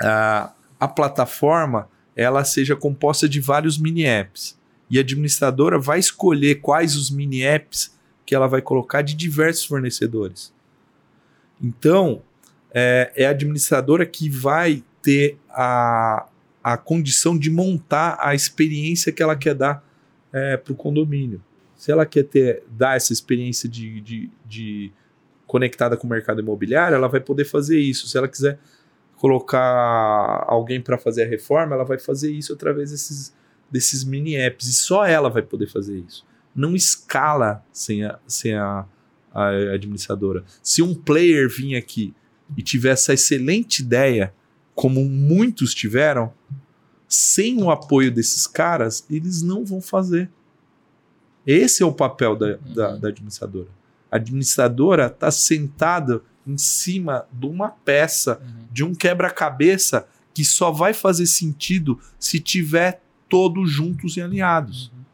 a, 0.00 0.50
a 0.80 0.88
plataforma 0.88 1.86
ela 2.16 2.44
seja 2.44 2.74
composta 2.74 3.28
de 3.28 3.40
vários 3.40 3.76
mini 3.76 4.04
apps 4.04 4.58
e 4.88 4.96
a 4.96 5.02
administradora 5.02 5.78
vai 5.78 5.98
escolher 5.98 6.62
quais 6.62 6.96
os 6.96 7.10
mini 7.10 7.42
apps 7.42 7.94
que 8.24 8.34
ela 8.34 8.46
vai 8.46 8.62
colocar 8.62 9.02
de 9.02 9.12
diversos 9.12 9.66
fornecedores. 9.66 10.50
Então, 11.62 12.22
é, 12.72 13.12
é 13.14 13.26
a 13.26 13.30
administradora 13.30 14.06
que 14.06 14.30
vai 14.30 14.82
ter 15.02 15.36
a, 15.50 16.26
a 16.64 16.78
condição 16.78 17.38
de 17.38 17.50
montar 17.50 18.16
a 18.18 18.34
experiência 18.34 19.12
que 19.12 19.22
ela 19.22 19.36
quer 19.36 19.54
dar 19.54 19.86
é, 20.32 20.56
para 20.56 20.72
o 20.72 20.76
condomínio. 20.76 21.42
Se 21.76 21.92
ela 21.92 22.06
quer 22.06 22.22
ter, 22.22 22.62
dar 22.70 22.96
essa 22.96 23.12
experiência 23.12 23.68
de, 23.68 24.00
de, 24.00 24.30
de 24.46 24.92
conectada 25.46 25.94
com 25.94 26.06
o 26.06 26.10
mercado 26.10 26.40
imobiliário, 26.40 26.94
ela 26.94 27.06
vai 27.06 27.20
poder 27.20 27.44
fazer 27.44 27.78
isso. 27.78 28.08
Se 28.08 28.16
ela 28.16 28.26
quiser 28.26 28.58
colocar 29.16 30.44
alguém 30.48 30.80
para 30.80 30.96
fazer 30.96 31.24
a 31.24 31.28
reforma, 31.28 31.74
ela 31.74 31.84
vai 31.84 31.98
fazer 31.98 32.32
isso 32.32 32.54
através 32.54 32.90
desses, 32.90 33.34
desses 33.70 34.02
mini 34.02 34.34
apps. 34.34 34.66
E 34.66 34.72
só 34.72 35.04
ela 35.04 35.28
vai 35.28 35.42
poder 35.42 35.66
fazer 35.66 35.98
isso. 35.98 36.24
Não 36.54 36.74
escala 36.74 37.62
sem 37.70 38.04
a, 38.04 38.18
sem 38.26 38.54
a, 38.54 38.86
a 39.34 39.48
administradora. 39.74 40.44
Se 40.62 40.80
um 40.80 40.94
player 40.94 41.46
vir 41.48 41.76
aqui 41.76 42.14
e 42.56 42.62
tiver 42.62 42.90
essa 42.90 43.12
excelente 43.12 43.80
ideia, 43.80 44.32
como 44.74 45.04
muitos 45.04 45.74
tiveram, 45.74 46.32
sem 47.08 47.62
o 47.62 47.70
apoio 47.70 48.10
desses 48.10 48.46
caras, 48.46 49.06
eles 49.08 49.42
não 49.42 49.64
vão 49.64 49.80
fazer. 49.80 50.30
Esse 51.46 51.82
é 51.82 51.86
o 51.86 51.92
papel 51.92 52.34
da, 52.36 52.56
da, 52.56 52.90
uhum. 52.90 53.00
da 53.00 53.08
administradora 53.08 53.68
administradora 54.14 55.06
está 55.06 55.28
sentada 55.30 56.22
em 56.46 56.56
cima 56.56 57.26
de 57.32 57.46
uma 57.46 57.68
peça, 57.68 58.40
uhum. 58.40 58.66
de 58.70 58.84
um 58.84 58.94
quebra-cabeça 58.94 60.06
que 60.32 60.44
só 60.44 60.70
vai 60.70 60.92
fazer 60.92 61.26
sentido 61.26 62.00
se 62.18 62.38
tiver 62.38 63.02
todos 63.28 63.68
juntos 63.68 64.16
e 64.16 64.22
alinhados. 64.22 64.86
Uhum. 64.86 65.04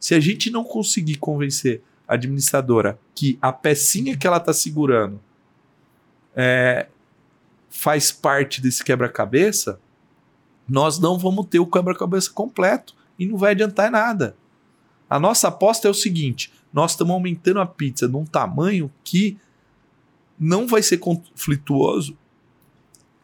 Se 0.00 0.14
a 0.14 0.20
gente 0.20 0.50
não 0.50 0.64
conseguir 0.64 1.16
convencer 1.16 1.82
a 2.06 2.14
administradora 2.14 2.98
que 3.14 3.38
a 3.40 3.52
pecinha 3.52 4.16
que 4.16 4.26
ela 4.26 4.38
está 4.38 4.52
segurando 4.52 5.20
é, 6.34 6.88
faz 7.70 8.10
parte 8.10 8.60
desse 8.60 8.82
quebra-cabeça, 8.84 9.80
nós 10.68 10.98
não 10.98 11.18
vamos 11.18 11.46
ter 11.46 11.58
o 11.58 11.66
quebra-cabeça 11.66 12.30
completo 12.30 12.94
e 13.18 13.26
não 13.26 13.36
vai 13.36 13.52
adiantar 13.52 13.90
nada. 13.90 14.36
A 15.08 15.18
nossa 15.18 15.48
aposta 15.48 15.88
é 15.88 15.90
o 15.90 15.94
seguinte: 15.94 16.52
nós 16.72 16.92
estamos 16.92 17.12
aumentando 17.12 17.60
a 17.60 17.66
pizza 17.66 18.06
num 18.06 18.24
tamanho 18.24 18.90
que 19.02 19.38
não 20.38 20.66
vai 20.66 20.82
ser 20.82 20.98
conflituoso 20.98 22.16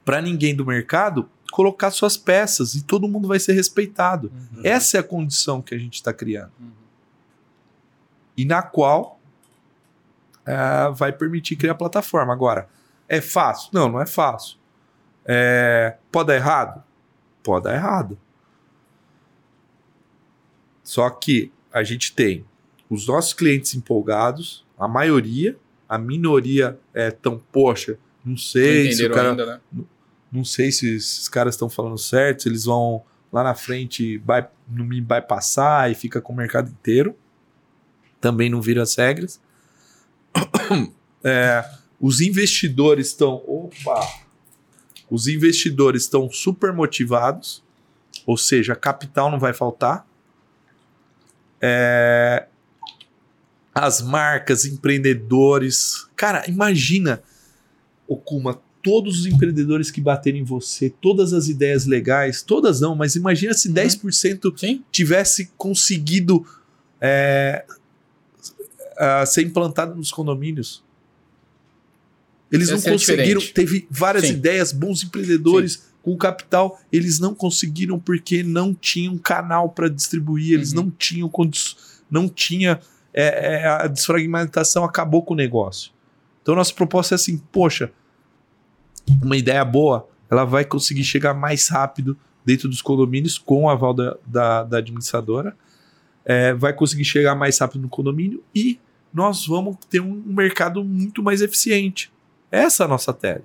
para 0.04 0.20
ninguém 0.20 0.54
do 0.54 0.66
mercado 0.66 1.28
colocar 1.52 1.92
suas 1.92 2.16
peças 2.16 2.74
e 2.74 2.82
todo 2.82 3.06
mundo 3.06 3.28
vai 3.28 3.38
ser 3.38 3.52
respeitado. 3.52 4.32
Uhum. 4.34 4.62
Essa 4.64 4.96
é 4.96 5.00
a 5.00 5.04
condição 5.04 5.62
que 5.62 5.72
a 5.72 5.78
gente 5.78 5.94
está 5.94 6.12
criando. 6.12 6.50
Uhum. 6.58 6.72
E 8.36 8.44
na 8.44 8.60
qual 8.60 9.20
uh, 10.44 10.92
vai 10.92 11.12
permitir 11.12 11.56
criar 11.56 11.72
a 11.72 11.76
plataforma. 11.76 12.32
Agora, 12.32 12.68
é 13.08 13.20
fácil? 13.20 13.70
Não, 13.72 13.88
não 13.88 14.00
é 14.00 14.06
fácil. 14.06 14.58
É, 15.24 15.96
pode 16.10 16.28
dar 16.28 16.36
errado? 16.36 16.82
Pode 17.42 17.64
dar 17.64 17.74
errado. 17.74 18.18
Só 20.82 21.08
que 21.10 21.50
a 21.72 21.82
gente 21.82 22.14
tem 22.14 22.44
os 22.88 23.06
nossos 23.06 23.32
clientes 23.32 23.74
empolgados, 23.74 24.64
a 24.78 24.86
maioria, 24.86 25.56
a 25.88 25.98
minoria 25.98 26.78
é 26.92 27.10
tão, 27.10 27.40
poxa, 27.50 27.98
não 28.24 28.36
sei 28.36 28.92
se 28.92 29.08
cara, 29.08 29.30
ainda, 29.30 29.46
né? 29.46 29.60
não, 29.72 29.86
não, 30.30 30.44
sei 30.44 30.70
se 30.70 30.96
esses 30.96 31.28
caras 31.28 31.54
estão 31.54 31.68
falando 31.68 31.98
certo, 31.98 32.42
se 32.42 32.48
eles 32.48 32.64
vão 32.64 33.02
lá 33.32 33.42
na 33.42 33.54
frente 33.54 34.18
vai, 34.18 34.48
não 34.68 34.84
me 34.84 35.00
vai 35.00 35.20
passar 35.20 35.90
e 35.90 35.94
fica 35.94 36.20
com 36.20 36.32
o 36.32 36.36
mercado 36.36 36.70
inteiro. 36.70 37.16
Também 38.20 38.48
não 38.48 38.62
vira 38.62 38.82
as 38.82 38.94
regras. 38.94 39.40
É, 41.26 41.64
os 42.04 42.20
investidores 42.20 43.06
estão. 43.06 43.42
Opa! 43.46 44.06
Os 45.10 45.26
investidores 45.26 46.02
estão 46.02 46.30
super 46.30 46.70
motivados, 46.70 47.64
ou 48.26 48.36
seja, 48.36 48.76
capital 48.76 49.30
não 49.30 49.38
vai 49.38 49.54
faltar. 49.54 50.06
É, 51.62 52.46
as 53.74 54.02
marcas, 54.02 54.66
empreendedores. 54.66 56.06
Cara, 56.14 56.44
imagina, 56.46 57.22
Okuma, 58.06 58.60
todos 58.82 59.20
os 59.20 59.26
empreendedores 59.26 59.90
que 59.90 60.02
baterem 60.02 60.42
em 60.42 60.44
você, 60.44 60.90
todas 60.90 61.32
as 61.32 61.48
ideias 61.48 61.86
legais, 61.86 62.42
todas 62.42 62.82
não, 62.82 62.94
mas 62.94 63.16
imagina 63.16 63.54
se 63.54 63.68
uhum. 63.68 63.74
10% 63.76 64.58
Sim. 64.58 64.84
tivesse 64.92 65.50
conseguido 65.56 66.46
é, 67.00 67.64
ser 69.26 69.40
implantado 69.40 69.94
nos 69.94 70.12
condomínios. 70.12 70.84
Eles 72.54 72.70
não 72.70 72.80
conseguiram, 72.80 73.40
diferente. 73.40 73.52
teve 73.52 73.86
várias 73.90 74.26
Sim. 74.26 74.32
ideias, 74.32 74.72
bons 74.72 75.02
empreendedores 75.02 75.72
Sim. 75.74 75.80
com 76.02 76.16
capital, 76.16 76.80
eles 76.92 77.18
não 77.18 77.34
conseguiram 77.34 77.98
porque 77.98 78.42
não 78.42 78.74
tinham 78.74 79.18
canal 79.18 79.70
para 79.70 79.88
distribuir, 79.88 80.54
eles 80.54 80.70
uhum. 80.72 80.84
não 80.84 80.90
tinham 80.90 81.30
não 82.10 82.28
tinha 82.28 82.80
é, 83.12 83.62
é, 83.62 83.66
a 83.66 83.86
desfragmentação 83.86 84.84
acabou 84.84 85.22
com 85.22 85.34
o 85.34 85.36
negócio. 85.36 85.92
Então, 86.42 86.54
nossa 86.54 86.74
proposta 86.74 87.14
é 87.14 87.16
assim: 87.16 87.38
poxa, 87.52 87.92
uma 89.22 89.36
ideia 89.36 89.64
boa, 89.64 90.08
ela 90.30 90.44
vai 90.44 90.64
conseguir 90.64 91.04
chegar 91.04 91.32
mais 91.32 91.68
rápido 91.68 92.16
dentro 92.44 92.68
dos 92.68 92.82
condomínios 92.82 93.38
com 93.38 93.64
o 93.64 93.68
aval 93.68 93.94
da, 93.94 94.16
da, 94.26 94.64
da 94.64 94.78
administradora, 94.78 95.56
é, 96.24 96.52
vai 96.52 96.72
conseguir 96.72 97.04
chegar 97.04 97.34
mais 97.34 97.58
rápido 97.58 97.82
no 97.82 97.88
condomínio 97.88 98.42
e 98.54 98.78
nós 99.12 99.46
vamos 99.46 99.76
ter 99.88 100.00
um 100.00 100.22
mercado 100.26 100.84
muito 100.84 101.22
mais 101.22 101.40
eficiente. 101.40 102.12
Essa 102.54 102.84
é 102.84 102.86
a 102.86 102.88
nossa 102.88 103.12
tese. 103.12 103.44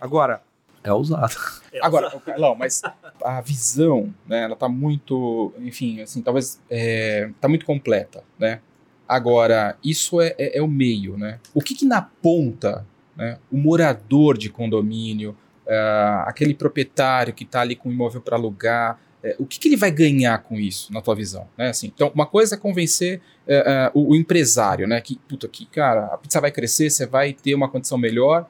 Agora, 0.00 0.40
é 0.82 0.92
usado. 0.92 1.36
Agora, 1.82 2.10
Carlão, 2.20 2.54
mas 2.54 2.80
a 3.22 3.40
visão, 3.40 4.14
né, 4.26 4.44
ela 4.44 4.56
tá 4.56 4.68
muito, 4.68 5.52
enfim, 5.58 6.00
assim, 6.00 6.22
talvez 6.22 6.60
é, 6.70 7.30
tá 7.40 7.48
muito 7.48 7.66
completa, 7.66 8.24
né? 8.38 8.60
Agora, 9.06 9.76
isso 9.84 10.20
é, 10.20 10.34
é, 10.38 10.58
é 10.58 10.62
o 10.62 10.68
meio, 10.68 11.18
né? 11.18 11.38
O 11.52 11.60
que, 11.60 11.74
que 11.74 11.84
na 11.84 12.00
ponta, 12.00 12.86
né, 13.14 13.38
o 13.52 13.58
morador 13.58 14.38
de 14.38 14.48
condomínio, 14.48 15.36
uh, 15.66 16.22
aquele 16.26 16.54
proprietário 16.54 17.34
que 17.34 17.44
está 17.44 17.60
ali 17.60 17.76
com 17.76 17.88
o 17.88 17.92
imóvel 17.92 18.20
para 18.20 18.36
alugar, 18.36 18.98
uh, 19.24 19.34
o 19.38 19.46
que, 19.46 19.58
que, 19.58 19.68
ele 19.68 19.76
vai 19.76 19.90
ganhar 19.90 20.38
com 20.42 20.56
isso, 20.56 20.92
na 20.92 21.00
tua 21.00 21.14
visão? 21.14 21.46
Né? 21.56 21.68
Assim, 21.68 21.92
então, 21.94 22.10
uma 22.14 22.26
coisa 22.26 22.54
é 22.54 22.58
convencer 22.58 23.20
uh, 23.46 23.90
o, 23.98 24.12
o, 24.12 24.16
empresário, 24.16 24.86
né? 24.86 25.00
Que, 25.00 25.16
puta, 25.28 25.48
que, 25.48 25.66
cara, 25.66 26.06
a 26.06 26.18
pizza 26.18 26.40
vai 26.40 26.50
crescer, 26.50 26.90
você 26.90 27.06
vai 27.06 27.32
ter 27.32 27.54
uma 27.54 27.68
condição 27.68 27.98
melhor, 27.98 28.48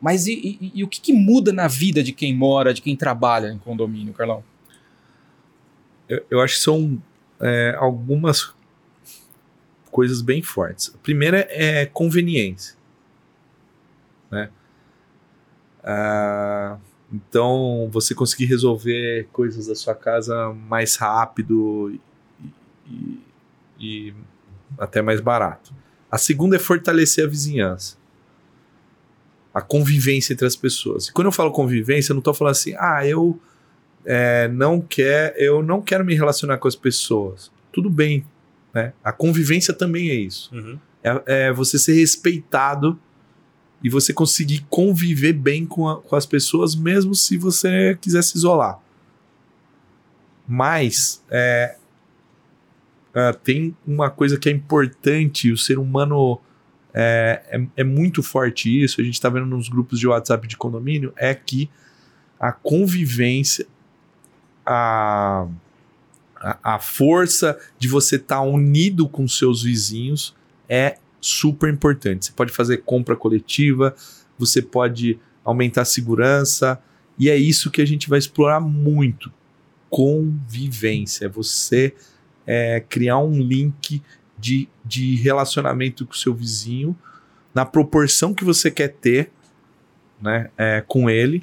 mas 0.00 0.26
e, 0.26 0.32
e, 0.60 0.72
e 0.74 0.84
o 0.84 0.88
que, 0.88 1.00
que 1.00 1.12
muda 1.12 1.52
na 1.52 1.66
vida 1.66 2.02
de 2.02 2.12
quem 2.12 2.34
mora, 2.34 2.72
de 2.72 2.82
quem 2.82 2.94
trabalha 2.94 3.48
em 3.48 3.58
condomínio, 3.58 4.12
Carlão? 4.12 4.44
eu, 6.08 6.24
eu 6.30 6.40
acho 6.40 6.56
que 6.56 6.60
são 6.62 7.00
é, 7.40 7.76
algumas 7.78 8.52
coisas 9.90 10.22
bem 10.22 10.42
fortes. 10.42 10.92
A 10.94 10.98
primeira 10.98 11.46
é 11.50 11.86
conveniência. 11.86 12.76
Né? 14.30 14.50
Ah, 15.84 16.78
então, 17.12 17.88
você 17.90 18.14
conseguir 18.14 18.44
resolver 18.44 19.28
coisas 19.32 19.66
da 19.66 19.74
sua 19.74 19.94
casa 19.94 20.52
mais 20.52 20.96
rápido 20.96 21.90
e, 21.90 22.00
e, 22.86 23.20
e 23.80 24.14
até 24.78 25.00
mais 25.00 25.20
barato. 25.20 25.72
A 26.10 26.18
segunda 26.18 26.56
é 26.56 26.58
fortalecer 26.58 27.24
a 27.24 27.28
vizinhança. 27.28 27.96
A 29.54 29.62
convivência 29.62 30.34
entre 30.34 30.46
as 30.46 30.54
pessoas. 30.54 31.08
E 31.08 31.12
quando 31.12 31.26
eu 31.26 31.32
falo 31.32 31.50
convivência, 31.50 32.12
eu 32.12 32.14
não 32.14 32.20
estou 32.20 32.34
falando 32.34 32.52
assim, 32.52 32.74
ah, 32.78 33.06
eu 33.06 33.40
é, 34.04 34.46
não 34.48 34.80
quer, 34.80 35.34
eu 35.38 35.62
não 35.62 35.80
quero 35.80 36.04
me 36.04 36.14
relacionar 36.14 36.58
com 36.58 36.68
as 36.68 36.76
pessoas. 36.76 37.50
Tudo 37.72 37.88
bem, 37.88 38.24
né? 38.74 38.92
A 39.02 39.12
convivência 39.12 39.72
também 39.72 40.10
é 40.10 40.14
isso. 40.14 40.54
Uhum. 40.54 40.78
É, 41.02 41.46
é 41.46 41.52
você 41.52 41.78
ser 41.78 41.94
respeitado 41.94 42.98
e 43.82 43.88
você 43.88 44.12
conseguir 44.12 44.66
conviver 44.68 45.32
bem 45.32 45.64
com, 45.64 45.88
a, 45.88 46.00
com 46.00 46.16
as 46.16 46.26
pessoas, 46.26 46.74
mesmo 46.74 47.14
se 47.14 47.36
você 47.36 47.96
quiser 48.00 48.22
se 48.22 48.36
isolar. 48.36 48.80
Mas 50.46 51.22
é, 51.30 51.76
é, 53.14 53.32
tem 53.32 53.76
uma 53.86 54.10
coisa 54.10 54.38
que 54.38 54.48
é 54.48 54.52
importante, 54.52 55.52
o 55.52 55.56
ser 55.56 55.78
humano 55.78 56.40
é, 56.92 57.42
é, 57.50 57.66
é 57.76 57.84
muito 57.84 58.22
forte 58.22 58.82
isso, 58.82 59.00
a 59.00 59.04
gente 59.04 59.14
está 59.14 59.28
vendo 59.28 59.46
nos 59.46 59.68
grupos 59.68 60.00
de 60.00 60.08
WhatsApp 60.08 60.48
de 60.48 60.56
condomínio, 60.56 61.12
é 61.16 61.34
que 61.34 61.70
a 62.40 62.50
convivência, 62.50 63.66
a, 64.64 65.46
a, 66.36 66.74
a 66.74 66.78
força 66.78 67.58
de 67.78 67.88
você 67.88 68.16
estar 68.16 68.36
tá 68.36 68.42
unido 68.42 69.08
com 69.08 69.28
seus 69.28 69.62
vizinhos 69.62 70.34
é 70.68 70.98
super 71.20 71.72
importante. 71.72 72.26
Você 72.26 72.32
pode 72.32 72.52
fazer 72.52 72.78
compra 72.78 73.16
coletiva, 73.16 73.94
você 74.38 74.62
pode 74.62 75.18
aumentar 75.44 75.82
a 75.82 75.86
segurança, 75.86 76.80
e 77.18 77.28
é 77.28 77.36
isso 77.36 77.70
que 77.70 77.82
a 77.82 77.86
gente 77.86 78.08
vai 78.08 78.18
explorar 78.18 78.60
muito. 78.60 79.32
Convivência. 79.90 81.28
Você 81.28 81.94
é, 82.46 82.80
criar 82.80 83.18
um 83.18 83.40
link 83.40 84.02
de, 84.38 84.68
de 84.84 85.16
relacionamento 85.16 86.06
com 86.06 86.12
o 86.12 86.16
seu 86.16 86.34
vizinho 86.34 86.96
na 87.54 87.64
proporção 87.64 88.32
que 88.32 88.44
você 88.44 88.70
quer 88.70 88.88
ter 88.88 89.30
né, 90.20 90.50
é, 90.56 90.84
com 90.86 91.10
ele, 91.10 91.42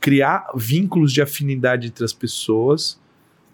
criar 0.00 0.46
vínculos 0.54 1.12
de 1.12 1.22
afinidade 1.22 1.86
entre 1.86 2.04
as 2.04 2.12
pessoas 2.12 3.00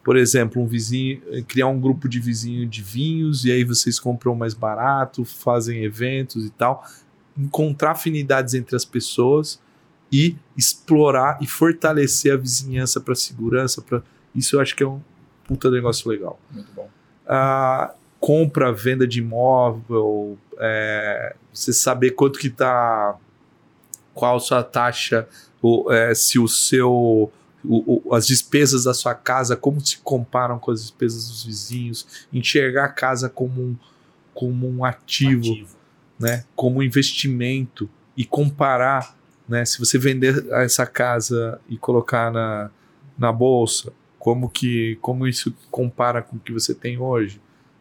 por 0.03 0.17
exemplo, 0.17 0.63
um 0.63 0.67
vizinho, 0.67 1.21
criar 1.47 1.67
um 1.67 1.79
grupo 1.79 2.09
de 2.09 2.19
vizinho 2.19 2.67
de 2.67 2.83
vinhos 2.83 3.45
e 3.45 3.53
aí 3.53 3.65
vocês 3.65 3.99
compram 3.99 4.35
mais 4.35 4.55
barato, 4.55 5.25
fazem 5.25 5.85
eventos 5.85 6.45
e 6.45 6.51
tal, 6.51 6.85
encontrar 7.37 7.93
afinidades 7.93 8.55
entre 8.55 8.75
as 8.75 8.85
pessoas 8.85 9.61
e 10.13 10.37
explorar 10.57 11.39
e 11.41 11.47
fortalecer 11.47 12.33
a 12.33 12.37
vizinhança 12.37 13.01
para 13.01 13.15
segurança, 13.15 13.81
para 13.83 14.03
isso 14.35 14.57
eu 14.57 14.61
acho 14.61 14.75
que 14.75 14.83
é 14.83 14.87
um 14.87 15.01
puta 15.45 15.71
negócio 15.71 16.09
legal. 16.11 16.39
Muito 16.51 16.73
bom. 16.73 16.89
A 17.27 17.95
compra, 18.19 18.73
venda 18.73 19.07
de 19.07 19.19
imóvel, 19.21 20.39
é, 20.59 21.35
você 21.53 21.73
saber 21.73 22.11
quanto 22.11 22.39
que 22.39 22.51
tá, 22.51 23.17
qual 24.15 24.37
a 24.37 24.41
sua 24.41 24.63
taxa, 24.63 25.27
ou, 25.63 25.93
é, 25.93 26.15
se 26.15 26.39
o 26.39 26.47
seu 26.47 27.33
o, 27.65 28.03
o, 28.09 28.15
as 28.15 28.27
despesas 28.27 28.85
da 28.85 28.95
sua 28.95 29.15
casa, 29.15 29.57
como 29.57 29.81
se 29.81 29.99
comparam 29.99 30.59
com 30.59 30.71
as 30.71 30.83
despesas 30.83 31.29
dos 31.29 31.45
vizinhos, 31.45 32.27
enxergar 32.33 32.87
a 32.87 32.89
casa 32.89 33.29
como 33.29 33.61
um, 33.61 33.77
como 34.35 34.69
um 34.69 34.85
ativo, 34.85 35.53
ativo. 35.53 35.77
Né, 36.19 36.45
como 36.55 36.81
um 36.81 36.83
investimento 36.83 37.89
e 38.17 38.25
comparar, 38.25 39.17
né, 39.49 39.65
se 39.65 39.79
você 39.79 39.99
vender 39.99 40.47
essa 40.53 40.85
casa 40.85 41.61
e 41.69 41.79
colocar 41.79 42.31
na, 42.31 42.71
na 43.19 43.33
bolsa, 43.33 43.93
como 44.19 44.51
que 44.51 44.99
como 45.01 45.27
isso 45.27 45.55
compara 45.71 46.21
com 46.21 46.37
o 46.37 46.41
que 46.41 46.53
você 46.53 46.75
tem 46.75 46.99
hoje, 46.99 47.41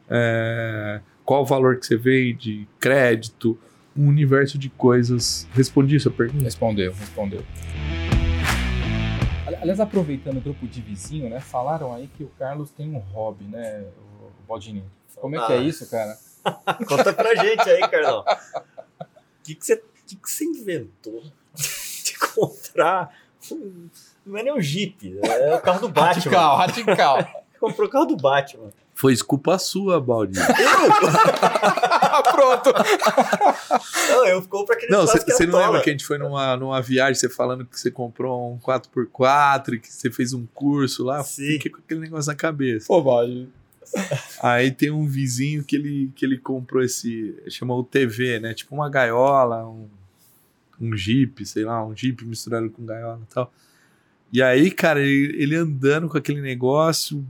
é, 0.10 1.02
qual 1.26 1.44
o 1.44 1.46
valor 1.46 1.78
que 1.78 1.86
você 1.86 1.98
vende, 1.98 2.68
crédito, 2.80 3.60
um 3.96 4.08
universo 4.08 4.58
de 4.58 4.70
coisas. 4.70 5.48
Respondi 5.54 6.00
sua 6.00 6.12
pergunta? 6.12 6.44
Respondeu, 6.44 6.94
respondeu. 6.94 7.44
Aliás, 9.62 9.80
aproveitando 9.80 10.38
o 10.38 10.42
grupo 10.42 10.68
de 10.68 10.82
vizinho, 10.82 11.30
né? 11.30 11.40
Falaram 11.40 11.94
aí 11.94 12.08
que 12.08 12.24
o 12.24 12.30
Carlos 12.40 12.72
tem 12.72 12.90
um 12.94 13.00
hobby, 13.00 13.46
né, 13.46 13.86
o 14.22 14.48
Baldini? 14.48 14.84
Como 15.16 15.36
é 15.36 15.40
ah. 15.40 15.46
que 15.46 15.54
é 15.54 15.58
ah. 15.58 15.62
isso, 15.62 15.90
cara? 15.90 16.18
Conta 16.88 17.14
pra 17.14 17.36
gente 17.36 17.70
aí, 17.70 17.82
Carlão. 17.90 18.22
O 18.22 19.44
que, 19.44 19.56
que, 19.56 19.66
você, 19.66 19.84
que, 20.08 20.16
que 20.16 20.32
você 20.32 20.46
inventou 20.46 21.22
de 22.04 22.18
comprar? 22.18 23.14
Não 24.26 24.38
é 24.38 24.44
nem 24.44 24.54
um 24.54 24.62
Jeep, 24.62 25.20
é 25.24 25.56
o 25.56 25.62
carro 25.62 25.82
do 25.82 25.90
Batman. 25.90 26.14
Radical, 26.14 26.58
radical. 26.58 27.44
Comprou 27.60 27.88
o 27.88 27.92
carro 27.92 28.06
do 28.06 28.16
Batman. 28.16 28.72
Foi 29.00 29.16
culpa 29.16 29.58
sua, 29.58 30.02
Baldi. 30.02 30.38
Pronto. 32.34 32.74
Não, 34.10 34.28
eu 34.28 34.42
compro 34.42 34.76
aquele 34.76 34.92
Não, 34.92 35.08
você 35.08 35.48
não 35.48 35.58
lembra 35.58 35.82
que 35.82 35.90
a 35.90 35.94
gente 35.94 36.06
foi 36.06 36.18
numa, 36.18 36.58
numa 36.58 36.82
viagem, 36.82 37.16
você 37.16 37.30
falando 37.30 37.64
que 37.64 37.80
você 37.80 37.90
comprou 37.90 38.54
um 38.54 38.60
4x4 38.60 39.76
e 39.76 39.80
que 39.80 39.88
você 39.88 40.12
fez 40.12 40.34
um 40.34 40.46
curso 40.54 41.06
lá? 41.06 41.24
Sim. 41.24 41.54
Fiquei 41.54 41.72
com 41.72 41.78
aquele 41.78 42.02
negócio 42.02 42.30
na 42.30 42.36
cabeça. 42.36 42.88
Pô, 42.88 43.02
Baldi. 43.02 43.48
Aí 44.42 44.70
tem 44.70 44.92
um 44.92 45.08
vizinho 45.08 45.64
que 45.64 45.78
ele, 45.78 46.12
que 46.14 46.26
ele 46.26 46.38
comprou 46.38 46.84
esse. 46.84 47.42
chamou 47.48 47.80
o 47.80 47.86
TV, 47.86 48.42
né? 48.42 48.54
Tipo 48.54 48.76
uma 48.76 48.90
gaiola, 48.90 49.66
um, 49.66 49.88
um 50.80 50.94
jeep, 50.94 51.46
sei 51.46 51.64
lá, 51.64 51.86
um 51.86 51.96
jeep 51.96 52.26
misturado 52.26 52.70
com 52.70 52.86
gaiola 52.86 53.22
e 53.24 53.34
tal. 53.34 53.54
E 54.34 54.44
aí, 54.44 54.70
cara, 54.70 55.00
ele, 55.00 55.42
ele 55.42 55.56
andando 55.56 56.10
com 56.10 56.18
aquele 56.18 56.42
negócio, 56.42 57.26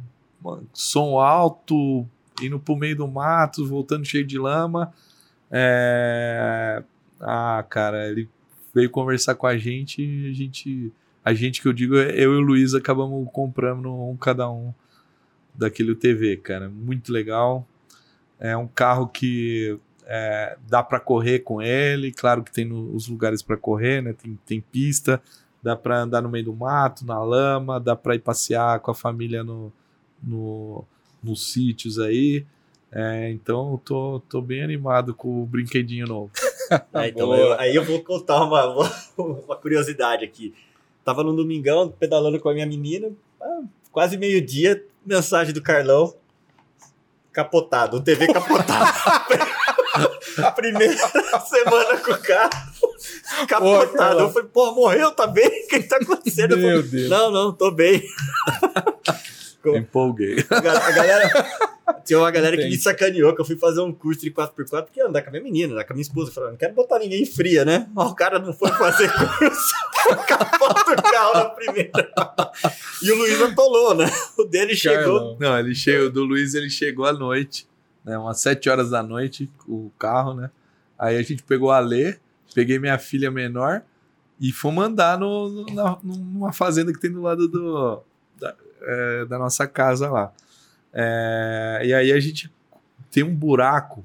som 0.73 1.19
alto, 1.19 2.07
indo 2.41 2.59
pro 2.59 2.75
meio 2.75 2.95
do 2.95 3.07
mato, 3.07 3.67
voltando 3.67 4.05
cheio 4.05 4.25
de 4.25 4.37
lama. 4.37 4.93
É... 5.51 6.83
Ah, 7.19 7.63
cara, 7.69 8.07
ele 8.09 8.29
veio 8.73 8.89
conversar 8.89 9.35
com 9.35 9.47
a 9.47 9.57
gente 9.57 10.01
e 10.01 10.29
a 10.29 10.33
gente. 10.33 10.93
A 11.23 11.33
gente 11.33 11.61
que 11.61 11.67
eu 11.67 11.73
digo, 11.73 11.95
eu 11.95 12.33
e 12.33 12.37
o 12.37 12.39
Luiz 12.39 12.73
acabamos 12.73 13.27
comprando 13.31 13.93
um 13.93 14.15
cada 14.15 14.49
um 14.49 14.73
daquele 15.53 15.93
TV, 15.93 16.37
cara. 16.37 16.69
Muito 16.69 17.11
legal. 17.11 17.67
É 18.39 18.55
um 18.55 18.67
carro 18.67 19.07
que 19.07 19.77
é, 20.05 20.57
dá 20.67 20.81
para 20.81 20.99
correr 20.99 21.39
com 21.39 21.61
ele. 21.61 22.11
Claro 22.11 22.41
que 22.41 22.51
tem 22.51 22.65
no, 22.65 22.95
os 22.95 23.07
lugares 23.07 23.41
para 23.41 23.57
correr, 23.57 24.01
né? 24.01 24.13
Tem, 24.13 24.39
tem 24.45 24.61
pista, 24.61 25.21
dá 25.61 25.75
para 25.75 25.99
andar 25.99 26.21
no 26.21 26.29
meio 26.29 26.45
do 26.45 26.55
mato, 26.55 27.05
na 27.05 27.21
lama, 27.21 27.79
dá 27.79 27.95
para 27.95 28.15
ir 28.15 28.19
passear 28.19 28.79
com 28.79 28.91
a 28.91 28.95
família 28.95 29.43
no, 29.43 29.71
no, 30.21 30.85
nos 31.23 31.51
sítios 31.51 31.99
aí. 31.99 32.45
É, 32.91 33.29
então 33.29 33.73
eu 33.73 33.77
tô, 33.77 34.21
tô 34.27 34.41
bem 34.41 34.63
animado 34.63 35.13
com 35.13 35.43
o 35.43 35.45
brinquedinho 35.45 36.07
novo. 36.07 36.31
É, 36.93 37.09
então 37.09 37.35
eu, 37.35 37.53
aí 37.53 37.75
eu 37.75 37.83
vou 37.83 38.01
contar 38.03 38.43
uma, 38.43 38.65
uma, 39.17 39.55
curiosidade 39.55 40.25
aqui. 40.25 40.53
Tava 41.03 41.23
no 41.23 41.35
domingão 41.35 41.89
pedalando 41.89 42.39
com 42.39 42.49
a 42.49 42.53
minha 42.53 42.65
menina, 42.65 43.11
ah, 43.41 43.61
quase 43.91 44.17
meio-dia, 44.17 44.83
mensagem 45.05 45.53
do 45.53 45.61
Carlão. 45.61 46.13
Capotado, 47.31 47.97
o 47.97 48.01
TV 48.01 48.25
capotado. 48.33 48.91
a 50.43 50.51
primeira 50.51 50.97
semana 51.41 51.97
com 51.99 52.11
o 52.11 52.21
carro 52.21 52.69
capotado. 53.47 54.17
Pô, 54.17 54.23
eu 54.23 54.29
falei, 54.29 54.49
pô, 54.51 54.71
morreu, 54.73 55.11
tá 55.11 55.27
bem? 55.27 55.47
O 55.47 55.67
que 55.67 55.83
tá 55.83 55.97
acontecendo? 55.97 56.57
Meu 56.57 56.83
Deus. 56.83 57.09
Não, 57.09 57.31
não, 57.31 57.53
tô 57.53 57.71
bem. 57.71 58.03
Empolguei. 59.65 60.45
A 60.49 60.91
galera. 60.91 61.29
Tinha 62.05 62.19
uma 62.19 62.31
galera 62.31 62.55
que 62.55 62.65
me 62.65 62.77
sacaneou 62.77 63.33
que 63.33 63.41
eu 63.41 63.45
fui 63.45 63.57
fazer 63.57 63.81
um 63.81 63.91
curso 63.91 64.21
de 64.21 64.31
4x4 64.31 64.83
porque 64.83 65.01
andar 65.01 65.21
com 65.21 65.29
a 65.29 65.31
minha 65.31 65.43
menina, 65.43 65.73
andar 65.73 65.83
com 65.83 65.93
a 65.93 65.95
minha 65.95 66.03
esposa. 66.03 66.31
Falando, 66.31 66.51
não 66.51 66.57
quero 66.57 66.73
botar 66.73 66.99
ninguém 66.99 67.25
fria, 67.25 67.65
né? 67.65 67.89
Mas 67.93 68.11
o 68.11 68.15
cara 68.15 68.39
não 68.39 68.53
foi 68.53 68.71
fazer 68.71 69.09
curso. 69.11 69.73
Capota 70.27 70.91
o 70.91 71.03
carro 71.03 71.33
na 71.33 71.45
primeira. 71.45 72.11
E 73.01 73.11
o 73.11 73.15
Luiz 73.15 73.41
atolou, 73.41 73.95
né? 73.95 74.09
O 74.37 74.43
dele 74.43 74.75
chegou. 74.75 75.37
Não, 75.39 75.57
ele 75.57 75.73
chegou. 75.73 76.07
O 76.07 76.11
do 76.11 76.23
Luiz 76.23 76.53
ele 76.53 76.69
chegou 76.69 77.05
à 77.05 77.13
noite, 77.13 77.67
né? 78.05 78.17
Umas 78.17 78.39
7 78.39 78.69
horas 78.69 78.89
da 78.91 79.01
noite, 79.01 79.49
o 79.67 79.91
carro, 79.97 80.33
né? 80.33 80.51
Aí 80.97 81.17
a 81.17 81.21
gente 81.21 81.43
pegou 81.43 81.71
a 81.71 81.79
Lê, 81.79 82.17
peguei 82.53 82.77
minha 82.77 82.97
filha 82.97 83.31
menor 83.31 83.81
e 84.39 84.51
fomos 84.51 84.85
andar 84.85 85.17
no, 85.17 85.49
no, 85.49 85.65
na, 85.73 85.97
numa 86.03 86.53
fazenda 86.53 86.93
que 86.93 86.99
tem 86.99 87.11
do 87.11 87.21
lado 87.21 87.47
do. 87.47 88.01
Da, 88.39 88.55
é, 88.81 89.25
da 89.25 89.37
nossa 89.37 89.67
casa 89.67 90.09
lá. 90.09 90.31
É, 90.93 91.81
e 91.85 91.93
aí 91.93 92.11
a 92.11 92.19
gente 92.19 92.51
tem 93.11 93.23
um 93.23 93.35
buraco, 93.35 94.03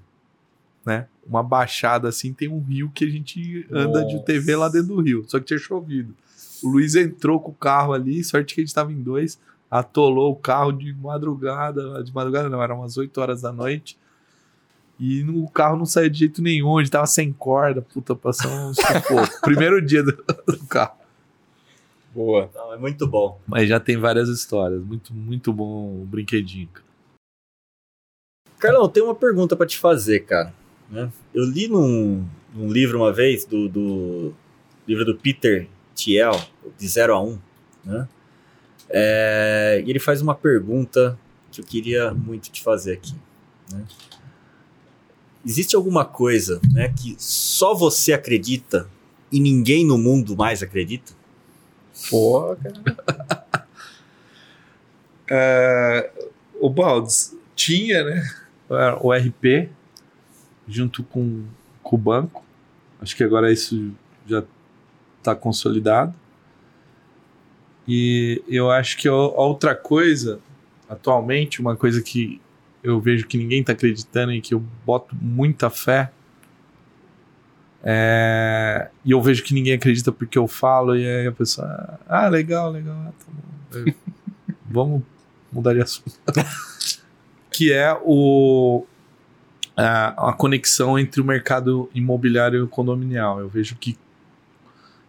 né? 0.85 1.07
Uma 1.27 1.43
baixada 1.43 2.09
assim, 2.09 2.33
tem 2.33 2.49
um 2.49 2.61
rio 2.61 2.91
que 2.95 3.05
a 3.05 3.09
gente 3.09 3.67
anda 3.71 4.03
nossa. 4.03 4.17
de 4.17 4.25
TV 4.25 4.57
lá 4.57 4.69
dentro 4.69 4.89
do 4.89 5.01
rio. 5.01 5.25
Só 5.27 5.39
que 5.39 5.47
tinha 5.47 5.59
chovido. 5.59 6.15
O 6.63 6.69
Luiz 6.69 6.95
entrou 6.95 7.41
com 7.41 7.51
o 7.51 7.55
carro 7.55 7.93
ali, 7.93 8.23
sorte 8.23 8.55
que 8.55 8.61
a 8.61 8.63
gente 8.63 8.69
estava 8.69 8.93
em 8.93 9.03
dois. 9.03 9.39
atolou 9.71 10.33
o 10.33 10.37
carro 10.37 10.73
de 10.73 10.93
madrugada, 10.95 12.03
de 12.03 12.15
madrugada 12.15 12.49
não, 12.49 12.63
eram 12.63 12.81
umas 12.81 12.97
8 12.97 13.19
horas 13.21 13.43
da 13.43 13.53
noite. 13.53 13.99
E 14.99 15.25
no, 15.25 15.45
o 15.45 15.49
carro 15.49 15.77
não 15.77 15.87
saía 15.87 16.09
de 16.09 16.21
jeito 16.21 16.41
nenhum, 16.41 16.79
a 16.79 16.83
gente 16.83 16.93
tava 16.93 17.07
sem 17.07 17.33
corda, 17.33 17.83
puta, 17.83 18.15
passou 18.15 18.51
um 18.51 18.75
sufoco. 18.75 19.41
Primeiro 19.43 19.85
dia 19.85 20.03
do, 20.03 20.13
do 20.47 20.67
carro. 20.69 21.04
Boa. 22.15 22.49
Não, 22.55 22.73
é 22.73 22.79
muito 22.79 23.07
bom. 23.07 23.41
Mas 23.47 23.69
já 23.69 23.81
tem 23.81 23.97
várias 23.97 24.29
histórias, 24.29 24.81
muito, 24.83 25.13
muito 25.13 25.53
bom 25.53 26.03
o 26.03 26.07
brinquedinho. 26.07 26.69
cara. 26.69 26.85
Carlão, 28.59 28.83
eu 28.83 28.89
tenho 28.89 29.07
uma 29.07 29.15
pergunta 29.15 29.57
pra 29.57 29.67
te 29.67 29.77
fazer, 29.79 30.21
cara. 30.21 30.55
né? 30.89 31.11
Eu 31.35 31.45
li 31.45 31.67
num, 31.69 32.25
num 32.55 32.71
livro 32.73 32.99
uma 32.99 33.13
vez, 33.13 33.45
do, 33.45 33.69
do 33.69 34.33
livro 34.87 35.05
do 35.05 35.17
Peter 35.17 35.69
Thiel, 35.95 36.33
de 36.79 36.89
0 36.89 37.15
a 37.15 37.23
1, 37.23 37.39
né? 37.85 38.09
É, 38.89 39.83
e 39.85 39.91
ele 39.91 39.99
faz 39.99 40.23
uma 40.23 40.35
pergunta 40.35 41.19
que 41.51 41.61
eu 41.61 41.65
queria 41.65 42.13
muito 42.15 42.51
te 42.51 42.63
fazer 42.63 42.93
aqui. 42.93 43.15
né? 43.73 43.85
Existe 45.45 45.75
alguma 45.77 46.05
coisa 46.05 46.61
né, 46.73 46.89
que 46.97 47.17
só 47.19 47.75
você 47.75 48.13
acredita 48.13 48.89
e 49.33 49.41
ninguém 49.41 49.85
no 49.87 49.99
mundo 49.99 50.37
mais 50.37 50.63
acredita? 50.63 51.13
Pô, 52.11 52.57
cara. 52.57 53.65
É, 55.27 56.11
o 56.61 56.69
Baldes 56.69 57.35
tinha, 57.57 58.05
né? 58.05 58.23
O 59.01 59.11
RP 59.11 59.71
junto 60.69 61.03
com, 61.03 61.45
com 61.83 61.97
o 61.97 61.99
banco. 61.99 62.45
Acho 63.01 63.17
que 63.17 63.25
agora 63.25 63.51
isso 63.51 63.93
já 64.27 64.45
está 65.19 65.35
consolidado. 65.35 66.15
E 67.87 68.43
eu 68.49 68.71
acho 68.71 68.97
que 68.97 69.09
a 69.09 69.15
outra 69.15 69.75
coisa, 69.75 70.41
atualmente, 70.89 71.61
uma 71.61 71.77
coisa 71.77 72.01
que 72.03 72.41
eu 72.83 73.01
vejo 73.01 73.27
que 73.27 73.37
ninguém 73.37 73.61
está 73.61 73.73
acreditando 73.73 74.33
e 74.33 74.41
que 74.41 74.55
eu 74.55 74.63
boto 74.85 75.15
muita 75.21 75.69
fé. 75.71 76.11
É, 77.85 78.89
E 79.05 79.11
eu 79.11 79.21
vejo 79.21 79.43
que 79.45 79.53
ninguém 79.55 79.75
acredita 79.75 80.11
porque 80.11 80.39
eu 80.39 80.49
falo, 80.49 80.97
e 80.97 81.07
aí 81.07 81.27
a 81.27 81.33
pessoa, 81.33 81.99
ah, 82.09 82.29
legal, 82.29 82.71
legal, 82.71 82.97
ah, 83.09 83.13
tá. 83.73 83.79
Eu- 83.79 83.95
Vamos 84.71 85.03
mudar 85.53 85.75
de 85.75 85.83
assunto. 85.83 86.11
que 87.51 87.73
é 87.73 87.97
o 88.03 88.85
a, 89.77 90.31
a 90.31 90.33
conexão 90.33 90.99
entre 90.99 91.21
o 91.21 91.25
mercado 91.25 91.89
imobiliário 91.95 92.59
e 92.59 92.63
o 92.63 92.69
condominial. 92.69 93.39
Eu 93.41 93.49
vejo 93.49 93.77
que 93.77 93.97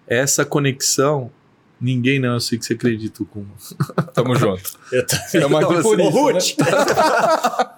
essa 0.07 0.45
conexão, 0.45 1.31
ninguém 1.79 2.19
não, 2.19 2.33
eu 2.35 2.39
sei 2.39 2.57
que 2.57 2.65
você 2.65 2.73
acredita, 2.73 3.23
com 3.25 3.45
Tamo 4.13 4.35
junto. 4.35 4.77
Eu 4.91 5.05
também. 5.05 5.41
É 5.41 5.45
uma 5.45 5.59
Ô, 5.59 5.81
por 5.81 5.99
isso, 5.99 6.09
Ruth! 6.09 6.55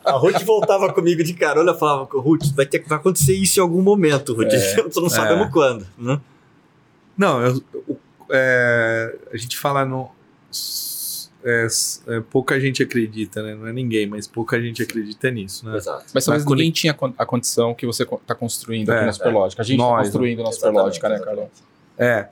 A 0.06 0.12
Ruth 0.14 0.42
voltava 0.44 0.94
comigo 0.94 1.24
de 1.24 1.34
carona 1.34 1.72
e 1.74 1.78
falava, 1.78 2.08
Ruth, 2.12 2.46
vai 2.56 2.66
ter 2.66 2.80
que 2.80 2.88
vai 2.90 2.98
acontecer 2.98 3.34
isso 3.34 3.60
em 3.60 3.64
algum 3.64 3.82
momento, 3.82 4.34
Ruth. 4.34 4.54
É. 4.54 4.60
Só 4.92 5.02
não 5.02 5.10
sabemos 5.10 5.50
quando. 5.52 5.86
Né? 5.98 6.20
Não, 7.18 7.42
eu- 7.42 7.64
eu- 7.74 8.00
é, 8.30 9.16
a 9.34 9.38
gente 9.38 9.58
fala 9.58 9.86
no. 9.86 10.10
é, 11.44 11.68
é, 12.08 12.20
pouca 12.30 12.60
gente 12.60 12.84
acredita, 12.84 13.42
né? 13.42 13.56
Não 13.56 13.68
é 13.68 13.74
ninguém, 13.74 14.06
mas 14.06 14.28
pouca 14.28 14.62
gente 14.62 14.84
acredita 14.84 15.32
nisso, 15.32 15.66
né? 15.66 15.78
Exato. 15.78 16.06
Mas 16.14 16.26
talvez 16.26 16.44
Na 16.46 16.52
ninguém 16.52 16.72
tinha 16.72 16.96
a 17.18 17.26
condição 17.26 17.74
que 17.74 17.86
você 17.86 18.04
está 18.04 18.36
construindo 18.36 18.90
aqui 18.92 19.02
É, 19.02 19.06
na 19.06 19.14
Superlógica. 19.14 19.62
A 19.62 19.66
gente 19.66 19.80
está 19.80 19.98
construindo 19.98 20.44
na 20.44 20.50
Exatamente, 20.50 20.96
Superlógica, 20.96 21.10
né. 21.10 21.20
Carlão? 21.20 21.50
É. 21.98 22.28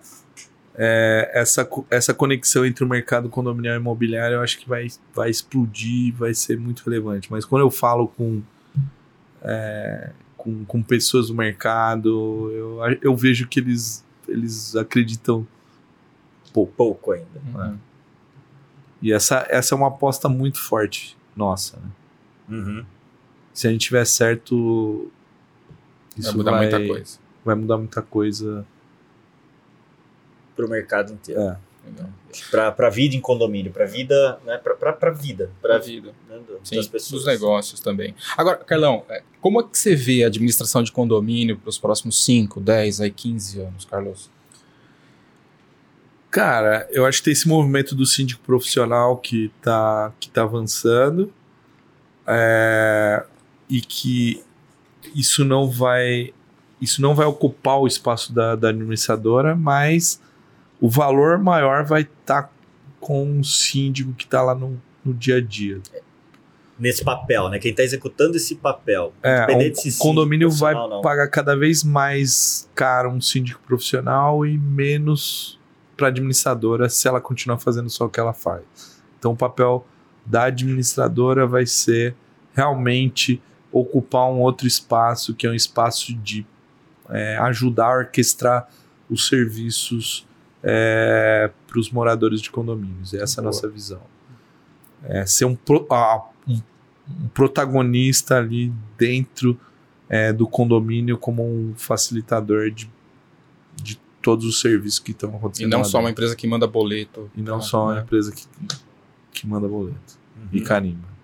É, 0.77 1.31
essa, 1.33 1.67
essa 1.89 2.13
conexão 2.13 2.65
entre 2.65 2.83
o 2.83 2.87
mercado 2.87 3.29
condominial 3.29 3.75
e 3.75 3.79
imobiliário 3.79 4.35
eu 4.35 4.41
acho 4.41 4.59
que 4.59 4.67
vai, 4.67 4.87
vai 5.13 5.29
explodir, 5.29 6.13
vai 6.13 6.33
ser 6.33 6.57
muito 6.57 6.83
relevante. 6.83 7.31
Mas 7.31 7.45
quando 7.45 7.61
eu 7.61 7.71
falo 7.71 8.07
com, 8.09 8.41
é, 9.41 10.11
com, 10.35 10.65
com 10.65 10.83
pessoas 10.83 11.27
do 11.27 11.35
mercado, 11.35 12.51
eu, 12.51 12.97
eu 13.01 13.15
vejo 13.15 13.47
que 13.47 13.59
eles, 13.59 14.03
eles 14.27 14.75
acreditam 14.75 15.47
Pouco 16.53 17.11
ainda. 17.11 17.41
Uhum. 17.53 17.77
E 19.01 19.11
essa, 19.11 19.45
essa 19.49 19.75
é 19.75 19.77
uma 19.77 19.89
aposta 19.89 20.29
muito 20.29 20.57
forte 20.57 21.17
nossa. 21.35 21.77
né? 21.77 21.89
Uhum. 22.47 22.85
Se 23.53 23.67
a 23.67 23.71
gente 23.71 23.81
tiver 23.81 24.05
certo, 24.05 25.11
Vai 26.15 26.25
isso 26.25 26.37
mudar 26.37 26.51
vai, 26.51 26.59
muita 26.61 26.87
coisa. 26.87 27.19
vai 27.43 27.55
mudar 27.55 27.77
muita 27.77 28.01
coisa. 28.01 28.65
Pro 30.55 30.69
mercado 30.69 31.11
inteiro. 31.13 31.41
É. 31.41 31.57
Pra, 32.49 32.71
pra 32.71 32.89
vida 32.89 33.15
em 33.15 33.21
condomínio, 33.21 33.71
pra 33.71 33.85
vida, 33.85 34.39
né? 34.43 34.57
Pra 34.57 34.73
vida. 35.11 35.51
Pra 35.61 35.75
Pra 35.75 35.77
vida. 35.77 36.13
né, 36.27 36.39
do- 36.39 36.59
Sim, 36.63 36.77
das 36.77 36.87
pessoas. 36.87 37.23
dos 37.23 37.25
negócios 37.31 37.79
também. 37.79 38.15
Agora, 38.35 38.57
Carlão, 38.57 39.03
é, 39.07 39.21
como 39.39 39.61
é 39.61 39.63
que 39.63 39.77
você 39.77 39.95
vê 39.95 40.23
a 40.23 40.27
administração 40.27 40.81
de 40.81 40.91
condomínio 40.91 41.57
para 41.57 41.69
os 41.69 41.77
próximos 41.77 42.25
5, 42.25 42.59
10, 42.59 43.01
aí 43.01 43.11
15 43.11 43.61
anos, 43.61 43.85
Carlos? 43.85 44.29
Cara, 46.31 46.87
eu 46.91 47.05
acho 47.05 47.19
que 47.19 47.25
tem 47.25 47.33
esse 47.33 47.47
movimento 47.47 47.95
do 47.95 48.05
síndico 48.05 48.41
profissional 48.43 49.15
que 49.17 49.51
tá, 49.61 50.11
que 50.19 50.29
tá 50.29 50.41
avançando 50.43 51.31
é, 52.27 53.23
e 53.69 53.79
que 53.79 54.43
isso 55.13 55.45
não 55.45 55.69
vai 55.69 56.33
isso 56.81 57.01
não 57.01 57.15
vai 57.15 57.25
ocupar 57.25 57.79
o 57.79 57.87
espaço 57.87 58.33
da, 58.33 58.53
da 58.55 58.69
administradora, 58.69 59.55
mas 59.55 60.19
o 60.79 60.89
valor 60.89 61.37
maior 61.39 61.83
vai 61.83 62.01
estar 62.01 62.51
com 62.99 63.39
o 63.39 63.43
síndico 63.43 64.13
que 64.13 64.25
está 64.25 64.41
lá 64.41 64.55
no, 64.55 64.81
no 65.03 65.13
dia 65.13 65.37
a 65.37 65.41
dia. 65.41 65.79
Nesse 66.77 67.03
papel, 67.05 67.47
né? 67.49 67.57
Quem 67.59 67.73
tá 67.73 67.83
executando 67.83 68.35
esse 68.35 68.55
papel. 68.55 69.13
É, 69.23 69.45
um- 69.49 69.59
o 69.59 69.97
condomínio 69.97 70.49
vai 70.51 70.73
não. 70.73 71.01
pagar 71.01 71.29
cada 71.29 71.55
vez 71.55 71.83
mais 71.83 72.69
caro 72.75 73.09
um 73.09 73.21
síndico 73.21 73.61
profissional 73.65 74.45
e 74.45 74.57
menos 74.57 75.57
para 75.95 76.07
administradora 76.07 76.89
se 76.89 77.07
ela 77.07 77.21
continuar 77.21 77.57
fazendo 77.59 77.89
só 77.89 78.05
o 78.05 78.09
que 78.09 78.19
ela 78.19 78.33
faz. 78.33 78.63
Então 79.17 79.31
o 79.31 79.35
papel 79.37 79.87
da 80.25 80.45
administradora 80.45 81.47
vai 81.47 81.65
ser 81.65 82.13
realmente 82.53 83.41
ocupar 83.71 84.29
um 84.29 84.39
outro 84.41 84.67
espaço 84.67 85.33
que 85.33 85.47
é 85.47 85.49
um 85.49 85.53
espaço 85.53 86.13
de 86.13 86.45
é, 87.09 87.37
ajudar 87.37 87.85
a 87.85 87.97
orquestrar 87.99 88.67
os 89.09 89.27
serviços 89.27 90.27
para 91.67 91.79
os 91.79 91.91
moradores 91.91 92.41
de 92.41 92.49
condomínios. 92.49 93.13
Essa 93.13 93.39
é 93.39 93.41
a 93.41 93.43
Boa. 93.43 93.53
nossa 93.53 93.67
visão. 93.69 94.01
É, 95.03 95.25
ser 95.25 95.45
um, 95.45 95.55
pro- 95.55 95.85
ah, 95.91 96.23
um- 96.47 96.61
um 97.23 97.27
protagonista 97.33 98.37
ali 98.37 98.73
dentro 98.97 99.59
é, 100.09 100.31
do 100.33 100.47
condomínio 100.47 101.17
como 101.17 101.43
um 101.43 101.73
facilitador 101.75 102.69
de, 102.71 102.89
de 103.75 103.99
todos 104.21 104.45
os 104.45 104.59
serviços 104.59 104.99
que 104.99 105.11
estão 105.11 105.31
E 105.31 105.35
acontecendo. 105.35 105.69
não 105.71 105.79
lá 105.79 105.83
só 105.83 105.99
uma 105.99 106.09
empresa 106.09 106.35
que 106.35 106.47
manda 106.47 106.65
boleto. 106.67 107.29
E 107.35 107.41
não 107.41 107.57
tá, 107.59 107.61
só 107.65 107.83
uma 107.85 107.95
né? 107.95 108.01
empresa 108.01 108.31
que, 108.31 108.45
que 109.31 109.47
manda 109.47 109.67
boleto 109.67 110.25
e 110.51 110.59
Uhum. 110.59 110.63
carimba. 110.65 111.15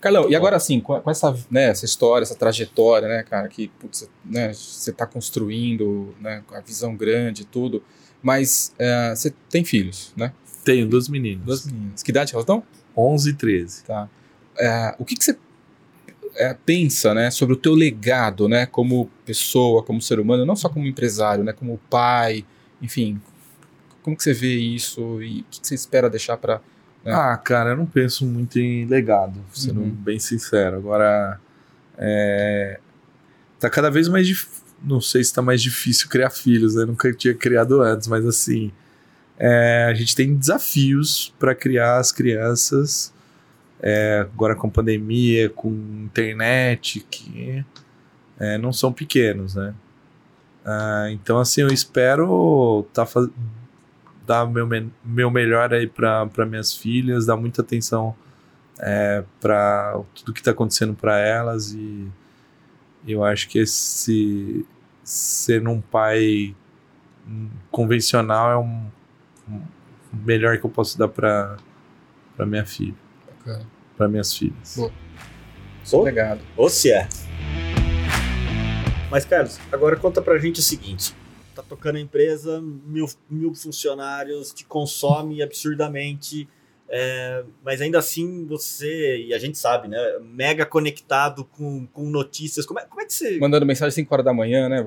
Carlão, 0.00 0.28
e 0.28 0.36
agora 0.36 0.56
assim, 0.56 0.80
com, 0.80 1.00
essa, 1.10 1.34
né, 1.50 1.64
essa 1.70 1.84
história, 1.86 2.24
essa 2.24 2.34
trajetória, 2.34 3.08
né, 3.08 3.22
cara, 3.22 3.48
que 3.48 3.68
putz, 3.68 4.08
né, 4.24 4.52
você 4.52 4.90
está 4.90 5.06
construindo, 5.06 6.14
né, 6.20 6.42
com 6.46 6.54
a 6.54 6.60
visão 6.60 6.94
grande 6.94 7.42
e 7.42 7.44
tudo, 7.46 7.82
mas 8.24 8.74
é, 8.78 9.14
você 9.14 9.32
tem 9.50 9.64
filhos, 9.64 10.12
né? 10.16 10.32
Tenho 10.64 10.88
duas 10.88 11.08
meninas, 11.08 11.44
Duas 11.44 11.66
meninas. 11.66 12.02
Que 12.02 12.10
idade 12.10 12.32
elas 12.32 12.42
estão? 12.42 12.62
11 12.96 13.30
e 13.30 13.34
13. 13.34 13.84
Tá. 13.84 14.08
É, 14.58 14.94
o 14.98 15.04
que, 15.04 15.14
que 15.14 15.22
você 15.24 15.36
é, 16.36 16.54
pensa, 16.66 17.12
né, 17.14 17.30
sobre 17.30 17.54
o 17.54 17.56
teu 17.58 17.74
legado, 17.74 18.48
né, 18.48 18.66
como 18.66 19.10
pessoa, 19.26 19.82
como 19.82 20.00
ser 20.00 20.18
humano, 20.18 20.44
não 20.46 20.56
só 20.56 20.68
como 20.68 20.86
empresário, 20.86 21.44
né, 21.44 21.52
como 21.52 21.78
pai, 21.90 22.44
enfim, 22.82 23.20
como 24.02 24.16
que 24.16 24.22
você 24.22 24.32
vê 24.32 24.54
isso 24.56 25.22
e 25.22 25.40
o 25.42 25.44
que, 25.50 25.60
que 25.60 25.68
você 25.68 25.74
espera 25.74 26.08
deixar 26.10 26.36
para 26.38 26.60
É. 27.04 27.12
Ah, 27.12 27.36
cara, 27.36 27.70
eu 27.70 27.76
não 27.76 27.84
penso 27.86 28.24
muito 28.24 28.58
em 28.58 28.86
legado, 28.86 29.38
sendo 29.52 29.80
Uhum. 29.80 29.90
bem 29.90 30.18
sincero. 30.18 30.76
Agora, 30.78 31.38
é, 31.98 32.80
tá 33.60 33.68
cada 33.68 33.90
vez 33.90 34.08
mais 34.08 34.26
difícil. 34.26 34.63
Não 34.84 35.00
sei 35.00 35.24
se 35.24 35.32
tá 35.34 35.40
mais 35.42 35.62
difícil 35.62 36.08
criar 36.08 36.30
filhos, 36.30 36.74
né? 36.74 36.84
Nunca 36.84 37.12
tinha 37.12 37.34
criado 37.34 37.80
antes, 37.80 38.06
mas 38.08 38.26
assim, 38.26 38.70
é, 39.38 39.86
a 39.90 39.94
gente 39.94 40.14
tem 40.16 40.34
desafios 40.36 41.34
para 41.38 41.54
criar 41.54 41.98
as 41.98 42.12
crianças. 42.12 43.12
é, 43.82 44.26
agora 44.32 44.54
com 44.56 44.70
pandemia, 44.70 45.50
com 45.50 45.70
internet, 46.04 47.06
que 47.10 47.64
é, 48.38 48.58
não 48.58 48.72
são 48.72 48.92
pequenos, 48.92 49.54
né? 49.56 49.74
Ah, 50.64 51.08
então, 51.10 51.38
assim, 51.38 51.60
eu 51.62 51.68
espero 51.68 52.86
tá 52.94 53.06
dar 54.26 54.46
meu, 54.46 54.66
me- 54.66 54.90
meu 55.04 55.30
melhor 55.30 55.72
aí 55.74 55.86
para 55.86 56.46
minhas 56.48 56.74
filhas, 56.74 57.26
dar 57.26 57.36
muita 57.36 57.62
atenção 57.62 58.14
é, 58.78 59.22
para 59.40 60.00
tudo 60.14 60.32
que 60.32 60.40
está 60.40 60.52
acontecendo 60.52 60.94
para 60.94 61.18
elas 61.18 61.72
e 61.72 62.08
eu 63.06 63.22
acho 63.22 63.48
que 63.48 63.58
esse 63.58 64.64
ser 65.04 65.66
um 65.68 65.80
pai 65.80 66.56
convencional 67.70 68.50
é 68.50 68.58
um, 68.58 68.90
um 69.48 69.62
melhor 70.12 70.58
que 70.58 70.64
eu 70.64 70.70
posso 70.70 70.98
dar 70.98 71.08
para 71.08 71.56
para 72.36 72.46
minha 72.46 72.66
filha, 72.66 72.94
para 73.96 74.08
minhas 74.08 74.36
filhas. 74.36 74.76
Boa. 74.76 76.04
Legado. 76.04 76.40
Ou 76.56 76.68
se 76.68 76.90
é. 76.90 77.08
Mas, 79.10 79.24
Carlos, 79.24 79.60
agora 79.70 79.96
conta 79.96 80.20
pra 80.20 80.38
gente 80.38 80.58
o 80.58 80.62
seguinte. 80.62 81.14
Tá 81.54 81.62
tocando 81.62 81.96
a 81.96 82.00
empresa, 82.00 82.60
mil, 82.60 83.06
mil 83.30 83.54
funcionários, 83.54 84.52
te 84.52 84.64
consome 84.64 85.40
absurdamente, 85.40 86.48
é, 86.88 87.42
mas 87.64 87.80
ainda 87.80 87.98
assim 87.98 88.46
você, 88.46 89.24
e 89.26 89.34
a 89.34 89.38
gente 89.38 89.58
sabe, 89.58 89.88
né? 89.88 89.98
Mega 90.22 90.66
conectado 90.66 91.44
com, 91.44 91.86
com 91.86 92.08
notícias. 92.08 92.66
Como 92.66 92.78
é, 92.78 92.84
como 92.84 93.00
é 93.00 93.06
que 93.06 93.12
você. 93.12 93.38
Mandando 93.38 93.66
mensagem 93.66 93.88
às 93.88 93.94
5 93.94 94.14
horas 94.14 94.24
da 94.24 94.32
manhã, 94.32 94.68
né? 94.68 94.84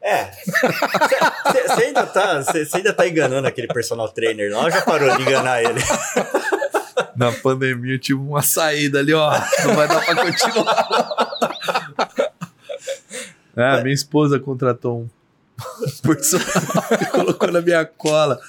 É. 0.00 0.30
Você 1.66 1.84
ainda, 1.84 2.06
tá, 2.06 2.42
cê, 2.44 2.64
cê 2.64 2.76
ainda 2.78 2.92
tá 2.92 3.06
enganando 3.08 3.48
aquele 3.48 3.66
personal 3.68 4.08
trainer 4.08 4.52
lá 4.52 4.70
já 4.70 4.82
parou 4.82 5.16
de 5.16 5.22
enganar 5.22 5.62
ele? 5.62 5.80
Na 7.16 7.32
pandemia 7.32 7.94
eu 7.94 7.98
tive 7.98 8.20
uma 8.20 8.42
saída 8.42 9.00
ali, 9.00 9.12
ó. 9.12 9.32
Não 9.64 9.74
vai 9.74 9.88
dar 9.88 10.04
pra 10.04 10.24
continuar. 10.24 11.26
É, 13.58 13.82
minha 13.82 13.94
esposa 13.94 14.38
contratou 14.38 15.00
um 15.00 15.08
personal 16.02 16.46
e 17.00 17.06
colocou 17.06 17.50
na 17.50 17.60
minha 17.60 17.84
cola. 17.84 18.40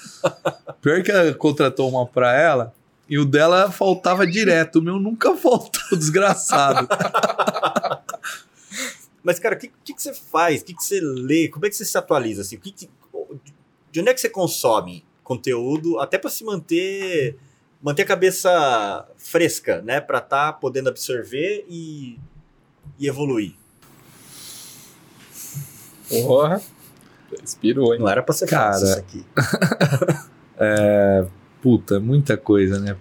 Pior 0.80 1.02
que 1.02 1.10
ela 1.10 1.32
contratou 1.34 1.88
uma 1.88 2.06
pra 2.06 2.32
ela 2.34 2.74
e 3.08 3.18
o 3.18 3.24
dela 3.24 3.70
faltava 3.70 4.26
direto. 4.26 4.76
O 4.78 4.82
meu 4.82 4.98
nunca 4.98 5.34
faltou, 5.36 5.82
desgraçado. 5.98 6.86
Mas, 9.22 9.38
cara, 9.38 9.54
o 9.56 9.58
que, 9.58 9.70
que, 9.84 9.94
que 9.94 10.02
você 10.02 10.14
faz? 10.14 10.60
O 10.60 10.64
que, 10.64 10.74
que 10.74 10.82
você 10.84 11.00
lê? 11.00 11.48
Como 11.48 11.66
é 11.66 11.68
que 11.68 11.76
você 11.76 11.84
se 11.84 11.96
atualiza? 11.98 12.42
Assim? 12.42 12.56
O 12.56 12.60
que 12.60 12.72
que- 12.72 12.90
de 13.90 14.00
onde 14.00 14.10
é 14.10 14.14
que 14.14 14.20
você 14.20 14.28
consome 14.28 15.04
conteúdo? 15.24 15.98
Até 15.98 16.18
para 16.18 16.30
se 16.30 16.44
manter 16.44 17.36
manter 17.80 18.02
a 18.02 18.06
cabeça 18.06 19.06
fresca, 19.16 19.80
né? 19.82 20.00
Para 20.00 20.18
estar 20.18 20.54
podendo 20.54 20.88
absorver 20.88 21.64
e, 21.68 22.18
e 22.98 23.06
evoluir. 23.06 23.54
Porra. 26.08 26.60
Inspirou, 27.48 27.94
hein? 27.94 28.00
Não 28.00 28.08
era 28.08 28.22
para 28.22 28.34
ser 28.34 28.46
Cara. 28.46 28.72
fácil 28.72 28.88
isso 28.88 28.98
aqui. 28.98 29.24
Puta, 31.62 31.98
muita 31.98 32.36
coisa, 32.36 32.78
né? 32.78 32.96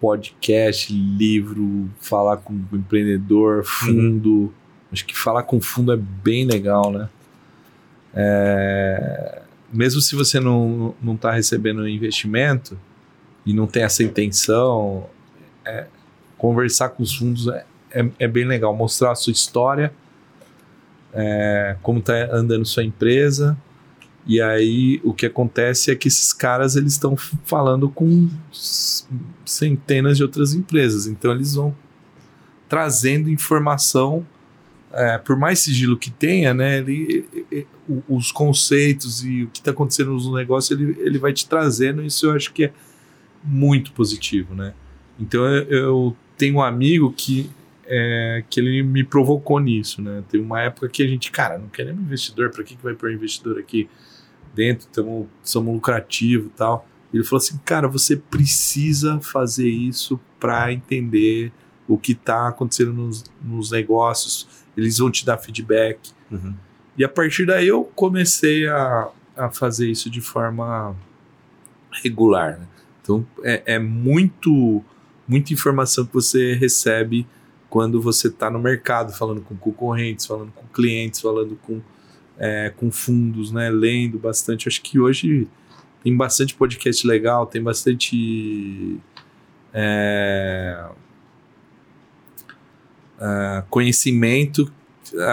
Podcast, 0.00 0.92
livro, 0.92 1.90
falar 2.00 2.38
com 2.38 2.54
o 2.54 2.76
empreendedor, 2.76 3.64
fundo. 3.64 4.52
Acho 4.90 5.04
que 5.04 5.16
falar 5.16 5.42
com 5.42 5.60
fundo 5.60 5.92
é 5.92 5.96
bem 5.96 6.46
legal, 6.46 6.90
né? 6.90 7.08
É, 8.14 9.42
Mesmo 9.72 10.02
se 10.02 10.14
você 10.14 10.38
não, 10.38 10.94
não 11.02 11.16
tá 11.16 11.32
recebendo 11.32 11.88
investimento 11.88 12.78
e 13.46 13.54
não 13.54 13.66
tem 13.66 13.84
essa 13.84 14.02
intenção, 14.02 15.06
é, 15.64 15.86
conversar 16.36 16.90
com 16.90 17.02
os 17.02 17.14
fundos 17.14 17.48
é, 17.48 17.64
é, 17.90 18.06
é 18.18 18.28
bem 18.28 18.44
legal. 18.44 18.76
Mostrar 18.76 19.12
a 19.12 19.14
sua 19.14 19.32
história, 19.32 19.90
é, 21.12 21.76
como 21.82 22.00
tá 22.00 22.14
andando 22.32 22.64
sua 22.64 22.84
empresa, 22.84 23.56
e 24.26 24.40
aí 24.40 25.00
o 25.04 25.12
que 25.12 25.26
acontece 25.26 25.90
é 25.90 25.96
que 25.96 26.08
esses 26.08 26.32
caras 26.32 26.76
eles 26.76 26.92
estão 26.92 27.16
falando 27.16 27.88
com 27.88 28.28
centenas 29.44 30.16
de 30.16 30.22
outras 30.22 30.54
empresas, 30.54 31.06
então 31.06 31.32
eles 31.32 31.54
vão 31.54 31.74
trazendo 32.68 33.28
informação, 33.28 34.26
é, 34.92 35.18
por 35.18 35.36
mais 35.36 35.58
sigilo 35.58 35.96
que 35.96 36.10
tenha, 36.10 36.54
né? 36.54 36.78
Ele, 36.78 37.26
e- 37.32 37.44
e- 37.58 37.66
o- 37.88 38.02
os 38.16 38.30
conceitos 38.30 39.24
e 39.24 39.44
o 39.44 39.48
que 39.48 39.58
está 39.58 39.70
acontecendo 39.70 40.12
no 40.12 40.34
negócio 40.34 40.74
ele, 40.74 40.96
ele 41.00 41.18
vai 41.18 41.32
te 41.32 41.46
trazendo. 41.48 42.02
Isso 42.02 42.26
eu 42.26 42.32
acho 42.32 42.52
que 42.52 42.64
é 42.64 42.72
muito 43.42 43.92
positivo, 43.92 44.54
né? 44.54 44.72
Então 45.18 45.44
eu, 45.46 45.64
eu 45.64 46.16
tenho 46.36 46.56
um 46.56 46.62
amigo 46.62 47.12
que 47.16 47.50
é, 47.92 48.42
que 48.48 48.58
ele 48.58 48.82
me 48.82 49.04
provocou 49.04 49.60
nisso, 49.60 50.00
né? 50.00 50.24
Teve 50.30 50.42
uma 50.42 50.62
época 50.62 50.88
que 50.88 51.02
a 51.02 51.06
gente, 51.06 51.30
cara, 51.30 51.58
não 51.58 51.68
queremos 51.68 52.02
investidor, 52.02 52.50
para 52.50 52.64
que, 52.64 52.74
que 52.74 52.82
vai 52.82 52.94
pôr 52.94 53.12
investidor 53.12 53.58
aqui? 53.58 53.88
dentro, 54.54 54.86
tamo, 54.88 55.28
somos 55.42 55.74
lucrativos 55.74 56.46
e 56.46 56.50
tal. 56.50 56.86
Ele 57.12 57.24
falou 57.24 57.38
assim, 57.38 57.58
cara, 57.64 57.88
você 57.88 58.16
precisa 58.16 59.20
fazer 59.20 59.68
isso 59.68 60.18
para 60.40 60.72
entender 60.72 61.52
o 61.86 61.98
que 61.98 62.12
está 62.12 62.48
acontecendo 62.48 62.92
nos, 62.92 63.24
nos 63.42 63.70
negócios. 63.70 64.48
Eles 64.76 64.98
vão 64.98 65.10
te 65.10 65.24
dar 65.26 65.36
feedback. 65.38 66.10
Uhum. 66.30 66.54
E 66.96 67.04
a 67.04 67.08
partir 67.08 67.46
daí 67.46 67.68
eu 67.68 67.84
comecei 67.84 68.66
a, 68.66 69.08
a 69.36 69.50
fazer 69.50 69.90
isso 69.90 70.08
de 70.08 70.20
forma 70.20 70.96
regular. 72.02 72.58
né? 72.58 72.66
Então 73.02 73.26
é, 73.42 73.62
é 73.74 73.78
muito, 73.78 74.82
muita 75.28 75.52
informação 75.52 76.06
que 76.06 76.14
você 76.14 76.54
recebe 76.54 77.26
quando 77.72 78.02
você 78.02 78.28
está 78.28 78.50
no 78.50 78.58
mercado, 78.58 79.14
falando 79.14 79.40
com 79.40 79.56
concorrentes, 79.56 80.26
falando 80.26 80.52
com 80.52 80.66
clientes, 80.66 81.22
falando 81.22 81.58
com 81.62 81.80
é, 82.36 82.70
com 82.76 82.90
fundos, 82.90 83.50
né? 83.50 83.70
Lendo 83.70 84.18
bastante. 84.18 84.68
Acho 84.68 84.82
que 84.82 85.00
hoje 85.00 85.48
tem 86.04 86.14
bastante 86.14 86.54
podcast 86.54 87.06
legal, 87.06 87.46
tem 87.46 87.62
bastante 87.62 89.00
é, 89.72 90.84
é, 93.18 93.64
conhecimento. 93.70 94.70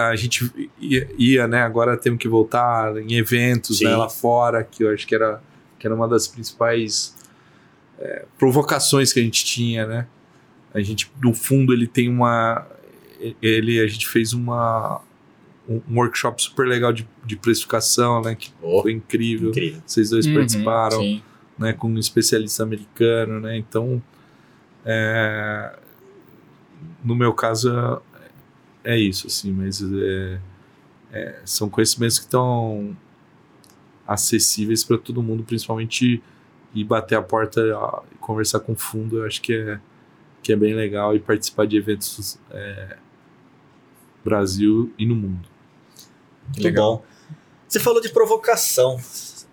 A 0.08 0.16
gente 0.16 0.50
ia, 0.80 1.10
ia, 1.18 1.46
né? 1.46 1.60
Agora 1.60 1.94
temos 1.94 2.18
que 2.18 2.26
voltar 2.26 2.96
em 2.96 3.18
eventos 3.18 3.80
Sim. 3.80 3.84
né, 3.84 3.94
lá 3.94 4.08
fora, 4.08 4.64
que 4.64 4.82
eu 4.82 4.94
acho 4.94 5.06
que 5.06 5.14
era, 5.14 5.42
que 5.78 5.86
era 5.86 5.94
uma 5.94 6.08
das 6.08 6.26
principais 6.26 7.14
é, 7.98 8.24
provocações 8.38 9.12
que 9.12 9.20
a 9.20 9.22
gente 9.22 9.44
tinha, 9.44 9.86
né? 9.86 10.06
A 10.72 10.80
gente, 10.80 11.10
no 11.22 11.34
fundo, 11.34 11.72
ele 11.72 11.86
tem 11.86 12.08
uma. 12.08 12.66
Ele, 13.42 13.80
a 13.80 13.86
gente 13.86 14.08
fez 14.08 14.32
uma, 14.32 15.00
um 15.68 15.80
workshop 15.94 16.40
super 16.42 16.66
legal 16.66 16.92
de, 16.92 17.06
de 17.24 17.36
precificação, 17.36 18.22
né? 18.22 18.34
Que 18.34 18.50
Oh, 18.62 18.82
foi 18.82 18.92
incrível. 18.92 19.50
incrível. 19.50 19.82
Vocês 19.86 20.10
dois 20.10 20.26
Uhum, 20.26 20.34
participaram, 20.34 21.00
sim. 21.00 21.22
né? 21.58 21.72
Com 21.72 21.88
um 21.88 21.98
especialista 21.98 22.62
americano, 22.62 23.40
né? 23.40 23.56
Então, 23.58 24.02
é, 24.84 25.76
no 27.04 27.14
meu 27.14 27.32
caso, 27.34 28.00
é, 28.84 28.94
é 28.94 28.98
isso, 28.98 29.26
assim. 29.26 29.52
Mas 29.52 29.82
é, 29.82 30.38
é, 31.12 31.40
são 31.44 31.68
conhecimentos 31.68 32.18
que 32.18 32.24
estão 32.26 32.96
acessíveis 34.06 34.82
para 34.82 34.98
todo 34.98 35.22
mundo, 35.22 35.42
principalmente 35.44 36.22
e 36.74 36.84
bater 36.84 37.16
a 37.16 37.22
porta 37.22 37.60
e 38.12 38.18
conversar 38.18 38.60
com 38.60 38.72
o 38.72 38.76
fundo, 38.76 39.18
eu 39.18 39.26
acho 39.26 39.40
que 39.42 39.52
é, 39.52 39.80
que 40.42 40.52
é 40.52 40.56
bem 40.56 40.74
legal 40.74 41.14
e 41.14 41.20
participar 41.20 41.66
de 41.66 41.76
eventos 41.76 42.38
é, 42.50 42.96
Brasil 44.24 44.92
e 44.98 45.06
no 45.06 45.14
mundo. 45.14 45.48
Muito 46.48 46.62
Legal. 46.62 46.96
bom. 46.96 47.04
Você 47.68 47.78
falou 47.78 48.00
de 48.00 48.08
provocação. 48.08 48.98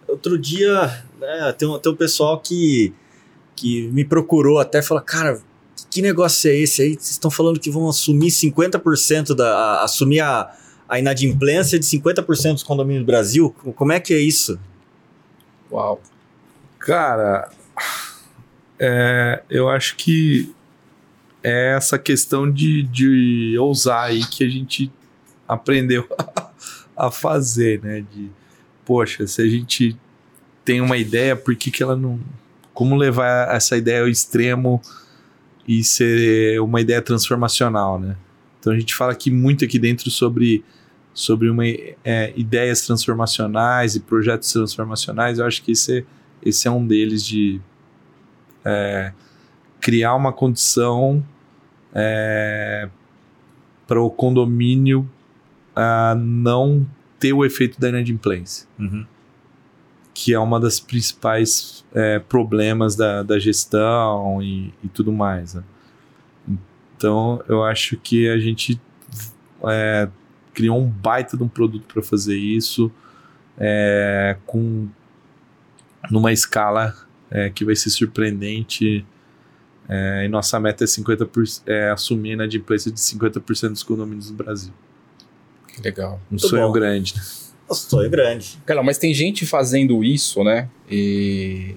Outro 0.08 0.38
dia, 0.38 1.04
né, 1.20 1.54
tem, 1.58 1.68
um, 1.68 1.78
tem 1.78 1.92
um 1.92 1.96
pessoal 1.96 2.40
que, 2.40 2.94
que 3.56 3.88
me 3.90 4.04
procurou 4.06 4.60
até 4.60 4.80
e 4.80 4.82
falou: 4.82 5.04
Cara, 5.04 5.42
que 5.92 6.02
negócio 6.02 6.50
é 6.50 6.56
esse 6.56 6.82
aí? 6.82 6.94
Vocês 6.94 7.12
estão 7.12 7.30
falando 7.30 7.60
que 7.60 7.70
vão 7.70 7.88
assumir 7.90 8.30
50% 8.30 9.36
da. 9.36 9.56
a- 9.56 9.84
assumir 9.84 10.22
a, 10.22 10.56
a 10.88 10.98
inadimplência 11.00 11.78
de 11.78 11.86
50% 11.86 12.54
dos 12.54 12.64
condomínios 12.64 13.04
do 13.04 13.08
Brasil? 13.08 13.54
Como 13.76 13.92
é 13.92 14.00
que 14.00 14.14
é 14.14 14.18
isso? 14.20 14.60
Uau. 15.70 16.02
Cara, 16.80 17.52
é, 18.80 19.44
eu 19.50 19.70
acho 19.70 19.96
que 19.98 20.56
é 21.48 21.76
essa 21.76 21.98
questão 21.98 22.52
de, 22.52 22.84
de 22.84 23.58
ousar 23.58 24.08
aí 24.08 24.26
que 24.26 24.44
a 24.44 24.50
gente 24.50 24.92
aprendeu 25.48 26.06
a 26.96 27.10
fazer, 27.10 27.82
né? 27.82 28.02
De, 28.02 28.30
poxa, 28.84 29.26
se 29.26 29.42
a 29.42 29.48
gente 29.48 29.98
tem 30.66 30.82
uma 30.82 30.98
ideia, 30.98 31.36
por 31.36 31.56
que, 31.56 31.72
que 31.72 31.82
ela 31.82 31.96
não. 31.96 32.20
Como 32.74 32.96
levar 32.96 33.56
essa 33.56 33.78
ideia 33.78 34.02
ao 34.02 34.10
extremo 34.10 34.82
e 35.66 35.84
ser 35.84 36.62
uma 36.62 36.82
ideia 36.82 37.02
transformacional, 37.02 37.98
né? 37.98 38.18
Então 38.60 38.74
a 38.74 38.78
gente 38.78 38.94
fala 38.94 39.14
aqui 39.14 39.32
muito 39.32 39.64
aqui 39.64 39.80
dentro 39.80 40.12
sobre, 40.12 40.66
sobre 41.14 41.50
uma, 41.50 41.66
é, 41.66 42.34
ideias 42.36 42.82
transformacionais 42.82 43.96
e 43.96 44.02
projetos 44.02 44.52
transformacionais. 44.52 45.40
Eu 45.40 45.46
acho 45.46 45.64
que 45.64 45.72
esse 45.72 46.00
é, 46.00 46.04
esse 46.44 46.68
é 46.68 46.72
um 46.72 46.86
deles 46.86 47.26
de 47.26 47.62
é, 48.66 49.14
criar 49.80 50.14
uma 50.14 50.34
condição 50.34 51.26
é, 51.98 52.88
para 53.88 54.00
o 54.00 54.10
condomínio 54.10 55.10
ah, 55.76 56.16
não 56.16 56.86
ter 57.20 57.34
o 57.34 57.44
efeito 57.44 57.82
da 57.82 57.90
inadimplência, 57.90 58.68
que 60.14 60.34
é 60.34 60.40
uma 60.40 60.60
das 60.60 60.80
principais 60.80 61.84
é, 61.94 62.20
problemas 62.20 62.96
da, 62.96 63.24
da 63.24 63.40
gestão 63.40 64.42
e, 64.42 64.72
e 64.84 64.88
tudo 64.88 65.12
mais. 65.12 65.56
né? 65.56 65.64
Então, 66.96 67.44
eu 67.48 67.64
acho 67.64 67.98
que 67.98 68.30
a 68.30 68.38
gente 68.38 68.80
é, 69.68 70.08
criou 70.54 70.80
um 70.80 70.88
baita 70.88 71.36
de 71.36 71.44
um 71.44 71.48
produto 71.48 71.92
para 71.92 72.04
fazer 72.04 72.38
isso, 72.38 72.92
é, 73.58 74.38
com 74.46 74.88
numa 76.12 76.32
escala 76.32 76.96
é, 77.30 77.50
que 77.50 77.66
vai 77.66 77.76
ser 77.76 77.90
surpreendente. 77.90 79.06
É, 79.90 80.26
e 80.26 80.28
nossa 80.28 80.60
meta 80.60 80.84
é, 80.84 80.88
50%, 80.88 81.62
é 81.66 81.90
assumir 81.90 82.32
a 82.32 82.34
inadimplência 82.34 82.92
de 82.92 83.00
50% 83.00 83.70
dos 83.70 83.84
condomínios 83.84 84.30
do 84.30 84.34
Brasil. 84.34 84.74
Legal. 85.84 86.20
Um 86.30 86.32
Muito 86.32 86.48
sonho 86.48 86.68
bom. 86.68 86.74
grande. 86.74 87.16
Né? 87.16 87.22
Um 87.70 87.74
sonho 87.74 88.10
grande. 88.10 88.58
Cara, 88.66 88.82
mas 88.84 88.98
tem 88.98 89.14
gente 89.14 89.46
fazendo 89.46 90.04
isso, 90.04 90.44
né? 90.44 90.70
E, 90.90 91.76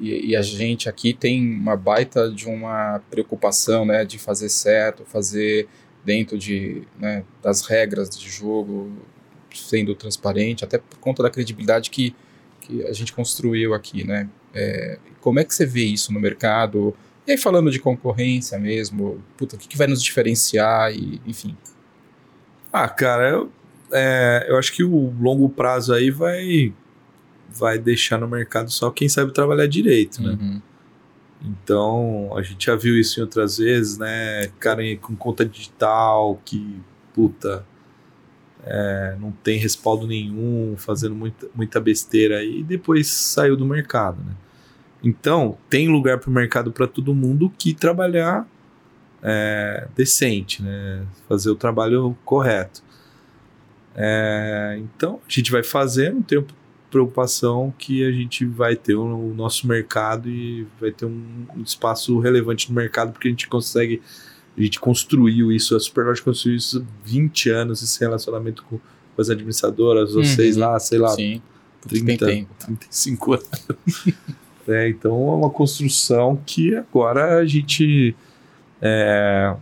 e, 0.00 0.30
e, 0.30 0.36
a 0.36 0.42
gente 0.42 0.88
aqui 0.88 1.12
tem 1.14 1.40
uma 1.40 1.76
baita 1.76 2.30
de 2.30 2.46
uma 2.46 3.00
preocupação, 3.10 3.86
né? 3.86 4.04
De 4.04 4.18
fazer 4.18 4.48
certo, 4.48 5.04
fazer 5.04 5.68
dentro 6.04 6.38
de, 6.38 6.82
né, 7.00 7.24
das 7.42 7.62
regras 7.62 8.08
de 8.08 8.30
jogo, 8.30 8.92
sendo 9.52 9.92
transparente, 9.94 10.64
até 10.64 10.78
por 10.78 10.98
conta 10.98 11.22
da 11.22 11.30
credibilidade 11.30 11.90
que, 11.90 12.14
que 12.60 12.84
a 12.84 12.92
gente 12.92 13.12
construiu 13.12 13.74
aqui, 13.74 14.06
né? 14.06 14.28
É, 14.54 14.98
como 15.20 15.40
é 15.40 15.44
que 15.44 15.52
você 15.52 15.66
vê 15.66 15.82
isso 15.82 16.12
no 16.12 16.20
mercado? 16.20 16.96
E 17.26 17.32
aí 17.32 17.38
falando 17.38 17.70
de 17.70 17.80
concorrência 17.80 18.58
mesmo, 18.58 19.22
puta, 19.36 19.56
o 19.56 19.58
que, 19.58 19.66
que 19.66 19.76
vai 19.76 19.86
nos 19.86 20.02
diferenciar 20.02 20.92
e, 20.92 21.20
enfim. 21.26 21.56
Ah, 22.72 22.88
cara, 22.88 23.30
eu, 23.30 23.52
é, 23.92 24.46
eu 24.48 24.56
acho 24.58 24.72
que 24.72 24.84
o 24.84 25.14
longo 25.20 25.48
prazo 25.48 25.92
aí 25.92 26.10
vai 26.10 26.72
vai 27.48 27.78
deixar 27.78 28.18
no 28.18 28.28
mercado 28.28 28.70
só 28.70 28.90
quem 28.90 29.08
sabe 29.08 29.32
trabalhar 29.32 29.66
direito, 29.66 30.22
né? 30.22 30.36
Uhum. 30.38 30.62
Então, 31.42 32.36
a 32.36 32.42
gente 32.42 32.66
já 32.66 32.76
viu 32.76 32.98
isso 32.98 33.18
em 33.18 33.22
outras 33.22 33.58
vezes, 33.58 33.98
né? 33.98 34.48
Cara 34.58 34.82
com 34.96 35.14
conta 35.16 35.44
digital 35.44 36.40
que, 36.44 36.80
puta, 37.14 37.64
é, 38.64 39.16
não 39.20 39.30
tem 39.30 39.58
respaldo 39.58 40.06
nenhum, 40.06 40.74
fazendo 40.76 41.14
muita, 41.14 41.48
muita 41.54 41.80
besteira 41.80 42.42
e 42.42 42.62
depois 42.62 43.08
saiu 43.08 43.56
do 43.56 43.64
mercado, 43.64 44.22
né? 44.24 44.32
Então, 45.02 45.56
tem 45.68 45.88
lugar 45.88 46.18
para 46.18 46.30
o 46.30 46.32
mercado 46.32 46.72
para 46.72 46.86
todo 46.86 47.14
mundo 47.14 47.52
que 47.58 47.74
trabalhar 47.74 48.48
é, 49.22 49.88
decente, 49.94 50.62
né? 50.62 51.06
Fazer 51.28 51.50
o 51.50 51.54
trabalho 51.54 52.16
correto. 52.24 52.82
É, 53.94 54.78
então, 54.78 55.20
a 55.26 55.32
gente 55.32 55.50
vai 55.50 55.62
fazer, 55.62 56.12
não 56.12 56.22
tenho 56.22 56.46
preocupação 56.90 57.74
que 57.76 58.04
a 58.04 58.12
gente 58.12 58.44
vai 58.44 58.76
ter 58.76 58.94
o, 58.94 59.34
nosso 59.34 59.66
mercado 59.66 60.28
e 60.28 60.66
vai 60.80 60.90
ter 60.90 61.04
um, 61.04 61.46
espaço 61.62 62.18
relevante 62.18 62.68
no 62.68 62.76
mercado, 62.76 63.12
porque 63.12 63.28
a 63.28 63.30
gente 63.30 63.48
consegue, 63.48 64.00
a 64.56 64.62
gente 64.62 64.78
construiu 64.78 65.50
isso, 65.50 65.74
a 65.74 65.80
Superlodge 65.80 66.22
construiu 66.22 66.56
isso 66.56 66.86
20 67.04 67.50
anos, 67.50 67.82
esse 67.82 67.98
relacionamento 68.00 68.62
com, 68.64 68.78
com 68.78 69.22
as 69.22 69.28
administradoras, 69.28 70.12
vocês 70.12 70.56
uhum. 70.56 70.62
lá, 70.62 70.78
sei 70.78 70.98
lá, 70.98 71.10
Sim. 71.10 71.42
30, 71.88 72.26
tempo. 72.26 72.54
35 72.64 73.32
anos. 73.34 73.50
é, 74.68 74.88
então 74.88 75.12
é 75.12 75.34
uma 75.36 75.50
construção 75.50 76.38
que 76.44 76.74
agora 76.74 77.38
a 77.38 77.46
gente 77.46 78.16
é, 78.80 79.54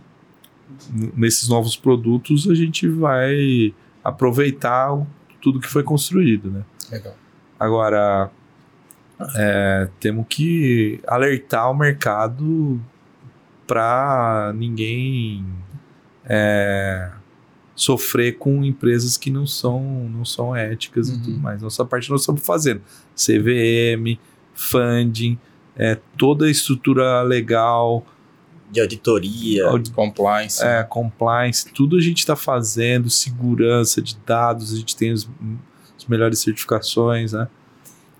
nesses 1.15 1.47
novos 1.47 1.75
produtos 1.75 2.49
a 2.49 2.55
gente 2.55 2.87
vai 2.87 3.73
aproveitar 4.03 4.97
tudo 5.41 5.59
que 5.59 5.67
foi 5.67 5.83
construído, 5.83 6.49
né? 6.49 6.63
Legal. 6.91 7.15
Agora, 7.59 8.29
é, 9.35 9.89
temos 9.99 10.25
que 10.27 10.99
alertar 11.07 11.71
o 11.71 11.73
mercado 11.73 12.79
para 13.65 14.53
ninguém 14.55 15.45
é, 16.25 17.11
sofrer 17.75 18.37
com 18.37 18.63
empresas 18.63 19.17
que 19.17 19.29
não 19.29 19.45
são, 19.47 19.81
não 20.09 20.25
são 20.25 20.55
éticas 20.55 21.09
uhum. 21.09 21.15
e 21.15 21.19
tudo 21.19 21.35
uhum. 21.35 21.41
mais. 21.41 21.61
Nossa 21.61 21.85
parte 21.85 22.09
nós 22.09 22.21
estamos 22.21 22.45
fazendo. 22.45 22.81
CVM, 23.15 24.19
funding, 24.55 25.37
é, 25.75 25.97
toda 26.17 26.45
a 26.45 26.49
estrutura 26.49 27.21
legal, 27.21 28.05
de 28.71 28.81
auditoria, 28.81 29.67
Aud 29.67 29.91
compliance. 29.91 30.63
É, 30.63 30.83
compliance, 30.83 31.71
tudo 31.71 31.97
a 31.97 32.01
gente 32.01 32.19
está 32.19 32.35
fazendo, 32.35 33.09
segurança 33.09 34.01
de 34.01 34.17
dados, 34.25 34.73
a 34.73 34.77
gente 34.77 34.95
tem 34.95 35.11
os, 35.11 35.29
as 35.97 36.05
melhores 36.05 36.39
certificações, 36.39 37.33
né? 37.33 37.47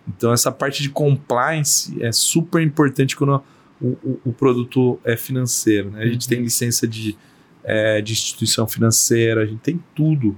Então 0.07 0.31
essa 0.31 0.51
parte 0.51 0.83
de 0.83 0.89
compliance 0.89 1.97
é 2.01 2.11
super 2.11 2.61
importante 2.61 3.15
quando 3.15 3.41
o, 3.81 3.87
o, 3.87 4.19
o 4.25 4.33
produto 4.33 4.99
é 5.03 5.17
financeiro, 5.17 5.91
né? 5.91 6.03
A 6.03 6.07
gente 6.07 6.23
uhum. 6.23 6.29
tem 6.29 6.41
licença 6.41 6.87
de, 6.87 7.17
é, 7.63 8.01
de 8.01 8.13
instituição 8.13 8.67
financeira, 8.67 9.41
a 9.41 9.45
gente 9.45 9.61
tem 9.61 9.83
tudo 9.95 10.37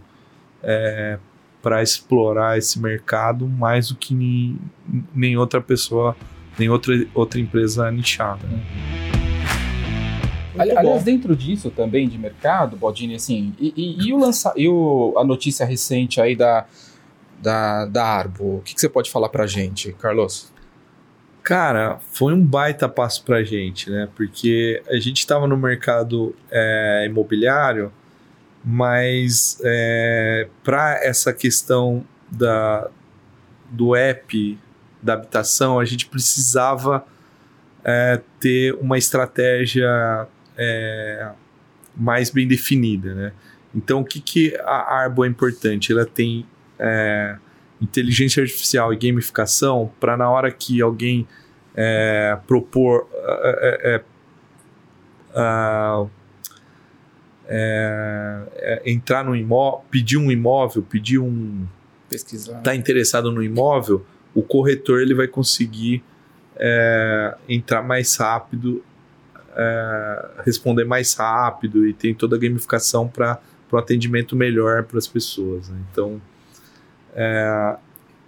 é, 0.63 1.19
para 1.61 1.81
explorar 1.81 2.57
esse 2.57 2.79
mercado 2.79 3.47
mais 3.47 3.89
do 3.89 3.95
que 3.95 4.13
nem, 4.13 4.57
nem 5.13 5.37
outra 5.37 5.61
pessoa, 5.61 6.15
nem 6.57 6.69
outra, 6.69 6.93
outra 7.13 7.39
empresa 7.39 7.89
nichada, 7.91 8.45
né? 8.47 8.63
Ali, 10.57 10.71
aliás, 10.75 11.03
dentro 11.03 11.35
disso 11.35 11.69
também 11.69 12.09
de 12.09 12.17
mercado, 12.17 12.75
Baldini, 12.75 13.15
assim, 13.15 13.53
e, 13.59 13.73
e, 13.77 14.07
e 14.07 14.13
o 14.13 14.17
lança, 14.17 14.51
e 14.55 14.67
o, 14.67 15.13
a 15.17 15.23
notícia 15.23 15.65
recente 15.65 16.19
aí 16.19 16.35
da, 16.35 16.65
da, 17.39 17.85
da 17.85 18.03
Arbo, 18.03 18.57
o 18.57 18.61
que, 18.61 18.73
que 18.73 18.81
você 18.81 18.89
pode 18.89 19.11
falar 19.11 19.29
pra 19.29 19.45
gente, 19.45 19.93
Carlos? 19.93 20.51
Cara, 21.43 21.99
foi 22.11 22.33
um 22.33 22.43
baita 22.43 22.89
passo 22.89 23.23
pra 23.23 23.43
gente, 23.43 23.89
né? 23.89 24.09
Porque 24.15 24.81
a 24.89 24.99
gente 24.99 25.19
estava 25.19 25.47
no 25.47 25.55
mercado 25.55 26.35
é, 26.51 27.05
imobiliário, 27.07 27.91
mas 28.69 29.61
é, 29.63 30.49
para 30.61 31.01
essa 31.01 31.31
questão 31.31 32.03
da, 32.29 32.89
do 33.71 33.95
app 33.95 34.59
da 35.01 35.13
habitação, 35.13 35.79
a 35.79 35.85
gente 35.85 36.05
precisava 36.07 37.05
é, 37.81 38.19
ter 38.41 38.73
uma 38.73 38.97
estratégia 38.97 40.27
é, 40.57 41.31
mais 41.95 42.29
bem 42.29 42.45
definida, 42.45 43.15
né? 43.15 43.31
Então, 43.73 44.01
o 44.01 44.03
que, 44.03 44.19
que 44.19 44.57
a 44.57 44.95
Arbo 44.95 45.23
é 45.23 45.29
importante? 45.29 45.93
Ela 45.93 46.05
tem 46.05 46.45
é, 46.77 47.37
inteligência 47.79 48.43
artificial 48.43 48.93
e 48.93 48.97
gamificação 48.97 49.89
para 49.97 50.17
na 50.17 50.29
hora 50.29 50.51
que 50.51 50.81
alguém 50.81 51.25
é, 51.73 52.37
propor 52.45 53.07
é, 57.47 58.41
é, 58.55 58.91
entrar 58.91 59.23
no 59.23 59.35
imóvel, 59.35 59.85
pedir 59.89 60.17
um 60.17 60.31
imóvel, 60.31 60.83
pedir 60.83 61.19
um 61.19 61.65
pesquisar, 62.09 62.61
tá 62.61 62.75
interessado 62.75 63.31
no 63.31 63.43
imóvel, 63.43 64.05
o 64.33 64.41
corretor 64.41 65.01
ele 65.01 65.13
vai 65.13 65.27
conseguir 65.27 66.03
entrar 67.47 67.83
mais 67.83 68.15
rápido 68.15 68.83
é, 69.57 70.29
responder 70.45 70.85
mais 70.85 71.15
rápido 71.15 71.87
e 71.87 71.91
tem 71.91 72.13
toda 72.13 72.35
a 72.35 72.39
gamificação 72.39 73.07
para 73.07 73.41
o 73.71 73.77
atendimento 73.77 74.35
melhor 74.35 74.83
para 74.83 74.99
as 74.99 75.07
pessoas. 75.07 75.67
Né? 75.67 75.79
Então, 75.91 76.21
é, 77.15 77.75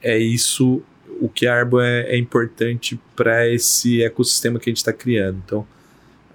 é 0.02 0.18
isso 0.18 0.82
o 1.22 1.30
que 1.30 1.46
a 1.46 1.54
Arbo 1.54 1.80
é, 1.80 2.02
é 2.08 2.18
importante 2.18 3.00
para 3.16 3.48
esse 3.48 4.04
ecossistema 4.04 4.60
que 4.60 4.70
a 4.70 4.72
gente 4.72 4.78
está 4.78 4.94
criando. 4.94 5.42
Então, 5.46 5.68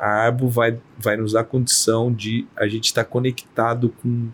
a 0.04 0.26
Arbo 0.26 0.50
vai, 0.50 0.78
vai 0.98 1.16
nos 1.16 1.32
dar 1.32 1.44
condição 1.44 2.12
de 2.12 2.46
a 2.54 2.68
gente 2.68 2.84
estar 2.84 3.04
tá 3.04 3.10
conectado 3.10 3.88
com 4.02 4.28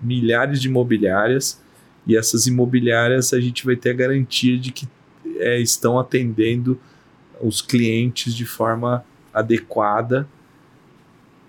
milhares 0.00 0.62
de 0.62 0.68
imobiliárias 0.68 1.62
e 2.06 2.16
essas 2.16 2.46
imobiliárias 2.46 3.34
a 3.34 3.38
gente 3.40 3.66
vai 3.66 3.76
ter 3.76 3.90
a 3.90 3.92
garantia 3.92 4.58
de 4.58 4.72
que 4.72 4.88
é, 5.36 5.60
estão 5.60 5.98
atendendo 5.98 6.80
os 7.38 7.60
clientes 7.60 8.34
de 8.34 8.46
forma 8.46 9.04
adequada 9.32 10.26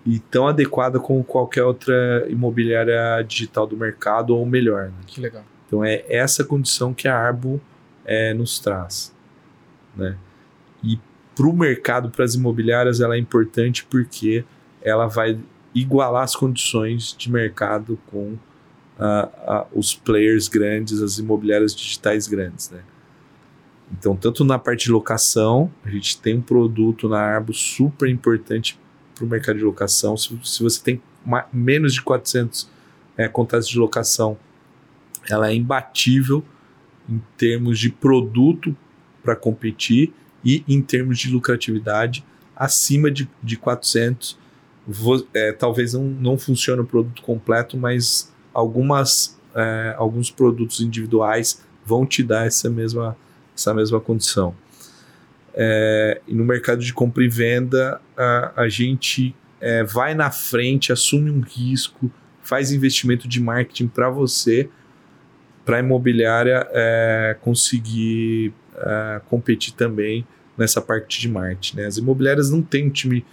e 0.04 0.18
tão 0.18 0.46
adequada 0.46 1.00
como 1.00 1.24
qualquer 1.24 1.64
outra 1.64 2.26
imobiliária 2.28 3.22
digital 3.22 3.66
do 3.66 3.74
mercado 3.74 4.36
ou 4.36 4.44
melhor. 4.44 4.88
Né? 4.88 4.98
Que 5.06 5.18
legal. 5.18 5.44
Então 5.66 5.82
é 5.82 6.04
essa 6.08 6.44
condição 6.44 6.92
que 6.92 7.08
a 7.08 7.16
Arbo 7.16 7.58
é, 8.04 8.34
nos 8.34 8.58
traz. 8.58 9.14
Né? 9.96 10.18
E 10.84 11.00
para 11.34 11.46
o 11.46 11.52
mercado, 11.52 12.10
para 12.10 12.24
as 12.24 12.34
imobiliárias, 12.34 13.00
ela 13.00 13.16
é 13.16 13.18
importante 13.18 13.84
porque 13.84 14.44
ela 14.82 15.06
vai 15.06 15.38
igualar 15.74 16.22
as 16.22 16.36
condições 16.36 17.14
de 17.16 17.30
mercado 17.30 17.98
com 18.06 18.32
uh, 18.98 19.26
uh, 19.46 19.66
os 19.72 19.94
players 19.94 20.48
grandes, 20.48 21.00
as 21.00 21.18
imobiliárias 21.18 21.74
digitais 21.74 22.26
grandes. 22.26 22.70
Né? 22.70 22.80
Então, 23.98 24.16
tanto 24.16 24.44
na 24.44 24.58
parte 24.58 24.86
de 24.86 24.92
locação, 24.92 25.70
a 25.84 25.90
gente 25.90 26.20
tem 26.20 26.36
um 26.36 26.42
produto 26.42 27.08
na 27.08 27.20
Arbo 27.20 27.52
super 27.52 28.08
importante 28.08 28.78
para 29.14 29.24
o 29.24 29.28
mercado 29.28 29.58
de 29.58 29.64
locação. 29.64 30.16
Se, 30.16 30.38
se 30.42 30.62
você 30.62 30.82
tem 30.82 31.02
menos 31.52 31.94
de 31.94 32.02
400 32.02 32.68
é, 33.16 33.28
contratos 33.28 33.68
de 33.68 33.78
locação, 33.78 34.36
ela 35.28 35.48
é 35.48 35.54
imbatível 35.54 36.42
em 37.08 37.20
termos 37.36 37.78
de 37.78 37.90
produto 37.90 38.76
para 39.22 39.36
competir 39.36 40.12
e 40.44 40.64
em 40.68 40.80
termos 40.82 41.18
de 41.18 41.30
lucratividade 41.30 42.24
acima 42.56 43.10
de, 43.10 43.28
de 43.42 43.56
400. 43.56 44.38
Vou, 44.86 45.26
é, 45.32 45.52
talvez 45.52 45.94
não, 45.94 46.04
não 46.04 46.38
funcione 46.38 46.80
o 46.80 46.84
produto 46.84 47.22
completo, 47.22 47.76
mas 47.76 48.32
algumas, 48.52 49.38
é, 49.54 49.94
alguns 49.96 50.30
produtos 50.30 50.80
individuais 50.80 51.62
vão 51.84 52.04
te 52.04 52.22
dar 52.22 52.46
essa 52.46 52.68
mesma 52.68 53.16
essa 53.54 53.74
mesma 53.74 54.00
condição. 54.00 54.54
É, 55.54 56.20
e 56.26 56.34
no 56.34 56.44
mercado 56.44 56.82
de 56.82 56.92
compra 56.92 57.22
e 57.22 57.28
venda, 57.28 58.00
a, 58.16 58.62
a 58.62 58.68
gente 58.68 59.34
é, 59.60 59.84
vai 59.84 60.14
na 60.14 60.30
frente, 60.30 60.92
assume 60.92 61.30
um 61.30 61.40
risco, 61.40 62.10
faz 62.42 62.72
investimento 62.72 63.28
de 63.28 63.40
marketing 63.40 63.88
para 63.88 64.08
você, 64.08 64.68
para 65.64 65.76
a 65.76 65.80
imobiliária 65.80 66.66
é, 66.72 67.36
conseguir 67.40 68.52
competir 69.26 69.74
também 69.74 70.26
nessa 70.56 70.80
parte 70.80 71.20
de 71.20 71.28
marketing. 71.28 71.76
Né? 71.76 71.86
As 71.86 71.98
imobiliárias 71.98 72.50
não 72.50 72.62
têm 72.62 72.86
um 72.86 72.90
time 72.90 73.24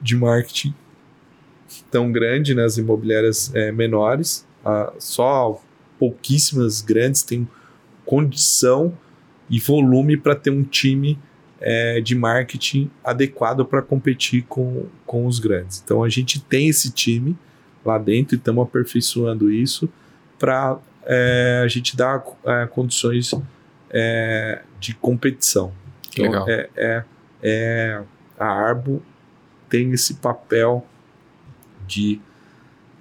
de 0.00 0.16
marketing 0.16 0.74
tão 1.90 2.10
grande, 2.10 2.54
né? 2.54 2.64
as 2.64 2.78
imobiliárias 2.78 3.54
é, 3.54 3.72
menores, 3.72 4.46
só 4.98 5.60
pouquíssimas 5.98 6.80
grandes 6.80 7.22
têm 7.22 7.48
condição 8.04 8.96
e 9.50 9.58
volume 9.58 10.16
para 10.16 10.34
ter 10.34 10.50
um 10.50 10.62
time 10.62 11.18
é, 11.60 12.00
de 12.00 12.14
marketing 12.14 12.90
adequado 13.02 13.64
para 13.64 13.82
competir 13.82 14.44
com, 14.48 14.86
com 15.04 15.26
os 15.26 15.38
grandes. 15.38 15.82
Então 15.84 16.04
a 16.04 16.08
gente 16.08 16.40
tem 16.40 16.68
esse 16.68 16.90
time 16.90 17.36
lá 17.84 17.98
dentro 17.98 18.34
e 18.34 18.38
estamos 18.38 18.62
aperfeiçoando 18.62 19.50
isso 19.50 19.88
para 20.38 20.78
é, 21.04 21.62
a 21.64 21.68
gente 21.68 21.96
dar 21.96 22.24
é, 22.44 22.66
condições 22.66 23.34
é, 23.90 24.62
de 24.78 24.94
competição. 24.94 25.72
Então, 26.10 26.24
Legal. 26.24 26.48
É, 26.48 26.70
é, 26.76 27.04
é, 27.42 28.02
a 28.38 28.46
Arbo 28.46 29.02
tem 29.68 29.92
esse 29.92 30.14
papel 30.14 30.86
de 31.86 32.20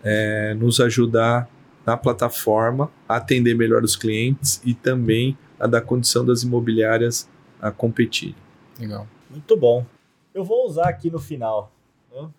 é, 0.03 0.53
nos 0.53 0.79
ajudar 0.79 1.49
na 1.85 1.95
plataforma 1.95 2.91
a 3.07 3.15
atender 3.15 3.55
melhor 3.55 3.83
os 3.83 3.95
clientes 3.95 4.61
e 4.65 4.73
também 4.73 5.37
a 5.59 5.67
dar 5.67 5.81
condição 5.81 6.25
das 6.25 6.43
imobiliárias 6.43 7.29
a 7.61 7.71
competir. 7.71 8.35
Legal. 8.79 9.07
Muito 9.29 9.57
bom. 9.57 9.85
Eu 10.33 10.43
vou 10.43 10.65
usar 10.65 10.89
aqui 10.89 11.09
no 11.09 11.19
final. 11.19 11.71
Né? 12.13 12.29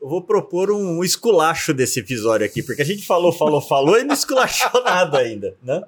Eu 0.00 0.08
vou 0.08 0.22
propor 0.22 0.70
um 0.70 1.02
esculacho 1.02 1.72
desse 1.72 2.00
episódio 2.00 2.44
aqui, 2.44 2.62
porque 2.62 2.82
a 2.82 2.84
gente 2.84 3.06
falou, 3.06 3.32
falou, 3.32 3.60
falou 3.60 3.98
e 3.98 4.04
não 4.04 4.14
esculachou 4.14 4.82
nada 4.84 5.18
ainda, 5.18 5.56
né? 5.62 5.82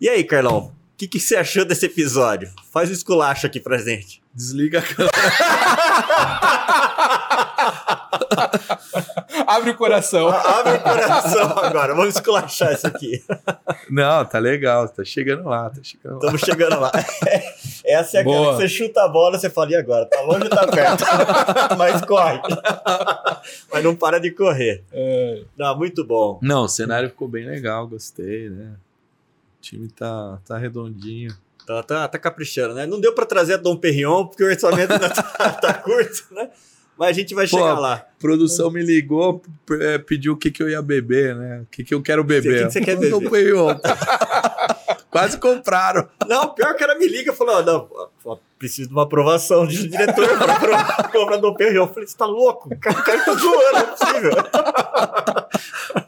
E 0.00 0.08
aí, 0.08 0.22
Carlão, 0.22 0.72
que, 0.98 1.06
que 1.06 1.20
você 1.20 1.36
achou 1.36 1.64
desse 1.64 1.86
episódio? 1.86 2.50
Faz 2.72 2.90
um 2.90 2.92
esculacho 2.92 3.46
aqui 3.46 3.60
pra 3.60 3.78
gente. 3.78 4.20
Desliga 4.34 4.80
a 4.80 4.82
câmera. 4.82 5.12
Abre 9.46 9.70
o 9.70 9.76
coração. 9.76 10.28
Abre 10.28 10.74
o 10.76 10.80
coração 10.80 11.56
agora, 11.58 11.94
vamos 11.94 12.16
esculachar 12.16 12.72
isso 12.72 12.86
aqui. 12.86 13.22
Não, 13.88 14.24
tá 14.24 14.40
legal, 14.40 14.88
tá 14.88 15.04
chegando 15.04 15.48
lá, 15.48 15.70
tá 15.70 15.80
chegando 15.82 16.14
lá. 16.14 16.18
Estamos 16.18 16.40
chegando 16.40 16.80
lá. 16.80 16.90
Essa 17.86 18.18
é 18.18 18.20
aquela 18.20 18.36
Boa. 18.36 18.56
que 18.56 18.62
você 18.62 18.68
chuta 18.68 19.04
a 19.04 19.08
bola, 19.08 19.38
você 19.38 19.48
fala, 19.48 19.70
e 19.70 19.76
agora? 19.76 20.04
Tá 20.04 20.20
longe 20.22 20.44
ou 20.44 20.50
tá 20.50 20.66
perto? 20.66 21.04
Mas 21.78 22.04
corre. 22.04 22.40
Mas 23.72 23.84
não 23.84 23.94
para 23.94 24.18
de 24.18 24.32
correr. 24.32 24.82
É, 24.92 25.42
Não, 25.56 25.76
muito 25.78 26.04
bom. 26.04 26.40
Não, 26.42 26.64
o 26.64 26.68
cenário 26.68 27.08
ficou 27.08 27.28
bem 27.28 27.46
legal, 27.46 27.86
gostei, 27.86 28.50
né? 28.50 28.72
O 29.68 29.70
time 29.70 29.88
tá, 29.88 30.38
tá 30.46 30.56
redondinho. 30.56 31.30
Tá, 31.66 31.82
tá, 31.82 32.08
tá 32.08 32.18
caprichando, 32.18 32.72
né? 32.72 32.86
Não 32.86 32.98
deu 32.98 33.12
pra 33.12 33.26
trazer 33.26 33.52
a 33.54 33.56
Dom 33.58 33.76
Perignon, 33.76 34.24
porque 34.26 34.42
o 34.42 34.46
orçamento 34.46 34.94
ainda 34.94 35.10
tá, 35.10 35.22
tá 35.60 35.74
curto, 35.74 36.24
né? 36.30 36.48
Mas 36.98 37.10
a 37.10 37.12
gente 37.12 37.34
vai 37.34 37.46
Pô, 37.46 37.58
chegar 37.58 37.78
lá. 37.78 37.94
A 37.96 38.06
produção 38.18 38.70
me 38.70 38.82
ligou, 38.82 39.42
é, 39.78 39.98
pediu 39.98 40.32
o 40.32 40.36
que, 40.38 40.50
que 40.50 40.62
eu 40.62 40.70
ia 40.70 40.80
beber, 40.80 41.36
né? 41.36 41.60
O 41.60 41.66
que, 41.66 41.84
que 41.84 41.94
eu 41.94 42.00
quero 42.00 42.24
beber. 42.24 42.48
O 42.48 42.52
que 42.54 42.64
que 42.64 42.72
você 42.72 42.80
quer 42.80 42.96
beber? 42.96 43.54
ontem. 43.56 43.92
Quase 45.10 45.36
compraram. 45.36 46.08
Não, 46.26 46.54
pior 46.54 46.74
que 46.74 46.82
ela 46.82 46.94
me 46.94 47.06
liga 47.06 47.30
e 47.32 47.36
falou: 47.36 47.62
não, 47.62 48.38
preciso 48.58 48.88
de 48.88 48.94
uma 48.94 49.02
aprovação 49.02 49.66
de 49.66 49.86
diretor 49.86 50.28
pra 50.38 50.54
aprovar 50.54 51.12
compra 51.12 51.36
Dom 51.36 51.54
Perignon. 51.54 51.84
Eu 51.84 51.88
falei, 51.88 52.08
você 52.08 52.16
tá 52.16 52.26
louco? 52.26 52.72
O 52.72 52.78
cara, 52.78 52.98
o 52.98 53.04
cara 53.04 53.22
tá 53.22 53.34
zoando, 53.34 53.72
não 53.72 53.80
é 53.80 53.84
possível. 53.84 54.32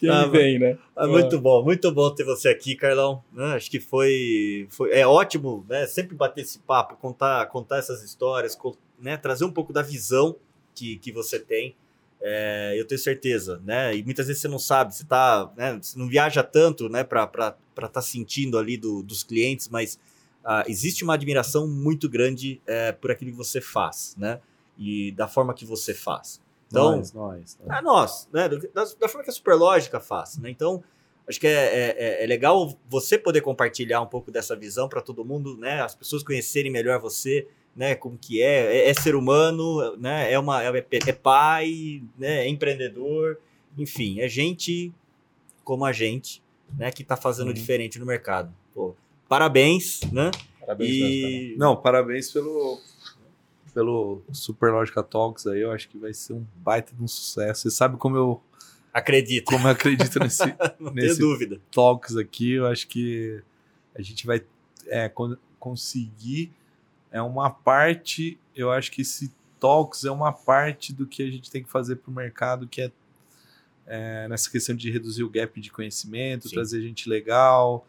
que 0.00 0.08
Ah, 0.08 0.22
ele 0.22 0.30
vem, 0.30 0.58
né? 0.58 0.78
Ah, 0.96 1.06
muito 1.06 1.38
bom, 1.38 1.62
muito 1.62 1.92
bom 1.92 2.10
ter 2.10 2.24
você 2.24 2.48
aqui, 2.48 2.74
Carlão. 2.74 3.22
né? 3.32 3.52
Acho 3.52 3.70
que 3.70 3.78
foi, 3.78 4.66
foi 4.70 4.92
é 4.92 5.06
ótimo, 5.06 5.64
né? 5.68 5.86
Sempre 5.86 6.16
bater 6.16 6.40
esse 6.40 6.58
papo, 6.60 6.96
contar, 6.96 7.44
contar 7.46 7.76
essas 7.76 8.02
histórias, 8.02 8.58
né? 8.98 9.18
Trazer 9.18 9.44
um 9.44 9.52
pouco 9.52 9.74
da 9.74 9.82
visão 9.82 10.36
que, 10.74 10.96
que 10.96 11.12
você 11.12 11.38
tem. 11.38 11.76
É, 12.22 12.74
eu 12.78 12.86
tenho 12.86 12.98
certeza, 12.98 13.60
né? 13.62 13.94
E 13.94 14.02
muitas 14.02 14.26
vezes 14.26 14.40
você 14.40 14.48
não 14.48 14.58
sabe, 14.58 14.94
você 14.94 15.04
tá, 15.04 15.52
né? 15.54 15.78
Você 15.80 15.98
não 15.98 16.08
viaja 16.08 16.42
tanto, 16.42 16.88
né? 16.88 17.04
Para 17.04 17.24
estar 17.24 17.88
tá 17.88 18.02
sentindo 18.02 18.58
ali 18.58 18.78
do, 18.78 19.02
dos 19.02 19.22
clientes, 19.22 19.68
mas 19.68 19.98
ah, 20.42 20.64
existe 20.66 21.04
uma 21.04 21.12
admiração 21.12 21.68
muito 21.68 22.08
grande 22.08 22.58
é, 22.66 22.90
por 22.92 23.10
aquilo 23.10 23.32
que 23.32 23.36
você 23.36 23.60
faz, 23.60 24.14
né? 24.16 24.40
E 24.78 25.12
da 25.12 25.28
forma 25.28 25.52
que 25.52 25.66
você 25.66 25.92
faz. 25.92 26.40
Então, 26.70 26.96
nós, 26.96 27.12
nós. 27.12 27.58
nós. 27.60 27.78
a 27.78 27.82
nós, 27.82 28.28
né? 28.32 28.48
Da, 28.48 28.84
da 28.84 29.08
forma 29.08 29.24
que 29.24 29.30
a 29.30 29.32
Superlógica 29.32 29.98
faz, 30.00 30.38
né? 30.38 30.48
Então, 30.50 30.82
acho 31.28 31.38
que 31.40 31.46
é, 31.46 31.50
é- 31.52 31.96
é, 31.98 32.24
é 32.24 32.26
legal 32.26 32.72
você 32.88 33.18
poder 33.18 33.40
compartilhar 33.40 34.00
um 34.00 34.06
pouco 34.06 34.30
dessa 34.30 34.54
visão 34.54 34.88
para 34.88 35.00
todo 35.02 35.24
mundo, 35.24 35.56
né? 35.56 35.82
As 35.82 35.94
pessoas 35.94 36.22
conhecerem 36.22 36.70
melhor 36.70 36.98
você, 37.00 37.46
né? 37.74 37.94
Como 37.94 38.16
que 38.16 38.40
é, 38.40 38.76
é, 38.86 38.88
é 38.90 38.94
ser 38.94 39.14
humano, 39.16 39.96
né? 39.96 40.32
É 40.32 40.38
uma 40.38 40.62
é, 40.62 40.84
é 41.06 41.12
pai, 41.12 42.02
né? 42.16 42.44
É 42.44 42.48
empreendedor, 42.48 43.38
enfim, 43.76 44.20
é 44.20 44.28
gente 44.28 44.92
como 45.64 45.84
a 45.84 45.92
gente, 45.92 46.42
né? 46.78 46.90
Que 46.92 47.02
tá 47.04 47.16
fazendo 47.16 47.48
Uhum. 47.48 47.54
diferente 47.54 47.98
no 47.98 48.06
mercado. 48.06 48.52
Pô, 48.74 48.94
parabéns, 49.28 50.00
né? 50.12 50.30
Parabéns. 50.60 50.90
E 50.92 51.54
Não, 51.58 51.74
parabéns 51.76 52.30
pelo, 52.32 52.78
pelo 53.70 54.22
Superlógica 54.32 55.02
Talks 55.02 55.46
aí. 55.46 55.60
Eu 55.60 55.72
acho 55.72 55.88
que 55.88 55.98
vai 55.98 56.12
ser 56.12 56.34
um 56.34 56.44
baita 56.56 56.94
de 56.94 57.02
um 57.02 57.08
sucesso. 57.08 57.62
Você 57.62 57.70
sabe 57.70 57.96
como 57.96 58.16
eu, 58.16 58.42
acredito, 58.92 59.44
como 59.46 59.66
eu 59.68 59.72
acredito 59.72 60.18
nesse 60.18 60.44
não 60.78 60.92
tenho 60.92 60.94
nesse- 60.94 61.20
dúvida. 61.20 61.60
Talks 61.70 62.16
aqui. 62.16 62.52
Eu 62.52 62.66
acho 62.66 62.86
que 62.88 63.42
a 63.94 64.02
gente 64.02 64.26
vai 64.26 64.42
é, 64.86 65.08
con- 65.08 65.36
conseguir 65.58 66.52
é 67.12 67.20
uma 67.22 67.50
parte. 67.50 68.38
Eu 68.54 68.70
acho 68.70 68.90
que 68.92 69.02
esse 69.02 69.32
Talks 69.58 70.04
é 70.04 70.10
uma 70.10 70.32
parte 70.32 70.92
do 70.92 71.06
que 71.06 71.22
a 71.22 71.30
gente 71.30 71.50
tem 71.50 71.62
que 71.62 71.68
fazer 71.68 71.96
para 71.96 72.10
o 72.10 72.14
mercado, 72.14 72.66
que 72.66 72.82
é, 72.82 72.92
é, 73.86 74.28
nessa 74.28 74.50
questão 74.50 74.74
de 74.74 74.90
reduzir 74.90 75.22
o 75.24 75.28
gap 75.28 75.60
de 75.60 75.70
conhecimento, 75.70 76.48
Sim. 76.48 76.54
trazer 76.54 76.80
gente 76.82 77.08
legal. 77.08 77.86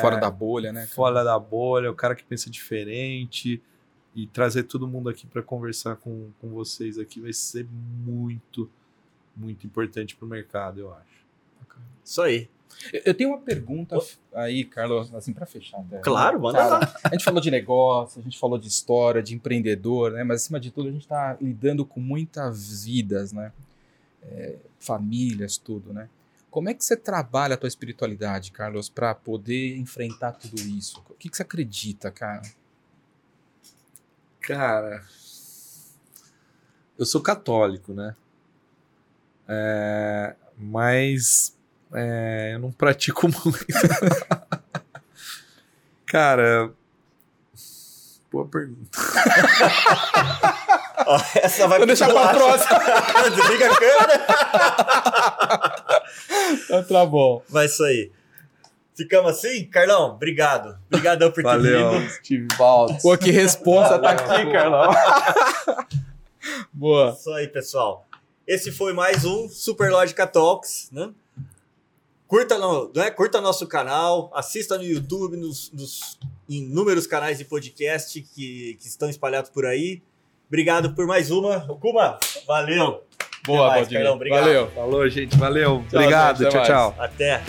Fora 0.00 0.16
da 0.18 0.30
bolha, 0.30 0.72
né? 0.72 0.82
cara? 0.82 0.94
fora 0.94 1.24
da 1.24 1.36
bolha, 1.36 1.90
o 1.90 1.94
cara 1.94 2.14
que 2.14 2.22
pensa 2.22 2.48
diferente 2.48 3.60
e 4.14 4.26
trazer 4.26 4.64
todo 4.64 4.86
mundo 4.88 5.08
aqui 5.08 5.26
para 5.26 5.42
conversar 5.42 5.96
com, 5.96 6.30
com 6.40 6.48
vocês 6.50 6.98
aqui 6.98 7.20
vai 7.20 7.32
ser 7.32 7.66
muito, 8.04 8.68
muito 9.36 9.66
importante 9.66 10.16
para 10.16 10.26
o 10.26 10.28
mercado, 10.28 10.80
eu 10.80 10.92
acho. 10.92 11.18
Isso 12.04 12.22
aí. 12.22 12.48
Eu- 12.92 13.02
Eu 13.06 13.14
tenho 13.14 13.30
uma 13.30 13.38
pergunta 13.38 13.96
aí, 14.34 14.64
Carlos, 14.64 15.12
assim, 15.14 15.32
pra 15.32 15.46
fechar. 15.46 15.78
até. 15.80 15.98
Claro, 15.98 16.40
manda 16.40 16.58
Cara, 16.58 16.78
lá. 16.78 16.94
A 17.04 17.08
gente 17.10 17.24
falou 17.24 17.40
de 17.40 17.50
negócio, 17.50 18.20
a 18.20 18.22
gente 18.24 18.38
falou 18.38 18.58
de 18.58 18.68
história, 18.68 19.22
de 19.22 19.34
empreendedor, 19.34 20.12
né? 20.12 20.24
Mas 20.24 20.42
acima 20.42 20.58
de 20.60 20.70
tudo 20.70 20.88
a 20.88 20.92
gente 20.92 21.02
está 21.02 21.36
lidando 21.40 21.84
com 21.84 22.00
muitas 22.00 22.84
vidas, 22.84 23.32
né? 23.32 23.52
É, 24.22 24.56
famílias, 24.78 25.56
tudo, 25.58 25.92
né? 25.92 26.08
Como 26.50 26.68
é 26.68 26.74
que 26.74 26.84
você 26.84 26.96
trabalha 26.96 27.54
a 27.54 27.56
tua 27.58 27.68
espiritualidade, 27.68 28.52
Carlos, 28.52 28.88
para 28.88 29.14
poder 29.14 29.76
enfrentar 29.76 30.32
tudo 30.32 30.60
isso? 30.60 31.02
O 31.10 31.14
que, 31.14 31.28
que 31.28 31.36
você 31.36 31.42
acredita, 31.42 32.10
cara? 32.10 32.42
Cara, 34.48 35.04
eu 36.98 37.04
sou 37.04 37.20
católico, 37.20 37.92
né? 37.92 38.16
É, 39.46 40.34
mas 40.56 41.54
é, 41.92 42.52
eu 42.54 42.58
não 42.58 42.72
pratico 42.72 43.28
muito. 43.44 43.66
Cara, 46.06 46.72
boa 48.32 48.48
pergunta. 48.48 48.98
Ó, 51.06 51.20
essa 51.42 51.68
vai 51.68 51.76
Vou 51.76 51.86
deixar 51.86 52.08
pra 52.10 52.32
culacho. 52.32 52.64
Desliga 53.36 53.70
a 53.70 53.76
câmera. 53.76 54.24
Então 56.64 56.84
tá 56.84 57.04
bom. 57.04 57.42
Vai 57.50 57.66
isso 57.66 57.84
aí. 57.84 58.10
Ficamos 58.98 59.30
assim? 59.30 59.64
Carlão, 59.66 60.10
obrigado. 60.10 60.76
Obrigadão 60.88 61.30
por 61.30 61.36
ter 61.36 61.42
Valeu, 61.42 61.90
vindo. 61.92 62.10
Steve 62.10 62.48
Baltz. 62.58 63.00
Pô, 63.00 63.16
que 63.16 63.30
responsa 63.30 63.96
tá 63.96 64.10
aqui, 64.10 64.50
Carlão. 64.50 64.90
Boa. 66.74 67.10
Isso 67.10 67.30
aí, 67.32 67.46
pessoal. 67.46 68.04
Esse 68.44 68.72
foi 68.72 68.92
mais 68.92 69.24
um 69.24 69.48
Superlógica 69.48 70.26
Talks, 70.26 70.88
né? 70.90 71.10
Curta, 72.26 72.58
no, 72.58 72.90
né? 72.92 73.08
Curta 73.12 73.40
nosso 73.40 73.68
canal, 73.68 74.32
assista 74.34 74.76
no 74.76 74.82
YouTube, 74.82 75.36
nos, 75.36 75.70
nos 75.70 76.18
inúmeros 76.48 77.06
canais 77.06 77.38
de 77.38 77.44
podcast 77.44 78.20
que, 78.20 78.76
que 78.80 78.88
estão 78.88 79.08
espalhados 79.08 79.48
por 79.48 79.64
aí. 79.64 80.02
Obrigado 80.48 80.92
por 80.92 81.06
mais 81.06 81.30
uma. 81.30 81.60
Kuma, 81.60 82.18
valeu. 82.48 83.04
Boa, 83.46 83.68
mais. 83.68 83.86
Carlão, 83.86 84.16
obrigado. 84.16 84.40
Valeu. 84.40 84.70
Falou, 84.72 85.08
gente. 85.08 85.36
Valeu. 85.36 85.84
Tchau, 85.88 86.00
Obrigado. 86.00 86.38
gente, 86.42 86.50
tchau, 86.50 86.64
tchau. 86.64 86.96
Até. 86.98 87.40